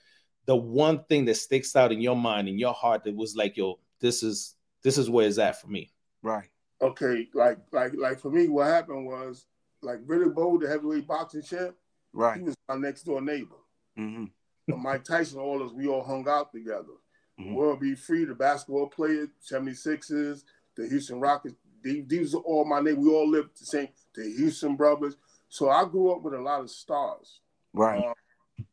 the 0.47 0.55
one 0.55 1.05
thing 1.05 1.25
that 1.25 1.37
sticks 1.37 1.75
out 1.75 1.91
in 1.91 2.03
your 2.03 2.17
mind, 2.17 2.49
in 2.49 2.59
your 2.59 2.75
heart, 2.75 3.05
that 3.05 3.17
was 3.17 3.35
like, 3.35 3.57
yo, 3.57 3.79
this 4.01 4.23
is 4.23 4.57
this 4.83 4.99
is 4.99 5.09
where 5.09 5.27
it's 5.27 5.39
at 5.39 5.61
for 5.61 5.69
me. 5.69 5.91
Right. 6.23 6.49
Okay, 6.83 7.29
like 7.33 7.59
like 7.73 7.93
like 7.97 8.21
for 8.21 8.31
me, 8.31 8.49
what 8.49 8.67
happened 8.67 9.07
was 9.07 9.47
like 9.83 10.01
Riddick 10.07 10.35
Bowe, 10.35 10.59
the 10.59 10.69
heavyweight 10.69 11.07
boxing 11.07 11.43
champ. 11.43 11.75
Right. 12.13 12.39
He 12.39 12.43
was 12.45 12.57
my 12.69 12.77
next 12.77 13.03
door 13.05 13.21
neighbor. 13.21 13.57
Mm-hmm. 13.99 14.83
Mike 14.83 15.05
Tyson, 15.05 15.41
all 15.41 15.63
us, 15.63 15.73
we 15.73 15.87
all 15.87 16.03
hung 16.03 16.29
out 16.29 16.53
together. 16.53 16.95
Mm-hmm. 17.41 17.55
World 17.55 17.81
B. 17.81 17.95
Free, 17.95 18.25
the 18.25 18.35
basketball 18.35 18.89
player, 18.89 19.27
76ers, 19.43 20.45
the 20.77 20.89
Houston 20.89 21.21
Rockets, 21.21 21.55
these 21.85 22.35
are 22.35 22.39
all 22.39 22.65
my 22.65 22.81
name. 22.81 23.01
We 23.01 23.09
all 23.09 23.29
lived 23.29 23.61
the 23.61 23.67
same. 23.67 23.89
The 24.15 24.23
Houston 24.23 24.77
brothers. 24.77 25.17
So 25.49 25.71
I 25.71 25.85
grew 25.85 26.13
up 26.13 26.23
with 26.23 26.35
a 26.35 26.41
lot 26.41 26.63
of 26.63 26.71
stars. 26.71 27.41
Right. 27.73 28.03
Um, 28.05 28.67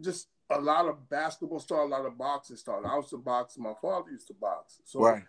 just 0.00 0.28
a 0.50 0.60
lot 0.60 0.86
of 0.86 1.08
basketball 1.08 1.60
stars, 1.60 1.86
a 1.86 1.90
lot 1.90 2.06
of 2.06 2.18
boxing 2.18 2.56
stars. 2.56 2.84
I 2.86 2.96
used 2.96 3.10
to 3.10 3.18
box. 3.18 3.56
My 3.58 3.72
father 3.80 4.10
used 4.10 4.26
to 4.28 4.34
box. 4.34 4.80
So, 4.84 5.00
right. 5.00 5.22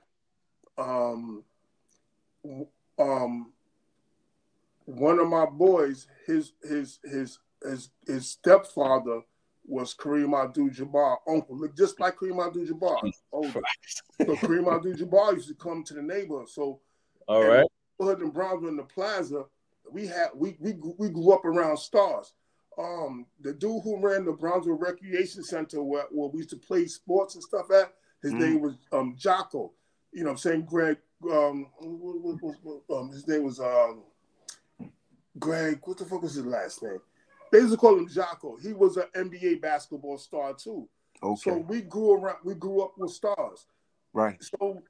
Um, 0.78 1.44
um, 3.00 3.52
one 4.86 5.20
of 5.20 5.28
my 5.28 5.46
boys, 5.46 6.08
his 6.26 6.54
his 6.62 7.00
his 7.04 7.40
his 7.64 7.90
his 8.06 8.30
stepfather 8.30 9.22
was 9.66 9.94
Kareem 9.94 10.42
Abdul-Jabbar 10.42 11.18
uncle, 11.28 11.58
look 11.58 11.76
just 11.76 12.00
like 12.00 12.16
Kareem 12.16 12.46
Abdul-Jabbar. 12.46 13.12
Older. 13.34 13.62
so 14.18 14.36
Kareem 14.38 14.74
Abdul-Jabbar 14.74 15.34
used 15.34 15.50
to 15.50 15.56
come 15.56 15.84
to 15.84 15.94
the 15.94 16.02
neighborhood. 16.02 16.48
So 16.50 16.80
all 17.28 17.44
right. 17.44 17.66
Hood 18.00 18.20
and 18.20 18.34
Brownsville 18.34 18.70
in 18.70 18.78
the 18.78 18.84
plaza, 18.84 19.46
we 19.92 20.08
had 20.08 20.30
we 20.36 20.56
we 20.60 20.76
we 20.98 21.10
grew 21.10 21.34
up 21.34 21.46
around 21.46 21.78
stars. 21.78 22.34
Um, 22.78 23.26
the 23.42 23.54
dude 23.54 23.82
who 23.84 24.00
ran 24.00 24.26
the 24.26 24.34
Brownsville 24.34 24.78
Recreation 24.78 25.44
Center 25.44 25.82
where, 25.82 26.06
where 26.12 26.30
we 26.30 26.40
used 26.40 26.52
to 26.52 26.58
play 26.58 26.86
sports 26.86 27.34
and 27.34 27.44
stuff 27.44 27.72
at, 27.72 27.92
his 28.22 28.34
mm. 28.34 28.40
name 28.40 28.62
was 28.62 28.76
um 28.92 29.16
Jocko. 29.18 29.72
You 30.12 30.24
know 30.24 30.32
I'm 30.32 30.38
saying? 30.38 30.66
Greg 30.66 30.98
um, 31.32 31.68
what, 31.80 32.42
what, 32.42 32.56
what, 32.62 32.98
um 32.98 33.12
his 33.12 33.28
name 33.28 33.44
was 33.44 33.60
um 33.60 34.04
Greg, 35.40 35.80
what 35.84 35.98
the 35.98 36.06
fuck 36.06 36.22
was 36.22 36.36
his 36.36 36.46
last 36.46 36.82
name? 36.84 37.00
They 37.52 37.60
used 37.60 37.72
to 37.72 37.78
call 37.78 37.98
him 37.98 38.08
Jocko. 38.08 38.58
He 38.58 38.74
was 38.74 38.98
an 38.98 39.06
NBA 39.16 39.62
basketball 39.62 40.18
star 40.18 40.54
too. 40.54 40.88
Okay. 41.24 41.42
So 41.42 41.58
we 41.58 41.82
grew 41.82 42.14
around 42.14 42.38
we 42.44 42.56
grew 42.56 42.82
up 42.82 42.94
with 42.98 43.12
stars. 43.12 43.66
Right. 44.14 44.38
So 44.44 44.82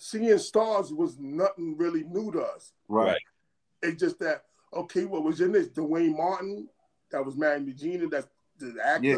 seeing 0.00 0.38
stars 0.38 0.92
was 0.92 1.18
nothing 1.18 1.76
really 1.76 2.04
new 2.04 2.32
to 2.32 2.42
us. 2.42 2.72
Right. 2.88 3.20
It's 3.82 4.00
just 4.00 4.18
that 4.20 4.44
okay, 4.72 5.04
what 5.04 5.24
was 5.24 5.40
in 5.40 5.52
this? 5.52 5.68
Duane 5.68 6.16
Martin, 6.16 6.68
that 7.10 7.24
was 7.24 7.36
married 7.36 7.66
to 7.66 7.72
Gina, 7.72 8.08
that's 8.08 8.28
the 8.58 8.76
actor. 8.84 9.06
Yeah. 9.06 9.16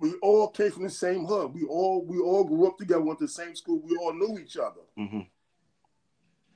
We 0.00 0.14
all 0.22 0.48
came 0.48 0.70
from 0.70 0.84
the 0.84 0.90
same 0.90 1.24
hood. 1.24 1.52
We 1.52 1.64
all 1.64 2.04
we 2.04 2.18
all 2.18 2.44
grew 2.44 2.66
up 2.68 2.78
together, 2.78 3.02
went 3.02 3.18
to 3.18 3.26
the 3.26 3.30
same 3.32 3.54
school. 3.56 3.80
We 3.82 3.96
all 3.96 4.14
knew 4.14 4.38
each 4.38 4.56
other. 4.56 4.82
Mm-hmm. 4.98 5.20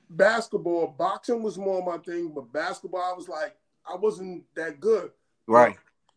Basketball, 0.09 0.95
boxing 0.97 1.43
was 1.43 1.57
more 1.57 1.83
my 1.83 1.97
thing, 1.97 2.31
but 2.33 2.53
basketball, 2.53 3.01
I 3.01 3.13
was 3.13 3.27
like, 3.27 3.55
I 3.89 3.95
wasn't 3.95 4.43
that 4.55 4.79
good. 4.79 5.11
Right. 5.47 5.75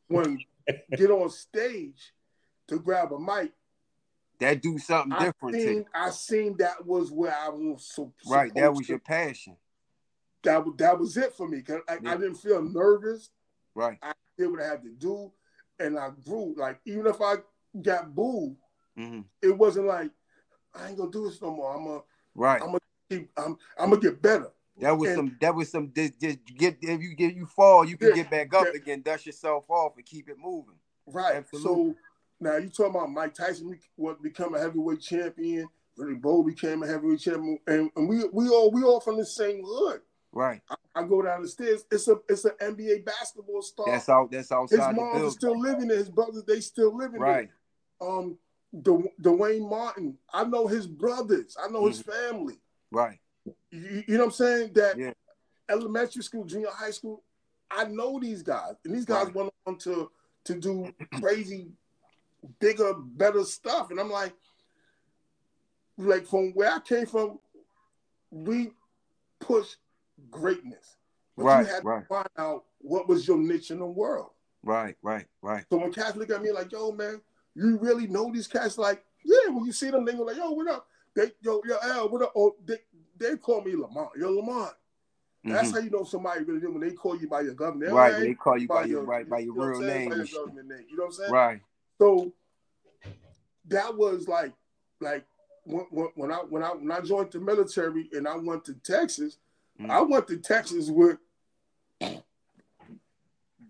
When 0.09 0.39
get 0.97 1.11
on 1.11 1.31
stage 1.31 2.13
to 2.69 2.79
grab 2.79 3.13
a 3.13 3.19
mic, 3.19 3.53
that 4.41 4.63
do 4.63 4.79
something 4.79 5.13
I 5.13 5.27
different. 5.27 5.57
Seen, 5.57 5.85
I 5.95 6.11
seen 6.11 6.57
that 6.59 6.85
was 6.85 7.11
where 7.11 7.35
I 7.35 7.49
was 7.49 7.91
so 7.95 8.13
right. 8.27 8.53
That 8.55 8.73
was 8.73 8.87
to, 8.87 8.93
your 8.93 8.99
passion. 8.99 9.57
That 10.43 10.65
that 10.79 10.99
was 10.99 11.17
it 11.17 11.33
for 11.35 11.49
me. 11.49 11.63
Cause 11.63 11.81
I, 11.89 11.99
yeah. 12.03 12.13
I 12.13 12.17
didn't 12.17 12.37
feel 12.37 12.63
nervous. 12.63 13.31
Right. 13.75 13.99
I 14.03 14.13
did 14.39 14.49
what 14.49 14.63
I 14.63 14.67
had 14.69 14.83
to 14.83 14.91
do, 14.91 15.33
and 15.79 15.99
I 15.99 16.11
grew. 16.25 16.55
Like 16.57 16.81
even 16.85 17.07
if 17.07 17.21
I 17.21 17.37
got 17.83 18.15
booed, 18.15 18.57
mm-hmm. 18.99 19.21
it 19.43 19.57
wasn't 19.57 19.87
like 19.87 20.11
I 20.75 20.89
ain't 20.89 20.99
gonna 20.99 21.11
do 21.11 21.29
this 21.29 21.41
no 21.41 21.51
more. 21.55 21.75
I'm 21.75 21.85
gonna 21.85 22.01
right. 22.35 22.61
I'm 22.61 22.69
gonna 22.69 22.81
keep. 23.11 23.31
I'm 23.37 23.57
I'm 23.79 23.91
gonna 23.91 24.03
get 24.03 24.21
better. 24.21 24.51
That 24.79 24.97
was 24.99 25.11
and, 25.11 25.17
some. 25.17 25.37
That 25.41 25.55
was 25.55 25.71
some. 25.71 25.93
Just, 25.95 26.21
just 26.21 26.39
get 26.45 26.77
if 26.83 27.01
you 27.01 27.15
get 27.15 27.35
you 27.35 27.47
fall, 27.47 27.85
you 27.85 27.97
can 27.97 28.11
yeah, 28.11 28.17
get 28.17 28.31
back 28.31 28.55
up 28.55 28.67
yeah. 28.67 28.81
again, 28.81 29.03
dust 29.03 29.27
yourself 29.27 29.65
off, 29.71 29.97
and 29.97 30.05
keep 30.05 30.29
it 30.29 30.37
moving. 30.39 30.75
Right. 31.07 31.37
Absolutely. 31.37 31.93
So 31.93 31.97
now 32.41 32.57
you 32.57 32.69
talking 32.69 32.95
about 32.95 33.11
Mike 33.11 33.35
Tyson 33.35 33.79
what 33.97 34.23
become 34.23 34.55
a 34.55 34.61
heavyweight 34.61 35.01
champion, 35.01 35.69
Riddick 35.99 36.21
Bowe 36.21 36.43
became 36.43 36.83
a 36.83 36.87
heavyweight 36.87 37.21
champion, 37.21 37.59
and, 37.67 37.91
and 37.97 38.09
we 38.09 38.25
we 38.33 38.49
all 38.49 38.71
we 38.71 38.83
all 38.83 39.01
from 39.01 39.17
the 39.17 39.25
same 39.25 39.63
hood. 39.65 40.01
Right. 40.33 40.61
I, 40.69 40.75
I, 40.95 41.03
go 41.05 41.23
down 41.23 41.41
the 41.41 41.49
stairs. 41.49 41.85
It's 41.91 42.09
a 42.09 42.17
it's 42.29 42.45
an 42.45 42.53
NBA 42.61 43.07
basketball 43.07 43.63
star. 43.63 43.87
That's 43.87 44.09
out. 44.09 44.31
That's 44.31 44.53
outside. 44.53 44.89
His 44.89 44.97
mom 44.97 45.25
is 45.25 45.33
still 45.33 45.59
living 45.59 45.89
there. 45.89 45.97
His 45.97 46.11
brothers 46.11 46.45
they 46.45 46.61
still 46.61 46.95
living 46.95 47.21
right. 47.21 47.49
there. 48.01 48.09
Um, 48.09 48.37
du- 48.83 49.11
Duane 49.19 49.67
Martin. 49.67 50.19
I 50.33 50.45
know 50.45 50.67
his 50.67 50.87
brothers. 50.87 51.57
I 51.59 51.69
know 51.69 51.81
mm-hmm. 51.81 51.89
his 51.89 52.03
family. 52.03 52.61
Right. 52.91 53.19
You, 53.71 54.05
you, 54.07 54.19
know 54.19 54.19
what 54.19 54.27
I'm 54.27 54.31
saying? 54.33 54.73
That 54.75 54.99
yeah. 54.99 55.13
elementary 55.71 56.23
school, 56.23 56.45
junior 56.45 56.69
high 56.71 56.91
school. 56.91 57.23
I 57.71 57.85
know 57.85 58.21
these 58.21 58.43
guys, 58.43 58.75
and 58.85 58.95
these 58.95 59.07
guys 59.07 59.27
right. 59.27 59.35
went 59.35 59.53
on 59.67 59.79
to 59.79 60.11
to 60.45 60.55
do 60.55 60.93
crazy 61.21 61.69
bigger, 62.59 62.95
better 62.95 63.45
stuff. 63.45 63.91
And 63.91 64.01
I'm 64.01 64.11
like, 64.11 64.35
like 65.99 66.27
from 66.27 66.53
where 66.53 66.73
I 66.73 66.81
came 66.81 67.07
from, 67.07 67.39
we 68.31 68.73
push 69.41 69.75
greatness. 70.31 70.97
But 71.37 71.45
Right, 71.45 71.67
you 71.67 71.73
had 71.73 71.85
right. 71.85 72.01
to 72.01 72.07
find 72.07 72.29
out 72.39 72.65
what 72.79 73.09
was 73.09 73.27
your 73.29 73.39
niche 73.39 73.71
in 73.71 73.79
the 73.79 73.87
world. 73.87 74.31
Right, 74.63 74.97
right, 75.03 75.27
right. 75.43 75.65
So 75.71 75.79
when 75.79 75.93
cats 75.93 76.17
look 76.17 76.31
at 76.31 76.43
me 76.43 76.51
like, 76.51 76.73
yo, 76.73 76.93
man, 76.93 77.21
you 77.55 77.79
really 77.79 78.07
know 78.07 78.33
these 78.33 78.49
cats? 78.49 78.79
Like, 78.79 79.05
yeah, 79.25 79.49
when 79.51 79.65
you 79.65 79.73
see 79.73 79.91
them, 79.91 80.05
they 80.05 80.13
go 80.13 80.23
like, 80.23 80.37
yo, 80.37 80.51
what 80.51 80.69
up? 80.69 80.87
They, 81.15 81.33
yo, 81.41 81.63
yo, 81.65 82.07
what 82.07 82.23
up? 82.23 82.33
Oh, 82.37 82.57
they, 82.65 82.79
they 83.17 83.37
call 83.37 83.63
me 83.63 83.75
Lamont. 83.75 84.11
Yo, 84.19 84.31
Lamont. 84.31 84.73
That's 85.45 85.71
Mhm. 85.71 85.73
how 85.75 85.79
you 85.79 85.91
know 85.91 86.05
somebody 86.05 86.43
really 86.45 86.61
did 86.61 86.71
when 86.71 86.81
they 86.81 86.91
call 86.93 87.17
you 87.17 87.29
by 87.29 87.43
your 87.43 87.55
government. 87.55 87.93
Right, 87.93 88.17
they 88.17 88.35
call 88.35 88.59
you 88.59 88.67
by 88.67 88.85
your 88.85 89.05
right 89.05 89.29
by 89.29 89.39
your 89.39 89.55
you 89.55 89.61
know 89.61 89.67
real 89.67 89.81
name. 89.81 90.11
Your 90.11 90.51
name. 90.51 90.87
You 90.91 90.97
know 90.97 91.05
what 91.05 91.07
I'm 91.07 91.13
saying? 91.13 91.33
Right. 91.33 91.61
So 91.99 92.33
that 93.69 93.97
was 93.97 94.29
like, 94.29 94.53
like 95.01 95.25
when, 95.65 95.87
when, 96.15 96.31
I 96.33 96.37
when 96.49 96.63
I 96.63 96.69
when 96.69 96.93
I 96.93 97.01
joined 97.01 97.33
the 97.33 97.41
military 97.41 98.09
and 98.13 98.27
I 98.29 98.37
went 98.37 98.65
to 98.67 98.75
Texas, 98.75 99.39
Mhm. 99.81 99.91
I 99.91 100.01
went 100.01 100.27
to 100.29 100.39
Texas 100.39 100.89
with 100.89 101.19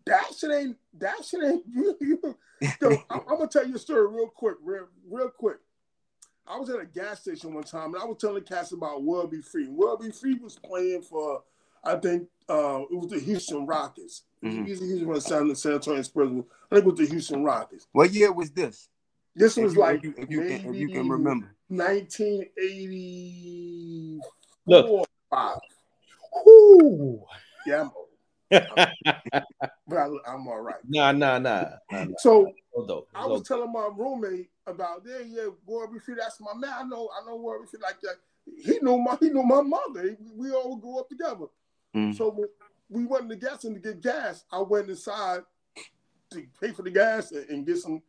that 0.07 0.27
shit 0.39 0.51
ain't 0.53 0.77
that 0.99 1.25
shit 1.25 1.43
ain't 1.43 1.65
you. 1.75 2.37
yo, 2.81 2.91
I'm, 3.11 3.21
I'm 3.29 3.37
gonna 3.39 3.49
tell 3.49 3.67
you 3.67 3.75
a 3.75 3.79
story 3.79 4.07
real 4.09 4.29
quick, 4.29 4.57
real 4.63 4.87
real 5.09 5.31
quick. 5.31 5.59
I 6.47 6.59
was 6.59 6.71
at 6.71 6.79
a 6.81 6.85
gas 6.87 7.23
station 7.23 7.55
one 7.55 7.65
time 7.65 7.95
and 7.95 8.03
I 8.03 8.07
was 8.07 8.19
telling 8.21 8.45
cats 8.45 8.71
about 8.71 9.03
World 9.03 9.33
B. 9.33 9.41
Free. 9.41 9.67
World 9.67 10.01
B. 10.01 10.11
Free 10.13 10.35
was 10.35 10.57
playing 10.57 11.03
for, 11.03 11.43
I 11.83 11.97
think 11.97 12.29
uh, 12.49 12.83
it 12.89 12.95
was 12.95 13.09
the 13.11 13.19
Houston 13.19 13.67
Rockets. 13.67 14.23
Mhm. 14.47 14.67
He's, 14.67 14.81
he's 14.81 15.03
from 15.03 15.21
San, 15.21 15.55
San 15.55 15.73
Antonio 15.73 16.03
Spurs. 16.03 16.29
I 16.29 16.33
think 16.33 16.47
it 16.71 16.85
was 16.85 16.95
the 16.99 17.07
Houston 17.07 17.45
Rockets. 17.45 17.87
What 17.93 18.13
year 18.13 18.33
was 18.33 18.51
this? 18.51 18.89
This 19.35 19.57
If 19.59 19.65
was 19.65 19.75
you- 19.75 19.81
like 19.81 19.99
if 19.99 20.05
you, 20.05 20.15
if 20.19 20.31
you 20.31 20.41
can, 20.41 20.75
if 20.75 20.81
you 20.81 20.89
can 20.89 21.09
remember. 21.09 21.55
1984 21.69 24.21
Look. 24.67 25.09
five. 25.31 25.59
Whoo. 26.45 27.23
Yeah, 27.67 27.81
I'm 27.83 27.91
old, 27.97 28.07
but 29.89 29.97
I, 29.97 30.07
I'm 30.29 30.47
all 30.47 30.61
right. 30.61 30.77
nah, 30.89 31.11
nah, 31.13 31.39
nah. 31.39 31.65
nah, 31.91 32.05
nah. 32.05 32.15
So 32.19 32.53
Hold 32.75 32.91
up. 32.91 33.07
I 33.15 33.27
was 33.27 33.43
telling 33.49 33.73
my 33.73 33.89
roommate 33.97 34.49
about 34.67 35.03
yeah, 35.07 35.21
yeah, 35.27 35.47
Warby 35.67 35.99
Free. 35.99 36.15
That's 36.19 36.39
my 36.41 36.55
man. 36.55 36.71
I 36.79 36.83
know, 36.85 37.09
I 37.21 37.25
know 37.27 37.37
Warby 37.37 37.67
Free 37.67 37.81
like 37.83 38.01
that. 38.03 38.17
He 38.65 38.79
knew 38.81 38.99
my, 38.99 39.17
he 39.19 39.31
knew 39.31 39.43
my 39.43 39.63
mother. 39.63 40.03
He- 40.11 40.17
we 40.37 40.53
all 40.53 40.77
grew 40.77 40.99
up 41.01 41.09
together. 41.09 41.47
Mhm. 41.95 42.15
So 42.17 42.31
when 42.31 42.49
we 42.89 43.05
went 43.05 43.29
to 43.29 43.37
gas 43.37 43.65
and 43.65 43.75
to 43.75 43.81
get 43.81 44.01
gas. 44.01 44.45
I 44.51 44.61
went 44.61 44.89
inside 44.89 45.41
to 46.31 46.45
pay 46.61 46.73
for 46.73 46.83
the 46.83 46.91
gas 46.91 47.33
and, 47.33 47.49
and 47.49 47.67
get 47.67 47.79
some. 47.79 48.03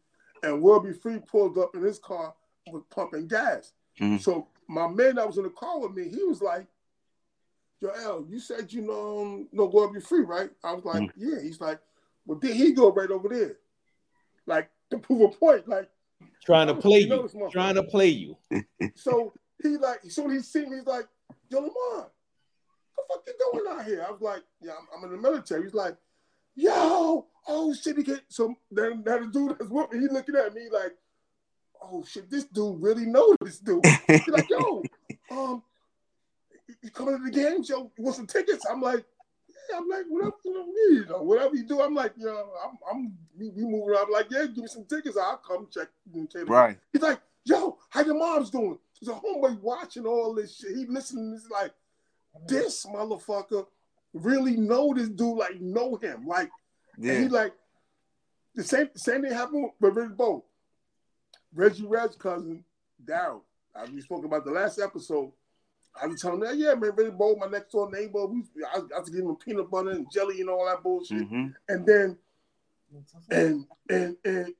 And 0.43 0.61
Warby 0.61 0.93
Free 0.93 1.19
pulled 1.19 1.57
up 1.57 1.75
in 1.75 1.81
his 1.81 1.99
car 1.99 2.33
was 2.71 2.83
pumping 2.89 3.27
gas. 3.27 3.73
Mhm. 3.99 4.21
So 4.21 4.47
my 4.67 4.87
man 4.87 5.15
that 5.15 5.27
was 5.27 5.37
in 5.37 5.43
the 5.43 5.49
car 5.49 5.79
with 5.79 5.93
me, 5.93 6.09
he 6.09 6.23
was 6.23 6.41
like, 6.41 6.67
"Yo, 7.79 7.89
L, 7.89 8.25
you 8.29 8.39
said 8.39 8.71
you 8.71 8.81
know 8.81 9.21
um, 9.21 9.47
no 9.51 9.65
Warby 9.65 10.01
Free, 10.01 10.21
right?" 10.21 10.51
I 10.63 10.73
was 10.73 10.85
like, 10.85 11.11
"Yeah." 11.15 11.41
He's 11.41 11.59
like, 11.59 11.79
"Well, 12.25 12.37
did 12.37 12.55
he 12.55 12.73
go 12.73 12.91
right 12.91 13.09
over 13.09 13.29
there." 13.29 13.57
Like 14.45 14.69
to 14.91 14.99
prove 14.99 15.21
a 15.21 15.29
point, 15.29 15.67
like 15.67 15.89
trying 16.45 16.67
to 16.67 16.75
play 16.75 16.99
You 16.99 17.07
know 17.07 17.27
you. 17.33 17.49
Trying 17.51 17.75
to 17.75 17.83
play 17.83 18.07
you. 18.07 18.37
so 18.95 19.33
he 19.61 19.77
like 19.77 20.01
so 20.09 20.29
he 20.29 20.39
see 20.39 20.65
me, 20.65 20.77
he's 20.77 20.85
like, 20.85 21.07
"Yo, 21.49 21.59
Lamar, 21.59 21.71
the 21.71 22.16
fuck 23.07 23.23
you 23.27 23.33
doing 23.53 23.65
out 23.69 23.85
here?" 23.85 24.05
I 24.07 24.11
was 24.11 24.21
like, 24.21 24.43
"Yeah, 24.61 24.71
I'm, 24.71 24.87
I'm 24.97 25.03
in 25.05 25.15
the 25.15 25.21
military." 25.21 25.63
He's 25.63 25.73
like, 25.73 25.95
"Yo, 26.55 27.25
oh 27.47 27.73
shit!" 27.73 27.97
He 27.97 28.03
get 28.03 28.21
so 28.29 28.55
then 28.71 29.03
that 29.05 29.31
dude 29.31 29.57
that's 29.59 29.69
with 29.69 29.91
me, 29.91 29.99
he 29.99 30.07
looking 30.07 30.35
at 30.35 30.53
me 30.53 30.69
like, 30.71 30.95
"Oh 31.81 32.03
shit, 32.03 32.29
this 32.29 32.45
dude 32.45 32.81
really 32.81 33.05
know 33.05 33.35
this 33.41 33.59
dude." 33.59 33.85
He's 34.07 34.27
like, 34.27 34.49
"Yo, 34.49 34.83
um, 35.31 35.63
you- 36.81 36.91
coming 36.91 37.17
to 37.17 37.23
the 37.23 37.31
game, 37.31 37.63
Yo, 37.63 37.91
you 37.97 38.03
want 38.03 38.15
some 38.15 38.27
tickets?" 38.27 38.65
I'm 38.69 38.81
like. 38.81 39.05
Yeah, 39.69 39.79
I'm 39.79 39.89
like, 39.89 40.05
whatever 40.07 40.33
you 40.45 40.53
know, 40.53 40.65
you 40.91 41.05
know, 41.09 41.23
whatever 41.23 41.53
you 41.53 41.63
do, 41.67 41.81
I'm 41.81 41.93
like, 41.93 42.13
you 42.15 42.25
know, 42.25 42.51
I'm, 42.65 42.77
I'm, 42.89 43.13
we, 43.37 43.49
we 43.49 43.63
moving 43.63 43.89
around. 43.89 44.05
I'm 44.07 44.13
like, 44.13 44.27
yeah, 44.31 44.45
give 44.45 44.59
me 44.59 44.67
some 44.67 44.85
tickets, 44.85 45.17
I'll 45.17 45.41
come 45.45 45.67
check. 45.69 45.89
and 46.13 46.31
check 46.31 46.43
it 46.43 46.49
out. 46.49 46.53
Right. 46.53 46.77
He's 46.93 47.01
like, 47.01 47.19
yo, 47.43 47.77
how 47.89 48.01
your 48.05 48.15
mom's 48.17 48.49
doing? 48.49 48.79
He's 48.97 49.09
a 49.09 49.11
homeboy 49.11 49.59
watching 49.59 50.05
all 50.05 50.33
this 50.33 50.55
shit. 50.57 50.73
He 50.73 50.85
listening. 50.85 51.33
He's 51.33 51.49
like, 51.49 51.73
this 52.47 52.85
motherfucker 52.85 53.65
really 54.13 54.57
know 54.57 54.93
this 54.93 55.09
dude, 55.09 55.37
like 55.37 55.59
know 55.61 55.95
him. 55.95 56.25
Like, 56.27 56.49
and 56.97 57.05
he 57.05 57.27
like 57.27 57.53
the 58.55 58.63
same 58.63 58.89
same 58.95 59.21
thing 59.23 59.31
happened 59.31 59.69
with 59.79 59.95
Reggie 59.95 60.13
Bo. 60.13 60.43
Reggie 61.53 61.85
Red's 61.85 62.15
cousin, 62.15 62.63
Daryl. 63.03 63.41
I 63.75 63.85
we 63.85 64.01
spoke 64.01 64.25
about 64.25 64.45
the 64.45 64.51
last 64.51 64.79
episode. 64.79 65.31
I 65.99 66.05
was 66.05 66.21
telling 66.21 66.43
him, 66.43 66.59
yeah, 66.59 66.75
man, 66.75 66.91
Reggie 66.95 67.11
Bo, 67.11 67.35
my 67.35 67.47
next 67.47 67.71
door 67.71 67.89
neighbor. 67.91 68.25
We, 68.25 68.43
I, 68.73 68.79
I 68.95 68.99
was 68.99 69.09
giving 69.09 69.29
him 69.29 69.35
peanut 69.35 69.69
butter 69.69 69.91
and 69.91 70.07
jelly 70.11 70.41
and 70.41 70.49
all 70.49 70.65
that 70.65 70.83
bullshit. 70.83 71.29
Mhm. 71.29 71.53
And 71.69 71.85
then 71.85 72.17
and 73.31 73.65
and 73.89 74.15
and 74.23 74.53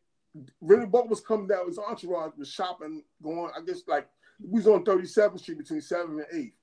Rennie 0.61 0.86
Bolt 0.86 1.09
was 1.09 1.21
coming 1.21 1.47
down. 1.47 1.67
His 1.67 1.80
entourage 1.80 2.34
was 2.38 2.49
shopping, 2.51 3.03
going. 3.21 3.51
I 3.55 3.61
guess 3.61 3.82
like 3.88 4.07
we 4.39 4.59
was 4.59 4.67
on 4.67 4.84
37th 4.84 5.39
Street 5.39 5.57
between 5.57 5.82
Seventh 5.82 6.23
and 6.32 6.41
Eighth, 6.41 6.53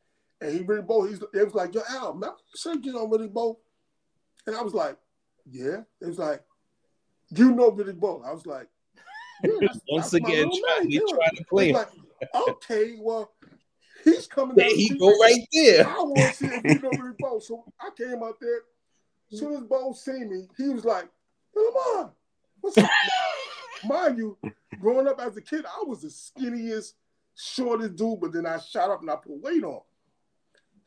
and 0.40 0.52
he 0.52 0.62
really 0.62 0.82
Bolt. 0.82 1.08
He's 1.08 1.20
it 1.20 1.44
was 1.44 1.54
like, 1.54 1.74
yo, 1.74 1.82
Al, 1.90 2.14
man, 2.14 2.30
you 2.30 2.54
said 2.56 2.84
you 2.84 2.92
know 2.92 3.08
Rennie 3.08 3.28
Bolt, 3.28 3.60
and 4.46 4.56
I 4.56 4.62
was 4.62 4.74
like, 4.74 4.96
yeah. 5.50 5.82
It 6.00 6.06
was 6.06 6.18
like, 6.18 6.42
you 7.30 7.52
know 7.52 7.70
Rennie 7.70 7.92
Bolt. 7.92 8.22
I 8.26 8.32
was 8.32 8.46
like, 8.46 8.68
yeah, 9.42 9.68
Once 9.88 10.14
again, 10.14 10.48
little 10.48 10.60
try, 10.60 10.84
yeah. 10.86 11.00
trying 11.08 11.36
to 11.36 11.44
play 11.44 11.72
like, 11.72 11.88
okay, 12.48 12.96
well, 13.00 13.32
he's 14.04 14.26
coming 14.26 14.56
There 14.56 14.68
he 14.68 14.90
go 14.90 15.08
right 15.18 15.46
there. 15.52 15.88
I 15.88 15.94
want 15.98 16.16
to 16.16 16.32
see 16.34 16.46
if 16.46 16.64
you 16.64 16.80
know 16.80 16.90
Rennie 16.90 17.16
Bolt. 17.18 17.44
So 17.44 17.64
I 17.80 17.90
came 17.96 18.22
out 18.22 18.36
there. 18.40 18.60
As 19.32 19.38
soon 19.38 19.54
as 19.54 19.62
Bowe 19.62 19.92
seen 19.92 20.30
me, 20.30 20.46
he 20.56 20.68
was 20.68 20.84
like, 20.84 21.08
"Yo, 21.56 21.62
Lamar, 21.62 22.12
what's 22.60 22.78
up?" 22.78 22.88
Mind 23.84 24.18
you, 24.18 24.38
growing 24.80 25.08
up 25.08 25.20
as 25.20 25.36
a 25.36 25.40
kid, 25.40 25.64
I 25.66 25.82
was 25.84 26.02
the 26.02 26.08
skinniest, 26.08 26.92
shortest 27.34 27.96
dude, 27.96 28.20
but 28.20 28.32
then 28.32 28.46
I 28.46 28.58
shot 28.58 28.90
up 28.90 29.00
and 29.00 29.10
I 29.10 29.16
put 29.16 29.42
weight 29.42 29.64
on. 29.64 29.80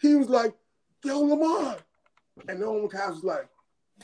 He 0.01 0.15
was 0.15 0.29
like, 0.29 0.53
"Yo, 1.03 1.19
Lamar," 1.19 1.77
and 2.47 2.61
the 2.61 2.65
only 2.65 2.89
guy 2.89 3.09
was 3.09 3.23
like, 3.23 3.49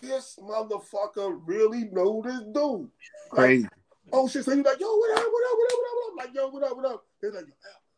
"This 0.01 0.37
motherfucker 0.41 1.39
really 1.45 1.85
know 1.85 2.21
this 2.23 2.41
dude." 2.53 2.89
Like, 3.31 3.37
Crazy. 3.37 3.67
oh 4.11 4.27
shit! 4.27 4.45
So 4.45 4.55
he's 4.55 4.65
like, 4.65 4.79
"Yo, 4.79 4.87
what 4.87 5.17
up? 5.17 5.25
What 5.25 5.25
up? 5.25 5.57
What 5.57 5.71
up? 5.71 5.77
What 5.77 5.87
up? 5.87 5.93
What 5.93 6.05
up?" 6.05 6.11
I'm 6.11 6.17
like, 6.17 6.35
"Yo, 6.35 6.47
what 6.47 6.63
up? 6.63 6.77
What 6.77 6.85
up?" 6.85 7.05
They're 7.21 7.31
like, 7.31 7.45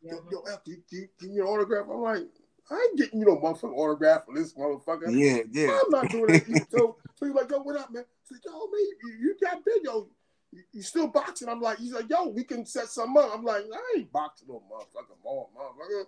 "Yo, 0.01 0.19
yo, 0.31 0.41
F, 0.51 0.63
can 0.63 0.73
you, 0.73 0.81
can 0.89 0.99
you 0.99 1.07
give 1.19 1.29
me 1.31 1.39
an 1.39 1.47
autograph?" 1.47 1.87
I'm 1.89 2.01
like, 2.01 2.23
"I 2.69 2.75
ain't 2.75 2.97
getting 2.97 3.19
you 3.19 3.25
no 3.25 3.37
motherfucking 3.37 3.77
autograph 3.77 4.25
for 4.25 4.35
this 4.35 4.53
motherfucker." 4.53 5.11
Yeah, 5.11 5.43
yeah. 5.51 5.79
I'm 5.83 5.89
not 5.89 6.09
doing 6.09 6.27
that. 6.27 6.67
So, 6.71 6.97
so 7.15 7.25
he's 7.25 7.35
like, 7.35 7.49
yo, 7.49 7.59
what 7.59 7.79
up, 7.79 7.91
man? 7.93 8.03
He's 8.27 8.37
like, 8.37 8.45
yo, 8.45 8.51
man, 8.51 8.81
you, 8.81 9.13
you 9.21 9.35
got 9.41 9.63
big, 9.63 9.83
yo. 9.83 10.09
You, 10.51 10.63
you 10.73 10.81
still 10.81 11.07
boxing? 11.07 11.47
I'm 11.47 11.61
like, 11.61 11.77
he's 11.77 11.93
like, 11.93 12.09
yo, 12.09 12.27
we 12.27 12.43
can 12.43 12.65
set 12.65 12.87
something 12.87 13.23
up. 13.23 13.31
I'm 13.33 13.43
like, 13.43 13.63
I 13.73 13.97
ain't 13.97 14.11
boxing 14.11 14.49
no 14.49 14.61
motherfucker, 14.69 15.15
more 15.23 15.47
motherfucker. 15.57 16.05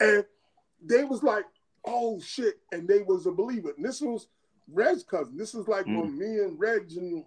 And 0.00 0.24
they 0.84 1.04
was 1.04 1.22
like, 1.22 1.44
oh 1.84 2.20
shit, 2.20 2.60
and 2.72 2.88
they 2.88 3.02
was 3.02 3.26
a 3.26 3.32
believer. 3.32 3.72
And 3.76 3.84
this 3.84 4.00
was 4.00 4.28
Reg's 4.68 5.02
cousin. 5.02 5.36
This 5.36 5.54
is 5.54 5.68
like 5.68 5.86
mm. 5.86 6.00
when 6.00 6.18
me 6.18 6.38
and 6.40 6.58
Reg 6.58 6.90
and 6.96 7.24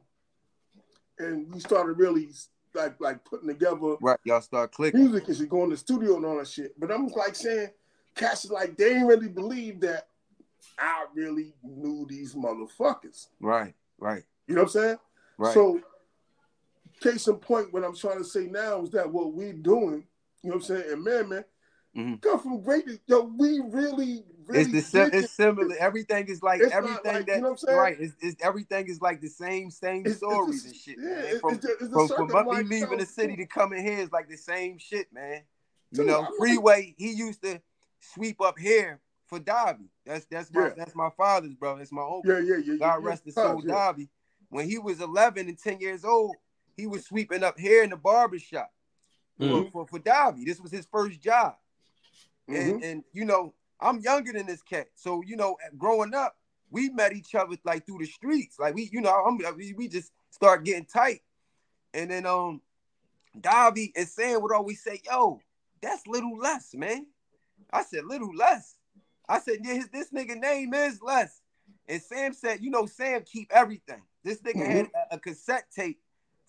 and 1.19 1.53
we 1.53 1.59
started 1.59 1.97
really 1.97 2.29
like 2.73 2.99
like 2.99 3.23
putting 3.23 3.47
together 3.47 3.95
Right. 4.01 4.19
Y'all 4.25 4.41
start 4.41 4.71
clicking. 4.71 4.99
music 5.01 5.27
and 5.27 5.37
shit, 5.37 5.49
going 5.49 5.69
to 5.69 5.75
the 5.75 5.79
studio 5.79 6.17
and 6.17 6.25
all 6.25 6.37
that 6.37 6.47
shit. 6.47 6.79
But 6.79 6.91
I'm 6.91 7.07
like 7.07 7.35
saying, 7.35 7.69
Cash 8.15 8.45
is 8.45 8.51
like, 8.51 8.77
they 8.77 8.95
ain't 8.95 9.07
really 9.07 9.29
believe 9.29 9.81
that 9.81 10.07
I 10.77 11.05
really 11.13 11.53
knew 11.63 12.05
these 12.09 12.35
motherfuckers. 12.35 13.27
Right. 13.39 13.73
Right. 13.99 14.23
You 14.47 14.55
know 14.55 14.63
what 14.63 14.75
I'm 14.75 14.81
saying? 14.81 14.97
Right. 15.37 15.53
So, 15.53 15.81
case 17.01 17.27
in 17.27 17.35
point, 17.35 17.73
what 17.73 17.83
I'm 17.83 17.95
trying 17.95 18.19
to 18.19 18.23
say 18.23 18.47
now 18.47 18.81
is 18.81 18.91
that 18.91 19.11
what 19.11 19.33
we 19.33 19.51
doing, 19.51 20.05
you 20.41 20.49
know 20.49 20.55
what 20.57 20.69
I'm 20.69 20.77
saying? 20.77 20.91
And 20.91 21.03
man, 21.03 21.29
man, 21.29 21.45
Mhm. 21.95 22.21
come 22.21 22.39
from 22.39 22.61
great, 22.61 22.85
yo, 23.05 23.21
we 23.37 23.59
really, 23.59 24.23
really 24.47 24.61
it's 24.61 24.71
the 24.71 24.81
sim- 24.81 25.09
it's 25.13 25.31
similar. 25.31 25.75
Everything 25.77 26.27
is 26.27 26.41
like 26.41 26.59
It's 26.61 26.73
everything 26.73 27.13
like- 27.13 27.25
that 27.27 27.35
you 27.35 27.41
know 27.41 27.49
what 27.49 27.51
I'm 27.51 27.57
saying? 27.57 27.77
right. 27.77 27.97
It's, 27.99 28.15
it's 28.19 28.43
everything 28.43 28.87
is 28.87 28.99
like 28.99 29.21
the 29.21 29.29
same 29.29 29.69
same 29.69 29.99
It's- 30.01 30.13
it's 30.13 30.17
stories 30.17 30.65
and 30.65 30.75
shit. 30.75 30.97
yeah, 30.99 31.37
From, 31.39 31.53
it's 31.53 31.65
the- 31.65 31.77
it's 31.79 31.93
from, 32.13 32.27
from 32.29 32.45
me 32.47 32.51
like, 32.51 32.65
leaving 32.67 32.97
the 32.97 33.05
city 33.05 33.35
to 33.35 33.45
coming 33.45 33.85
here 33.85 33.99
is 33.99 34.11
like 34.11 34.27
the 34.27 34.37
same 34.37 34.79
shit, 34.79 35.13
man. 35.13 35.43
You 35.91 35.97
Dude, 35.97 36.07
know, 36.07 36.17
I'm 36.19 36.23
like- 36.25 36.33
Freeway. 36.39 36.95
He 36.97 37.11
used 37.11 37.43
to 37.43 37.61
sweep 37.99 38.41
up 38.41 38.57
here 38.57 38.99
for 39.27 39.37
Dobby. 39.37 39.91
That's 40.03 40.25
that's 40.25 40.51
my 40.51 40.69
Yeah. 40.69 40.73
that's 40.75 40.95
my 40.95 41.11
father's 41.15 41.53
brother. 41.53 41.77
That's 41.79 41.91
my 41.91 42.01
uncle. 42.01 42.23
Yeah, 42.25 42.39
yeah, 42.39 42.57
yeah. 42.57 42.75
God 42.77 43.03
yeah, 43.03 43.07
rest 43.07 43.25
his 43.25 43.35
soul, 43.35 43.61
yeah. 43.63 43.71
Dobby. 43.71 44.09
When 44.49 44.67
he 44.67 44.79
was 44.79 44.99
11 44.99 45.47
and 45.47 45.57
10 45.59 45.79
years 45.79 46.03
old, 46.03 46.35
he 46.75 46.87
was 46.87 47.05
sweeping 47.05 47.43
up 47.43 47.59
here 47.59 47.83
in 47.83 47.91
the 47.91 47.97
barber 47.97 48.39
shop 48.39 48.73
for, 49.37 49.45
Mhm. 49.45 49.71
for, 49.71 49.87
for 49.87 49.99
Dobby. 49.99 50.43
This 50.43 50.59
was 50.59 50.71
his 50.71 50.87
first 50.87 51.21
job. 51.21 51.55
Mhm. 52.49 52.71
And, 52.71 52.83
and, 52.83 53.03
you 53.13 53.25
know, 53.25 53.53
I'm 53.79 53.99
younger 53.99 54.33
than 54.33 54.45
this 54.45 54.61
cat. 54.61 54.87
So, 54.95 55.21
you 55.25 55.35
know, 55.35 55.57
growing 55.77 56.13
up, 56.13 56.35
we 56.69 56.89
met 56.89 57.13
each 57.13 57.35
other 57.35 57.55
like 57.63 57.85
through 57.85 57.99
the 57.99 58.05
streets. 58.05 58.57
Like 58.59 58.75
we, 58.75 58.89
you 58.91 59.01
know, 59.01 59.11
I'm, 59.11 59.37
we, 59.55 59.87
just 59.87 60.11
start 60.31 60.65
getting 60.65 60.85
tight. 60.85 61.21
And 61.93 62.09
then 62.09 62.25
um 62.25 62.61
Dobby 63.39 63.93
and 63.95 64.07
Sam 64.07 64.41
would 64.41 64.51
always 64.51 64.83
say, 64.83 65.01
yo, 65.05 65.39
that's 65.81 66.07
little 66.07 66.37
less, 66.37 66.73
man. 66.73 67.07
I 67.71 67.83
said, 67.83 68.05
little 68.05 68.33
less. 68.35 68.75
I 69.27 69.39
said, 69.39 69.59
yeah, 69.63 69.73
his, 69.73 69.89
this 69.89 70.11
nigga 70.11 70.35
name 70.35 70.73
is 70.73 71.01
less." 71.01 71.41
And 71.87 72.01
Sam 72.01 72.33
said, 72.33 72.63
you 72.63 72.69
know, 72.69 72.85
Sam 72.85 73.23
keep 73.25 73.51
everything. 73.51 74.01
This 74.23 74.41
nigga 74.41 74.55
mm-hmm. 74.55 74.71
had 74.71 74.89
a, 75.11 75.15
a, 75.15 75.19
cassette 75.19 75.65
tape 75.75 75.99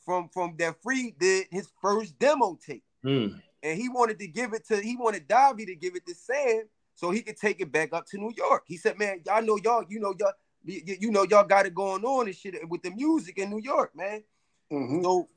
from 0.05 0.29
from 0.29 0.55
that 0.59 0.81
free 0.83 1.15
did 1.19 1.47
his 1.51 1.69
first 1.81 2.19
demo 2.19 2.59
tape. 2.65 2.85
Mm. 3.05 3.41
And 3.65 3.81
he 3.81 3.89
wanted 3.89 4.19
to 4.19 4.27
give 4.27 4.53
it 4.53 4.67
to 4.69 4.81
he 4.81 4.95
wanted 4.95 5.27
Dobby 5.27 5.65
to 5.67 5.75
give 5.75 5.97
it 5.97 6.07
to 6.07 6.15
Sam 6.15 6.65
so 6.95 7.11
he 7.11 7.23
could 7.23 7.39
take 7.39 7.61
it 7.61 7.73
back 7.73 7.95
up 7.95 8.07
to 8.09 8.19
New 8.19 8.33
York. 8.37 8.65
He 8.67 8.77
said, 8.77 8.99
man, 8.99 9.23
y'all 9.27 9.43
know 9.43 9.59
y'all, 9.65 9.85
you 9.89 9.99
know, 9.99 10.15
y'all, 10.21 10.33
you, 10.65 10.97
you 11.01 11.11
know, 11.11 11.25
y'all 11.29 11.47
got 11.47 11.65
it 11.67 11.75
going 11.75 12.05
on 12.05 12.27
and 12.27 12.37
shit 12.37 12.55
with 12.69 12.83
the 12.83 12.91
music 12.91 13.39
in 13.39 13.49
New 13.49 13.61
York, 13.61 13.97
man. 13.97 14.23
Mm-hmm. 14.71 15.03
So 15.03 15.29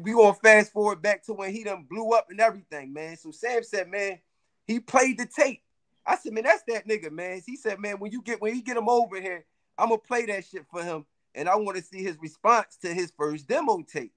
we 0.00 0.12
gonna 0.12 0.34
fast 0.34 0.72
forward 0.72 1.00
back 1.00 1.24
to 1.24 1.32
when 1.32 1.52
he 1.52 1.64
done 1.64 1.86
blew 1.88 2.10
up 2.12 2.26
and 2.28 2.38
everything, 2.38 2.92
man. 2.92 3.16
So 3.16 3.30
Sam 3.30 3.62
said, 3.62 3.90
man, 3.90 4.18
he 4.66 4.78
played 4.78 5.18
the 5.18 5.26
tape. 5.26 5.62
I 6.06 6.16
said, 6.16 6.34
man, 6.34 6.44
that's 6.44 6.64
that 6.68 6.86
nigga, 6.86 7.10
man. 7.10 7.40
He 7.46 7.56
said, 7.56 7.80
man, 7.80 7.98
when 7.98 8.12
you 8.12 8.20
get 8.20 8.42
when 8.42 8.54
he 8.54 8.60
get 8.60 8.76
him 8.76 8.90
over 8.90 9.20
here, 9.20 9.46
I'm 9.78 9.88
gonna 9.88 9.98
play 9.98 10.26
that 10.26 10.44
shit 10.44 10.66
for 10.70 10.82
him, 10.82 11.06
and 11.34 11.48
I 11.48 11.56
want 11.56 11.78
to 11.78 11.82
see 11.82 12.02
his 12.02 12.18
response 12.20 12.76
to 12.82 12.92
his 12.92 13.10
first 13.16 13.48
demo 13.48 13.82
tape. 13.90 14.12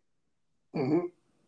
Mm-hmm. 0.76 1.08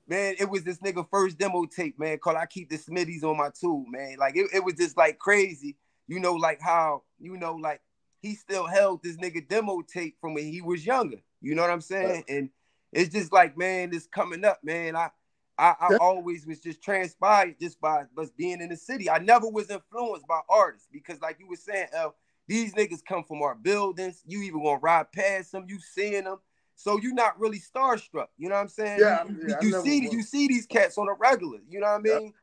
Man, 0.09 0.35
it 0.39 0.49
was 0.49 0.63
this 0.63 0.79
nigga 0.79 1.07
first 1.09 1.37
demo 1.37 1.65
tape, 1.65 1.99
man, 1.99 2.17
called 2.17 2.37
I 2.37 2.47
Keep 2.47 2.69
the 2.69 2.77
Smitties 2.77 3.23
on 3.23 3.37
My 3.37 3.49
Tool, 3.57 3.85
man. 3.87 4.17
Like 4.17 4.35
it, 4.35 4.47
it 4.53 4.63
was 4.63 4.73
just 4.73 4.97
like 4.97 5.19
crazy, 5.19 5.77
you 6.07 6.19
know, 6.19 6.33
like 6.33 6.59
how, 6.59 7.03
you 7.19 7.37
know, 7.37 7.53
like 7.53 7.79
he 8.19 8.33
still 8.33 8.65
held 8.65 9.03
this 9.03 9.17
nigga 9.17 9.47
demo 9.47 9.81
tape 9.81 10.17
from 10.19 10.33
when 10.33 10.51
he 10.51 10.61
was 10.61 10.83
younger. 10.83 11.19
You 11.41 11.53
know 11.53 11.61
what 11.61 11.71
I'm 11.71 11.81
saying? 11.81 12.23
And 12.27 12.49
it's 12.91 13.13
just 13.13 13.31
like, 13.31 13.55
man, 13.55 13.91
it's 13.93 14.07
coming 14.07 14.43
up, 14.43 14.59
man. 14.63 14.95
I 14.95 15.11
I, 15.59 15.75
I 15.79 15.97
always 15.99 16.47
was 16.47 16.61
just 16.61 16.81
transpired 16.81 17.59
just 17.59 17.81
by 17.81 18.05
us 18.17 18.31
being 18.31 18.61
in 18.61 18.69
the 18.69 18.77
city. 18.77 19.09
I 19.09 19.19
never 19.19 19.47
was 19.47 19.69
influenced 19.69 20.25
by 20.25 20.39
artists 20.49 20.87
because, 20.91 21.19
like 21.21 21.37
you 21.37 21.49
were 21.49 21.57
saying, 21.57 21.87
El, 21.91 22.15
these 22.47 22.73
niggas 22.73 23.03
come 23.05 23.25
from 23.25 23.41
our 23.41 23.55
buildings. 23.55 24.23
You 24.25 24.41
even 24.43 24.63
gonna 24.63 24.79
ride 24.79 25.11
past 25.11 25.51
them, 25.51 25.65
you 25.67 25.79
seeing 25.79 26.23
them. 26.23 26.37
So 26.79 26.97
you're 26.97 27.13
not 27.13 27.37
really 27.37 27.59
starstruck. 27.59 28.27
You 28.37 28.47
know 28.47 28.55
what 28.55 28.61
I'm 28.61 28.67
saying? 28.69 28.99
Yeah, 29.01 29.25
you, 29.27 29.47
yeah, 29.49 29.55
you 29.61 29.81
see 29.81 30.05
was. 30.05 30.13
you 30.13 30.23
see 30.23 30.47
these 30.47 30.65
cats 30.65 30.97
on 30.97 31.09
a 31.09 31.13
regular. 31.13 31.59
You 31.67 31.81
know 31.81 31.87
what 31.87 31.99
I 31.99 32.19
mean? 32.19 32.33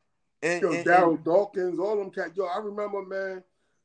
Yeah. 0.43 0.49
And, 0.51 0.61
yo, 0.61 0.71
and, 0.73 0.85
Darryl 0.85 1.15
and, 1.15 1.23
Dawkins, 1.23 1.79
all 1.79 1.97
them 1.97 2.11
cats. 2.11 2.37
Yo, 2.37 2.45
I 2.45 2.59
remember, 2.59 3.03
man, 3.03 3.43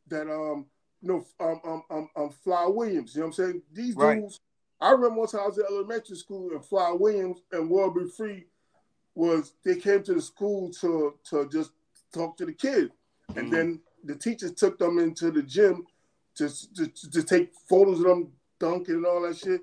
that 0.08 0.30
um, 0.30 0.66
you 1.00 1.08
know, 1.08 1.26
um, 1.40 1.60
um, 1.64 1.82
um, 1.90 2.10
um 2.14 2.30
Fly 2.44 2.66
Williams. 2.66 3.14
You 3.14 3.22
know 3.22 3.28
what 3.28 3.38
I'm 3.38 3.44
saying? 3.46 3.62
These 3.72 3.96
right. 3.96 4.20
dudes. 4.20 4.40
I 4.78 4.90
remember 4.90 5.20
once 5.20 5.34
I 5.34 5.38
was 5.38 5.56
in 5.56 5.64
elementary 5.70 6.16
school 6.16 6.50
and 6.50 6.62
Fly 6.62 6.92
Williams 6.92 7.38
and 7.52 7.70
World 7.70 7.94
B. 7.94 8.02
Free 8.14 8.44
was 9.14 9.54
they 9.64 9.76
came 9.76 10.02
to 10.02 10.12
the 10.12 10.20
school 10.20 10.70
to 10.82 11.14
to 11.30 11.48
just 11.48 11.70
talk 12.12 12.36
to 12.36 12.44
the 12.44 12.52
kids, 12.52 12.90
and 13.28 13.46
mm-hmm. 13.46 13.54
then 13.54 13.80
the 14.04 14.16
teachers 14.16 14.52
took 14.52 14.78
them 14.78 14.98
into 14.98 15.30
the 15.30 15.42
gym 15.42 15.86
to, 16.34 16.50
to, 16.74 16.88
to 17.10 17.22
take 17.22 17.54
photos 17.70 18.00
of 18.00 18.04
them 18.04 18.32
dunking 18.60 18.96
and 18.96 19.06
all 19.06 19.22
that 19.22 19.38
shit. 19.38 19.62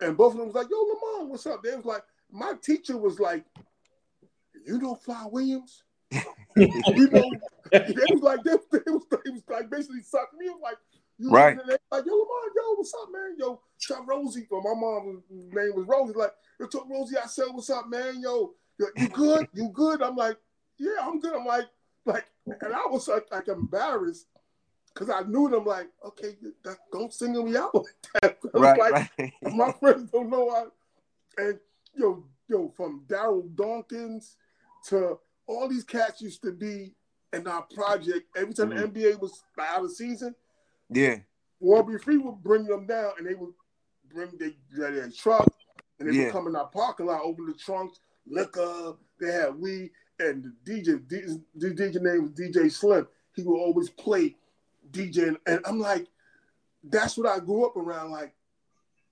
And 0.00 0.16
both 0.16 0.32
of 0.32 0.38
them 0.38 0.46
was 0.46 0.54
like, 0.54 0.68
"Yo, 0.70 0.76
Lamont, 0.76 1.30
what's 1.30 1.46
up?" 1.46 1.62
They 1.62 1.74
was 1.74 1.84
like, 1.84 2.02
my 2.30 2.54
teacher 2.62 2.96
was 2.96 3.18
like, 3.18 3.44
"You 4.66 4.78
know 4.78 4.94
Fly 4.94 5.26
Williams." 5.30 5.82
you 6.10 7.10
know, 7.10 7.30
they 7.72 8.06
was 8.10 8.22
like, 8.22 8.42
they, 8.42 8.52
they, 8.72 8.90
was, 8.90 9.02
they 9.10 9.30
was 9.30 9.42
like 9.48 9.70
basically 9.70 10.02
sucking 10.02 10.38
me. 10.38 10.50
like, 10.62 10.76
you 11.18 11.30
right. 11.30 11.56
Know, 11.56 11.62
like, 11.90 12.06
yo, 12.06 12.12
Lamont, 12.12 12.52
yo, 12.56 12.74
what's 12.76 12.94
up, 12.94 13.08
man? 13.12 13.36
Yo, 13.38 13.60
Chuck 13.78 14.06
Rosie, 14.06 14.46
for 14.48 14.62
my 14.62 14.78
mom's 14.78 15.22
name 15.30 15.72
was 15.74 15.86
Rosie. 15.86 16.14
Like, 16.14 16.32
yo, 16.60 16.66
took 16.66 16.88
Rosie, 16.88 17.16
I 17.16 17.26
said, 17.26 17.46
what's 17.50 17.70
up, 17.70 17.88
man? 17.88 18.20
Yo, 18.20 18.54
you 18.96 19.08
good? 19.08 19.48
You 19.52 19.70
good? 19.70 20.02
I'm 20.02 20.16
like, 20.16 20.36
yeah, 20.78 20.96
I'm 21.02 21.20
good. 21.20 21.34
I'm 21.34 21.44
like, 21.44 21.66
like, 22.06 22.26
and 22.46 22.72
I 22.72 22.86
was 22.86 23.08
like, 23.08 23.26
like 23.30 23.48
embarrassed 23.48 24.26
because 24.98 25.14
I 25.14 25.28
knew 25.28 25.48
them. 25.48 25.64
Like, 25.64 25.88
okay, 26.04 26.36
that, 26.64 26.76
don't 26.92 27.12
single 27.12 27.44
me 27.44 27.56
out 27.56 27.74
like 27.74 28.22
that. 28.22 28.38
Right, 28.54 28.78
like, 28.78 29.10
right. 29.18 29.32
my 29.54 29.72
friends 29.72 30.10
don't 30.10 30.30
know. 30.30 30.50
I, 30.50 31.42
and 31.42 31.58
yo, 31.94 32.24
yo, 32.48 32.72
from 32.76 33.04
Darryl 33.06 33.54
Dawkins 33.54 34.36
to 34.86 35.18
all 35.46 35.68
these 35.68 35.84
cats 35.84 36.20
used 36.20 36.42
to 36.42 36.52
be 36.52 36.94
in 37.32 37.46
our 37.46 37.62
project. 37.74 38.26
Every 38.36 38.54
time 38.54 38.70
mm-hmm. 38.70 38.92
the 38.92 39.00
NBA 39.00 39.20
was 39.20 39.42
out 39.60 39.84
of 39.84 39.92
season, 39.92 40.34
yeah, 40.90 41.16
Warby 41.60 41.98
Free 41.98 42.18
would 42.18 42.42
bring 42.42 42.64
them 42.64 42.86
down, 42.86 43.12
and 43.18 43.26
they 43.26 43.34
would 43.34 43.54
bring 44.12 44.30
their, 44.38 44.52
their 44.90 45.10
truck, 45.10 45.52
and 46.00 46.08
they 46.08 46.16
yeah. 46.16 46.24
would 46.24 46.32
come 46.32 46.46
in 46.48 46.56
our 46.56 46.68
parking 46.68 47.06
lot, 47.06 47.22
open 47.22 47.46
the 47.46 47.54
trunks, 47.54 48.00
liquor. 48.26 48.94
They 49.20 49.32
had 49.32 49.58
weed, 49.58 49.90
and 50.18 50.52
the 50.64 50.72
DJ, 50.72 51.40
the 51.54 51.70
DJ 51.70 52.00
name 52.00 52.22
was 52.22 52.32
DJ 52.32 52.70
Slim. 52.70 53.06
He 53.34 53.42
would 53.42 53.58
always 53.58 53.90
play 53.90 54.34
DJ, 54.90 55.36
and 55.46 55.60
I'm 55.64 55.78
like, 55.78 56.06
that's 56.84 57.16
what 57.16 57.26
I 57.26 57.38
grew 57.38 57.66
up 57.66 57.76
around. 57.76 58.10
Like, 58.10 58.34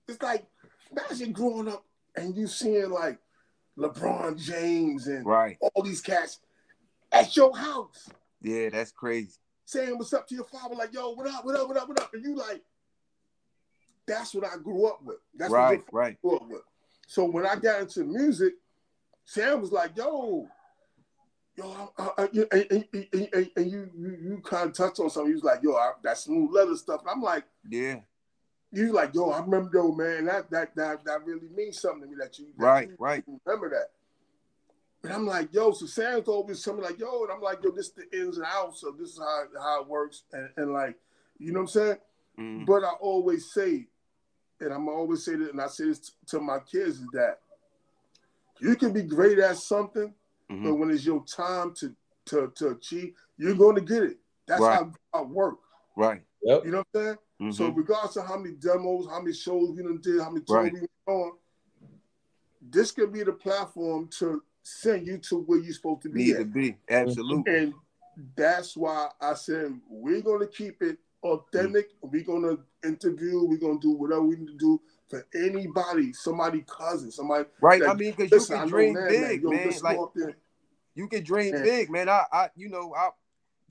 it's 0.07 0.21
like 0.21 0.45
imagine 0.91 1.31
growing 1.31 1.67
up 1.67 1.85
and 2.15 2.35
you 2.35 2.47
seeing 2.47 2.89
like 2.89 3.19
LeBron 3.77 4.37
James 4.37 5.07
and 5.07 5.25
right. 5.25 5.57
all 5.61 5.83
these 5.83 6.01
cats 6.01 6.39
at 7.11 7.35
your 7.35 7.55
house. 7.55 8.09
Yeah, 8.41 8.69
that's 8.69 8.91
crazy. 8.91 9.33
Saying 9.65 9.97
what's 9.97 10.13
up 10.13 10.27
to 10.29 10.35
your 10.35 10.45
father, 10.45 10.75
like, 10.75 10.93
yo, 10.93 11.11
what 11.11 11.27
up, 11.27 11.45
what 11.45 11.55
up, 11.55 11.67
what 11.67 11.77
up, 11.77 11.89
what 11.89 12.01
up? 12.01 12.13
And 12.13 12.23
you 12.23 12.35
like, 12.35 12.61
that's 14.07 14.33
what 14.33 14.45
I 14.45 14.57
grew 14.57 14.87
up 14.87 15.03
with. 15.03 15.17
That's 15.35 15.51
right, 15.51 15.83
right. 15.91 16.19
Grew 16.21 16.37
up 16.37 16.47
with. 16.47 16.61
So 17.07 17.25
when 17.25 17.45
I 17.45 17.55
got 17.55 17.81
into 17.81 18.05
music, 18.05 18.53
Sam 19.25 19.59
was 19.59 19.73
like, 19.73 19.97
"Yo, 19.97 20.47
yo," 21.57 21.91
I, 21.97 22.09
I, 22.17 22.23
and, 22.33 22.47
and, 22.71 23.07
and, 23.13 23.49
and, 23.55 23.71
you, 23.71 23.89
you 23.95 24.17
you 24.21 24.41
kind 24.43 24.69
of 24.69 24.73
touched 24.73 24.99
on 24.99 25.09
something. 25.09 25.29
He 25.29 25.35
was 25.35 25.43
like, 25.43 25.61
"Yo, 25.63 25.73
I, 25.73 25.91
that 26.03 26.17
smooth 26.17 26.51
leather 26.51 26.75
stuff." 26.75 27.01
And 27.01 27.09
I'm 27.09 27.21
like, 27.21 27.45
"Yeah." 27.67 27.99
You 28.71 28.91
like, 28.91 29.13
"Yo, 29.13 29.29
I 29.29 29.39
remember, 29.39 29.71
yo, 29.73 29.91
man. 29.91 30.25
That 30.25 30.49
that 30.51 30.75
that 30.75 31.05
that 31.05 31.25
really 31.25 31.47
means 31.55 31.81
something 31.81 32.01
to 32.01 32.07
me. 32.07 32.15
That 32.19 32.37
you 32.37 32.47
that 32.57 32.63
right, 32.63 32.89
you 32.89 32.95
right. 32.99 33.23
Remember 33.45 33.69
that." 33.69 33.91
And 35.03 35.13
I'm 35.13 35.25
like, 35.25 35.53
"Yo," 35.53 35.71
so 35.71 35.85
Sam's 35.85 36.27
always 36.27 36.63
something 36.63 36.83
like, 36.83 36.99
"Yo," 36.99 37.23
and 37.23 37.31
I'm 37.31 37.41
like, 37.41 37.63
"Yo, 37.63 37.71
this 37.71 37.87
is 37.87 37.93
the 37.93 38.19
ins 38.19 38.37
and 38.37 38.45
outs. 38.45 38.81
So 38.81 38.91
this 38.91 39.11
is 39.11 39.19
how 39.19 39.43
how 39.59 39.81
it 39.81 39.87
works." 39.87 40.23
And, 40.33 40.49
and 40.57 40.73
like, 40.73 40.95
you 41.39 41.51
know 41.51 41.61
what 41.61 41.75
I'm 41.75 41.81
saying? 41.81 41.97
Mm. 42.39 42.65
But 42.65 42.83
I 42.83 42.91
always 42.99 43.51
say, 43.51 43.87
and 44.59 44.73
I'm 44.73 44.89
always 44.89 45.23
say 45.23 45.35
that, 45.35 45.51
and 45.51 45.61
I 45.61 45.67
say 45.67 45.85
this 45.85 46.11
to 46.27 46.39
my 46.39 46.59
kids 46.59 46.99
is 46.99 47.07
that 47.13 47.39
you 48.59 48.75
can 48.75 48.91
be 48.91 49.03
great 49.03 49.39
at 49.39 49.57
something, 49.57 50.13
mm-hmm. 50.51 50.63
but 50.63 50.75
when 50.75 50.91
it's 50.91 51.05
your 51.05 51.23
time 51.25 51.73
to 51.75 51.95
to 52.27 52.51
to 52.55 52.69
achieve, 52.69 53.13
you're 53.37 53.55
going 53.55 53.75
to 53.75 53.81
get 53.81 54.03
it. 54.03 54.17
That's 54.47 54.61
right. 54.61 54.79
how 54.79 54.91
I 55.13 55.21
work. 55.21 55.57
Right. 55.95 56.21
Yep. 56.43 56.65
You 56.65 56.71
know 56.71 56.77
what 56.77 56.87
I'm 56.93 57.05
saying? 57.05 57.17
Mm-hmm. 57.41 57.51
So 57.51 57.67
regardless 57.69 58.15
of 58.15 58.27
how 58.27 58.37
many 58.37 58.55
demos, 58.55 59.07
how 59.07 59.19
many 59.19 59.33
shows 59.33 59.75
you 59.75 59.83
done 59.83 59.99
did, 60.01 60.21
how 60.21 60.29
many 60.29 60.45
tours 60.45 60.71
right. 60.71 60.73
you 60.73 60.87
on, 61.13 61.33
this 62.61 62.91
could 62.91 63.13
be 63.13 63.23
the 63.23 63.33
platform 63.33 64.09
to 64.19 64.43
send 64.63 65.07
you 65.07 65.17
to 65.17 65.41
where 65.41 65.59
you're 65.59 65.73
supposed 65.73 66.01
to 66.03 66.09
be. 66.09 66.25
Need 66.25 66.35
at. 66.35 66.39
to 66.39 66.45
be 66.45 66.77
absolutely. 66.89 67.55
And 67.55 67.73
that's 68.35 68.75
why 68.75 69.09
I 69.21 69.33
said 69.33 69.79
we're 69.89 70.21
going 70.21 70.39
to 70.39 70.47
keep 70.47 70.81
it 70.81 70.97
authentic. 71.23 71.89
Mm-hmm. 71.91 72.09
We're 72.11 72.23
going 72.23 72.43
to 72.43 72.87
interview. 72.87 73.43
We're 73.43 73.57
going 73.57 73.79
to 73.79 73.87
do 73.87 73.91
whatever 73.91 74.23
we 74.23 74.37
need 74.37 74.47
to 74.47 74.57
do 74.57 74.81
for 75.09 75.25
anybody, 75.33 76.13
somebody 76.13 76.63
cousin, 76.67 77.11
somebody. 77.11 77.45
Right. 77.61 77.81
That, 77.81 77.89
I 77.89 77.93
mean, 77.93 78.13
because 78.17 78.49
you 78.49 78.55
can 78.55 78.67
dream 78.67 78.93
man, 78.93 79.07
big, 79.07 79.43
man. 79.43 79.69
man. 79.69 79.79
Like, 79.81 79.99
you 80.95 81.07
can 81.07 81.23
dream 81.23 81.51
big, 81.51 81.89
man. 81.89 82.09
I, 82.09 82.23
I, 82.31 82.49
you 82.55 82.69
know, 82.69 82.93
I 82.95 83.09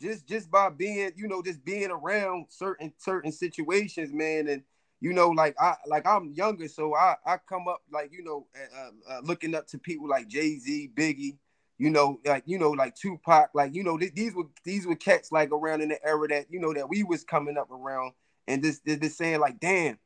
just 0.00 0.26
just 0.26 0.50
by 0.50 0.70
being, 0.70 1.12
you 1.16 1.28
know, 1.28 1.42
just 1.42 1.64
being 1.64 1.90
around 1.90 2.46
certain 2.48 2.92
certain 2.98 3.32
situations, 3.32 4.12
man, 4.12 4.48
and 4.48 4.62
you 5.00 5.12
know, 5.12 5.28
like 5.28 5.54
I 5.60 5.74
like 5.86 6.06
I'm 6.06 6.32
younger, 6.32 6.68
so 6.68 6.94
I 6.94 7.16
I 7.26 7.38
come 7.48 7.68
up 7.68 7.82
like 7.92 8.10
you 8.12 8.24
know, 8.24 8.46
uh, 8.56 9.12
uh, 9.12 9.20
looking 9.22 9.54
up 9.54 9.66
to 9.68 9.78
people 9.78 10.08
like 10.08 10.28
Jay 10.28 10.58
Z, 10.58 10.90
Biggie, 10.94 11.36
you 11.78 11.90
know, 11.90 12.20
like 12.24 12.44
you 12.46 12.58
know, 12.58 12.70
like 12.70 12.94
Tupac, 12.94 13.50
like 13.54 13.74
you 13.74 13.82
know, 13.82 13.98
th- 13.98 14.14
these 14.14 14.34
were 14.34 14.46
these 14.64 14.86
were 14.86 14.96
cats 14.96 15.32
like 15.32 15.50
around 15.52 15.82
in 15.82 15.90
the 15.90 16.06
era 16.06 16.28
that 16.28 16.46
you 16.50 16.60
know 16.60 16.72
that 16.72 16.88
we 16.88 17.02
was 17.02 17.24
coming 17.24 17.58
up 17.58 17.70
around, 17.70 18.12
and 18.46 18.62
just 18.62 18.84
this 18.84 19.16
saying 19.16 19.40
like, 19.40 19.60
damn 19.60 19.98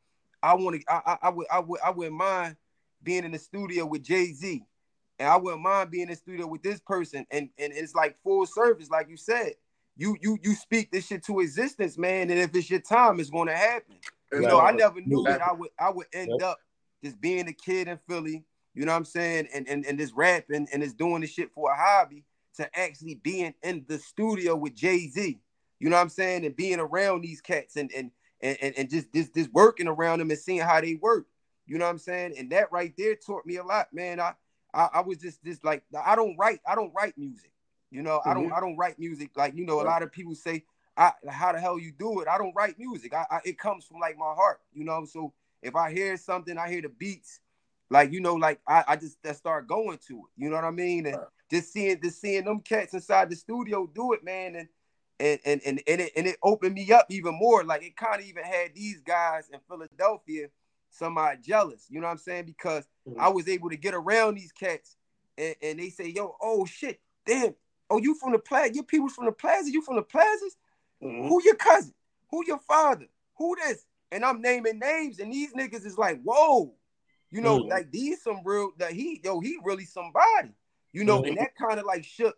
I 0.43 0.55
want 0.55 0.81
to. 0.81 0.93
I, 0.93 1.01
I, 1.07 1.19
I 1.23 1.29
would. 1.31 1.47
I 1.51 1.59
would. 1.61 1.81
I 1.85 1.91
wouldn't 1.91 2.17
mind 2.17 2.57
being 3.03 3.25
in 3.25 3.33
the 3.33 3.39
studio 3.39 3.87
with 3.87 4.03
Jay 4.03 4.33
Z, 4.33 4.63
and 5.19 5.29
I 5.29 5.37
wouldn't 5.37 5.63
mind 5.63 5.91
being 5.91 6.05
in 6.05 6.11
the 6.11 6.17
studio 6.17 6.47
with 6.47 6.63
this 6.63 6.81
person. 6.81 7.27
And 7.31 7.51
and 7.59 7.73
it's 7.73 7.95
like 7.95 8.17
full 8.23 8.47
service, 8.47 8.91
like 8.91 9.09
you 9.09 9.17
said. 9.17 9.55
You 9.97 10.17
you 10.21 10.39
you 10.43 10.55
speak 10.55 10.91
this 10.91 11.07
shit 11.07 11.25
to 11.27 11.41
existence, 11.41 11.99
man. 11.99 12.31
And 12.31 12.41
if 12.41 12.55
it's 12.55 12.71
your 12.71 12.81
time, 12.81 13.21
it's 13.21 13.31
going 13.31 13.49
to 13.49 13.57
happen. 13.57 13.97
You 14.33 14.41
know, 14.41 14.61
I 14.61 14.71
never 14.73 15.01
knew 15.01 15.25
that 15.25 15.43
I 15.43 15.53
would 15.53 15.71
I 15.79 15.91
would 15.91 16.07
end 16.13 16.31
yep. 16.39 16.49
up 16.49 16.59
just 17.03 17.21
being 17.21 17.49
a 17.49 17.53
kid 17.53 17.89
in 17.89 17.99
Philly. 18.09 18.45
You 18.75 18.87
know 18.87 18.93
what 18.93 18.99
I'm 18.99 19.05
saying? 19.05 19.49
And 19.53 19.69
and 19.69 19.85
and 19.85 19.99
this 19.99 20.13
rapping 20.13 20.69
and 20.73 20.83
just 20.83 20.97
doing 20.97 21.21
this 21.21 21.31
shit 21.31 21.53
for 21.53 21.71
a 21.71 21.77
hobby 21.77 22.25
to 22.57 22.79
actually 22.79 23.17
being 23.17 23.55
in 23.63 23.85
the 23.89 23.99
studio 23.99 24.57
with 24.57 24.75
Jay 24.75 25.09
Z. 25.09 25.39
You 25.81 25.91
know 25.91 25.97
what 25.97 26.03
I'm 26.03 26.09
saying? 26.09 26.45
And 26.47 26.55
being 26.55 26.79
around 26.79 27.23
these 27.23 27.41
cats 27.41 27.77
and 27.77 27.91
and 27.93 28.11
and, 28.41 28.57
and, 28.61 28.75
and 28.79 28.91
just 28.91 29.13
this 29.13 29.29
this 29.31 29.49
working 29.53 29.89
around 29.89 30.19
them 30.19 30.31
and 30.31 30.39
seeing 30.39 30.61
how 30.61 30.81
they 30.81 30.95
work. 30.95 31.27
You 31.67 31.79
know 31.79 31.85
what 31.85 31.93
I'm 31.93 31.99
saying? 31.99 32.35
And 32.39 32.51
that 32.51 32.73
right 32.73 32.93
there 32.97 33.15
taught 33.15 33.47
me 33.47 33.57
a 33.57 33.65
lot, 33.65 33.93
man. 33.93 34.21
I 34.21 34.35
I, 34.75 34.89
I 34.95 35.01
was 35.01 35.19
just 35.19 35.45
just 35.45 35.65
like 35.65 35.83
I 36.05 36.17
don't 36.17 36.37
write 36.37 36.61
I 36.67 36.75
don't 36.75 36.93
write 36.95 37.17
music. 37.17 37.53
You 37.91 38.03
know, 38.03 38.19
mm-hmm. 38.19 38.31
I 38.31 38.35
don't 38.35 38.45
mm-hmm. 38.47 38.55
I 38.55 38.61
don't 38.61 38.77
write 38.77 38.99
music 38.99 39.31
like 39.37 39.55
you 39.55 39.65
know 39.65 39.81
a 39.81 39.85
lot 39.85 40.03
of 40.03 40.13
people 40.13 40.35
say 40.35 40.65
I 40.97 41.13
how 41.29 41.53
the 41.53 41.61
hell 41.61 41.79
you 41.79 41.93
do 41.93 42.21
it? 42.21 42.29
I 42.29 42.39
don't 42.39 42.55
write 42.55 42.79
music. 42.79 43.15
I, 43.15 43.27
I 43.31 43.41
it 43.45 43.59
comes 43.59 43.85
from 43.85 44.01
like 44.01 44.19
my 44.19 44.33
heart, 44.35 44.61
you 44.73 44.85
know. 44.85 45.05
So 45.05 45.33
if 45.63 45.77
I 45.77 45.93
hear 45.93 46.17
something, 46.17 46.57
I 46.59 46.69
hear 46.69 46.83
the 46.83 46.89
beats, 46.89 47.41
like 47.91 48.13
you 48.13 48.21
know, 48.21 48.35
like 48.35 48.61
I, 48.67 48.85
I 48.89 48.97
just 48.97 49.23
that 49.23 49.37
start 49.37 49.69
going 49.69 49.99
to 50.09 50.19
it. 50.19 50.43
You 50.43 50.51
know 50.51 50.57
what 50.57 50.65
I 50.65 50.71
mean? 50.71 51.07
And 51.07 51.17
just 51.51 51.73
seeing 51.73 52.01
just 52.03 52.21
seeing 52.21 52.45
them 52.45 52.61
cats 52.61 52.95
inside 52.95 53.31
the 53.31 53.37
studio 53.37 53.91
do 53.93 54.13
it, 54.13 54.25
man, 54.25 54.57
and 54.57 54.69
and 55.21 55.39
and 55.45 55.61
and, 55.65 55.83
and 55.87 56.01
it 56.01 56.13
and 56.17 56.27
it 56.27 56.37
opened 56.43 56.75
me 56.75 56.91
up 56.93 57.07
even 57.11 57.39
more. 57.39 57.63
Like 57.63 57.83
it 57.83 57.97
kind 57.97 58.21
of 58.21 58.27
even 58.27 58.43
had 58.43 58.75
these 58.75 59.01
guys 59.03 59.49
in 59.53 59.61
Philadelphia 59.69 60.49
somewhat 60.91 61.43
jealous. 61.43 61.87
You 61.89 62.01
know 62.01 62.07
what 62.07 62.13
I'm 62.13 62.19
saying? 62.19 62.47
Because 62.47 62.85
mm-hmm. 63.07 63.21
I 63.21 63.29
was 63.29 63.49
able 63.49 63.71
to 63.71 63.77
get 63.77 63.95
around 63.95 64.35
these 64.35 64.53
cats, 64.53 64.97
and, 65.37 65.55
and 65.63 65.79
they 65.79 65.91
say, 65.91 66.09
"Yo, 66.09 66.35
oh 66.41 66.65
shit, 66.65 67.01
damn, 67.27 67.55
oh 67.91 67.99
you 67.99 68.15
from 68.15 68.33
the 68.33 68.39
plaza? 68.39 68.75
Your 68.75 68.85
people 68.85 69.09
from 69.09 69.27
the 69.27 69.33
plaza? 69.33 69.71
You 69.71 69.83
from 69.83 69.97
the 69.97 70.03
plazas? 70.03 70.57
Mm-hmm. 71.03 71.29
Who 71.29 71.43
your 71.45 71.57
cousin? 71.57 71.95
Who 72.31 72.45
your 72.47 72.61
father? 72.61 73.07
Who 73.37 73.57
this?" 73.57 73.85
And 74.13 74.25
I'm 74.25 74.41
naming 74.41 74.79
names, 74.79 75.21
and 75.21 75.33
these 75.33 75.53
niggas 75.53 75.85
is 75.85 75.99
like, 75.99 76.21
"Whoa." 76.23 76.73
You 77.31 77.43
know, 77.43 77.61
mm-hmm. 77.61 77.71
like 77.71 77.93
these 77.93 78.23
some 78.23 78.41
real 78.45 78.73
that 78.79 78.93
he 78.93 79.21
yo, 79.23 79.39
he 79.41 79.59
really 79.63 79.85
somebody. 79.85 80.55
You 80.93 81.05
know, 81.05 81.19
and 81.19 81.37
mm-hmm. 81.37 81.45
that 81.45 81.55
kind 81.55 81.79
of 81.79 81.87
like 81.87 82.05
shook 82.05 82.37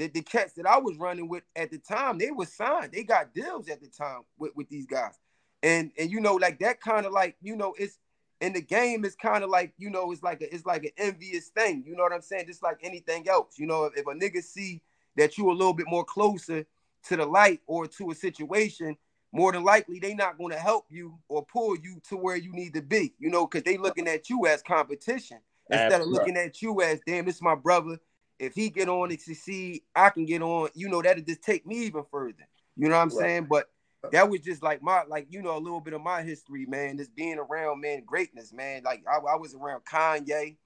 the, 0.00 0.08
the 0.08 0.22
cats 0.22 0.54
that 0.54 0.66
I 0.66 0.78
was 0.78 0.96
running 0.96 1.28
with 1.28 1.42
at 1.54 1.70
the 1.70 1.76
time. 1.76 2.16
They 2.16 2.30
were 2.30 2.46
signed, 2.46 2.92
they 2.92 3.04
got 3.04 3.34
deals 3.34 3.68
at 3.68 3.82
the 3.82 3.88
time 3.88 4.22
with, 4.38 4.52
with 4.56 4.68
these 4.70 4.86
guys. 4.86 5.18
And 5.62 5.92
and 5.98 6.10
you 6.10 6.20
know, 6.20 6.36
like 6.36 6.58
that 6.60 6.80
kind 6.80 7.04
of 7.04 7.12
like, 7.12 7.36
you 7.42 7.54
know, 7.54 7.74
it's 7.78 7.98
in 8.40 8.54
the 8.54 8.62
game, 8.62 9.04
it's 9.04 9.14
kind 9.14 9.44
of 9.44 9.50
like, 9.50 9.74
you 9.76 9.90
know, 9.90 10.10
it's 10.10 10.22
like 10.22 10.40
a 10.40 10.52
it's 10.52 10.64
like 10.64 10.84
an 10.84 10.92
envious 10.96 11.48
thing. 11.48 11.84
You 11.86 11.94
know 11.96 12.02
what 12.02 12.14
I'm 12.14 12.22
saying? 12.22 12.46
Just 12.46 12.62
like 12.62 12.78
anything 12.82 13.28
else. 13.28 13.58
You 13.58 13.66
know, 13.66 13.84
if, 13.84 13.98
if 13.98 14.06
a 14.06 14.14
nigga 14.14 14.42
see 14.42 14.80
that 15.16 15.36
you 15.36 15.50
a 15.50 15.52
little 15.52 15.74
bit 15.74 15.86
more 15.86 16.04
closer 16.04 16.64
to 17.08 17.16
the 17.16 17.26
light 17.26 17.60
or 17.66 17.86
to 17.86 18.10
a 18.10 18.14
situation, 18.14 18.96
more 19.32 19.52
than 19.52 19.64
likely 19.64 19.98
they 19.98 20.14
not 20.14 20.38
going 20.38 20.52
to 20.52 20.58
help 20.58 20.86
you 20.88 21.18
or 21.28 21.44
pull 21.44 21.76
you 21.76 22.00
to 22.08 22.16
where 22.16 22.36
you 22.36 22.52
need 22.52 22.72
to 22.72 22.82
be, 22.82 23.12
you 23.18 23.28
know, 23.28 23.46
because 23.46 23.64
they 23.64 23.76
looking 23.76 24.08
at 24.08 24.30
you 24.30 24.46
as 24.46 24.62
competition 24.62 25.38
instead 25.68 25.92
Absolutely. 25.92 26.16
of 26.16 26.20
looking 26.20 26.36
at 26.38 26.62
you 26.62 26.80
as, 26.80 27.00
damn, 27.06 27.26
this 27.26 27.36
is 27.36 27.42
my 27.42 27.54
brother. 27.54 27.98
If 28.40 28.54
he 28.54 28.70
get 28.70 28.88
on 28.88 29.10
and 29.10 29.20
succeed, 29.20 29.82
I 29.94 30.10
can 30.10 30.24
get 30.24 30.42
on. 30.42 30.70
You 30.74 30.88
know, 30.88 31.02
that'll 31.02 31.22
just 31.22 31.42
take 31.42 31.66
me 31.66 31.84
even 31.84 32.04
further. 32.10 32.48
You 32.76 32.88
know 32.88 32.96
what 32.96 33.02
I'm 33.02 33.08
right. 33.10 33.18
saying? 33.18 33.46
But 33.50 33.66
that 34.12 34.28
was 34.28 34.40
just 34.40 34.62
like 34.62 34.82
my, 34.82 35.02
like, 35.06 35.26
you 35.30 35.42
know, 35.42 35.56
a 35.56 35.60
little 35.60 35.80
bit 35.80 35.92
of 35.92 36.00
my 36.00 36.22
history, 36.22 36.66
man. 36.66 36.96
Just 36.96 37.14
being 37.14 37.38
around, 37.38 37.80
man, 37.80 38.02
greatness, 38.04 38.52
man. 38.52 38.82
Like 38.82 39.04
I, 39.06 39.18
I 39.18 39.36
was 39.36 39.54
around 39.54 39.84
Kanye, 39.84 40.56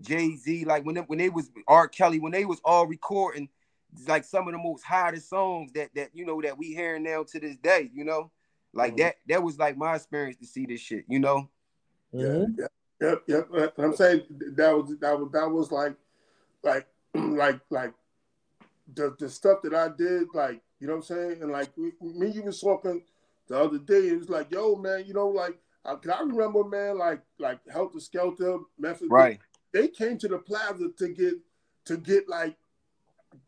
Jay-Z, 0.00 0.64
like 0.64 0.84
when 0.84 0.94
they, 0.94 1.00
when 1.02 1.18
they 1.18 1.28
was 1.28 1.50
R. 1.66 1.88
Kelly, 1.88 2.20
when 2.20 2.32
they 2.32 2.44
was 2.44 2.60
all 2.64 2.86
recording 2.86 3.48
like 4.08 4.24
some 4.24 4.48
of 4.48 4.52
the 4.52 4.58
most 4.58 4.82
hottest 4.82 5.28
songs 5.28 5.72
that 5.72 5.88
that 5.94 6.10
you 6.14 6.26
know 6.26 6.40
that 6.42 6.58
we 6.58 6.74
hearing 6.74 7.04
now 7.04 7.22
to 7.22 7.40
this 7.40 7.56
day, 7.56 7.90
you 7.94 8.04
know, 8.04 8.30
like 8.72 8.92
mm-hmm. 8.92 9.02
that. 9.02 9.16
That 9.28 9.42
was 9.42 9.58
like 9.58 9.76
my 9.76 9.94
experience 9.94 10.36
to 10.38 10.46
see 10.46 10.66
this 10.66 10.80
shit, 10.80 11.04
you 11.08 11.18
know. 11.18 11.48
Mm-hmm. 12.12 12.60
Yeah, 12.60 12.66
yeah, 13.00 13.14
yep, 13.28 13.48
yep. 13.52 13.74
I'm 13.78 13.94
saying 13.94 14.22
that 14.56 14.76
was 14.76 14.96
that 15.00 15.18
was 15.18 15.30
that 15.32 15.50
was 15.50 15.72
like, 15.72 15.94
like, 16.62 16.86
like, 17.14 17.60
like 17.70 17.94
the 18.92 19.14
the 19.18 19.28
stuff 19.28 19.62
that 19.62 19.74
I 19.74 19.88
did, 19.96 20.28
like 20.34 20.60
you 20.80 20.86
know 20.86 20.96
what 20.96 21.10
I'm 21.10 21.16
saying, 21.16 21.42
and 21.42 21.50
like 21.50 21.76
me, 21.78 21.92
you 22.30 22.42
was 22.42 22.60
talking 22.60 23.02
the 23.48 23.58
other 23.58 23.78
day. 23.78 24.08
It 24.08 24.18
was 24.18 24.28
like, 24.28 24.50
yo, 24.50 24.76
man, 24.76 25.04
you 25.06 25.14
know, 25.14 25.28
like 25.28 25.58
I, 25.84 25.92
I 25.92 26.20
remember, 26.22 26.64
man, 26.64 26.98
like 26.98 27.20
like 27.38 27.64
Heltah 27.66 27.96
Skeltah, 27.96 28.62
Memphis. 28.78 29.08
Right. 29.10 29.40
They, 29.72 29.82
they 29.82 29.88
came 29.88 30.18
to 30.18 30.28
the 30.28 30.38
plaza 30.38 30.88
to 30.98 31.08
get 31.08 31.34
to 31.86 31.96
get 31.96 32.28
like 32.28 32.56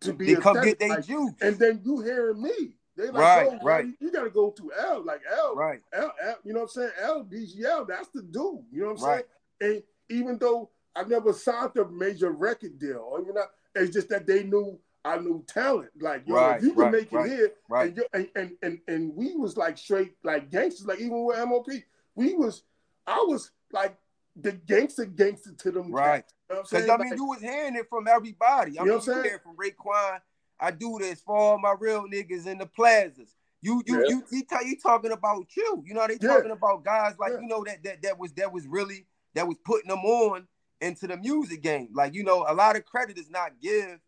to 0.01 0.13
be 0.13 0.35
they 0.35 0.41
come 0.41 0.63
get 0.63 0.79
their 0.79 1.01
juice. 1.01 1.33
And 1.41 1.59
then 1.59 1.81
you 1.85 2.01
hearing 2.01 2.43
me. 2.43 2.75
They 2.97 3.11
like, 3.11 3.15
right, 3.15 3.49
oh, 3.51 3.59
right. 3.63 3.85
You, 3.85 3.95
you 4.01 4.11
got 4.11 4.25
to 4.25 4.31
go 4.31 4.51
to 4.53 4.73
L, 4.79 5.05
like 5.05 5.21
L, 5.31 5.55
right? 5.55 5.83
L, 5.93 6.15
L, 6.25 6.37
you 6.45 6.55
know 6.55 6.61
what 6.61 6.71
I'm 6.77 6.83
saying? 6.83 6.91
L, 7.03 7.25
BGL, 7.31 7.89
that's 7.89 8.09
the 8.09 8.23
dude. 8.23 8.65
You 8.73 8.85
know 8.85 8.93
what 8.93 9.03
I'm 9.03 9.07
right. 9.07 9.25
saying? 9.61 9.75
And 9.75 9.83
even 10.09 10.39
though 10.39 10.71
I 10.97 11.05
never 11.05 11.33
signed 11.33 11.77
a 11.77 11.87
major 11.89 12.31
record 12.31 12.79
deal, 12.79 13.07
or 13.11 13.21
you 13.21 13.33
know, 13.35 13.45
it's 13.75 13.93
just 13.93 14.09
that 14.09 14.27
they 14.27 14.43
knew 14.45 14.79
I 15.05 15.19
knew 15.19 15.45
talent. 15.47 15.91
Like, 16.01 16.27
yo, 16.27 16.35
right, 16.35 16.57
if 16.57 16.65
you 16.65 16.73
can 16.73 16.83
right, 16.83 16.93
make 16.93 17.13
it 17.13 17.27
here, 17.27 17.53
right. 17.69 17.95
and, 17.95 18.05
and, 18.13 18.29
and 18.35 18.51
and 18.63 18.81
and 18.89 19.17
we 19.17 19.37
was 19.37 19.57
like 19.57 19.79
straight 19.79 20.15
like 20.25 20.51
gangsters. 20.51 20.87
Like 20.87 21.01
even 21.01 21.25
with 21.25 21.39
MOP, 21.47 21.69
we 22.15 22.35
was 22.35 22.63
I 23.07 23.25
was 23.29 23.51
like 23.73 23.97
the 24.35 24.53
gangster 24.53 25.05
gangster 25.05 25.53
to 25.53 25.71
them. 25.71 25.93
Right. 25.93 26.25
Because 26.49 26.73
you 26.73 26.87
know 26.87 26.95
I 26.95 26.99
mean, 26.99 27.11
like, 27.11 27.19
you 27.19 27.25
was 27.27 27.41
hearing 27.41 27.77
it 27.77 27.89
from 27.89 28.09
everybody. 28.09 28.79
I 28.79 28.85
you 28.85 28.91
mean, 28.91 29.01
you 29.07 29.23
hear 29.23 29.41
from 29.43 29.57
Raekwon. 29.57 30.21
I 30.59 30.71
do 30.71 30.97
this 30.99 31.21
for 31.21 31.37
all 31.37 31.59
my 31.59 31.75
real 31.79 32.07
niggas 32.07 32.47
in 32.47 32.59
the 32.59 32.67
plazas. 32.67 33.35
You 33.63 33.83
you 33.87 34.01
yeah. 34.01 34.07
you 34.09 34.25
he, 34.31 34.47
he 34.65 34.77
talking 34.77 35.13
about 35.13 35.47
you. 35.57 35.85
You 35.87 35.95
know 35.95 36.07
they 36.07 36.19
yeah. 36.21 36.29
talking 36.29 36.51
about 36.51 36.85
guys 36.85 37.15
like 37.19 37.33
yeah. 37.33 37.41
you 37.41 37.49
know 37.49 37.65
that 37.65 37.83
that 37.85 38.03
that 38.03 38.19
was 38.19 38.33
that 38.33 38.53
was 38.53 38.67
really 38.67 39.07
that 39.35 39.47
was 39.47 39.57
putting 39.65 39.89
them 39.89 40.05
on 40.05 40.47
into 40.81 41.07
the 41.07 41.17
music 41.17 41.63
game. 41.63 41.89
Like 41.93 42.15
you 42.15 42.25
know 42.25 42.45
a 42.49 42.55
lot 42.55 42.77
of 42.77 42.85
credit 42.85 43.19
is 43.19 43.31
not 43.31 43.53
give, 43.61 43.99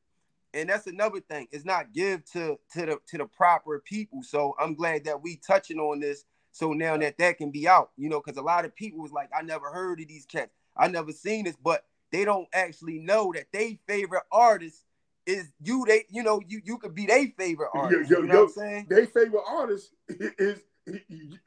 and 0.55 0.69
that's 0.69 0.87
another 0.87 1.21
thing. 1.21 1.49
It's 1.51 1.65
not 1.65 1.93
give 1.93 2.25
to 2.33 2.59
to 2.75 2.87
the 2.87 2.99
to 3.09 3.19
the 3.19 3.27
proper 3.27 3.81
people. 3.81 4.23
So 4.23 4.55
I'm 4.59 4.75
glad 4.75 5.05
that 5.05 5.23
we 5.23 5.37
touching 5.37 5.79
on 5.79 6.01
this. 6.01 6.25
So 6.53 6.73
now 6.73 6.97
that 6.97 7.19
that 7.19 7.39
can 7.39 7.51
be 7.51 7.69
out, 7.69 7.91
you 7.97 8.09
know, 8.09 8.21
because 8.25 8.39
a 8.39 8.43
lot 8.43 8.65
of 8.65 8.75
people 8.75 9.01
was 9.01 9.13
like, 9.13 9.31
I 9.37 9.43
never 9.43 9.71
heard 9.71 10.01
of 10.01 10.09
these 10.09 10.27
cats. 10.27 10.51
I 10.77 10.89
never 10.89 11.13
seen 11.13 11.45
this, 11.45 11.57
but 11.63 11.85
they 12.11 12.25
don't 12.25 12.49
actually 12.53 12.99
know 12.99 13.33
that 13.35 13.47
they 13.53 13.79
favorite 13.87 14.25
artist 14.33 14.85
is 15.27 15.51
you. 15.63 15.85
They, 15.87 16.05
you 16.09 16.23
know, 16.23 16.41
you 16.47 16.61
you 16.65 16.79
could 16.79 16.95
be 16.95 17.07
their 17.07 17.27
favorite 17.39 17.71
artist. 17.75 18.11
Yo, 18.11 18.17
yo, 18.17 18.23
you 18.23 18.29
know 18.29 18.35
yo, 18.35 18.41
what 18.41 18.49
I'm 18.49 18.55
saying? 18.55 18.87
They 18.89 19.07
favorite 19.07 19.45
artist 19.47 19.91
is 20.09 20.61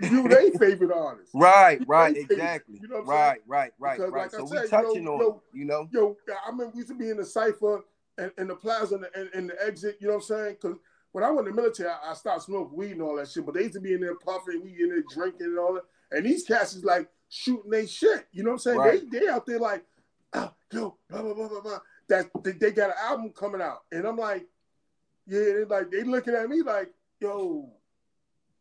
you 0.01 0.27
they 0.27 0.51
favorite 0.51 0.91
artist. 0.91 1.31
Right, 1.33 1.81
right, 1.87 2.15
exactly. 2.15 2.79
You 2.81 2.87
know 2.87 3.01
right, 3.03 3.39
right, 3.47 3.71
right, 3.79 3.97
because, 3.97 4.11
right. 4.11 4.21
Like 4.21 4.31
so 4.31 4.45
said, 4.45 4.63
we 4.63 4.67
touching 4.67 5.03
yo, 5.03 5.17
on, 5.17 5.39
you 5.53 5.65
know. 5.65 5.87
Yo, 5.91 6.17
I 6.47 6.51
mean, 6.51 6.71
we 6.73 6.79
used 6.79 6.89
to 6.89 6.95
be 6.95 7.09
in 7.09 7.17
the 7.17 7.25
cipher 7.25 7.83
and 8.17 8.31
in 8.37 8.47
the 8.47 8.55
plaza 8.55 8.95
and, 8.95 9.05
and, 9.15 9.29
and, 9.33 9.49
the 9.49 9.65
exit. 9.65 9.97
You 9.99 10.07
know 10.07 10.15
what 10.15 10.23
I'm 10.23 10.27
saying? 10.27 10.57
Because 10.61 10.77
when 11.11 11.23
I 11.23 11.31
went 11.31 11.47
in 11.47 11.55
the 11.55 11.61
military, 11.61 11.89
I, 11.89 12.11
I, 12.11 12.13
stopped 12.13 12.43
smoking 12.43 12.77
weed 12.77 12.91
and 12.91 13.01
all 13.01 13.15
that 13.17 13.29
shit. 13.29 13.45
But 13.45 13.55
they 13.55 13.61
used 13.63 13.73
to 13.73 13.79
be 13.79 13.93
in 13.93 14.01
there 14.01 14.15
puffing, 14.15 14.61
we 14.63 14.81
in 14.81 14.89
there 14.89 15.03
drinking 15.13 15.47
and 15.47 15.59
all 15.59 15.73
that. 15.73 15.83
And 16.11 16.25
these 16.25 16.43
cats 16.43 16.75
is 16.75 16.83
like 16.83 17.09
shooting 17.29 17.71
they 17.71 17.85
shit. 17.85 18.27
You 18.31 18.43
know 18.43 18.51
what 18.51 18.55
I'm 18.55 18.59
saying? 18.59 18.77
Right. 18.77 19.11
They 19.11 19.19
they 19.19 19.27
out 19.27 19.45
there 19.45 19.59
like, 19.59 19.83
oh, 20.33 20.51
yo, 20.71 20.97
blah 21.09 21.21
blah 21.21 21.33
blah 21.33 21.47
blah 21.47 21.61
blah. 21.61 21.79
That 22.09 22.29
they, 22.43 22.51
they 22.51 22.71
got 22.71 22.89
an 22.89 22.95
album 23.01 23.31
coming 23.31 23.61
out, 23.61 23.83
and 23.91 24.05
I'm 24.05 24.17
like, 24.17 24.45
yeah, 25.27 25.39
they 25.39 25.63
like 25.63 25.91
they 25.91 26.03
looking 26.03 26.33
at 26.33 26.49
me 26.49 26.61
like, 26.61 26.91
yo, 27.19 27.71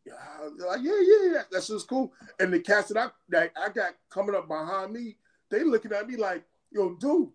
like 0.05 0.79
yeah, 0.81 0.99
yeah, 1.01 1.31
yeah, 1.31 1.41
that's 1.51 1.67
just 1.67 1.87
cool. 1.87 2.11
And 2.39 2.53
the 2.53 2.59
cats 2.59 2.89
that 2.89 2.97
I 2.97 3.09
that 3.29 3.51
I 3.55 3.69
got 3.69 3.93
coming 4.09 4.35
up 4.35 4.47
behind 4.47 4.93
me, 4.93 5.17
they 5.49 5.63
looking 5.63 5.91
at 5.93 6.07
me 6.07 6.17
like, 6.17 6.43
yo, 6.71 6.95
dude, 6.95 7.29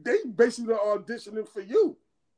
they 0.00 0.18
basically 0.36 0.74
auditioning 0.74 1.48
for 1.48 1.60
you. 1.60 1.96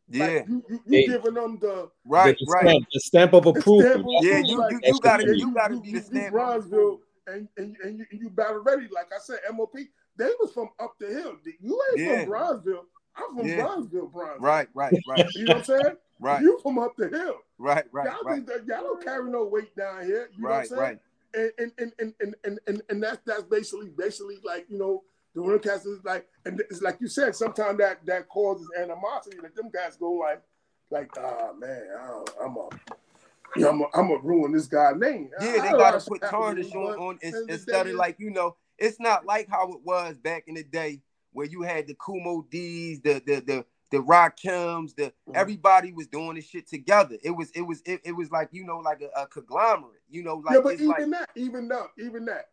Yeah, 0.09 0.26
like 0.26 0.49
you, 0.49 0.64
you, 0.68 0.80
you 0.87 1.09
giving 1.09 1.35
them 1.35 1.59
the 1.61 1.91
right, 2.05 2.37
the 2.39 2.47
right, 2.47 2.62
stamp, 2.62 2.87
the 2.93 3.01
stamp 3.01 3.32
of 3.32 3.47
approval. 3.47 3.80
Stamp 3.80 4.05
of 4.05 4.24
yeah, 4.24 4.39
you, 4.39 4.68
you, 4.70 4.80
you 4.82 5.01
gotta, 5.01 5.37
you 5.37 5.55
gotta 5.55 5.80
be 5.80 5.93
the 5.93 6.03
stamp. 6.03 6.32
Brownsville, 6.32 7.01
and 7.26 7.49
and 7.57 7.76
and 7.82 7.99
you, 7.99 8.07
you 8.12 8.30
battle 8.30 8.62
ready. 8.62 8.87
Like 8.93 9.11
I 9.14 9.18
said, 9.18 9.39
MOP, 9.53 9.74
they 10.16 10.30
was 10.41 10.53
from 10.53 10.68
up 10.78 10.95
the 11.01 11.07
hill. 11.07 11.37
You 11.61 11.82
ain't 11.91 12.01
yeah. 12.01 12.16
from 12.18 12.28
Brownsville. 12.28 12.85
I'm 13.17 13.37
from 13.37 13.47
yeah. 13.47 13.57
Brownsville, 13.57 14.07
Brownsville. 14.07 14.41
Right, 14.41 14.69
right, 14.75 14.95
right. 15.09 15.27
you 15.35 15.45
know 15.45 15.57
what 15.57 15.69
I'm 15.69 15.83
saying? 15.83 15.97
Right. 16.21 16.43
You 16.43 16.59
from 16.62 16.79
up 16.79 16.97
the 16.97 17.09
hill. 17.09 17.37
Right, 17.59 17.85
right. 17.93 18.07
Y'all, 18.07 18.23
right. 18.25 18.43
y'all 18.67 18.83
don't 18.83 19.05
carry 19.05 19.31
no 19.31 19.45
weight 19.45 19.75
down 19.77 20.05
here. 20.05 20.31
You 20.37 20.47
right, 20.47 20.71
know 20.71 20.77
what 20.77 20.87
I'm 20.87 20.99
saying? 20.99 21.01
Right. 21.35 21.53
And 21.59 21.73
and, 21.79 21.93
and 21.99 22.15
and 22.21 22.35
and 22.45 22.59
and 22.69 22.83
and 22.89 23.03
that's 23.03 23.19
that's 23.27 23.43
basically 23.43 23.89
basically 23.89 24.39
like 24.45 24.67
you 24.69 24.79
know 24.79 25.03
the 25.35 25.43
winter 25.43 25.59
cast 25.59 25.85
is 25.85 25.99
like 26.05 26.29
and 26.45 26.61
it's 26.61 26.81
like 26.81 26.97
you 27.01 27.09
said 27.09 27.35
sometimes 27.35 27.79
that 27.79 28.07
that 28.07 28.29
causes 28.29 28.69
animosity 28.79 29.39
that 29.43 29.55
them 29.57 29.69
guys 29.69 29.97
go 29.97 30.12
like 30.12 30.41
like 30.91 31.11
ah 31.19 31.49
oh, 31.51 31.55
man 31.55 31.83
I'm 32.41 32.57
a 32.57 32.69
you 33.57 33.62
know, 33.62 33.71
I'm 33.71 33.81
a, 33.81 33.85
I'm 33.95 34.09
gonna 34.09 34.23
ruin 34.23 34.53
this 34.53 34.67
guy's 34.67 34.97
name. 34.97 35.31
Yeah, 35.41 35.62
they 35.62 35.71
gotta 35.71 36.01
put 36.01 36.23
tarnish 36.23 36.73
on, 36.73 36.99
on 36.99 37.19
instead 37.49 37.89
of 37.89 37.95
like 37.95 38.17
you 38.19 38.31
know 38.31 38.57
it's 38.79 39.01
not 39.01 39.27
like 39.27 39.49
how 39.49 39.73
it 39.73 39.81
was 39.85 40.17
back 40.19 40.45
in 40.47 40.55
the 40.55 40.65
day 40.65 41.01
where 41.35 41.47
you 41.47 41.62
had 41.62 41.87
the 41.87 41.95
Kool 41.95 42.20
Moe 42.20 42.47
Dee's, 42.51 43.01
the 43.01 43.22
the 43.26 43.41
the 43.41 43.66
the 43.91 43.99
Rakims, 43.99 44.95
the 44.97 45.05
mm-hmm. 45.05 45.32
everybody 45.35 45.93
was 45.93 46.07
doing 46.07 46.37
this 46.37 46.47
shit 46.47 46.66
together. 46.66 47.16
It 47.22 47.30
was 47.30 47.51
it 47.51 47.62
was 47.62 47.82
it, 47.85 48.01
it 48.05 48.12
was 48.12 48.30
like 48.30 48.49
you 48.53 48.64
know 48.64 48.78
like 48.78 49.03
a, 49.03 49.22
a 49.22 49.26
conglomerate. 49.26 50.03
You 50.09 50.22
know 50.22 50.37
like 50.37 50.55
yeah, 50.55 50.61
but 50.62 50.74
even 50.74 50.89
like, 50.89 51.11
that, 51.11 51.28
even 51.37 51.68
that, 51.68 51.87
even 51.99 52.24
that, 52.24 52.47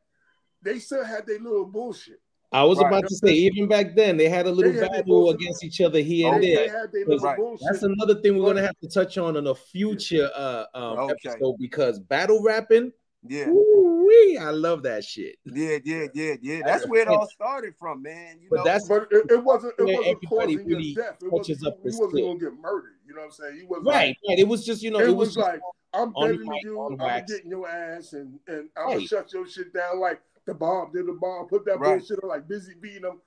they 0.61 0.79
still 0.79 1.05
had 1.05 1.25
their 1.25 1.39
little 1.39 1.65
bullshit. 1.65 2.19
I 2.53 2.63
was 2.63 2.79
right. 2.79 2.87
about 2.87 3.07
to 3.07 3.15
say, 3.15 3.31
even 3.31 3.69
back 3.69 3.95
then, 3.95 4.17
they 4.17 4.27
had 4.27 4.45
a 4.45 4.51
little 4.51 4.73
had 4.73 4.91
battle 4.91 5.29
against 5.29 5.63
each 5.63 5.79
other 5.79 5.99
here 5.99 6.33
and 6.33 6.43
there. 6.43 6.89
Right. 7.07 7.39
That's 7.61 7.83
another 7.83 8.15
thing 8.15 8.37
we're 8.37 8.47
gonna 8.47 8.61
have 8.61 8.77
to 8.83 8.89
touch 8.89 9.17
on 9.17 9.37
in 9.37 9.47
a 9.47 9.55
future 9.55 10.29
uh, 10.35 10.65
um, 10.73 10.99
okay. 10.99 11.29
episode 11.29 11.55
because 11.59 11.99
battle 11.99 12.43
rapping 12.43 12.91
yeah. 13.27 13.47
Ooh-wee, 13.47 14.37
I 14.37 14.49
love 14.49 14.83
that 14.83 15.03
shit. 15.05 15.37
Yeah, 15.45 15.77
yeah, 15.83 16.07
yeah, 16.13 16.35
yeah. 16.41 16.61
That's 16.65 16.87
where 16.87 17.01
it 17.01 17.07
all 17.07 17.27
started 17.27 17.75
from, 17.77 18.01
man. 18.01 18.39
You 18.41 18.47
but 18.49 18.57
know? 18.57 18.63
that's 18.63 18.87
but 18.87 19.07
it, 19.11 19.25
it 19.29 19.43
wasn't 19.43 19.73
it 19.77 19.83
wasn't 19.85 20.25
causing 20.27 20.65
really 20.65 20.83
your 20.85 21.03
death. 21.03 21.17
It 21.21 21.31
wasn't, 21.31 21.59
he 21.59 21.67
wasn't 21.83 22.13
gonna 22.13 22.39
get 22.39 22.59
murdered. 22.59 22.95
You 23.07 23.13
know 23.13 23.21
what 23.21 23.25
I'm 23.25 23.31
saying? 23.31 23.57
He 23.57 23.63
was 23.63 23.83
right, 23.85 24.07
like, 24.07 24.17
right. 24.27 24.39
It 24.39 24.47
was 24.47 24.65
just 24.65 24.81
you 24.81 24.91
know 24.91 24.99
it, 24.99 25.09
it 25.09 25.15
was, 25.15 25.29
was, 25.29 25.37
like 25.37 25.59
I'm 25.93 26.13
better 26.13 26.37
than 26.37 26.53
you. 26.63 26.81
I'm 26.81 26.97
getting 27.25 27.51
your 27.51 27.69
ass, 27.69 28.13
and 28.13 28.39
and 28.47 28.69
I'm 28.75 28.93
gonna 28.93 29.07
shut 29.07 29.31
your 29.33 29.47
shit 29.47 29.73
down 29.73 29.99
like 29.99 30.21
the 30.45 30.53
bomb 30.53 30.91
did 30.91 31.05
the 31.05 31.13
bomb. 31.13 31.47
Put 31.47 31.65
that 31.65 31.79
right. 31.79 31.99
bullshit 31.99 32.23
on 32.23 32.29
like 32.29 32.47
busy 32.47 32.73
beating 32.79 33.03
them. 33.03 33.21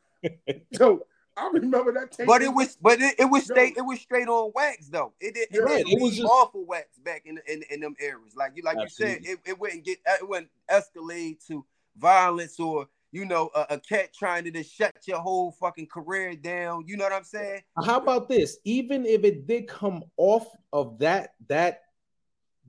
so 0.72 1.06
I 1.36 1.50
remember 1.52 1.92
that 1.92 2.12
tape. 2.12 2.26
But 2.26 2.42
it 2.42 2.52
was, 2.52 2.76
but 2.80 3.00
it, 3.00 3.16
it 3.18 3.24
was 3.24 3.44
straight, 3.44 3.76
it 3.76 3.82
was 3.82 4.00
straight 4.00 4.28
on 4.28 4.52
wax 4.54 4.88
though. 4.88 5.12
It 5.20 5.34
did, 5.34 5.48
it, 5.50 5.64
yeah, 5.68 5.76
it, 5.78 5.86
it 5.88 6.00
was 6.00 6.16
just... 6.16 6.28
awful 6.28 6.64
wax 6.64 6.98
back 7.04 7.22
in, 7.24 7.40
in 7.48 7.62
in 7.70 7.80
them 7.80 7.96
eras. 8.00 8.34
Like 8.36 8.52
you, 8.54 8.62
like 8.62 8.76
Absolutely. 8.78 9.28
you 9.28 9.36
said, 9.36 9.40
it, 9.44 9.50
it 9.50 9.60
wouldn't 9.60 9.84
get, 9.84 9.98
it 10.06 10.28
wouldn't 10.28 10.50
escalate 10.70 11.44
to 11.48 11.64
violence 11.96 12.58
or 12.58 12.88
you 13.12 13.24
know 13.24 13.50
a, 13.54 13.66
a, 13.70 13.80
cat 13.80 14.12
trying 14.12 14.44
to 14.44 14.50
just 14.50 14.72
shut 14.72 14.94
your 15.06 15.18
whole 15.18 15.52
fucking 15.52 15.86
career 15.86 16.34
down. 16.36 16.84
You 16.86 16.96
know 16.96 17.04
what 17.04 17.12
I'm 17.12 17.24
saying? 17.24 17.62
How 17.84 17.98
about 17.98 18.28
this? 18.28 18.58
Even 18.64 19.04
if 19.04 19.24
it 19.24 19.46
did 19.46 19.66
come 19.66 20.04
off 20.16 20.46
of 20.72 20.98
that 21.00 21.34
that 21.48 21.82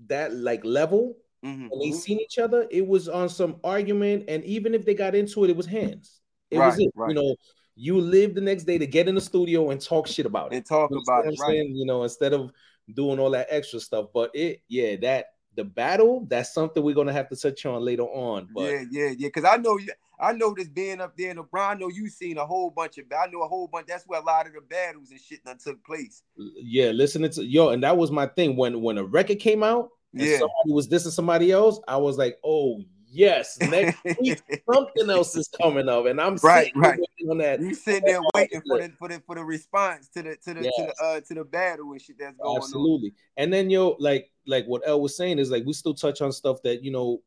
that 0.07 0.33
like 0.33 0.65
level, 0.65 1.17
mm-hmm. 1.43 1.67
and 1.71 1.81
they 1.81 1.89
mm-hmm. 1.89 1.97
seen 1.97 2.19
each 2.19 2.39
other, 2.39 2.67
it 2.71 2.85
was 2.85 3.07
on 3.09 3.29
some 3.29 3.57
argument, 3.63 4.25
and 4.27 4.43
even 4.43 4.73
if 4.73 4.85
they 4.85 4.95
got 4.95 5.13
into 5.15 5.43
it, 5.43 5.51
it 5.51 5.55
was 5.55 5.67
hands. 5.67 6.21
It 6.51 6.57
right, 6.57 6.67
was 6.67 6.79
it. 6.79 6.91
Right. 6.95 7.09
You 7.09 7.15
know, 7.15 7.35
you 7.75 7.99
live 7.99 8.35
the 8.35 8.41
next 8.41 8.63
day 8.63 8.77
to 8.77 8.87
get 8.87 9.07
in 9.07 9.15
the 9.15 9.21
studio 9.21 9.69
and 9.71 9.81
talk 9.81 10.07
shit 10.07 10.25
about 10.25 10.53
it. 10.53 10.57
And 10.57 10.65
talk 10.65 10.91
you 10.91 10.97
about 10.99 11.25
it, 11.25 11.37
right? 11.39 11.67
You 11.67 11.85
know, 11.85 12.03
instead 12.03 12.33
of 12.33 12.51
doing 12.93 13.19
all 13.19 13.31
that 13.31 13.47
extra 13.49 13.79
stuff. 13.79 14.07
But 14.13 14.31
it, 14.33 14.61
yeah, 14.67 14.95
that 14.97 15.27
the 15.55 15.63
battle, 15.63 16.25
that's 16.29 16.53
something 16.53 16.83
we're 16.83 16.95
gonna 16.95 17.13
have 17.13 17.29
to 17.29 17.35
touch 17.35 17.65
on 17.65 17.83
later 17.83 18.03
on. 18.03 18.47
But 18.53 18.71
yeah, 18.71 18.83
yeah, 18.91 19.09
yeah. 19.17 19.27
Because 19.27 19.45
I 19.45 19.57
know 19.57 19.77
you, 19.77 19.91
I 20.19 20.31
know 20.31 20.53
this 20.55 20.69
being 20.69 21.01
up 21.01 21.17
there 21.17 21.31
in 21.31 21.37
the 21.37 21.43
Brown. 21.43 21.75
I 21.75 21.79
know 21.79 21.89
you've 21.89 22.13
seen 22.13 22.37
a 22.37 22.45
whole 22.45 22.69
bunch 22.69 22.97
of. 22.97 23.05
I 23.11 23.27
know 23.27 23.41
a 23.41 23.47
whole 23.47 23.67
bunch. 23.67 23.87
That's 23.87 24.05
where 24.05 24.21
a 24.21 24.23
lot 24.23 24.47
of 24.47 24.53
the 24.53 24.61
battles 24.61 25.11
and 25.11 25.19
shit 25.19 25.43
that 25.45 25.59
took 25.59 25.83
place. 25.83 26.23
Yeah, 26.37 26.91
listening 26.91 27.31
to 27.31 27.43
yo, 27.43 27.69
and 27.69 27.83
that 27.83 27.97
was 27.97 28.11
my 28.11 28.27
thing 28.27 28.55
when 28.55 28.81
when 28.81 28.97
a 28.97 29.03
record 29.03 29.39
came 29.39 29.63
out. 29.63 29.89
yeah, 30.13 30.37
somebody 30.37 30.71
was 30.71 30.87
dissing 30.87 31.11
somebody 31.11 31.51
else. 31.51 31.79
I 31.87 31.97
was 31.97 32.17
like, 32.17 32.37
oh 32.43 32.81
yes, 33.15 33.57
next 33.59 34.03
week 34.19 34.41
something 34.71 35.09
else 35.09 35.35
is 35.35 35.47
coming 35.47 35.89
up, 35.89 36.05
and 36.05 36.19
I'm 36.19 36.35
right, 36.43 36.71
right. 36.75 36.99
On 37.29 37.37
that. 37.39 37.61
You 37.61 37.73
sitting 37.73 38.05
there 38.05 38.21
waiting 38.35 38.61
for 38.67 38.79
the 38.79 38.91
for 38.99 39.07
the 39.07 39.21
for 39.25 39.35
the 39.35 39.43
response 39.43 40.09
to 40.09 40.21
the 40.21 40.35
to 40.43 40.53
the 40.53 40.63
yes. 40.63 40.73
to 40.77 40.83
the 40.83 41.03
uh 41.03 41.21
to 41.21 41.33
the 41.33 41.43
battle 41.43 41.91
and 41.91 42.01
shit 42.01 42.17
that's 42.19 42.37
going 42.37 42.57
Absolutely. 42.57 42.57
on. 42.57 42.95
Absolutely, 42.95 43.13
and 43.37 43.53
then 43.53 43.69
yo, 43.69 43.95
like 43.99 44.31
like 44.45 44.65
what 44.65 44.83
El 44.85 45.01
was 45.01 45.17
saying 45.17 45.39
is 45.39 45.49
like 45.49 45.65
we 45.65 45.73
still 45.73 45.95
touch 45.95 46.21
on 46.21 46.31
stuff 46.31 46.61
that 46.63 46.83
you 46.83 46.91
know. 46.91 47.21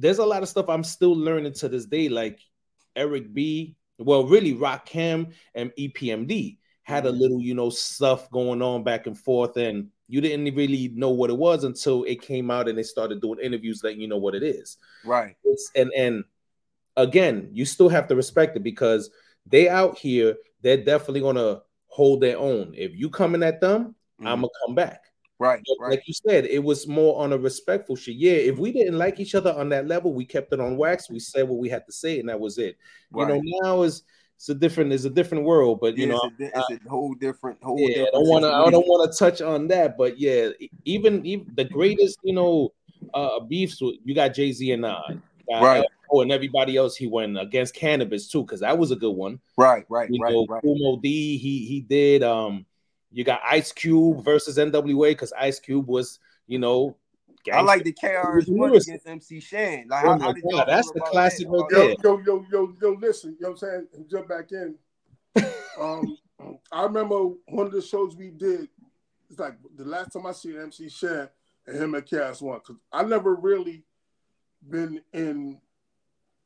There's 0.00 0.18
a 0.18 0.24
lot 0.24 0.44
of 0.44 0.48
stuff 0.48 0.68
I'm 0.68 0.84
still 0.84 1.16
learning 1.16 1.54
to 1.54 1.68
this 1.68 1.84
day, 1.84 2.08
like 2.08 2.38
Eric 2.94 3.34
B. 3.34 3.74
Well, 3.98 4.28
really, 4.28 4.54
Rakim 4.54 5.32
and 5.56 5.72
EPMD 5.76 6.58
had 6.84 7.04
a 7.04 7.10
mm-hmm. 7.10 7.18
little, 7.18 7.40
you 7.42 7.54
know, 7.54 7.68
stuff 7.68 8.30
going 8.30 8.62
on 8.62 8.84
back 8.84 9.08
and 9.08 9.18
forth, 9.18 9.56
and 9.56 9.88
you 10.08 10.20
didn't 10.20 10.54
really 10.54 10.90
know 10.94 11.10
what 11.10 11.30
it 11.30 11.36
was 11.36 11.64
until 11.64 12.04
it 12.04 12.22
came 12.22 12.50
out 12.50 12.68
and 12.68 12.76
they 12.76 12.82
started 12.82 13.20
doing 13.20 13.38
interviews 13.40 13.82
letting 13.84 14.00
you 14.00 14.08
know 14.08 14.16
what 14.16 14.34
it 14.34 14.42
is. 14.42 14.78
Right. 15.04 15.36
It's, 15.44 15.70
and 15.76 15.90
and 15.96 16.24
again, 16.96 17.50
you 17.52 17.64
still 17.64 17.90
have 17.90 18.08
to 18.08 18.16
respect 18.16 18.56
it 18.56 18.62
because 18.62 19.10
they 19.46 19.68
out 19.68 19.98
here, 19.98 20.36
they're 20.62 20.82
definitely 20.82 21.20
gonna 21.20 21.60
hold 21.86 22.20
their 22.20 22.38
own. 22.38 22.72
If 22.76 22.96
you 22.96 23.10
coming 23.10 23.42
at 23.42 23.60
them, 23.60 23.88
mm-hmm. 23.88 24.26
I'm 24.26 24.40
gonna 24.40 24.48
come 24.66 24.74
back. 24.74 25.04
Right, 25.40 25.62
right. 25.78 25.90
Like 25.90 26.02
you 26.06 26.14
said, 26.14 26.46
it 26.46 26.64
was 26.64 26.88
more 26.88 27.22
on 27.22 27.32
a 27.32 27.38
respectful 27.38 27.94
shit. 27.94 28.16
Yeah, 28.16 28.32
if 28.32 28.58
we 28.58 28.72
didn't 28.72 28.98
like 28.98 29.20
each 29.20 29.36
other 29.36 29.52
on 29.52 29.68
that 29.68 29.86
level, 29.86 30.12
we 30.12 30.24
kept 30.24 30.52
it 30.52 30.58
on 30.58 30.76
wax. 30.76 31.08
We 31.08 31.20
said 31.20 31.48
what 31.48 31.60
we 31.60 31.68
had 31.68 31.86
to 31.86 31.92
say, 31.92 32.18
and 32.18 32.28
that 32.28 32.40
was 32.40 32.58
it. 32.58 32.76
Right. 33.12 33.28
You 33.28 33.34
know, 33.34 33.60
now 33.62 33.82
is 33.82 34.02
it's 34.38 34.48
a 34.48 34.54
different 34.54 34.92
it's 34.92 35.04
a 35.04 35.10
different 35.10 35.42
world 35.42 35.80
but 35.80 35.98
you 35.98 36.06
yeah, 36.06 36.12
know 36.12 36.30
it's 36.38 36.56
a, 36.56 36.72
it's 36.72 36.86
a, 36.86 36.88
whole 36.88 37.12
different 37.14 37.60
whole 37.60 37.76
yeah, 37.80 37.88
different 37.88 38.08
i 38.08 38.18
don't 38.18 38.28
want 38.28 38.44
to 38.44 38.52
i 38.52 38.70
don't 38.70 38.86
want 38.86 39.12
to 39.12 39.18
touch 39.18 39.42
on 39.42 39.66
that 39.66 39.98
but 39.98 40.16
yeah 40.16 40.48
even, 40.84 41.26
even 41.26 41.44
the 41.56 41.64
greatest 41.64 42.18
you 42.22 42.32
know 42.32 42.72
uh 43.14 43.40
beefs 43.40 43.80
you 43.80 44.14
got 44.14 44.28
jay-z 44.28 44.70
and 44.70 44.84
uh, 44.84 45.02
right. 45.50 45.84
Oh 46.10 46.22
and 46.22 46.32
everybody 46.32 46.76
else 46.76 46.96
he 46.96 47.06
went 47.06 47.38
against 47.38 47.74
cannabis 47.74 48.28
too 48.28 48.42
because 48.42 48.60
that 48.60 48.78
was 48.78 48.90
a 48.90 48.96
good 48.96 49.12
one. 49.12 49.40
Right 49.56 49.84
right 49.88 50.08
you 50.10 50.22
right 50.22 50.32
know, 50.32 50.46
right. 50.48 50.62
Kool 50.62 50.76
Moe 50.78 51.00
Dee, 51.00 51.36
he 51.36 51.66
he 51.66 51.80
did 51.80 52.22
um 52.22 52.64
you 53.10 53.24
got 53.24 53.40
Ice 53.44 53.72
Cube 53.72 54.24
versus 54.24 54.58
NWA 54.58 55.10
because 55.10 55.32
Ice 55.34 55.60
Cube 55.60 55.86
was 55.86 56.18
you 56.46 56.58
know 56.58 56.96
I 57.50 57.60
like 57.60 57.84
the 57.84 57.92
KRS 57.92 58.48
One 58.48 58.70
against 58.70 59.06
MC 59.06 59.40
Shan. 59.40 59.86
Like, 59.88 60.04
oh 60.04 60.12
how, 60.12 60.18
how 60.18 60.32
did 60.32 60.44
God, 60.50 60.66
that's 60.66 60.90
the 60.92 61.00
classic 61.00 61.46
right 61.48 61.64
there. 61.70 61.94
Yo, 62.02 62.20
yo, 62.24 62.44
yo, 62.50 62.74
yo, 62.80 62.90
listen, 63.00 63.36
you 63.38 63.38
know 63.40 63.50
what 63.50 63.62
I'm 63.62 63.86
saying? 63.92 64.06
Jump 64.10 64.28
back 64.28 64.52
in. 64.52 64.74
um, 65.80 66.16
I 66.72 66.82
remember 66.82 67.28
one 67.46 67.66
of 67.66 67.72
the 67.72 67.82
shows 67.82 68.16
we 68.16 68.30
did. 68.30 68.68
It's 69.30 69.38
like 69.38 69.56
the 69.76 69.84
last 69.84 70.12
time 70.12 70.26
I 70.26 70.32
seen 70.32 70.58
MC 70.58 70.88
Shan 70.88 71.28
and 71.66 71.76
him 71.76 71.94
at 71.94 72.08
KRS 72.08 72.42
One 72.42 72.58
because 72.58 72.80
I 72.92 73.02
never 73.02 73.34
really 73.34 73.84
been 74.68 75.00
in 75.12 75.60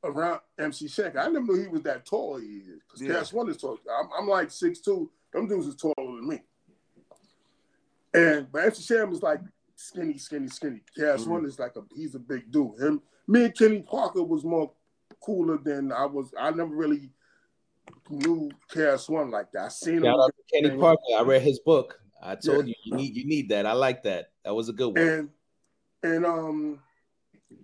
around 0.04 0.40
MC 0.58 0.88
Shan. 0.88 1.16
I 1.16 1.28
never 1.28 1.44
knew 1.46 1.62
he 1.62 1.68
was 1.68 1.82
that 1.82 2.06
tall. 2.06 2.38
He 2.38 2.46
is 2.46 2.80
because 2.86 3.02
yeah. 3.02 3.14
KRS 3.14 3.32
One 3.32 3.48
is 3.48 3.56
tall. 3.56 3.78
I'm, 4.00 4.08
I'm 4.18 4.28
like 4.28 4.50
six 4.50 4.80
two. 4.80 5.10
Them 5.32 5.48
dudes 5.48 5.66
is 5.66 5.76
taller 5.76 5.94
than 5.98 6.28
me. 6.28 6.40
And 8.14 8.50
but 8.50 8.64
MC 8.64 8.82
Shan 8.82 9.10
was 9.10 9.22
like 9.22 9.40
skinny, 9.82 10.18
skinny, 10.18 10.48
skinny. 10.48 10.80
KRS 10.96 11.20
mm-hmm. 11.20 11.30
One 11.30 11.46
is 11.46 11.58
like 11.58 11.76
a 11.76 11.82
he's 11.94 12.14
a 12.14 12.18
big 12.18 12.50
dude. 12.50 12.80
Him, 12.80 13.02
me 13.26 13.44
and 13.44 13.56
Kenny 13.56 13.82
Parker 13.82 14.22
was 14.22 14.44
more 14.44 14.72
cooler 15.22 15.58
than 15.58 15.92
I 15.92 16.06
was. 16.06 16.32
I 16.38 16.50
never 16.50 16.74
really 16.74 17.10
knew 18.10 18.50
KRS 18.72 19.08
One 19.08 19.30
like 19.30 19.52
that. 19.52 19.66
I 19.66 19.68
seen 19.68 20.02
Shout 20.02 20.18
him. 20.18 20.30
Kenny 20.52 20.78
Parker. 20.78 21.00
I 21.16 21.22
read 21.22 21.42
his 21.42 21.60
book. 21.60 22.00
I 22.22 22.36
told 22.36 22.68
yeah. 22.68 22.74
you 22.84 22.92
you 22.92 22.96
need 22.96 23.16
you 23.16 23.24
need 23.24 23.48
that. 23.50 23.66
I 23.66 23.72
like 23.72 24.04
that. 24.04 24.30
That 24.44 24.54
was 24.54 24.68
a 24.68 24.72
good 24.72 24.96
one. 24.96 24.98
And 24.98 25.28
and 26.02 26.26
um 26.26 26.80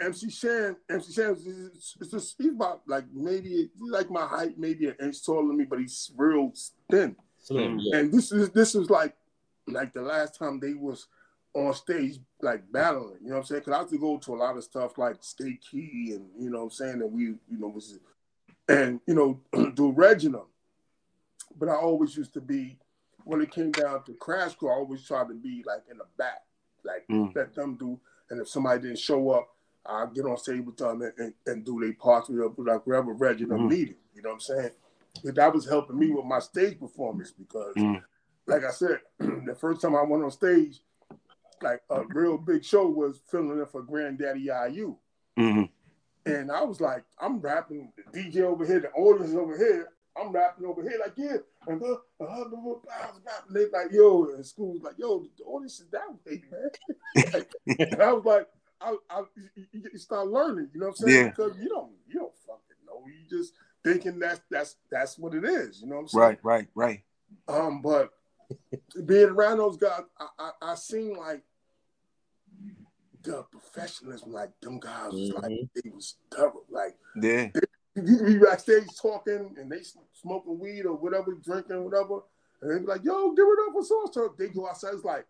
MC 0.00 0.30
Shan, 0.30 0.76
MC 0.88 1.12
Shan 1.12 1.32
is, 1.32 1.46
is 1.46 2.10
just, 2.10 2.34
he's 2.38 2.52
about 2.52 2.82
like 2.86 3.04
maybe 3.12 3.70
like 3.80 4.10
my 4.10 4.26
height, 4.26 4.58
maybe 4.58 4.86
an 4.86 4.96
inch 5.00 5.24
taller 5.24 5.48
than 5.48 5.56
me, 5.56 5.64
but 5.64 5.78
he's 5.78 6.12
real 6.16 6.52
thin. 6.90 7.16
Slim, 7.38 7.78
yeah. 7.80 7.98
And 7.98 8.12
this 8.12 8.32
is 8.32 8.50
this 8.50 8.74
is 8.74 8.90
like 8.90 9.14
like 9.66 9.92
the 9.92 10.02
last 10.02 10.36
time 10.36 10.60
they 10.60 10.74
was 10.74 11.06
on 11.54 11.74
stage 11.74 12.18
like 12.40 12.70
battling, 12.70 13.18
you 13.22 13.28
know 13.28 13.36
what 13.36 13.40
I'm 13.40 13.46
saying? 13.46 13.60
Because 13.60 13.72
I 13.74 13.78
have 13.78 13.90
to 13.90 13.98
go 13.98 14.18
to 14.18 14.34
a 14.34 14.36
lot 14.36 14.56
of 14.56 14.64
stuff 14.64 14.98
like 14.98 15.16
Skate 15.20 15.64
Key 15.70 16.12
and 16.14 16.26
you 16.38 16.50
know 16.50 16.58
what 16.58 16.64
I'm 16.64 16.70
saying, 16.70 17.02
and 17.02 17.12
we, 17.12 17.22
you 17.22 17.38
know, 17.58 17.68
was 17.68 17.98
and 18.68 19.00
you 19.06 19.14
know, 19.14 19.40
do 19.74 19.92
Reginald. 19.92 20.46
But 21.58 21.68
I 21.68 21.74
always 21.74 22.16
used 22.16 22.34
to 22.34 22.40
be 22.40 22.78
when 23.24 23.40
it 23.42 23.50
came 23.50 23.72
down 23.72 24.04
to 24.04 24.14
Crash 24.14 24.54
Crew, 24.54 24.70
I 24.70 24.74
always 24.74 25.04
tried 25.04 25.28
to 25.28 25.34
be 25.34 25.62
like 25.66 25.82
in 25.90 25.98
the 25.98 26.04
back, 26.16 26.42
like 26.84 27.06
mm. 27.10 27.34
let 27.34 27.54
them 27.54 27.76
do. 27.76 27.98
And 28.30 28.40
if 28.40 28.48
somebody 28.48 28.80
didn't 28.80 28.98
show 28.98 29.30
up, 29.30 29.48
I'll 29.84 30.06
get 30.06 30.24
on 30.24 30.36
stage 30.36 30.64
with 30.64 30.76
them 30.76 31.02
and, 31.02 31.12
and, 31.18 31.34
and 31.46 31.64
do 31.64 31.80
their 31.80 31.94
parts 31.94 32.28
with 32.28 32.38
them, 32.38 32.54
like 32.64 32.86
wherever 32.86 33.12
Reginald 33.12 33.62
mm. 33.62 33.70
needed. 33.70 33.96
You 34.14 34.22
know 34.22 34.30
what 34.30 34.34
I'm 34.36 34.40
saying? 34.40 34.70
But 35.24 35.34
that 35.34 35.52
was 35.52 35.68
helping 35.68 35.98
me 35.98 36.10
with 36.10 36.24
my 36.24 36.38
stage 36.38 36.78
performance 36.78 37.30
because, 37.30 37.74
mm. 37.76 38.02
like 38.46 38.64
I 38.64 38.70
said, 38.70 39.00
the 39.18 39.56
first 39.58 39.80
time 39.80 39.94
I 39.96 40.02
went 40.02 40.24
on 40.24 40.30
stage, 40.30 40.80
like 41.62 41.82
a 41.90 42.02
real 42.04 42.38
big 42.38 42.64
show 42.64 42.86
was 42.86 43.20
filling 43.30 43.58
in 43.58 43.66
for 43.66 43.82
Granddaddy 43.82 44.40
IU. 44.40 44.96
Mm-hmm. 45.38 45.64
And 46.26 46.52
I 46.52 46.62
was 46.62 46.80
like, 46.80 47.04
I'm 47.18 47.40
rapping, 47.40 47.92
the 48.12 48.20
DJ 48.20 48.42
over 48.42 48.66
here, 48.66 48.80
the 48.80 48.90
audience 48.90 49.34
over 49.34 49.56
here. 49.56 49.88
I'm 50.20 50.32
rapping 50.32 50.66
over 50.66 50.82
here 50.82 50.98
like, 51.00 51.12
yeah, 51.16 51.36
and 51.68 51.80
uh, 51.80 51.96
uh, 52.20 52.24
uh, 52.24 52.74
they 53.50 53.66
like, 53.70 53.92
yo, 53.92 54.24
and 54.34 54.44
school 54.44 54.72
was 54.72 54.82
like, 54.82 54.96
yo, 54.98 55.24
the 55.38 55.44
audience 55.44 55.78
is 55.78 55.86
that 55.90 56.08
way, 56.26 56.42
man. 56.50 57.46
and 57.92 58.02
I 58.02 58.12
was 58.12 58.24
like, 58.24 58.48
I, 58.80 58.96
I, 59.10 59.22
you 59.72 59.98
start 59.98 60.28
learning, 60.28 60.70
you 60.74 60.80
know 60.80 60.86
what 60.86 61.00
I'm 61.00 61.06
saying? 61.06 61.24
Yeah. 61.24 61.28
Because 61.30 61.56
you 61.58 61.68
don't, 61.68 61.92
you 62.08 62.14
don't 62.14 62.34
fucking 62.46 62.84
know. 62.86 63.04
You 63.06 63.38
just 63.38 63.52
thinking 63.84 64.18
that's 64.18 64.40
that's 64.50 64.76
that's 64.90 65.18
what 65.18 65.34
it 65.34 65.44
is, 65.44 65.80
you 65.80 65.88
know 65.88 65.96
what 65.96 66.02
I'm 66.02 66.08
saying? 66.08 66.22
Right, 66.22 66.38
right, 66.42 66.68
right. 66.74 67.02
Um, 67.46 67.80
but 67.80 68.10
being 69.04 69.28
around 69.28 69.58
those 69.58 69.76
guys, 69.76 70.02
I, 70.18 70.26
I, 70.38 70.50
I 70.62 70.74
seen 70.74 71.16
like 71.16 71.42
the 73.22 73.44
professionalism, 73.50 74.32
like 74.32 74.50
them 74.60 74.78
guys 74.78 75.12
was 75.12 75.30
mm-hmm. 75.30 75.42
like 75.42 75.52
they 75.74 75.90
was 75.90 76.16
thorough. 76.30 76.62
Like 76.70 76.96
yeah. 77.20 77.48
be 77.94 78.38
backstage 78.38 78.86
talking 79.00 79.54
and 79.58 79.70
they 79.70 79.80
smoking 80.12 80.58
weed 80.58 80.86
or 80.86 80.94
whatever, 80.94 81.34
drinking, 81.34 81.84
whatever, 81.84 82.20
and 82.62 82.70
they 82.70 82.80
be 82.80 82.86
like, 82.86 83.04
yo, 83.04 83.32
give 83.32 83.46
it 83.46 83.66
up 83.66 83.72
for 83.72 83.84
so 83.84 84.08
so. 84.12 84.34
They 84.38 84.48
go 84.48 84.68
outside, 84.68 84.94
it's 84.94 85.04
like 85.04 85.26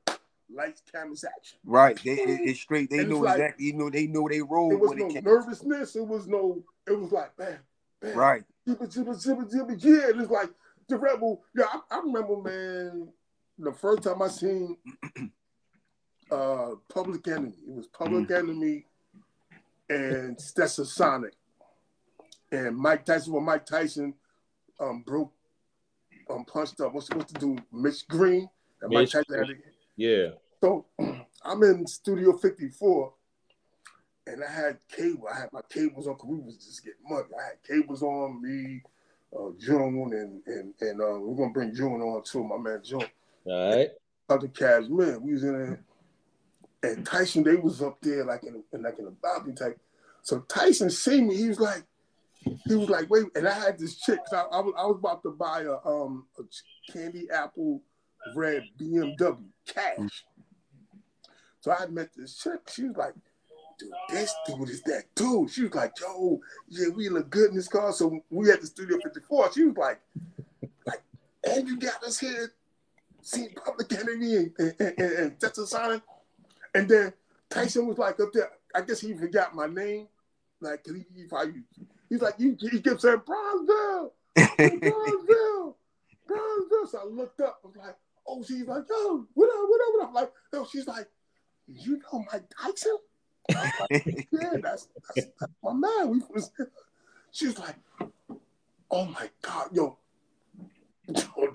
lights, 0.54 0.82
cameras, 0.92 1.24
action. 1.24 1.58
Right. 1.64 1.98
They 2.02 2.12
it, 2.12 2.40
it's 2.48 2.60
straight. 2.60 2.90
They 2.90 3.04
know 3.04 3.18
like, 3.18 3.36
exactly, 3.36 3.66
you 3.66 3.74
know, 3.74 3.90
they 3.90 4.06
know 4.06 4.28
they 4.28 4.40
roll. 4.40 4.72
It 4.72 4.80
was 4.80 4.92
no 4.92 5.08
it 5.08 5.24
nervousness. 5.24 5.96
It 5.96 6.06
was 6.06 6.26
no, 6.26 6.62
it 6.86 6.98
was 6.98 7.12
like 7.12 7.36
bam, 7.36 7.58
bam. 8.00 8.16
Right. 8.16 8.44
Jibba, 8.66 8.92
jibba, 8.92 9.24
jibba, 9.24 9.50
jibba, 9.50 9.84
yeah. 9.84 10.08
It 10.08 10.20
it's 10.20 10.30
like 10.30 10.50
the 10.88 10.96
rebel. 10.96 11.42
Yeah, 11.56 11.66
I, 11.72 11.96
I 11.96 11.98
remember, 12.00 12.36
man, 12.36 13.08
the 13.58 13.72
first 13.72 14.02
time 14.02 14.22
I 14.22 14.28
seen 14.28 14.76
uh, 16.30 16.70
Public 16.92 17.26
Enemy. 17.28 17.54
It 17.66 17.74
was 17.74 17.86
Public 17.86 18.28
mm. 18.28 18.38
Enemy 18.38 18.86
and 19.88 20.36
Stetsasonic. 20.36 21.32
And 22.50 22.76
Mike 22.76 23.04
Tyson, 23.04 23.32
well, 23.32 23.42
Mike 23.42 23.66
Tyson 23.66 24.14
um, 24.80 25.02
broke, 25.06 25.32
um, 26.30 26.44
punched 26.44 26.80
up. 26.80 26.94
What's 26.94 27.06
supposed 27.06 27.34
to 27.34 27.40
do? 27.40 27.58
Mitch 27.72 28.06
Green. 28.08 28.48
And 28.80 28.90
Mitch 28.90 29.14
Mike 29.14 29.26
Tyson 29.28 29.62
yeah. 29.96 30.28
So 30.62 30.86
I'm 31.44 31.62
in 31.64 31.86
Studio 31.86 32.32
54, 32.32 33.12
and 34.28 34.42
I 34.44 34.50
had 34.50 34.78
cable. 34.88 35.28
I 35.32 35.40
had 35.40 35.52
my 35.52 35.60
cables 35.68 36.06
on 36.06 36.14
because 36.14 36.28
we 36.28 36.38
was 36.38 36.56
just 36.56 36.84
getting 36.84 37.00
money. 37.08 37.26
I 37.38 37.48
had 37.48 37.62
cables 37.66 38.02
on 38.02 38.40
me, 38.40 38.82
uh, 39.36 39.50
June, 39.58 40.12
and 40.12 40.42
and 40.46 40.74
and 40.80 41.00
uh, 41.00 41.18
we're 41.20 41.36
gonna 41.36 41.52
bring 41.52 41.74
June 41.74 42.00
on 42.00 42.22
too, 42.22 42.44
my 42.44 42.56
man 42.56 42.80
June. 42.82 43.02
All 43.46 43.74
right. 43.74 43.90
Other 44.28 44.48
cats, 44.48 44.88
man, 44.88 45.22
we 45.22 45.32
was 45.32 45.42
in 45.42 45.52
there, 45.52 45.80
and 46.82 47.06
Tyson, 47.06 47.42
they 47.42 47.56
was 47.56 47.80
up 47.80 47.98
there 48.02 48.24
like 48.24 48.44
in, 48.44 48.62
in 48.72 48.82
like 48.82 48.98
in 48.98 49.06
a 49.06 49.10
balcony 49.10 49.54
type. 49.54 49.78
So 50.22 50.40
Tyson 50.40 50.90
seen 50.90 51.28
me. 51.28 51.36
He 51.36 51.48
was 51.48 51.60
like, 51.60 51.84
he 52.66 52.74
was 52.74 52.90
like, 52.90 53.08
wait, 53.08 53.26
and 53.34 53.48
I 53.48 53.54
had 53.54 53.78
this 53.78 53.96
chick. 53.96 54.18
I, 54.32 54.42
I, 54.52 54.60
was 54.60 54.74
I 54.76 54.86
was 54.86 54.96
about 54.98 55.22
to 55.22 55.30
buy 55.30 55.62
a 55.62 55.76
um 55.88 56.26
a 56.38 56.92
candy 56.92 57.28
apple 57.30 57.80
red 58.34 58.64
BMW 58.78 59.38
cash. 59.66 60.24
So 61.60 61.72
I 61.72 61.86
met 61.86 62.10
this 62.14 62.36
chick. 62.36 62.60
She 62.70 62.84
was 62.84 62.96
like, 62.96 63.14
dude, 63.78 63.90
this 64.10 64.34
dude 64.46 64.68
is 64.68 64.82
that 64.82 65.04
dude. 65.14 65.50
She 65.50 65.62
was 65.62 65.74
like, 65.74 65.94
yo, 66.00 66.40
yeah, 66.68 66.88
we 66.88 67.08
look 67.08 67.30
good 67.30 67.50
in 67.50 67.56
this 67.56 67.68
car. 67.68 67.92
So 67.92 68.20
we 68.30 68.50
at 68.50 68.60
the 68.60 68.66
Studio 68.66 68.98
54. 69.02 69.52
She 69.52 69.64
was 69.64 69.76
like, 69.76 70.00
like, 70.86 71.02
and 71.44 71.68
you 71.68 71.78
got 71.78 72.02
us 72.02 72.18
here, 72.18 72.52
seeing 73.22 73.54
Public 73.64 73.92
Enemy 73.92 74.36
and, 74.36 74.52
and, 74.58 74.74
and, 74.80 75.12
and 75.12 75.40
Texas 75.40 75.70
Sonic. 75.70 76.02
And 76.74 76.88
then 76.88 77.12
Tyson 77.48 77.86
was 77.86 77.98
like 77.98 78.20
up 78.20 78.32
there. 78.32 78.50
I 78.74 78.82
guess 78.82 79.00
he 79.00 79.14
forgot 79.14 79.54
my 79.54 79.66
name. 79.66 80.08
Like, 80.60 80.84
he, 80.84 81.04
he 81.14 81.24
probably, 81.24 81.62
he's 82.08 82.20
like, 82.20 82.34
you, 82.38 82.56
he 82.60 82.80
kept 82.80 83.00
saying, 83.00 83.22
Brownsville, 83.24 84.12
Brownsville, 84.34 85.76
Brownsville. 86.26 86.86
So 86.90 87.00
I 87.00 87.04
looked 87.04 87.40
up. 87.40 87.60
I 87.64 87.66
was 87.66 87.76
like, 87.76 87.96
oh, 88.26 88.42
she's 88.42 88.66
like, 88.66 88.84
yo, 88.90 89.24
what 89.34 89.48
up, 89.48 89.68
what 89.68 89.80
up, 89.80 89.94
what 89.94 90.04
up? 90.04 90.14
Like, 90.14 90.32
no, 90.52 90.66
she's 90.66 90.86
like, 90.86 91.08
you 91.66 92.00
know 92.12 92.24
Mike 92.32 92.44
Tyson? 92.60 92.98
Like, 93.54 93.72
yeah, 94.30 94.50
that's, 94.62 94.88
that's, 95.14 95.28
that's, 95.40 95.52
my 95.62 95.72
man. 95.72 96.10
We 96.10 96.20
was, 96.34 96.50
she 97.30 97.46
was 97.46 97.58
like, 97.58 97.76
oh 98.90 99.04
my 99.06 99.30
God, 99.42 99.68
yo, 99.72 99.98
yo, 101.06 101.52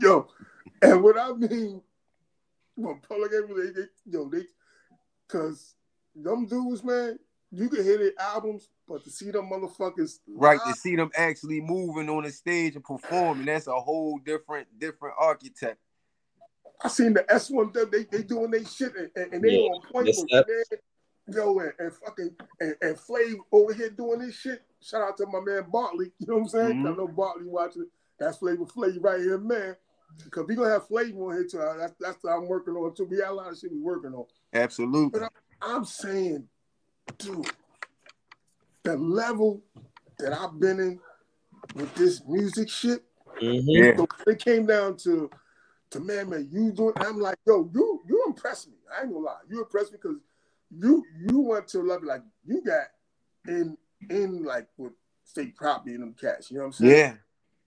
yo. 0.00 0.28
And 0.82 1.02
what 1.02 1.18
I 1.18 1.32
mean, 1.32 1.82
when 2.74 3.00
Public 3.08 3.32
Enemy, 3.32 3.54
they, 3.54 3.70
they, 3.80 3.86
yo, 4.06 4.28
they, 4.28 4.42
cause 5.28 5.74
them 6.14 6.46
dudes, 6.46 6.84
man, 6.84 7.18
you 7.50 7.68
can 7.68 7.84
hear 7.84 7.98
their 7.98 8.12
albums, 8.18 8.68
but 8.88 9.04
to 9.04 9.10
see 9.10 9.30
them 9.30 9.50
motherfuckers, 9.50 10.18
right, 10.28 10.58
live, 10.58 10.74
to 10.74 10.80
see 10.80 10.96
them 10.96 11.10
actually 11.16 11.60
moving 11.60 12.08
on 12.08 12.24
the 12.24 12.30
stage 12.30 12.74
and 12.74 12.84
performing, 12.84 13.46
that's 13.46 13.66
a 13.66 13.72
whole 13.72 14.18
different, 14.18 14.66
different 14.78 15.14
architect. 15.18 15.78
I 16.82 16.88
seen 16.88 17.14
the 17.14 17.30
S 17.32 17.50
one 17.50 17.72
they 17.72 18.04
they 18.04 18.22
doing 18.22 18.50
their 18.50 18.64
shit 18.64 18.92
and, 18.96 19.32
and 19.32 19.42
they 19.42 19.50
yeah. 19.50 19.68
on 19.68 19.80
point 19.82 20.06
with 20.06 20.26
man, 20.30 20.44
yo 21.28 21.58
and, 21.58 21.72
and 21.78 21.92
fucking 21.92 22.30
and, 22.60 22.74
and 22.80 22.96
Flav 22.96 23.36
over 23.52 23.72
here 23.72 23.90
doing 23.90 24.20
this 24.20 24.36
shit. 24.36 24.62
Shout 24.80 25.02
out 25.02 25.16
to 25.18 25.26
my 25.26 25.40
man 25.40 25.64
Bartley. 25.70 26.12
You 26.18 26.26
know 26.26 26.34
what 26.34 26.42
I'm 26.42 26.48
saying? 26.48 26.76
Mm-hmm. 26.78 26.86
I 26.86 26.96
know 26.96 27.08
Bartley 27.08 27.46
watching. 27.46 27.86
That's 28.18 28.38
Flavor 28.38 28.64
Flav 28.64 28.96
right 29.00 29.20
here, 29.20 29.38
man. 29.38 29.76
Because 30.22 30.46
we 30.46 30.54
gonna 30.54 30.70
have 30.70 30.88
Flav 30.88 31.16
on 31.16 31.34
here 31.34 31.46
too. 31.50 31.58
That's 31.78 31.94
that's 31.98 32.18
what 32.22 32.32
I'm 32.32 32.46
working 32.46 32.74
on 32.74 32.94
too. 32.94 33.04
We 33.04 33.18
got 33.18 33.30
a 33.30 33.34
lot 33.34 33.52
of 33.52 33.58
shit 33.58 33.72
we 33.72 33.80
working 33.80 34.14
on. 34.14 34.26
Absolutely. 34.52 35.18
But 35.18 35.30
I'm, 35.62 35.76
I'm 35.76 35.84
saying, 35.84 36.46
dude, 37.18 37.50
the 38.82 38.96
level 38.96 39.62
that 40.18 40.32
I've 40.32 40.60
been 40.60 40.78
in 40.78 41.00
with 41.74 41.94
this 41.94 42.22
music 42.26 42.68
shit. 42.68 43.02
Mm-hmm. 43.42 43.68
Yeah. 43.68 43.96
So 43.96 44.06
it 44.26 44.38
came 44.38 44.66
down 44.66 44.96
to 44.98 45.30
to 45.94 46.00
man, 46.00 46.28
man, 46.28 46.48
you 46.52 46.72
doing. 46.72 46.92
I'm 46.96 47.18
like, 47.18 47.38
yo, 47.46 47.70
you 47.72 48.02
you 48.06 48.24
impress 48.26 48.66
me. 48.66 48.74
I 48.96 49.02
ain't 49.02 49.12
gonna 49.12 49.24
lie, 49.24 49.36
you 49.48 49.62
impress 49.62 49.90
me 49.90 49.98
because 50.00 50.18
you 50.70 51.04
you 51.26 51.40
went 51.40 51.68
to 51.68 51.80
a 51.80 51.82
level 51.82 52.08
like 52.08 52.22
you 52.44 52.62
got 52.62 52.86
in 53.46 53.76
in 54.10 54.44
like 54.44 54.68
with 54.76 54.92
state 55.24 55.56
property 55.56 55.94
in 55.94 56.00
them 56.00 56.14
cats. 56.20 56.50
You 56.50 56.58
know 56.58 56.64
what 56.64 56.66
I'm 56.66 56.72
saying? 56.72 56.92
Yeah. 56.92 57.14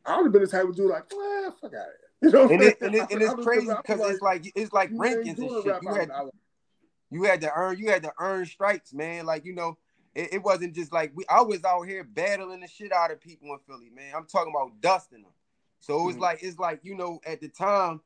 I 0.06 0.18
would 0.18 0.26
have 0.26 0.34
been 0.34 0.44
the 0.44 0.48
type 0.48 0.64
of 0.64 0.76
dude 0.76 0.90
like, 0.90 1.04
well, 1.14 1.56
fuck 1.60 1.74
out 1.74 1.80
of 1.80 1.86
here. 1.86 1.94
You 2.20 2.32
know, 2.32 2.50
and, 2.50 2.64
it, 2.64 2.82
and, 2.82 2.96
it, 2.96 3.12
and 3.12 3.22
it's 3.22 3.34
crazy 3.36 3.68
because 3.68 4.00
like, 4.00 4.12
it's 4.12 4.22
like 4.22 4.52
it's 4.56 4.74
like 4.74 4.92
rankings 4.92 5.38
and 5.38 5.64
shit. 5.64 5.84
You 5.84 5.94
had, 5.94 6.10
you 7.12 7.24
had 7.24 7.42
to 7.42 7.52
earn 7.54 7.78
you 7.78 7.92
had 7.92 8.02
to 8.04 8.14
earn 8.20 8.48
stripes, 8.48 8.92
man. 8.92 9.28
Like 9.28 9.46
you 9.46 9.54
know, 9.54 9.78
it, 10.16 10.34
it, 10.34 10.44
wasn't 10.44 10.74
just 10.74 10.92
like 10.92 11.12
we. 11.14 11.26
I 11.30 11.44
was 11.44 11.64
out 11.64 11.84
here 11.84 12.04
battling 12.04 12.62
the 12.62 12.68
shit 12.68 12.92
out 12.92 13.12
of 13.12 13.22
people 13.22 13.50
in 13.54 13.60
Philly, 13.68 13.92
man. 13.96 14.14
I'm 14.16 14.26
talking 14.26 14.52
about 14.52 14.82
dusting 14.82 15.22
them. 15.22 15.32
So 15.80 16.02
it 16.02 16.06
was 16.06 16.16
mm-hmm. 16.16 16.24
like 16.24 16.40
it's 16.42 16.58
like 16.58 16.80
you 16.82 16.96
know 16.96 17.20
at 17.24 17.40
the 17.40 17.50
time 17.50 18.02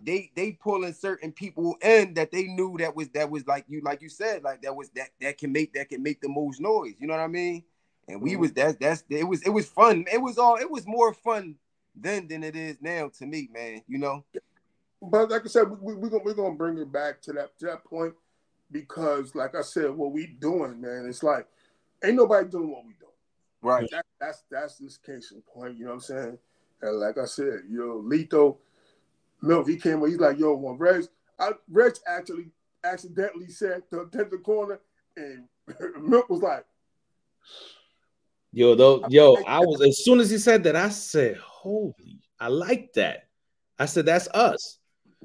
they 0.00 0.30
they 0.34 0.52
pulling 0.52 0.92
certain 0.92 1.32
people 1.32 1.76
in 1.82 2.14
that 2.14 2.30
they 2.30 2.44
knew 2.44 2.76
that 2.78 2.94
was 2.94 3.08
that 3.10 3.30
was 3.30 3.46
like 3.46 3.64
you 3.68 3.80
like 3.82 4.00
you 4.00 4.08
said 4.08 4.42
like 4.42 4.62
that 4.62 4.74
was 4.74 4.90
that 4.90 5.10
that 5.20 5.38
can 5.38 5.52
make 5.52 5.72
that 5.74 5.88
can 5.88 6.02
make 6.02 6.20
the 6.20 6.28
most 6.28 6.60
noise. 6.60 6.94
You 6.98 7.06
know 7.06 7.14
what 7.14 7.22
I 7.22 7.28
mean? 7.28 7.64
And 8.06 8.22
we 8.22 8.32
mm-hmm. 8.32 8.40
was 8.40 8.52
that's 8.52 8.76
that's 8.76 9.04
it 9.08 9.24
was 9.24 9.42
it 9.42 9.50
was 9.50 9.68
fun. 9.68 10.04
It 10.12 10.20
was 10.20 10.38
all 10.38 10.56
it 10.56 10.70
was 10.70 10.86
more 10.86 11.12
fun 11.12 11.56
then 11.94 12.28
than 12.28 12.44
it 12.44 12.56
is 12.56 12.76
now 12.80 13.10
to 13.18 13.26
me, 13.26 13.48
man. 13.52 13.82
You 13.88 13.98
know. 13.98 14.24
But 15.00 15.30
like 15.30 15.44
I 15.44 15.48
said, 15.48 15.70
we, 15.80 15.94
we, 15.94 16.08
are 16.08 16.10
gonna 16.10 16.24
we're 16.24 16.34
gonna 16.34 16.54
bring 16.54 16.78
it 16.78 16.90
back 16.90 17.20
to 17.22 17.32
that 17.34 17.58
to 17.58 17.66
that 17.66 17.84
point 17.84 18.14
because, 18.70 19.34
like 19.34 19.54
I 19.54 19.62
said, 19.62 19.90
what 19.90 20.12
we 20.12 20.26
doing, 20.26 20.80
man, 20.80 21.06
it's 21.08 21.22
like 21.22 21.46
ain't 22.04 22.16
nobody 22.16 22.48
doing 22.48 22.70
what 22.70 22.84
we 22.84 22.94
doing. 22.94 23.12
Right. 23.62 23.88
That, 23.90 24.06
that's 24.20 24.42
that's 24.50 24.78
this 24.78 24.96
case 24.96 25.32
in 25.32 25.42
point. 25.42 25.76
You 25.76 25.84
know 25.84 25.90
what 25.90 25.96
I'm 25.96 26.00
saying? 26.00 26.38
And 26.82 27.00
like 27.00 27.18
I 27.18 27.24
said, 27.24 27.62
you 27.68 27.84
know, 27.84 27.96
Lethal 27.96 28.60
Milk, 29.42 29.68
he 29.68 29.76
came 29.76 30.04
he's 30.06 30.18
like, 30.18 30.38
yo, 30.38 30.54
when 30.54 30.76
Reg, 30.76 31.04
I, 31.38 31.52
Reg 31.70 31.94
actually 32.06 32.50
accidentally 32.84 33.48
said 33.48 33.82
the 33.90 34.08
the 34.12 34.38
corner, 34.38 34.80
and 35.16 35.44
Milk 36.00 36.28
was 36.28 36.42
like, 36.42 36.64
yo, 38.52 38.74
though, 38.74 39.04
yo, 39.08 39.36
I 39.46 39.60
was 39.60 39.80
as 39.82 40.04
soon 40.04 40.20
as 40.20 40.30
he 40.30 40.38
said 40.38 40.64
that, 40.64 40.76
I 40.76 40.88
said, 40.88 41.36
holy, 41.36 42.20
I 42.40 42.48
like 42.48 42.92
that. 42.94 43.28
I 43.78 43.86
said, 43.86 44.06
that's 44.06 44.28
us. 44.28 44.78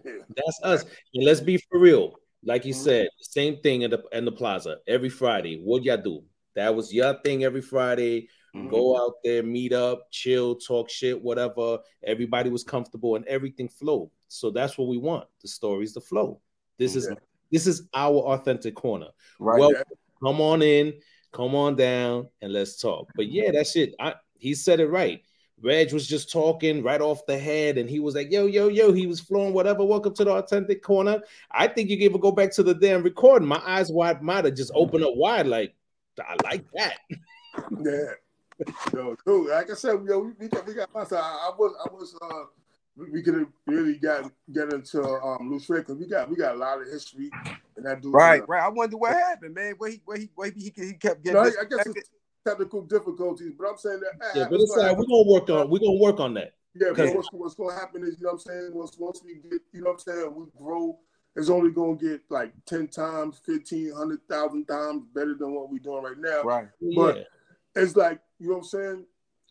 That's 0.03 0.59
us. 0.63 0.85
And 1.13 1.25
let's 1.25 1.39
be 1.39 1.57
for 1.57 1.79
real. 1.79 2.13
Like 2.45 2.65
you 2.65 2.73
mm-hmm. 2.73 2.83
said, 2.83 3.07
same 3.21 3.57
thing 3.57 3.83
in 3.83 3.91
the 3.91 4.03
in 4.11 4.25
the 4.25 4.31
plaza 4.31 4.77
every 4.87 5.09
Friday. 5.09 5.61
What 5.63 5.83
y'all 5.83 5.97
do? 5.97 6.23
That 6.55 6.75
was 6.75 6.93
your 6.93 7.19
thing 7.21 7.43
every 7.43 7.61
Friday. 7.61 8.27
Mm-hmm. 8.55 8.69
Go 8.69 8.97
out 9.03 9.15
there, 9.23 9.41
meet 9.41 9.73
up, 9.73 10.11
chill, 10.11 10.55
talk 10.55 10.89
shit, 10.89 11.19
whatever. 11.19 11.79
Everybody 12.03 12.49
was 12.49 12.63
comfortable 12.63 13.15
and 13.15 13.25
everything 13.25 13.67
flowed. 13.67 14.11
So 14.27 14.51
that's 14.51 14.77
what 14.77 14.87
we 14.87 14.97
want. 14.97 15.27
The 15.41 15.47
stories, 15.47 15.93
the 15.93 16.01
flow. 16.01 16.39
This 16.77 16.95
is 16.95 17.09
this 17.51 17.67
is 17.67 17.87
our 17.93 18.15
authentic 18.15 18.75
corner. 18.75 19.07
Right. 19.39 19.59
Well, 19.59 19.73
come 20.23 20.41
on 20.41 20.61
in, 20.61 20.93
come 21.31 21.55
on 21.55 21.75
down, 21.75 22.27
and 22.41 22.51
let's 22.51 22.79
talk. 22.79 23.09
But 23.15 23.31
yeah, 23.31 23.51
that's 23.51 23.75
it. 23.75 23.93
I, 23.99 24.15
he 24.37 24.55
said 24.55 24.79
it 24.79 24.87
right. 24.87 25.23
Reg 25.61 25.93
was 25.93 26.07
just 26.07 26.31
talking 26.31 26.83
right 26.83 26.99
off 26.99 27.25
the 27.25 27.37
head, 27.37 27.77
and 27.77 27.89
he 27.89 27.99
was 27.99 28.15
like, 28.15 28.31
"Yo, 28.31 28.47
yo, 28.47 28.67
yo." 28.67 28.91
He 28.91 29.07
was 29.07 29.19
flowing, 29.19 29.53
whatever. 29.53 29.85
Welcome 29.85 30.13
to 30.15 30.25
the 30.25 30.31
authentic 30.31 30.83
corner. 30.83 31.21
I 31.51 31.67
think 31.67 31.89
you 31.89 31.95
gave 31.95 32.13
a 32.15 32.19
go 32.19 32.31
back 32.31 32.51
to 32.53 32.63
the 32.63 32.73
damn 32.73 33.01
recording. 33.01 33.47
My 33.47 33.61
eyes 33.65 33.91
wide 33.91 34.21
might 34.21 34.45
have 34.45 34.55
just 34.55 34.71
opened 34.75 35.05
up 35.05 35.15
wide, 35.15 35.47
like 35.47 35.73
I 36.19 36.35
like 36.43 36.65
that. 36.73 36.97
Yeah, 37.85 38.13
yo, 38.93 39.15
cool. 39.25 39.49
Like 39.49 39.71
I 39.71 39.73
said, 39.73 39.99
yo, 40.05 40.19
we, 40.19 40.31
we 40.39 40.47
got 40.47 40.65
we 40.65 40.73
got 40.73 40.93
my 40.93 41.03
side. 41.03 41.19
I, 41.19 41.51
was 41.57 41.73
I 41.83 41.93
was 41.93 42.15
uh 42.21 42.43
we, 42.95 43.11
we 43.11 43.23
could 43.23 43.35
have 43.35 43.47
really 43.65 43.97
got 43.97 44.31
get 44.51 44.73
into 44.73 45.03
um 45.03 45.51
loose 45.51 45.67
because 45.67 45.97
we 45.97 46.07
got 46.07 46.29
we 46.29 46.35
got 46.35 46.55
a 46.55 46.57
lot 46.57 46.81
of 46.81 46.87
history 46.87 47.31
and 47.75 47.85
that 47.85 48.01
dude. 48.01 48.13
Right, 48.13 48.41
uh, 48.41 48.45
right. 48.47 48.63
I 48.63 48.69
wonder 48.69 48.97
what 48.97 49.13
happened, 49.13 49.55
man. 49.55 49.75
Where 49.77 49.91
he 49.91 50.01
where 50.05 50.17
he 50.17 50.29
where 50.35 50.51
he, 50.51 50.73
he, 50.75 50.93
kept 50.93 51.23
getting. 51.23 51.41
No, 51.41 51.41
I 51.41 51.65
guess 51.69 51.87
it's 51.87 52.09
technical 52.45 52.81
difficulties, 52.81 53.53
but 53.57 53.67
I'm 53.69 53.77
saying 53.77 54.01
that. 54.01 54.31
Yeah, 54.35 54.47
but 54.49 54.59
it's 54.59 54.75
like 54.75 54.97
we're 54.97 55.05
gonna 55.05 55.29
work 55.29 55.49
on 55.49 55.69
we're 55.69 55.79
gonna 55.79 55.99
work 55.99 56.19
on 56.19 56.33
that. 56.35 56.53
Yeah, 56.75 56.89
but 56.95 57.15
what's, 57.15 57.29
what's 57.31 57.55
gonna 57.55 57.75
happen 57.75 58.03
is 58.03 58.17
you 58.19 58.25
know 58.25 58.33
what 58.33 58.33
I'm 58.33 58.39
saying. 58.39 58.69
Once 58.73 58.97
once 58.97 59.21
we 59.23 59.35
get 59.35 59.61
you 59.71 59.81
know 59.81 59.91
what 59.91 60.03
I'm 60.07 60.13
saying, 60.13 60.35
we 60.35 60.45
grow. 60.57 60.97
It's 61.35 61.49
only 61.49 61.71
gonna 61.71 61.95
get 61.95 62.21
like 62.29 62.53
ten 62.65 62.87
times, 62.87 63.41
fifteen 63.45 63.91
hundred 63.93 64.19
thousand 64.29 64.65
times 64.65 65.03
better 65.15 65.35
than 65.35 65.53
what 65.53 65.71
we're 65.71 65.79
doing 65.79 66.03
right 66.03 66.17
now. 66.17 66.43
Right. 66.43 66.67
But 66.95 67.17
yeah. 67.17 67.23
it's 67.75 67.95
like 67.95 68.19
you 68.43 68.49
know 68.49 68.55
what 68.55 68.63
I'm 68.63 68.65
saying? 68.65 69.05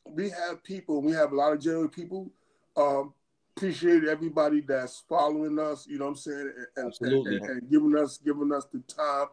We 0.05 0.29
have 0.29 0.63
people, 0.63 1.01
we 1.01 1.13
have 1.13 1.33
a 1.33 1.35
lot 1.35 1.55
of 1.55 1.61
genuine 1.61 1.89
people. 1.89 2.31
Um, 2.77 3.15
appreciate 3.57 4.05
everybody 4.05 4.61
that's 4.61 5.03
following 5.09 5.59
us, 5.59 5.87
you 5.87 5.99
know 5.99 6.05
what 6.05 6.11
I'm 6.11 6.17
saying, 6.17 6.53
and, 6.77 6.93
and, 7.01 7.27
and, 7.27 7.45
and 7.45 7.71
giving 7.71 7.97
us 7.97 8.19
giving 8.19 8.53
us 8.53 8.67
the 8.67 8.81
time 8.81 9.29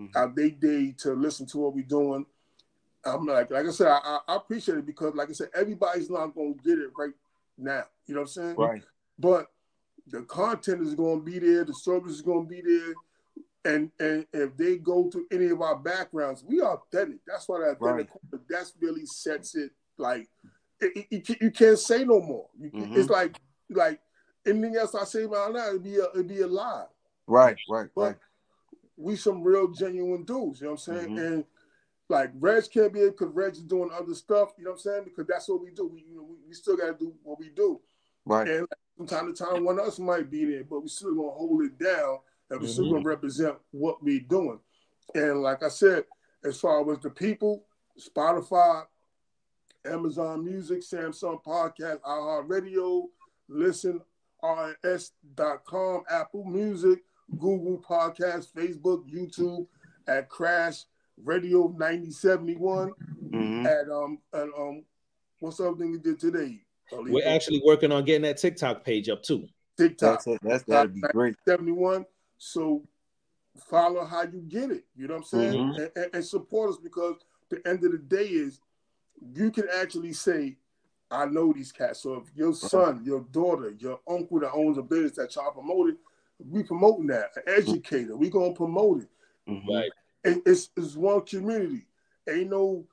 mm-hmm. 0.00 0.16
out 0.16 0.34
they 0.34 0.50
day 0.50 0.94
to 0.98 1.12
listen 1.12 1.44
to 1.48 1.58
what 1.58 1.74
we're 1.74 1.84
doing. 1.84 2.24
I'm 3.04 3.26
like, 3.26 3.50
like 3.50 3.66
I 3.66 3.70
said, 3.70 3.88
I, 3.88 4.18
I, 4.28 4.36
appreciate 4.36 4.78
it 4.78 4.86
because, 4.86 5.14
like 5.14 5.28
I 5.28 5.32
said, 5.32 5.48
everybody's 5.54 6.08
not 6.08 6.34
gonna 6.34 6.54
get 6.64 6.78
it 6.78 6.90
right 6.96 7.12
now. 7.58 7.84
You 8.06 8.14
know 8.14 8.22
what 8.22 8.28
I'm 8.28 8.32
saying? 8.32 8.56
Right. 8.56 8.82
But 9.18 9.50
the 10.06 10.22
content 10.22 10.86
is 10.86 10.94
gonna 10.94 11.20
be 11.20 11.38
there, 11.38 11.64
the 11.64 11.74
service 11.74 12.12
is 12.12 12.22
gonna 12.22 12.44
be 12.44 12.62
there, 12.62 12.94
and 13.64 13.90
and 14.00 14.26
if 14.32 14.56
they 14.56 14.76
go 14.76 15.08
to 15.10 15.26
any 15.30 15.46
of 15.46 15.60
our 15.60 15.76
backgrounds, 15.76 16.44
we 16.46 16.60
are 16.60 16.74
authentic. 16.74 17.18
That's 17.26 17.48
what 17.48 17.62
authentic. 17.62 18.10
Right. 18.30 18.40
That's 18.48 18.72
really 18.80 19.06
sets 19.06 19.54
it 19.54 19.70
like 19.98 20.28
it, 20.80 21.06
it, 21.10 21.40
you 21.40 21.50
can't 21.50 21.78
say 21.78 22.04
no 22.04 22.20
more. 22.20 22.48
You, 22.58 22.70
mm-hmm. 22.70 22.96
It's 22.96 23.10
like 23.10 23.36
like 23.70 24.00
anything 24.46 24.76
else 24.76 24.94
I 24.94 25.04
say 25.04 25.24
about 25.24 25.52
now, 25.52 25.68
it'd 25.68 25.84
be 25.84 25.98
a, 25.98 26.04
it'd 26.14 26.28
be 26.28 26.40
a 26.40 26.46
lie. 26.46 26.86
Right, 27.26 27.56
right, 27.70 27.88
But 27.94 28.02
right. 28.02 28.16
we 28.96 29.16
some 29.16 29.42
real 29.42 29.68
genuine 29.68 30.24
dudes, 30.24 30.60
you 30.60 30.66
know 30.66 30.72
what 30.72 30.88
I'm 30.88 30.96
saying? 30.96 31.16
Mhm. 31.16 31.26
And 31.26 31.44
like 32.08 32.30
Reg 32.38 32.64
can't 32.72 32.92
be 32.92 33.00
it 33.00 33.16
because 33.16 33.32
Reg 33.32 33.52
is 33.52 33.62
doing 33.62 33.90
other 33.92 34.14
stuff, 34.14 34.50
you 34.58 34.64
know 34.64 34.70
what 34.70 34.76
I'm 34.76 34.80
saying? 34.80 35.04
Because 35.04 35.26
that's 35.28 35.48
what 35.48 35.62
we 35.62 35.70
do. 35.70 35.86
We 35.86 36.04
you 36.08 36.16
know 36.16 36.24
we, 36.24 36.36
we 36.48 36.54
still 36.54 36.76
gotta 36.76 36.94
do 36.98 37.14
what 37.22 37.38
we 37.38 37.50
do. 37.50 37.80
Right. 38.24 38.48
And 38.48 38.60
like, 38.62 38.78
from 38.96 39.06
time 39.06 39.32
to 39.32 39.44
time 39.44 39.64
one 39.64 39.78
of 39.78 39.86
us 39.86 39.98
might 39.98 40.30
be 40.30 40.44
there, 40.44 40.64
but 40.64 40.80
we 40.80 40.88
still 40.88 41.14
gonna 41.14 41.30
hold 41.30 41.62
it 41.62 41.78
down 41.78 42.18
and 42.52 42.60
we 42.60 42.66
still 42.68 42.84
Mhm. 42.86 42.92
gonna 42.92 43.04
represent 43.08 43.56
what 43.72 44.02
we 44.02 44.20
doing. 44.20 44.60
And 45.14 45.42
like 45.42 45.62
I 45.62 45.68
said, 45.68 46.04
as 46.44 46.60
far 46.60 46.88
as 46.92 46.98
the 47.00 47.10
people, 47.10 47.66
Spotify, 47.98 48.86
Amazon 49.84 50.44
Music, 50.44 50.80
Samsung 50.82 51.42
Podcast, 51.42 52.00
iHeartRadio, 52.02 53.08
Listen, 53.48 54.00
RS.com, 54.42 56.04
Apple 56.08 56.44
Music, 56.44 57.04
Google 57.38 57.78
Podcast, 57.78 58.48
Facebook, 58.52 59.08
YouTube, 59.10 59.66
at 60.06 60.28
Crash 60.28 60.84
Radio 61.22 61.68
9071, 61.76 62.92
Mhm. 63.22 63.66
at 63.66 63.88
um 63.90 64.18
at 64.32 64.48
um 64.56 64.84
what's 65.40 65.58
the 65.58 65.68
other 65.68 65.76
thing 65.78 65.92
we 65.92 65.98
did 65.98 66.18
today? 66.18 66.64
We're 66.92 67.26
actually 67.26 67.62
working 67.64 67.92
on 67.92 68.04
getting 68.04 68.22
that 68.22 68.38
TikTok 68.38 68.84
page 68.84 69.08
up 69.08 69.22
too. 69.22 69.46
TikTok 69.76 70.24
That's 70.24 70.26
it. 70.26 70.40
That's 70.42 70.64
that'd 70.64 70.94
be 70.94 71.00
great. 71.12 71.36
71. 71.46 72.04
So 72.44 72.82
follow 73.56 74.04
how 74.04 74.22
you 74.22 74.40
get 74.48 74.72
it. 74.72 74.84
You 74.96 75.06
know 75.06 75.14
what 75.14 75.20
I'm 75.20 75.24
saying? 75.24 75.54
Mhm. 75.54 75.76
And, 75.78 75.90
and, 75.94 76.14
and 76.14 76.24
support 76.24 76.70
us 76.70 76.76
because 76.76 77.16
the 77.50 77.66
end 77.68 77.84
of 77.84 77.92
the 77.92 77.98
day 77.98 78.26
is 78.26 78.60
you 79.34 79.52
can 79.52 79.68
actually 79.72 80.12
say, 80.12 80.56
I 81.08 81.26
know 81.26 81.52
these 81.52 81.70
cats. 81.70 82.00
So 82.00 82.14
if 82.14 82.34
your 82.34 82.52
son, 82.52 83.04
your 83.04 83.20
daughter, 83.30 83.70
your 83.78 84.00
uncle 84.08 84.40
that 84.40 84.50
owns 84.52 84.76
a 84.76 84.82
business 84.82 85.12
that 85.12 85.36
y'all 85.36 85.52
promoted, 85.52 85.98
we 86.50 86.64
promoting 86.64 87.06
that. 87.08 87.30
An 87.36 87.42
educator, 87.46 88.16
we 88.16 88.28
gonna 88.28 88.54
promote 88.54 89.02
it. 89.02 89.08
Mhm. 89.48 89.68
Right. 89.68 89.92
And 90.24 90.42
it's, 90.44 90.70
it's 90.76 90.96
one 90.96 91.20
community. 91.20 91.86
Ain't 92.28 92.50
no 92.50 92.88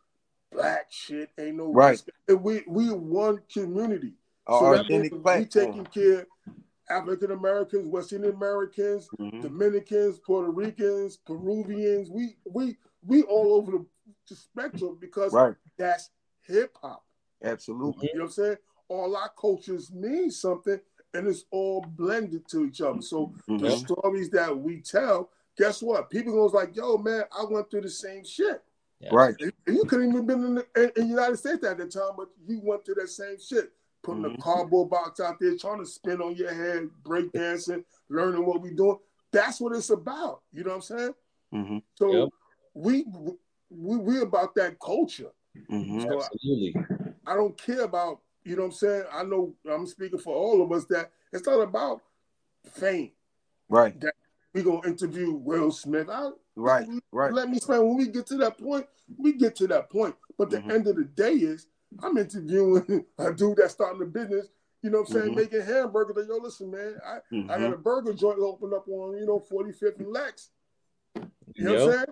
black 0.52 0.92
shit. 0.92 1.32
Ain't 1.40 1.56
no 1.58 1.72
Right. 1.72 2.02
And 2.28 2.44
we 2.44 2.64
we 2.68 2.92
one 2.92 3.42
community. 3.52 4.14
Our 4.46 4.78
that 4.78 4.90
means 4.90 5.12
authentic 5.12 5.26
we 5.26 5.46
taking 5.46 5.86
care 5.86 6.28
African 6.90 7.32
Americans, 7.32 7.88
West 7.88 8.14
Indian 8.14 8.34
Americans, 8.36 9.10
Mhm. 9.20 9.42
Dominicans, 9.42 10.20
Puerto 10.20 10.52
Ricans, 10.52 11.18
Peruvians. 11.18 12.10
We 12.10 12.36
we 12.46 12.78
we 13.06 13.24
all 13.24 13.54
over 13.56 13.72
the, 13.72 13.86
the 14.28 14.36
spectrum 14.36 14.98
because 15.00 15.34
Right. 15.34 15.56
that's 15.78 16.10
hip 16.42 16.76
hop. 16.82 17.06
Absolutely. 17.44 18.10
You 18.12 18.20
know 18.20 18.24
what 18.26 18.30
I'm 18.30 18.34
saying? 18.34 18.58
All 18.90 19.16
our 19.16 19.30
cultures 19.40 19.92
mean 19.92 20.32
something 20.32 20.80
and 21.14 21.28
it's 21.28 21.46
all 21.52 21.82
blended 21.82 22.48
to 22.50 22.66
each 22.66 22.82
other. 22.82 23.02
So 23.02 23.34
the 23.48 23.54
Mhm. 23.54 23.86
stories 23.86 24.30
that 24.32 24.58
we 24.58 24.82
tell, 24.82 25.32
guess 25.58 25.82
what? 25.82 26.10
People 26.10 26.34
goes 26.34 26.54
like, 26.54 26.76
yo, 26.76 26.98
man, 26.98 27.24
I 27.32 27.46
went 27.46 27.70
through 27.72 27.82
the 27.82 27.90
same 27.90 28.24
shit. 28.26 28.62
Yeah. 29.00 29.10
Right. 29.14 29.36
And 29.40 29.54
you 29.68 29.86
couldn't 29.86 30.10
even 30.10 30.26
been 30.26 30.44
in 30.44 30.56
the 30.56 30.68
in, 30.76 30.92
in 30.98 31.04
the 31.04 31.10
United 31.16 31.38
States 31.38 31.64
at 31.64 31.78
the 31.78 31.88
time, 31.88 32.12
but 32.18 32.30
you 32.46 32.60
went 32.62 32.84
through 32.86 32.96
that 32.96 33.10
same 33.10 33.40
shit. 33.40 33.72
Putting 34.02 34.26
a 34.26 34.30
Mhm. 34.30 34.40
cardboard 34.40 34.90
box 34.90 35.20
out 35.20 35.40
there, 35.40 35.58
trying 35.58 35.80
to 35.80 35.86
spin 35.86 36.22
on 36.22 36.36
your 36.36 36.54
head, 36.54 36.90
break 37.04 37.32
dancing, 37.34 37.84
learning 38.08 38.46
what 38.46 38.62
we 38.62 38.72
doing. 38.72 38.98
That's 39.32 39.60
what 39.60 39.76
it's 39.76 39.90
about. 39.90 40.42
You 40.54 40.64
know 40.64 40.70
what 40.70 40.76
I'm 40.78 40.82
saying? 40.98 41.16
Mhm. 41.54 41.84
So 41.96 42.14
Yep. 42.14 42.30
we 42.74 43.04
we 43.70 43.98
we 43.98 44.22
about 44.22 44.56
that 44.56 44.80
culture. 44.80 45.32
Mhm. 45.70 46.02
So 46.08 46.22
Absolutely. 46.24 46.76
I 47.26 47.36
don't 47.36 47.58
care 47.58 47.82
about, 47.82 48.22
you 48.44 48.56
know 48.56 48.64
what 48.64 48.68
I'm 48.70 48.72
saying? 48.74 49.04
I 49.12 49.24
know 49.24 49.56
I'm 49.70 49.86
speaking 49.86 50.18
for 50.18 50.34
all 50.34 50.62
of 50.64 50.72
us 50.72 50.86
that 50.86 51.12
it's 51.32 51.46
not 51.46 51.60
about 51.60 52.02
fame. 52.64 53.12
Right. 53.68 54.00
That 54.00 54.16
we 54.54 54.64
gonna 54.64 54.88
interview 54.88 55.34
Will 55.34 55.72
Smith. 55.72 56.10
I, 56.10 56.32
Right. 56.56 56.88
Right. 57.12 57.32
Let 57.34 57.50
me 57.50 57.58
explain. 57.58 57.86
When 57.88 57.98
we 57.98 58.08
get 58.08 58.26
to 58.28 58.38
that 58.38 58.58
point, 58.58 58.88
we 59.18 59.34
get 59.34 59.56
to 59.58 59.68
that 59.68 59.90
point. 59.90 60.16
But 60.38 60.50
the 60.50 60.58
Mhm. 60.60 60.72
end 60.72 60.88
of 60.88 60.96
the 60.96 61.04
day 61.06 61.34
is 61.34 61.68
I'm 62.02 62.18
interviewing 62.18 63.06
a 63.18 63.34
dude 63.34 63.58
that's 63.58 63.74
starting 63.74 64.02
a 64.02 64.06
business, 64.06 64.48
you 64.82 64.90
know 64.90 65.00
what 65.02 65.10
I'm 65.10 65.14
saying, 65.16 65.32
Mhm. 65.34 65.36
making 65.36 65.62
hamburgers. 65.62 66.16
Like, 66.16 66.28
yo, 66.28 66.38
listen, 66.38 66.72
man, 66.72 67.00
I, 67.06 67.20
I 67.54 67.60
got 67.60 67.74
a 67.74 67.78
burger 67.78 68.14
joint 68.14 68.40
open 68.40 68.74
up 68.74 68.88
on, 68.88 69.18
you 69.18 69.26
know, 69.26 69.40
45th 69.40 70.00
and 70.00 70.12
Lex. 70.12 70.50
You 71.56 71.66
know 71.66 71.74
what 71.74 71.82
I'm 71.82 71.92
saying? 71.92 72.06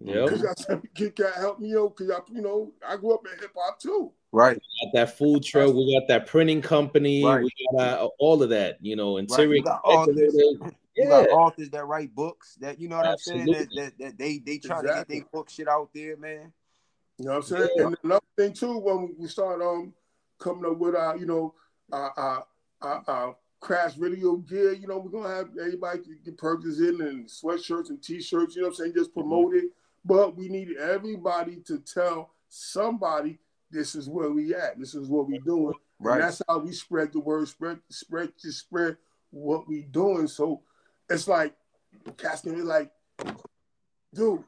Yeah. 0.00 0.22
Because 0.22 0.42
y'all 0.42 0.54
said, 0.56 0.82
"Get 0.94 1.16
got 1.16 1.34
help 1.34 1.58
me 1.58 1.74
out, 1.76 1.96
because 1.96 2.08
y'all, 2.08 2.24
you 2.32 2.40
know, 2.40 2.72
I 2.86 2.96
grew 2.96 3.14
up 3.14 3.26
in 3.26 3.38
hip 3.38 3.50
hop 3.56 3.80
too. 3.80 4.12
Right. 4.30 4.60
got 4.84 4.92
that 4.92 5.18
food 5.18 5.42
truck. 5.42 5.74
We 5.74 5.98
got 5.98 6.06
that 6.08 6.26
printing 6.26 6.62
company. 6.62 7.24
Right. 7.24 7.42
We 7.42 7.50
got 7.76 8.00
uh, 8.00 8.08
all 8.20 8.42
of 8.42 8.50
that. 8.50 8.76
You 8.80 8.94
know, 8.94 9.14
Right. 9.16 9.20
interior. 9.28 9.56
You 9.56 9.64
authors. 9.64 10.34
You 10.34 10.74
Yeah. 10.96 11.08
got 11.08 11.30
authors 11.30 11.70
that 11.70 11.86
write 11.86 12.14
books 12.14 12.56
that 12.60 12.78
you 12.78 12.88
know 12.88 12.98
what 12.98 13.06
I'm 13.06 13.18
saying 13.18 13.46
that, 13.46 13.68
that 13.74 13.98
that 13.98 14.18
they 14.18 14.38
they 14.38 14.58
trying 14.58 14.84
to 14.84 14.92
get 14.92 15.08
their 15.08 15.24
book 15.32 15.48
shit 15.48 15.68
out 15.68 15.90
there, 15.94 16.16
man. 16.16 16.52
You 17.18 17.26
know 17.26 17.30
what 17.32 17.36
I'm 17.36 17.42
saying? 17.42 17.68
Yeah. 17.76 17.86
And 17.86 17.96
another 18.04 18.26
thing 18.36 18.52
too, 18.52 18.78
when 18.78 19.14
we 19.18 19.26
start 19.26 19.60
um 19.60 19.92
coming 20.38 20.70
up 20.70 20.78
with 20.78 20.94
our, 20.94 21.16
you 21.16 21.26
know, 21.26 21.54
our, 21.92 22.12
our, 22.16 22.46
our, 22.80 23.04
our 23.08 23.36
crash 23.60 23.94
video 23.94 24.36
gear, 24.36 24.72
you 24.72 24.86
know, 24.86 24.98
we're 24.98 25.10
gonna 25.10 25.34
have 25.34 25.48
everybody 25.60 25.98
can 25.98 26.18
get 26.24 26.38
purchases 26.38 26.80
in 26.80 27.00
and 27.00 27.26
sweatshirts 27.26 27.90
and 27.90 28.02
t-shirts, 28.02 28.54
you 28.54 28.62
know 28.62 28.68
what 28.68 28.74
I'm 28.74 28.76
saying? 28.76 28.94
Just 28.94 29.12
promote 29.12 29.54
it. 29.54 29.64
But 30.04 30.36
we 30.36 30.48
need 30.48 30.76
everybody 30.76 31.56
to 31.66 31.78
tell 31.78 32.30
somebody 32.48 33.38
this 33.70 33.94
is 33.94 34.08
where 34.08 34.30
we 34.30 34.54
at, 34.54 34.78
this 34.78 34.94
is 34.94 35.08
what 35.08 35.28
we 35.28 35.38
doing. 35.38 35.74
Right. 35.98 36.14
And 36.14 36.22
that's 36.22 36.40
how 36.48 36.58
we 36.58 36.72
spread 36.72 37.12
the 37.12 37.20
word, 37.20 37.48
spread, 37.48 37.80
spread, 37.90 38.32
just 38.40 38.60
spread 38.60 38.96
what 39.30 39.68
we 39.68 39.82
doing. 39.82 40.28
So 40.28 40.62
it's 41.10 41.26
like 41.26 41.54
can 42.16 42.54
be 42.54 42.62
like, 42.62 42.90
dude, 44.14 44.44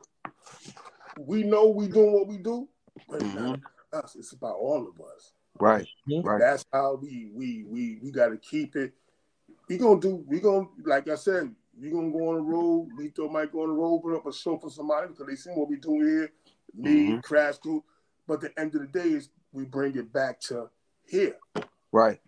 we 1.19 1.43
know 1.43 1.69
we 1.69 1.89
doing 1.89 2.13
what 2.13 2.29
we 2.29 2.39
do, 2.39 2.69
but 3.09 3.23
it's 3.23 3.35
not 3.35 3.59
about 3.93 4.05
us. 4.05 4.17
It's 4.17 4.33
about 4.33 4.57
all 4.57 4.89
of 4.89 5.01
us. 5.01 5.33
Right. 5.59 5.87
Right. 6.07 6.39
That's 6.41 6.65
how 6.73 6.99
we 7.01 7.31
we 7.35 7.65
we 7.67 7.99
we 8.03 8.11
got 8.11 8.29
to 8.29 8.37
keep 8.39 8.77
it. 8.77 8.93
We 9.69 9.79
gonna 9.79 10.01
do. 10.01 10.25
We 10.27 10.41
gonna 10.41 10.67
like 10.85 11.09
I 11.09 11.17
said. 11.17 11.55
We 11.81 11.91
gonna 11.91 12.11
go 12.11 12.31
on 12.31 12.37
the 12.37 12.43
road. 12.43 12.89
Lito 12.99 13.31
might 13.31 13.53
go 13.53 13.63
on 13.63 13.69
the 13.69 13.75
road, 13.75 14.01
put 14.01 14.17
up 14.17 14.27
a 14.27 14.33
show 14.33 14.59
for 14.59 14.71
somebody 14.71 15.09
because 15.09 15.27
they 15.27 15.37
see 15.37 15.51
what 15.51 15.69
we 15.69 15.77
doing 15.77 16.07
here. 16.07 16.33
Me, 16.75 17.09
Mhm. 17.13 17.23
Crash 17.23 17.59
Crew. 17.59 17.83
But 18.27 18.41
the 18.41 18.59
end 18.59 18.75
of 18.75 18.83
the 18.83 18.87
day 18.87 19.09
is 19.09 19.31
we 19.53 19.65
bring 19.65 19.97
it 19.97 20.13
back 20.13 20.41
to 20.43 20.69
here. 21.07 21.37
Right. 21.91 22.21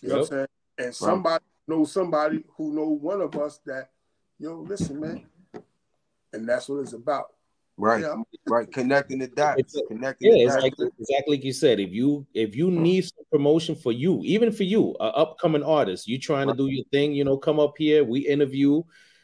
You 0.00 0.08
know 0.08 0.14
what 0.14 0.20
I'm 0.20 0.26
saying? 0.26 0.46
And 0.78 0.94
somebody 0.94 1.44
knows 1.66 1.92
somebody 1.92 2.44
who 2.56 2.72
know 2.72 2.88
one 2.88 3.20
of 3.20 3.34
us 3.36 3.58
that, 3.66 3.90
yo, 4.38 4.60
listen, 4.60 5.00
man. 5.00 5.26
And 6.32 6.48
that's 6.48 6.68
what 6.68 6.78
it's 6.80 6.92
about. 6.92 7.34
Right. 7.80 8.00
Yeah, 8.02 8.14
Right. 8.48 8.70
Connecting 8.70 9.20
the 9.20 9.28
dots. 9.28 9.60
It's 9.60 9.76
a- 9.76 9.82
Connecting 9.86 10.30
Yeah, 10.30 10.34
the 10.38 10.42
it's 10.44 10.54
dots. 10.54 10.62
like 10.64 10.90
exactly 10.98 11.36
like 11.36 11.44
you 11.44 11.52
said. 11.52 11.78
If 11.78 11.92
you 11.92 12.26
if 12.34 12.56
you 12.56 12.70
need 12.70 13.02
some 13.04 13.24
promotion 13.30 13.76
for 13.76 13.92
you, 13.92 14.20
even 14.24 14.50
for 14.50 14.64
you, 14.64 14.96
a 15.00 15.04
upcoming 15.04 15.62
artist, 15.62 16.08
you 16.08 16.18
trying 16.18 16.48
to 16.48 16.54
do 16.54 16.66
your 16.66 16.84
thing, 16.90 17.12
you 17.12 17.24
know, 17.24 17.36
come 17.38 17.60
up 17.60 17.74
here. 17.78 18.02
We 18.04 18.20
interview, 18.26 18.82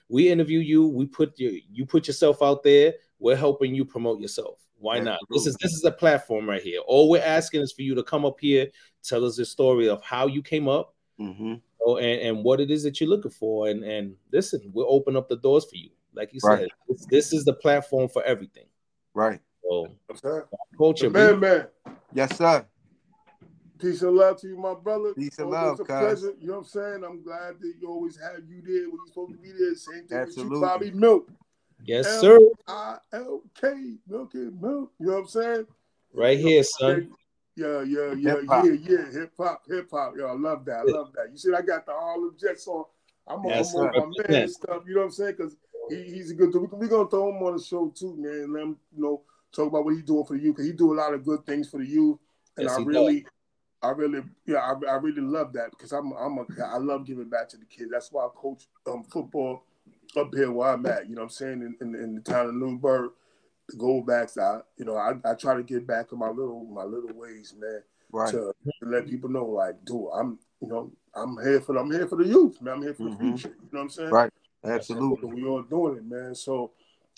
we 0.08 0.30
interview 0.30 0.60
you. 0.60 0.86
We 0.86 1.06
put 1.06 1.38
you 1.38 1.60
you 1.70 1.84
put 1.84 2.06
yourself 2.06 2.42
out 2.42 2.62
there. 2.62 2.94
We're 3.18 3.36
helping 3.36 3.74
you 3.74 3.84
promote 3.84 4.20
yourself. 4.20 4.60
Why 4.78 5.00
not? 5.00 5.18
This 5.30 5.46
is 5.46 5.56
this 5.60 5.72
is 5.72 5.82
a 5.84 5.90
platform 5.90 6.48
right 6.48 6.62
here. 6.62 6.80
All 6.86 7.10
we're 7.10 7.22
asking 7.22 7.62
is 7.62 7.72
for 7.72 7.82
you 7.82 7.94
to 7.96 8.04
come 8.04 8.24
up 8.24 8.38
here, 8.40 8.68
tell 9.02 9.24
us 9.24 9.36
the 9.36 9.44
story 9.46 9.88
of 9.88 10.00
how 10.02 10.26
you 10.28 10.42
came 10.42 10.68
up, 10.68 10.94
Mhm. 11.20 11.60
oh, 11.84 11.96
and, 11.96 12.20
and 12.20 12.44
what 12.44 12.60
it 12.60 12.70
is 12.70 12.82
that 12.84 13.00
you're 13.00 13.08
looking 13.10 13.30
for. 13.32 13.68
And 13.68 13.82
and 13.82 14.14
listen, 14.30 14.60
we'll 14.72 14.86
open 14.88 15.16
up 15.16 15.28
the 15.28 15.36
doors 15.36 15.64
for 15.64 15.76
you. 15.76 15.90
Like 16.14 16.32
you 16.32 16.40
Right. 16.42 16.60
said, 16.60 16.68
this, 16.88 17.06
this 17.06 17.32
is 17.32 17.44
the 17.44 17.54
platform 17.54 18.08
for 18.08 18.22
everything. 18.22 18.66
Right. 19.14 19.40
So 19.62 19.88
I'm 20.10 20.42
culture, 20.76 21.10
man, 21.10 21.40
man. 21.40 21.66
Yes, 22.12 22.36
sir. 22.36 22.66
Peace 23.78 24.02
and 24.02 24.16
love 24.16 24.40
to 24.40 24.48
you, 24.48 24.56
my 24.56 24.74
brother. 24.74 25.14
Peace 25.14 25.38
and 25.38 25.48
oh, 25.48 25.56
Always 25.56 25.78
love, 25.78 25.80
a 25.80 25.84
pleasure. 25.84 26.34
You 26.40 26.48
know 26.48 26.52
what 26.54 26.58
I'm 26.60 26.64
saying? 26.64 27.04
I'm 27.04 27.22
glad 27.22 27.60
that 27.60 27.74
you 27.80 27.88
always 27.88 28.16
have 28.20 28.42
you 28.48 28.62
there 28.62 28.88
when 28.88 28.98
you're 28.98 29.06
supposed 29.08 29.32
to 29.32 29.38
be 29.38 29.52
there. 29.52 29.74
Same 29.74 30.06
thing 30.06 30.20
with 30.20 30.36
you, 30.36 30.60
Bobby 30.60 30.90
Milk. 30.92 31.30
yes, 31.84 32.20
sir. 32.20 32.38
I 32.68 32.98
L 33.12 33.42
K 33.60 33.96
Milk 34.08 34.34
and 34.34 34.60
Milk. 34.60 34.92
You 34.98 35.06
know 35.06 35.12
what 35.14 35.18
I'm 35.18 35.26
saying? 35.26 35.66
Right 36.12 36.38
here, 36.38 36.62
son. 36.62 37.10
Yeah, 37.56 37.82
yeah, 37.82 38.14
yeah, 38.14 38.34
Hip-hop. 38.34 38.64
yeah, 38.64 38.72
yeah. 38.72 39.10
Hip 39.12 39.32
hop, 39.38 39.62
hip 39.68 39.88
hop. 39.90 40.14
Yo, 40.16 40.26
I 40.26 40.32
love 40.32 40.64
that. 40.64 40.78
I 40.78 40.82
love 40.82 41.12
that. 41.14 41.30
You 41.30 41.38
see, 41.38 41.52
I 41.52 41.62
got 41.62 41.86
the 41.86 41.92
Harlem 41.92 42.36
Jets 42.40 42.66
on. 42.66 42.84
I'm 43.26 43.40
on, 43.46 43.52
I'm 43.52 43.58
on 43.58 43.64
sir. 43.64 43.92
my 43.94 44.06
man 44.28 44.48
stuff. 44.48 44.82
You 44.86 44.94
know 44.94 45.00
what 45.00 45.06
I'm 45.06 45.10
saying? 45.12 45.34
Because 45.36 45.52
he, 45.52 45.58
he's 45.88 46.30
a 46.30 46.34
good 46.34 46.52
dude. 46.52 46.70
We're 46.72 46.88
gonna 46.88 47.08
throw 47.08 47.28
him 47.30 47.42
on 47.42 47.56
the 47.56 47.62
show 47.62 47.88
too, 47.88 48.14
man. 48.16 48.52
Let 48.52 48.62
him, 48.62 48.76
you 48.94 49.02
know, 49.02 49.22
talk 49.52 49.68
about 49.68 49.84
what 49.84 49.94
he's 49.94 50.04
doing 50.04 50.24
for 50.24 50.36
the 50.36 50.42
youth. 50.42 50.56
Because 50.56 50.66
he 50.66 50.72
do 50.72 50.92
a 50.92 50.96
lot 51.00 51.14
of 51.14 51.24
good 51.24 51.44
things 51.46 51.68
for 51.68 51.78
the 51.78 51.86
youth, 51.86 52.18
and 52.56 52.66
Yes, 52.66 52.78
I 52.78 52.82
really, 52.82 53.26
I 53.82 53.90
really, 53.90 54.22
yeah, 54.46 54.58
I, 54.58 54.90
I 54.90 54.94
really 54.96 55.20
love 55.22 55.52
that 55.54 55.70
because 55.70 55.92
I'm, 55.92 56.12
I'm 56.12 56.38
a, 56.38 56.46
I 56.64 56.78
love 56.78 57.06
giving 57.06 57.28
back 57.28 57.48
to 57.50 57.56
the 57.56 57.66
kids. 57.66 57.90
That's 57.90 58.10
why 58.10 58.24
I 58.24 58.28
coach 58.34 58.66
um, 58.86 59.04
football 59.04 59.64
up 60.16 60.34
here 60.34 60.50
where 60.50 60.70
I'm 60.70 60.86
at. 60.86 61.08
You 61.08 61.14
know 61.16 61.22
what 61.22 61.26
I'm 61.26 61.30
saying? 61.30 61.62
In, 61.62 61.76
in, 61.80 61.94
in 61.94 62.14
the 62.14 62.20
town 62.20 62.46
of 62.46 62.54
Newburgh, 62.54 63.10
the 63.68 63.76
Goldbacks. 63.76 64.38
I, 64.38 64.60
you 64.76 64.84
know, 64.84 64.96
I, 64.96 65.12
I 65.24 65.34
try 65.34 65.54
to 65.54 65.62
get 65.62 65.86
back 65.86 66.08
to 66.10 66.16
my 66.16 66.28
little, 66.28 66.64
my 66.64 66.84
little 66.84 67.12
ways, 67.14 67.54
man 67.58 67.82
Right. 68.12 68.30
to, 68.30 68.52
to 68.62 68.88
let 68.88 69.08
people 69.08 69.28
know, 69.28 69.44
like, 69.46 69.84
dude, 69.84 70.06
I'm, 70.14 70.38
you 70.60 70.68
know, 70.68 70.92
I'm 71.14 71.36
here 71.42 71.60
for 71.60 71.76
I'm 71.76 71.90
here 71.90 72.06
for 72.06 72.16
the 72.16 72.26
youth, 72.26 72.60
man. 72.62 72.74
I'm 72.74 72.82
here 72.82 72.94
for 72.94 73.04
Mhm. 73.04 73.18
the 73.18 73.18
future. 73.18 73.48
You 73.48 73.68
know 73.72 73.78
what 73.78 73.82
I'm 73.82 73.88
saying? 73.90 74.10
Right. 74.10 74.32
That's 74.64 74.90
Absolutely. 74.90 75.28
We 75.42 75.44
all 75.46 75.62
doing 75.62 75.98
it, 75.98 76.04
man. 76.06 76.34
So, 76.34 76.72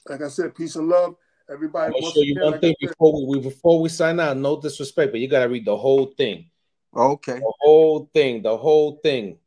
like 0.08 0.20
I 0.20 0.28
said, 0.28 0.54
peace 0.54 0.74
and 0.76 0.88
love, 0.88 1.14
everybody. 1.50 1.94
I'm 1.96 2.02
show 2.12 2.20
you 2.20 2.32
again, 2.32 2.42
one 2.42 2.52
like 2.52 2.60
thing 2.60 2.74
before 2.80 3.26
we 3.26 3.38
before 3.40 3.80
we 3.80 3.88
sign 3.88 4.18
out. 4.18 4.36
No 4.36 4.60
disrespect, 4.60 5.12
but 5.12 5.20
you 5.20 5.28
gotta 5.28 5.48
read 5.48 5.64
the 5.64 5.76
whole 5.76 6.06
thing. 6.06 6.50
Okay. 6.94 7.34
The 7.38 7.52
whole 7.60 8.10
thing. 8.12 8.42
The 8.42 8.56
whole 8.56 8.98
thing. 9.02 9.38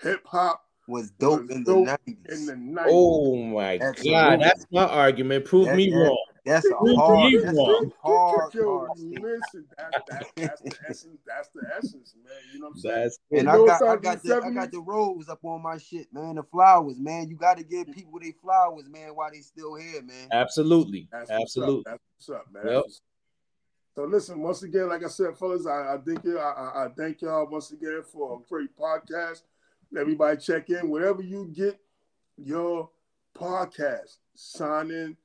hip 0.00 0.20
hop 0.24 0.64
Was 0.86 1.10
dope 1.12 1.42
Was 1.42 1.50
in 1.50 1.64
dope 1.64 1.86
the 1.86 1.92
in 2.06 2.16
nineties. 2.28 2.46
the 2.46 2.56
nineties. 2.56 2.92
Oh 2.94 3.34
my 3.36 3.74
Absolutely. 3.78 4.10
god, 4.12 4.40
that's 4.42 4.66
my 4.70 4.84
argument. 4.86 5.44
Prove 5.46 5.66
That- 5.66 5.76
me 5.76 5.90
that- 5.90 5.96
wrong. 5.96 6.24
That's 6.50 6.66
a 6.66 6.74
hard. 6.96 7.32
That's 7.42 7.58
a 7.58 7.90
hard, 8.02 8.54
Yo, 8.54 8.78
hard 8.78 8.98
listen, 8.98 9.64
that, 9.78 10.02
that, 10.08 10.26
that's 10.36 10.60
the 10.62 10.76
essence. 10.88 11.18
That's 11.26 11.48
the 11.54 11.62
essence, 11.76 12.14
man. 12.22 12.32
You 12.52 12.60
know 12.60 12.66
what 12.66 12.74
I'm 12.74 12.80
saying? 12.80 12.94
That's 13.02 13.18
And 13.30 13.42
You 13.42 13.64
I 13.64 13.66
got, 13.66 13.82
I 13.82 13.96
got 13.96 14.22
the, 14.22 14.28
the 14.28 14.42
I 14.46 14.50
got 14.50 14.72
the 14.72 14.80
rose 14.80 15.28
up 15.28 15.44
on 15.44 15.62
my 15.62 15.78
shit, 15.78 16.06
man. 16.12 16.34
The 16.36 16.42
flowers, 16.42 16.98
man. 16.98 17.28
You 17.28 17.36
got 17.36 17.58
to 17.58 17.64
give 17.64 17.86
people 17.92 18.18
their 18.20 18.32
flowers, 18.42 18.88
man, 18.88 19.10
while 19.14 19.30
they 19.30 19.40
still 19.40 19.74
here, 19.76 20.02
man. 20.02 20.28
absolutely, 20.32 21.08
That's 21.12 21.30
absolutely. 21.30 21.80
Up. 21.80 22.00
That's 22.18 22.28
what's 22.28 22.40
up, 22.40 22.46
man. 22.52 22.62
Yep. 22.66 22.74
What's- 22.84 23.02
So 23.94 24.04
listen, 24.04 24.40
once 24.40 24.62
again, 24.62 24.88
like 24.88 25.04
I 25.04 25.08
said, 25.08 25.36
fellas, 25.38 25.66
I, 25.66 25.94
I 25.94 25.98
thank 26.06 26.24
you. 26.24 26.38
I, 26.38 26.50
I- 26.50 26.84
I 26.84 26.88
thank 26.96 27.22
y'all 27.22 27.46
once 27.50 27.70
again 27.72 28.02
for 28.12 28.36
a 28.40 28.48
great 28.48 28.76
podcast. 28.76 29.42
Everybody 29.98 30.36
check 30.38 30.70
in. 30.70 30.88
Wherever 30.88 31.22
you 31.22 31.46
get 31.52 31.78
your 32.36 32.90
podcast, 33.36 34.16
sign 34.34 34.90
in, 34.90 35.16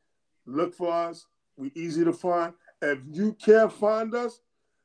look 0.45 0.73
for 0.75 0.91
us. 0.91 1.25
We 1.57 1.71
easy 1.75 2.03
to 2.03 2.13
find. 2.13 2.53
If 2.81 2.99
you 3.11 3.33
can't 3.33 3.71
find 3.71 4.13
us, 4.13 4.39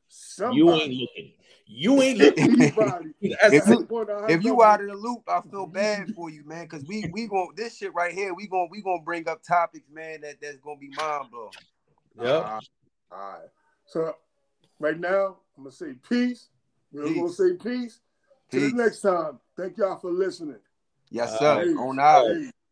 somebody, 0.08 0.56
You 0.58 0.72
ain't 0.72 0.94
looking. 1.00 1.32
You 1.66 2.02
ain't 2.02 2.18
looking. 2.20 2.50
anybody. 2.50 3.10
If 3.20 3.66
you- 3.66 3.86
out 4.10 4.30
If 4.30 4.44
you 4.44 4.62
out 4.62 4.80
of 4.80 4.88
the 4.88 4.94
loop, 4.94 5.22
I 5.28 5.40
feel 5.50 5.66
bad 5.66 6.10
for 6.14 6.30
you, 6.30 6.44
man, 6.44 6.64
because 6.64 6.84
we 6.86 7.08
we 7.12 7.26
going 7.26 7.50
this 7.56 7.76
shit 7.76 7.94
right 7.94 8.12
here. 8.12 8.34
We 8.34 8.46
going 8.46 8.68
we 8.70 8.82
gonna 8.82 9.02
bring 9.02 9.28
up 9.28 9.42
topics, 9.42 9.88
man, 9.90 10.20
that 10.22 10.40
that's 10.40 10.58
gonna 10.58 10.78
be 10.78 10.90
mind 10.90 11.30
blowing. 11.30 11.50
Yeah. 12.18 12.58
All 13.12 13.18
right. 13.18 13.48
So 13.86 14.14
right 14.78 14.98
now, 14.98 15.36
I'm 15.56 15.64
gonna 15.64 15.72
say 15.72 15.94
peace. 16.08 16.48
We're 16.92 17.04
Peace. 17.04 17.16
gonna 17.16 17.32
say 17.32 17.52
peace. 17.54 18.00
Till 18.50 18.60
Peace. 18.62 18.72
the 18.72 18.82
next 18.82 19.00
time. 19.00 19.38
Thank 19.56 19.78
y'all 19.78 19.98
for 19.98 20.10
listening. 20.10 20.58
Yes, 21.10 21.32
All 21.32 21.38
sir. 21.38 21.64
Peace. 21.64 21.76
On 21.78 21.98
out. 22.00 22.26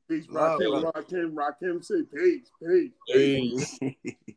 Peace. 0.08 0.26
Peace. 0.26 0.34
Love, 0.34 0.60
Rakim, 0.60 0.82
love. 0.82 0.94
Rakim, 0.94 1.34
Rakim, 1.34 1.84
say 1.84 2.02
peace. 2.14 2.50
Peace. 2.62 3.78
Peace. 3.80 4.14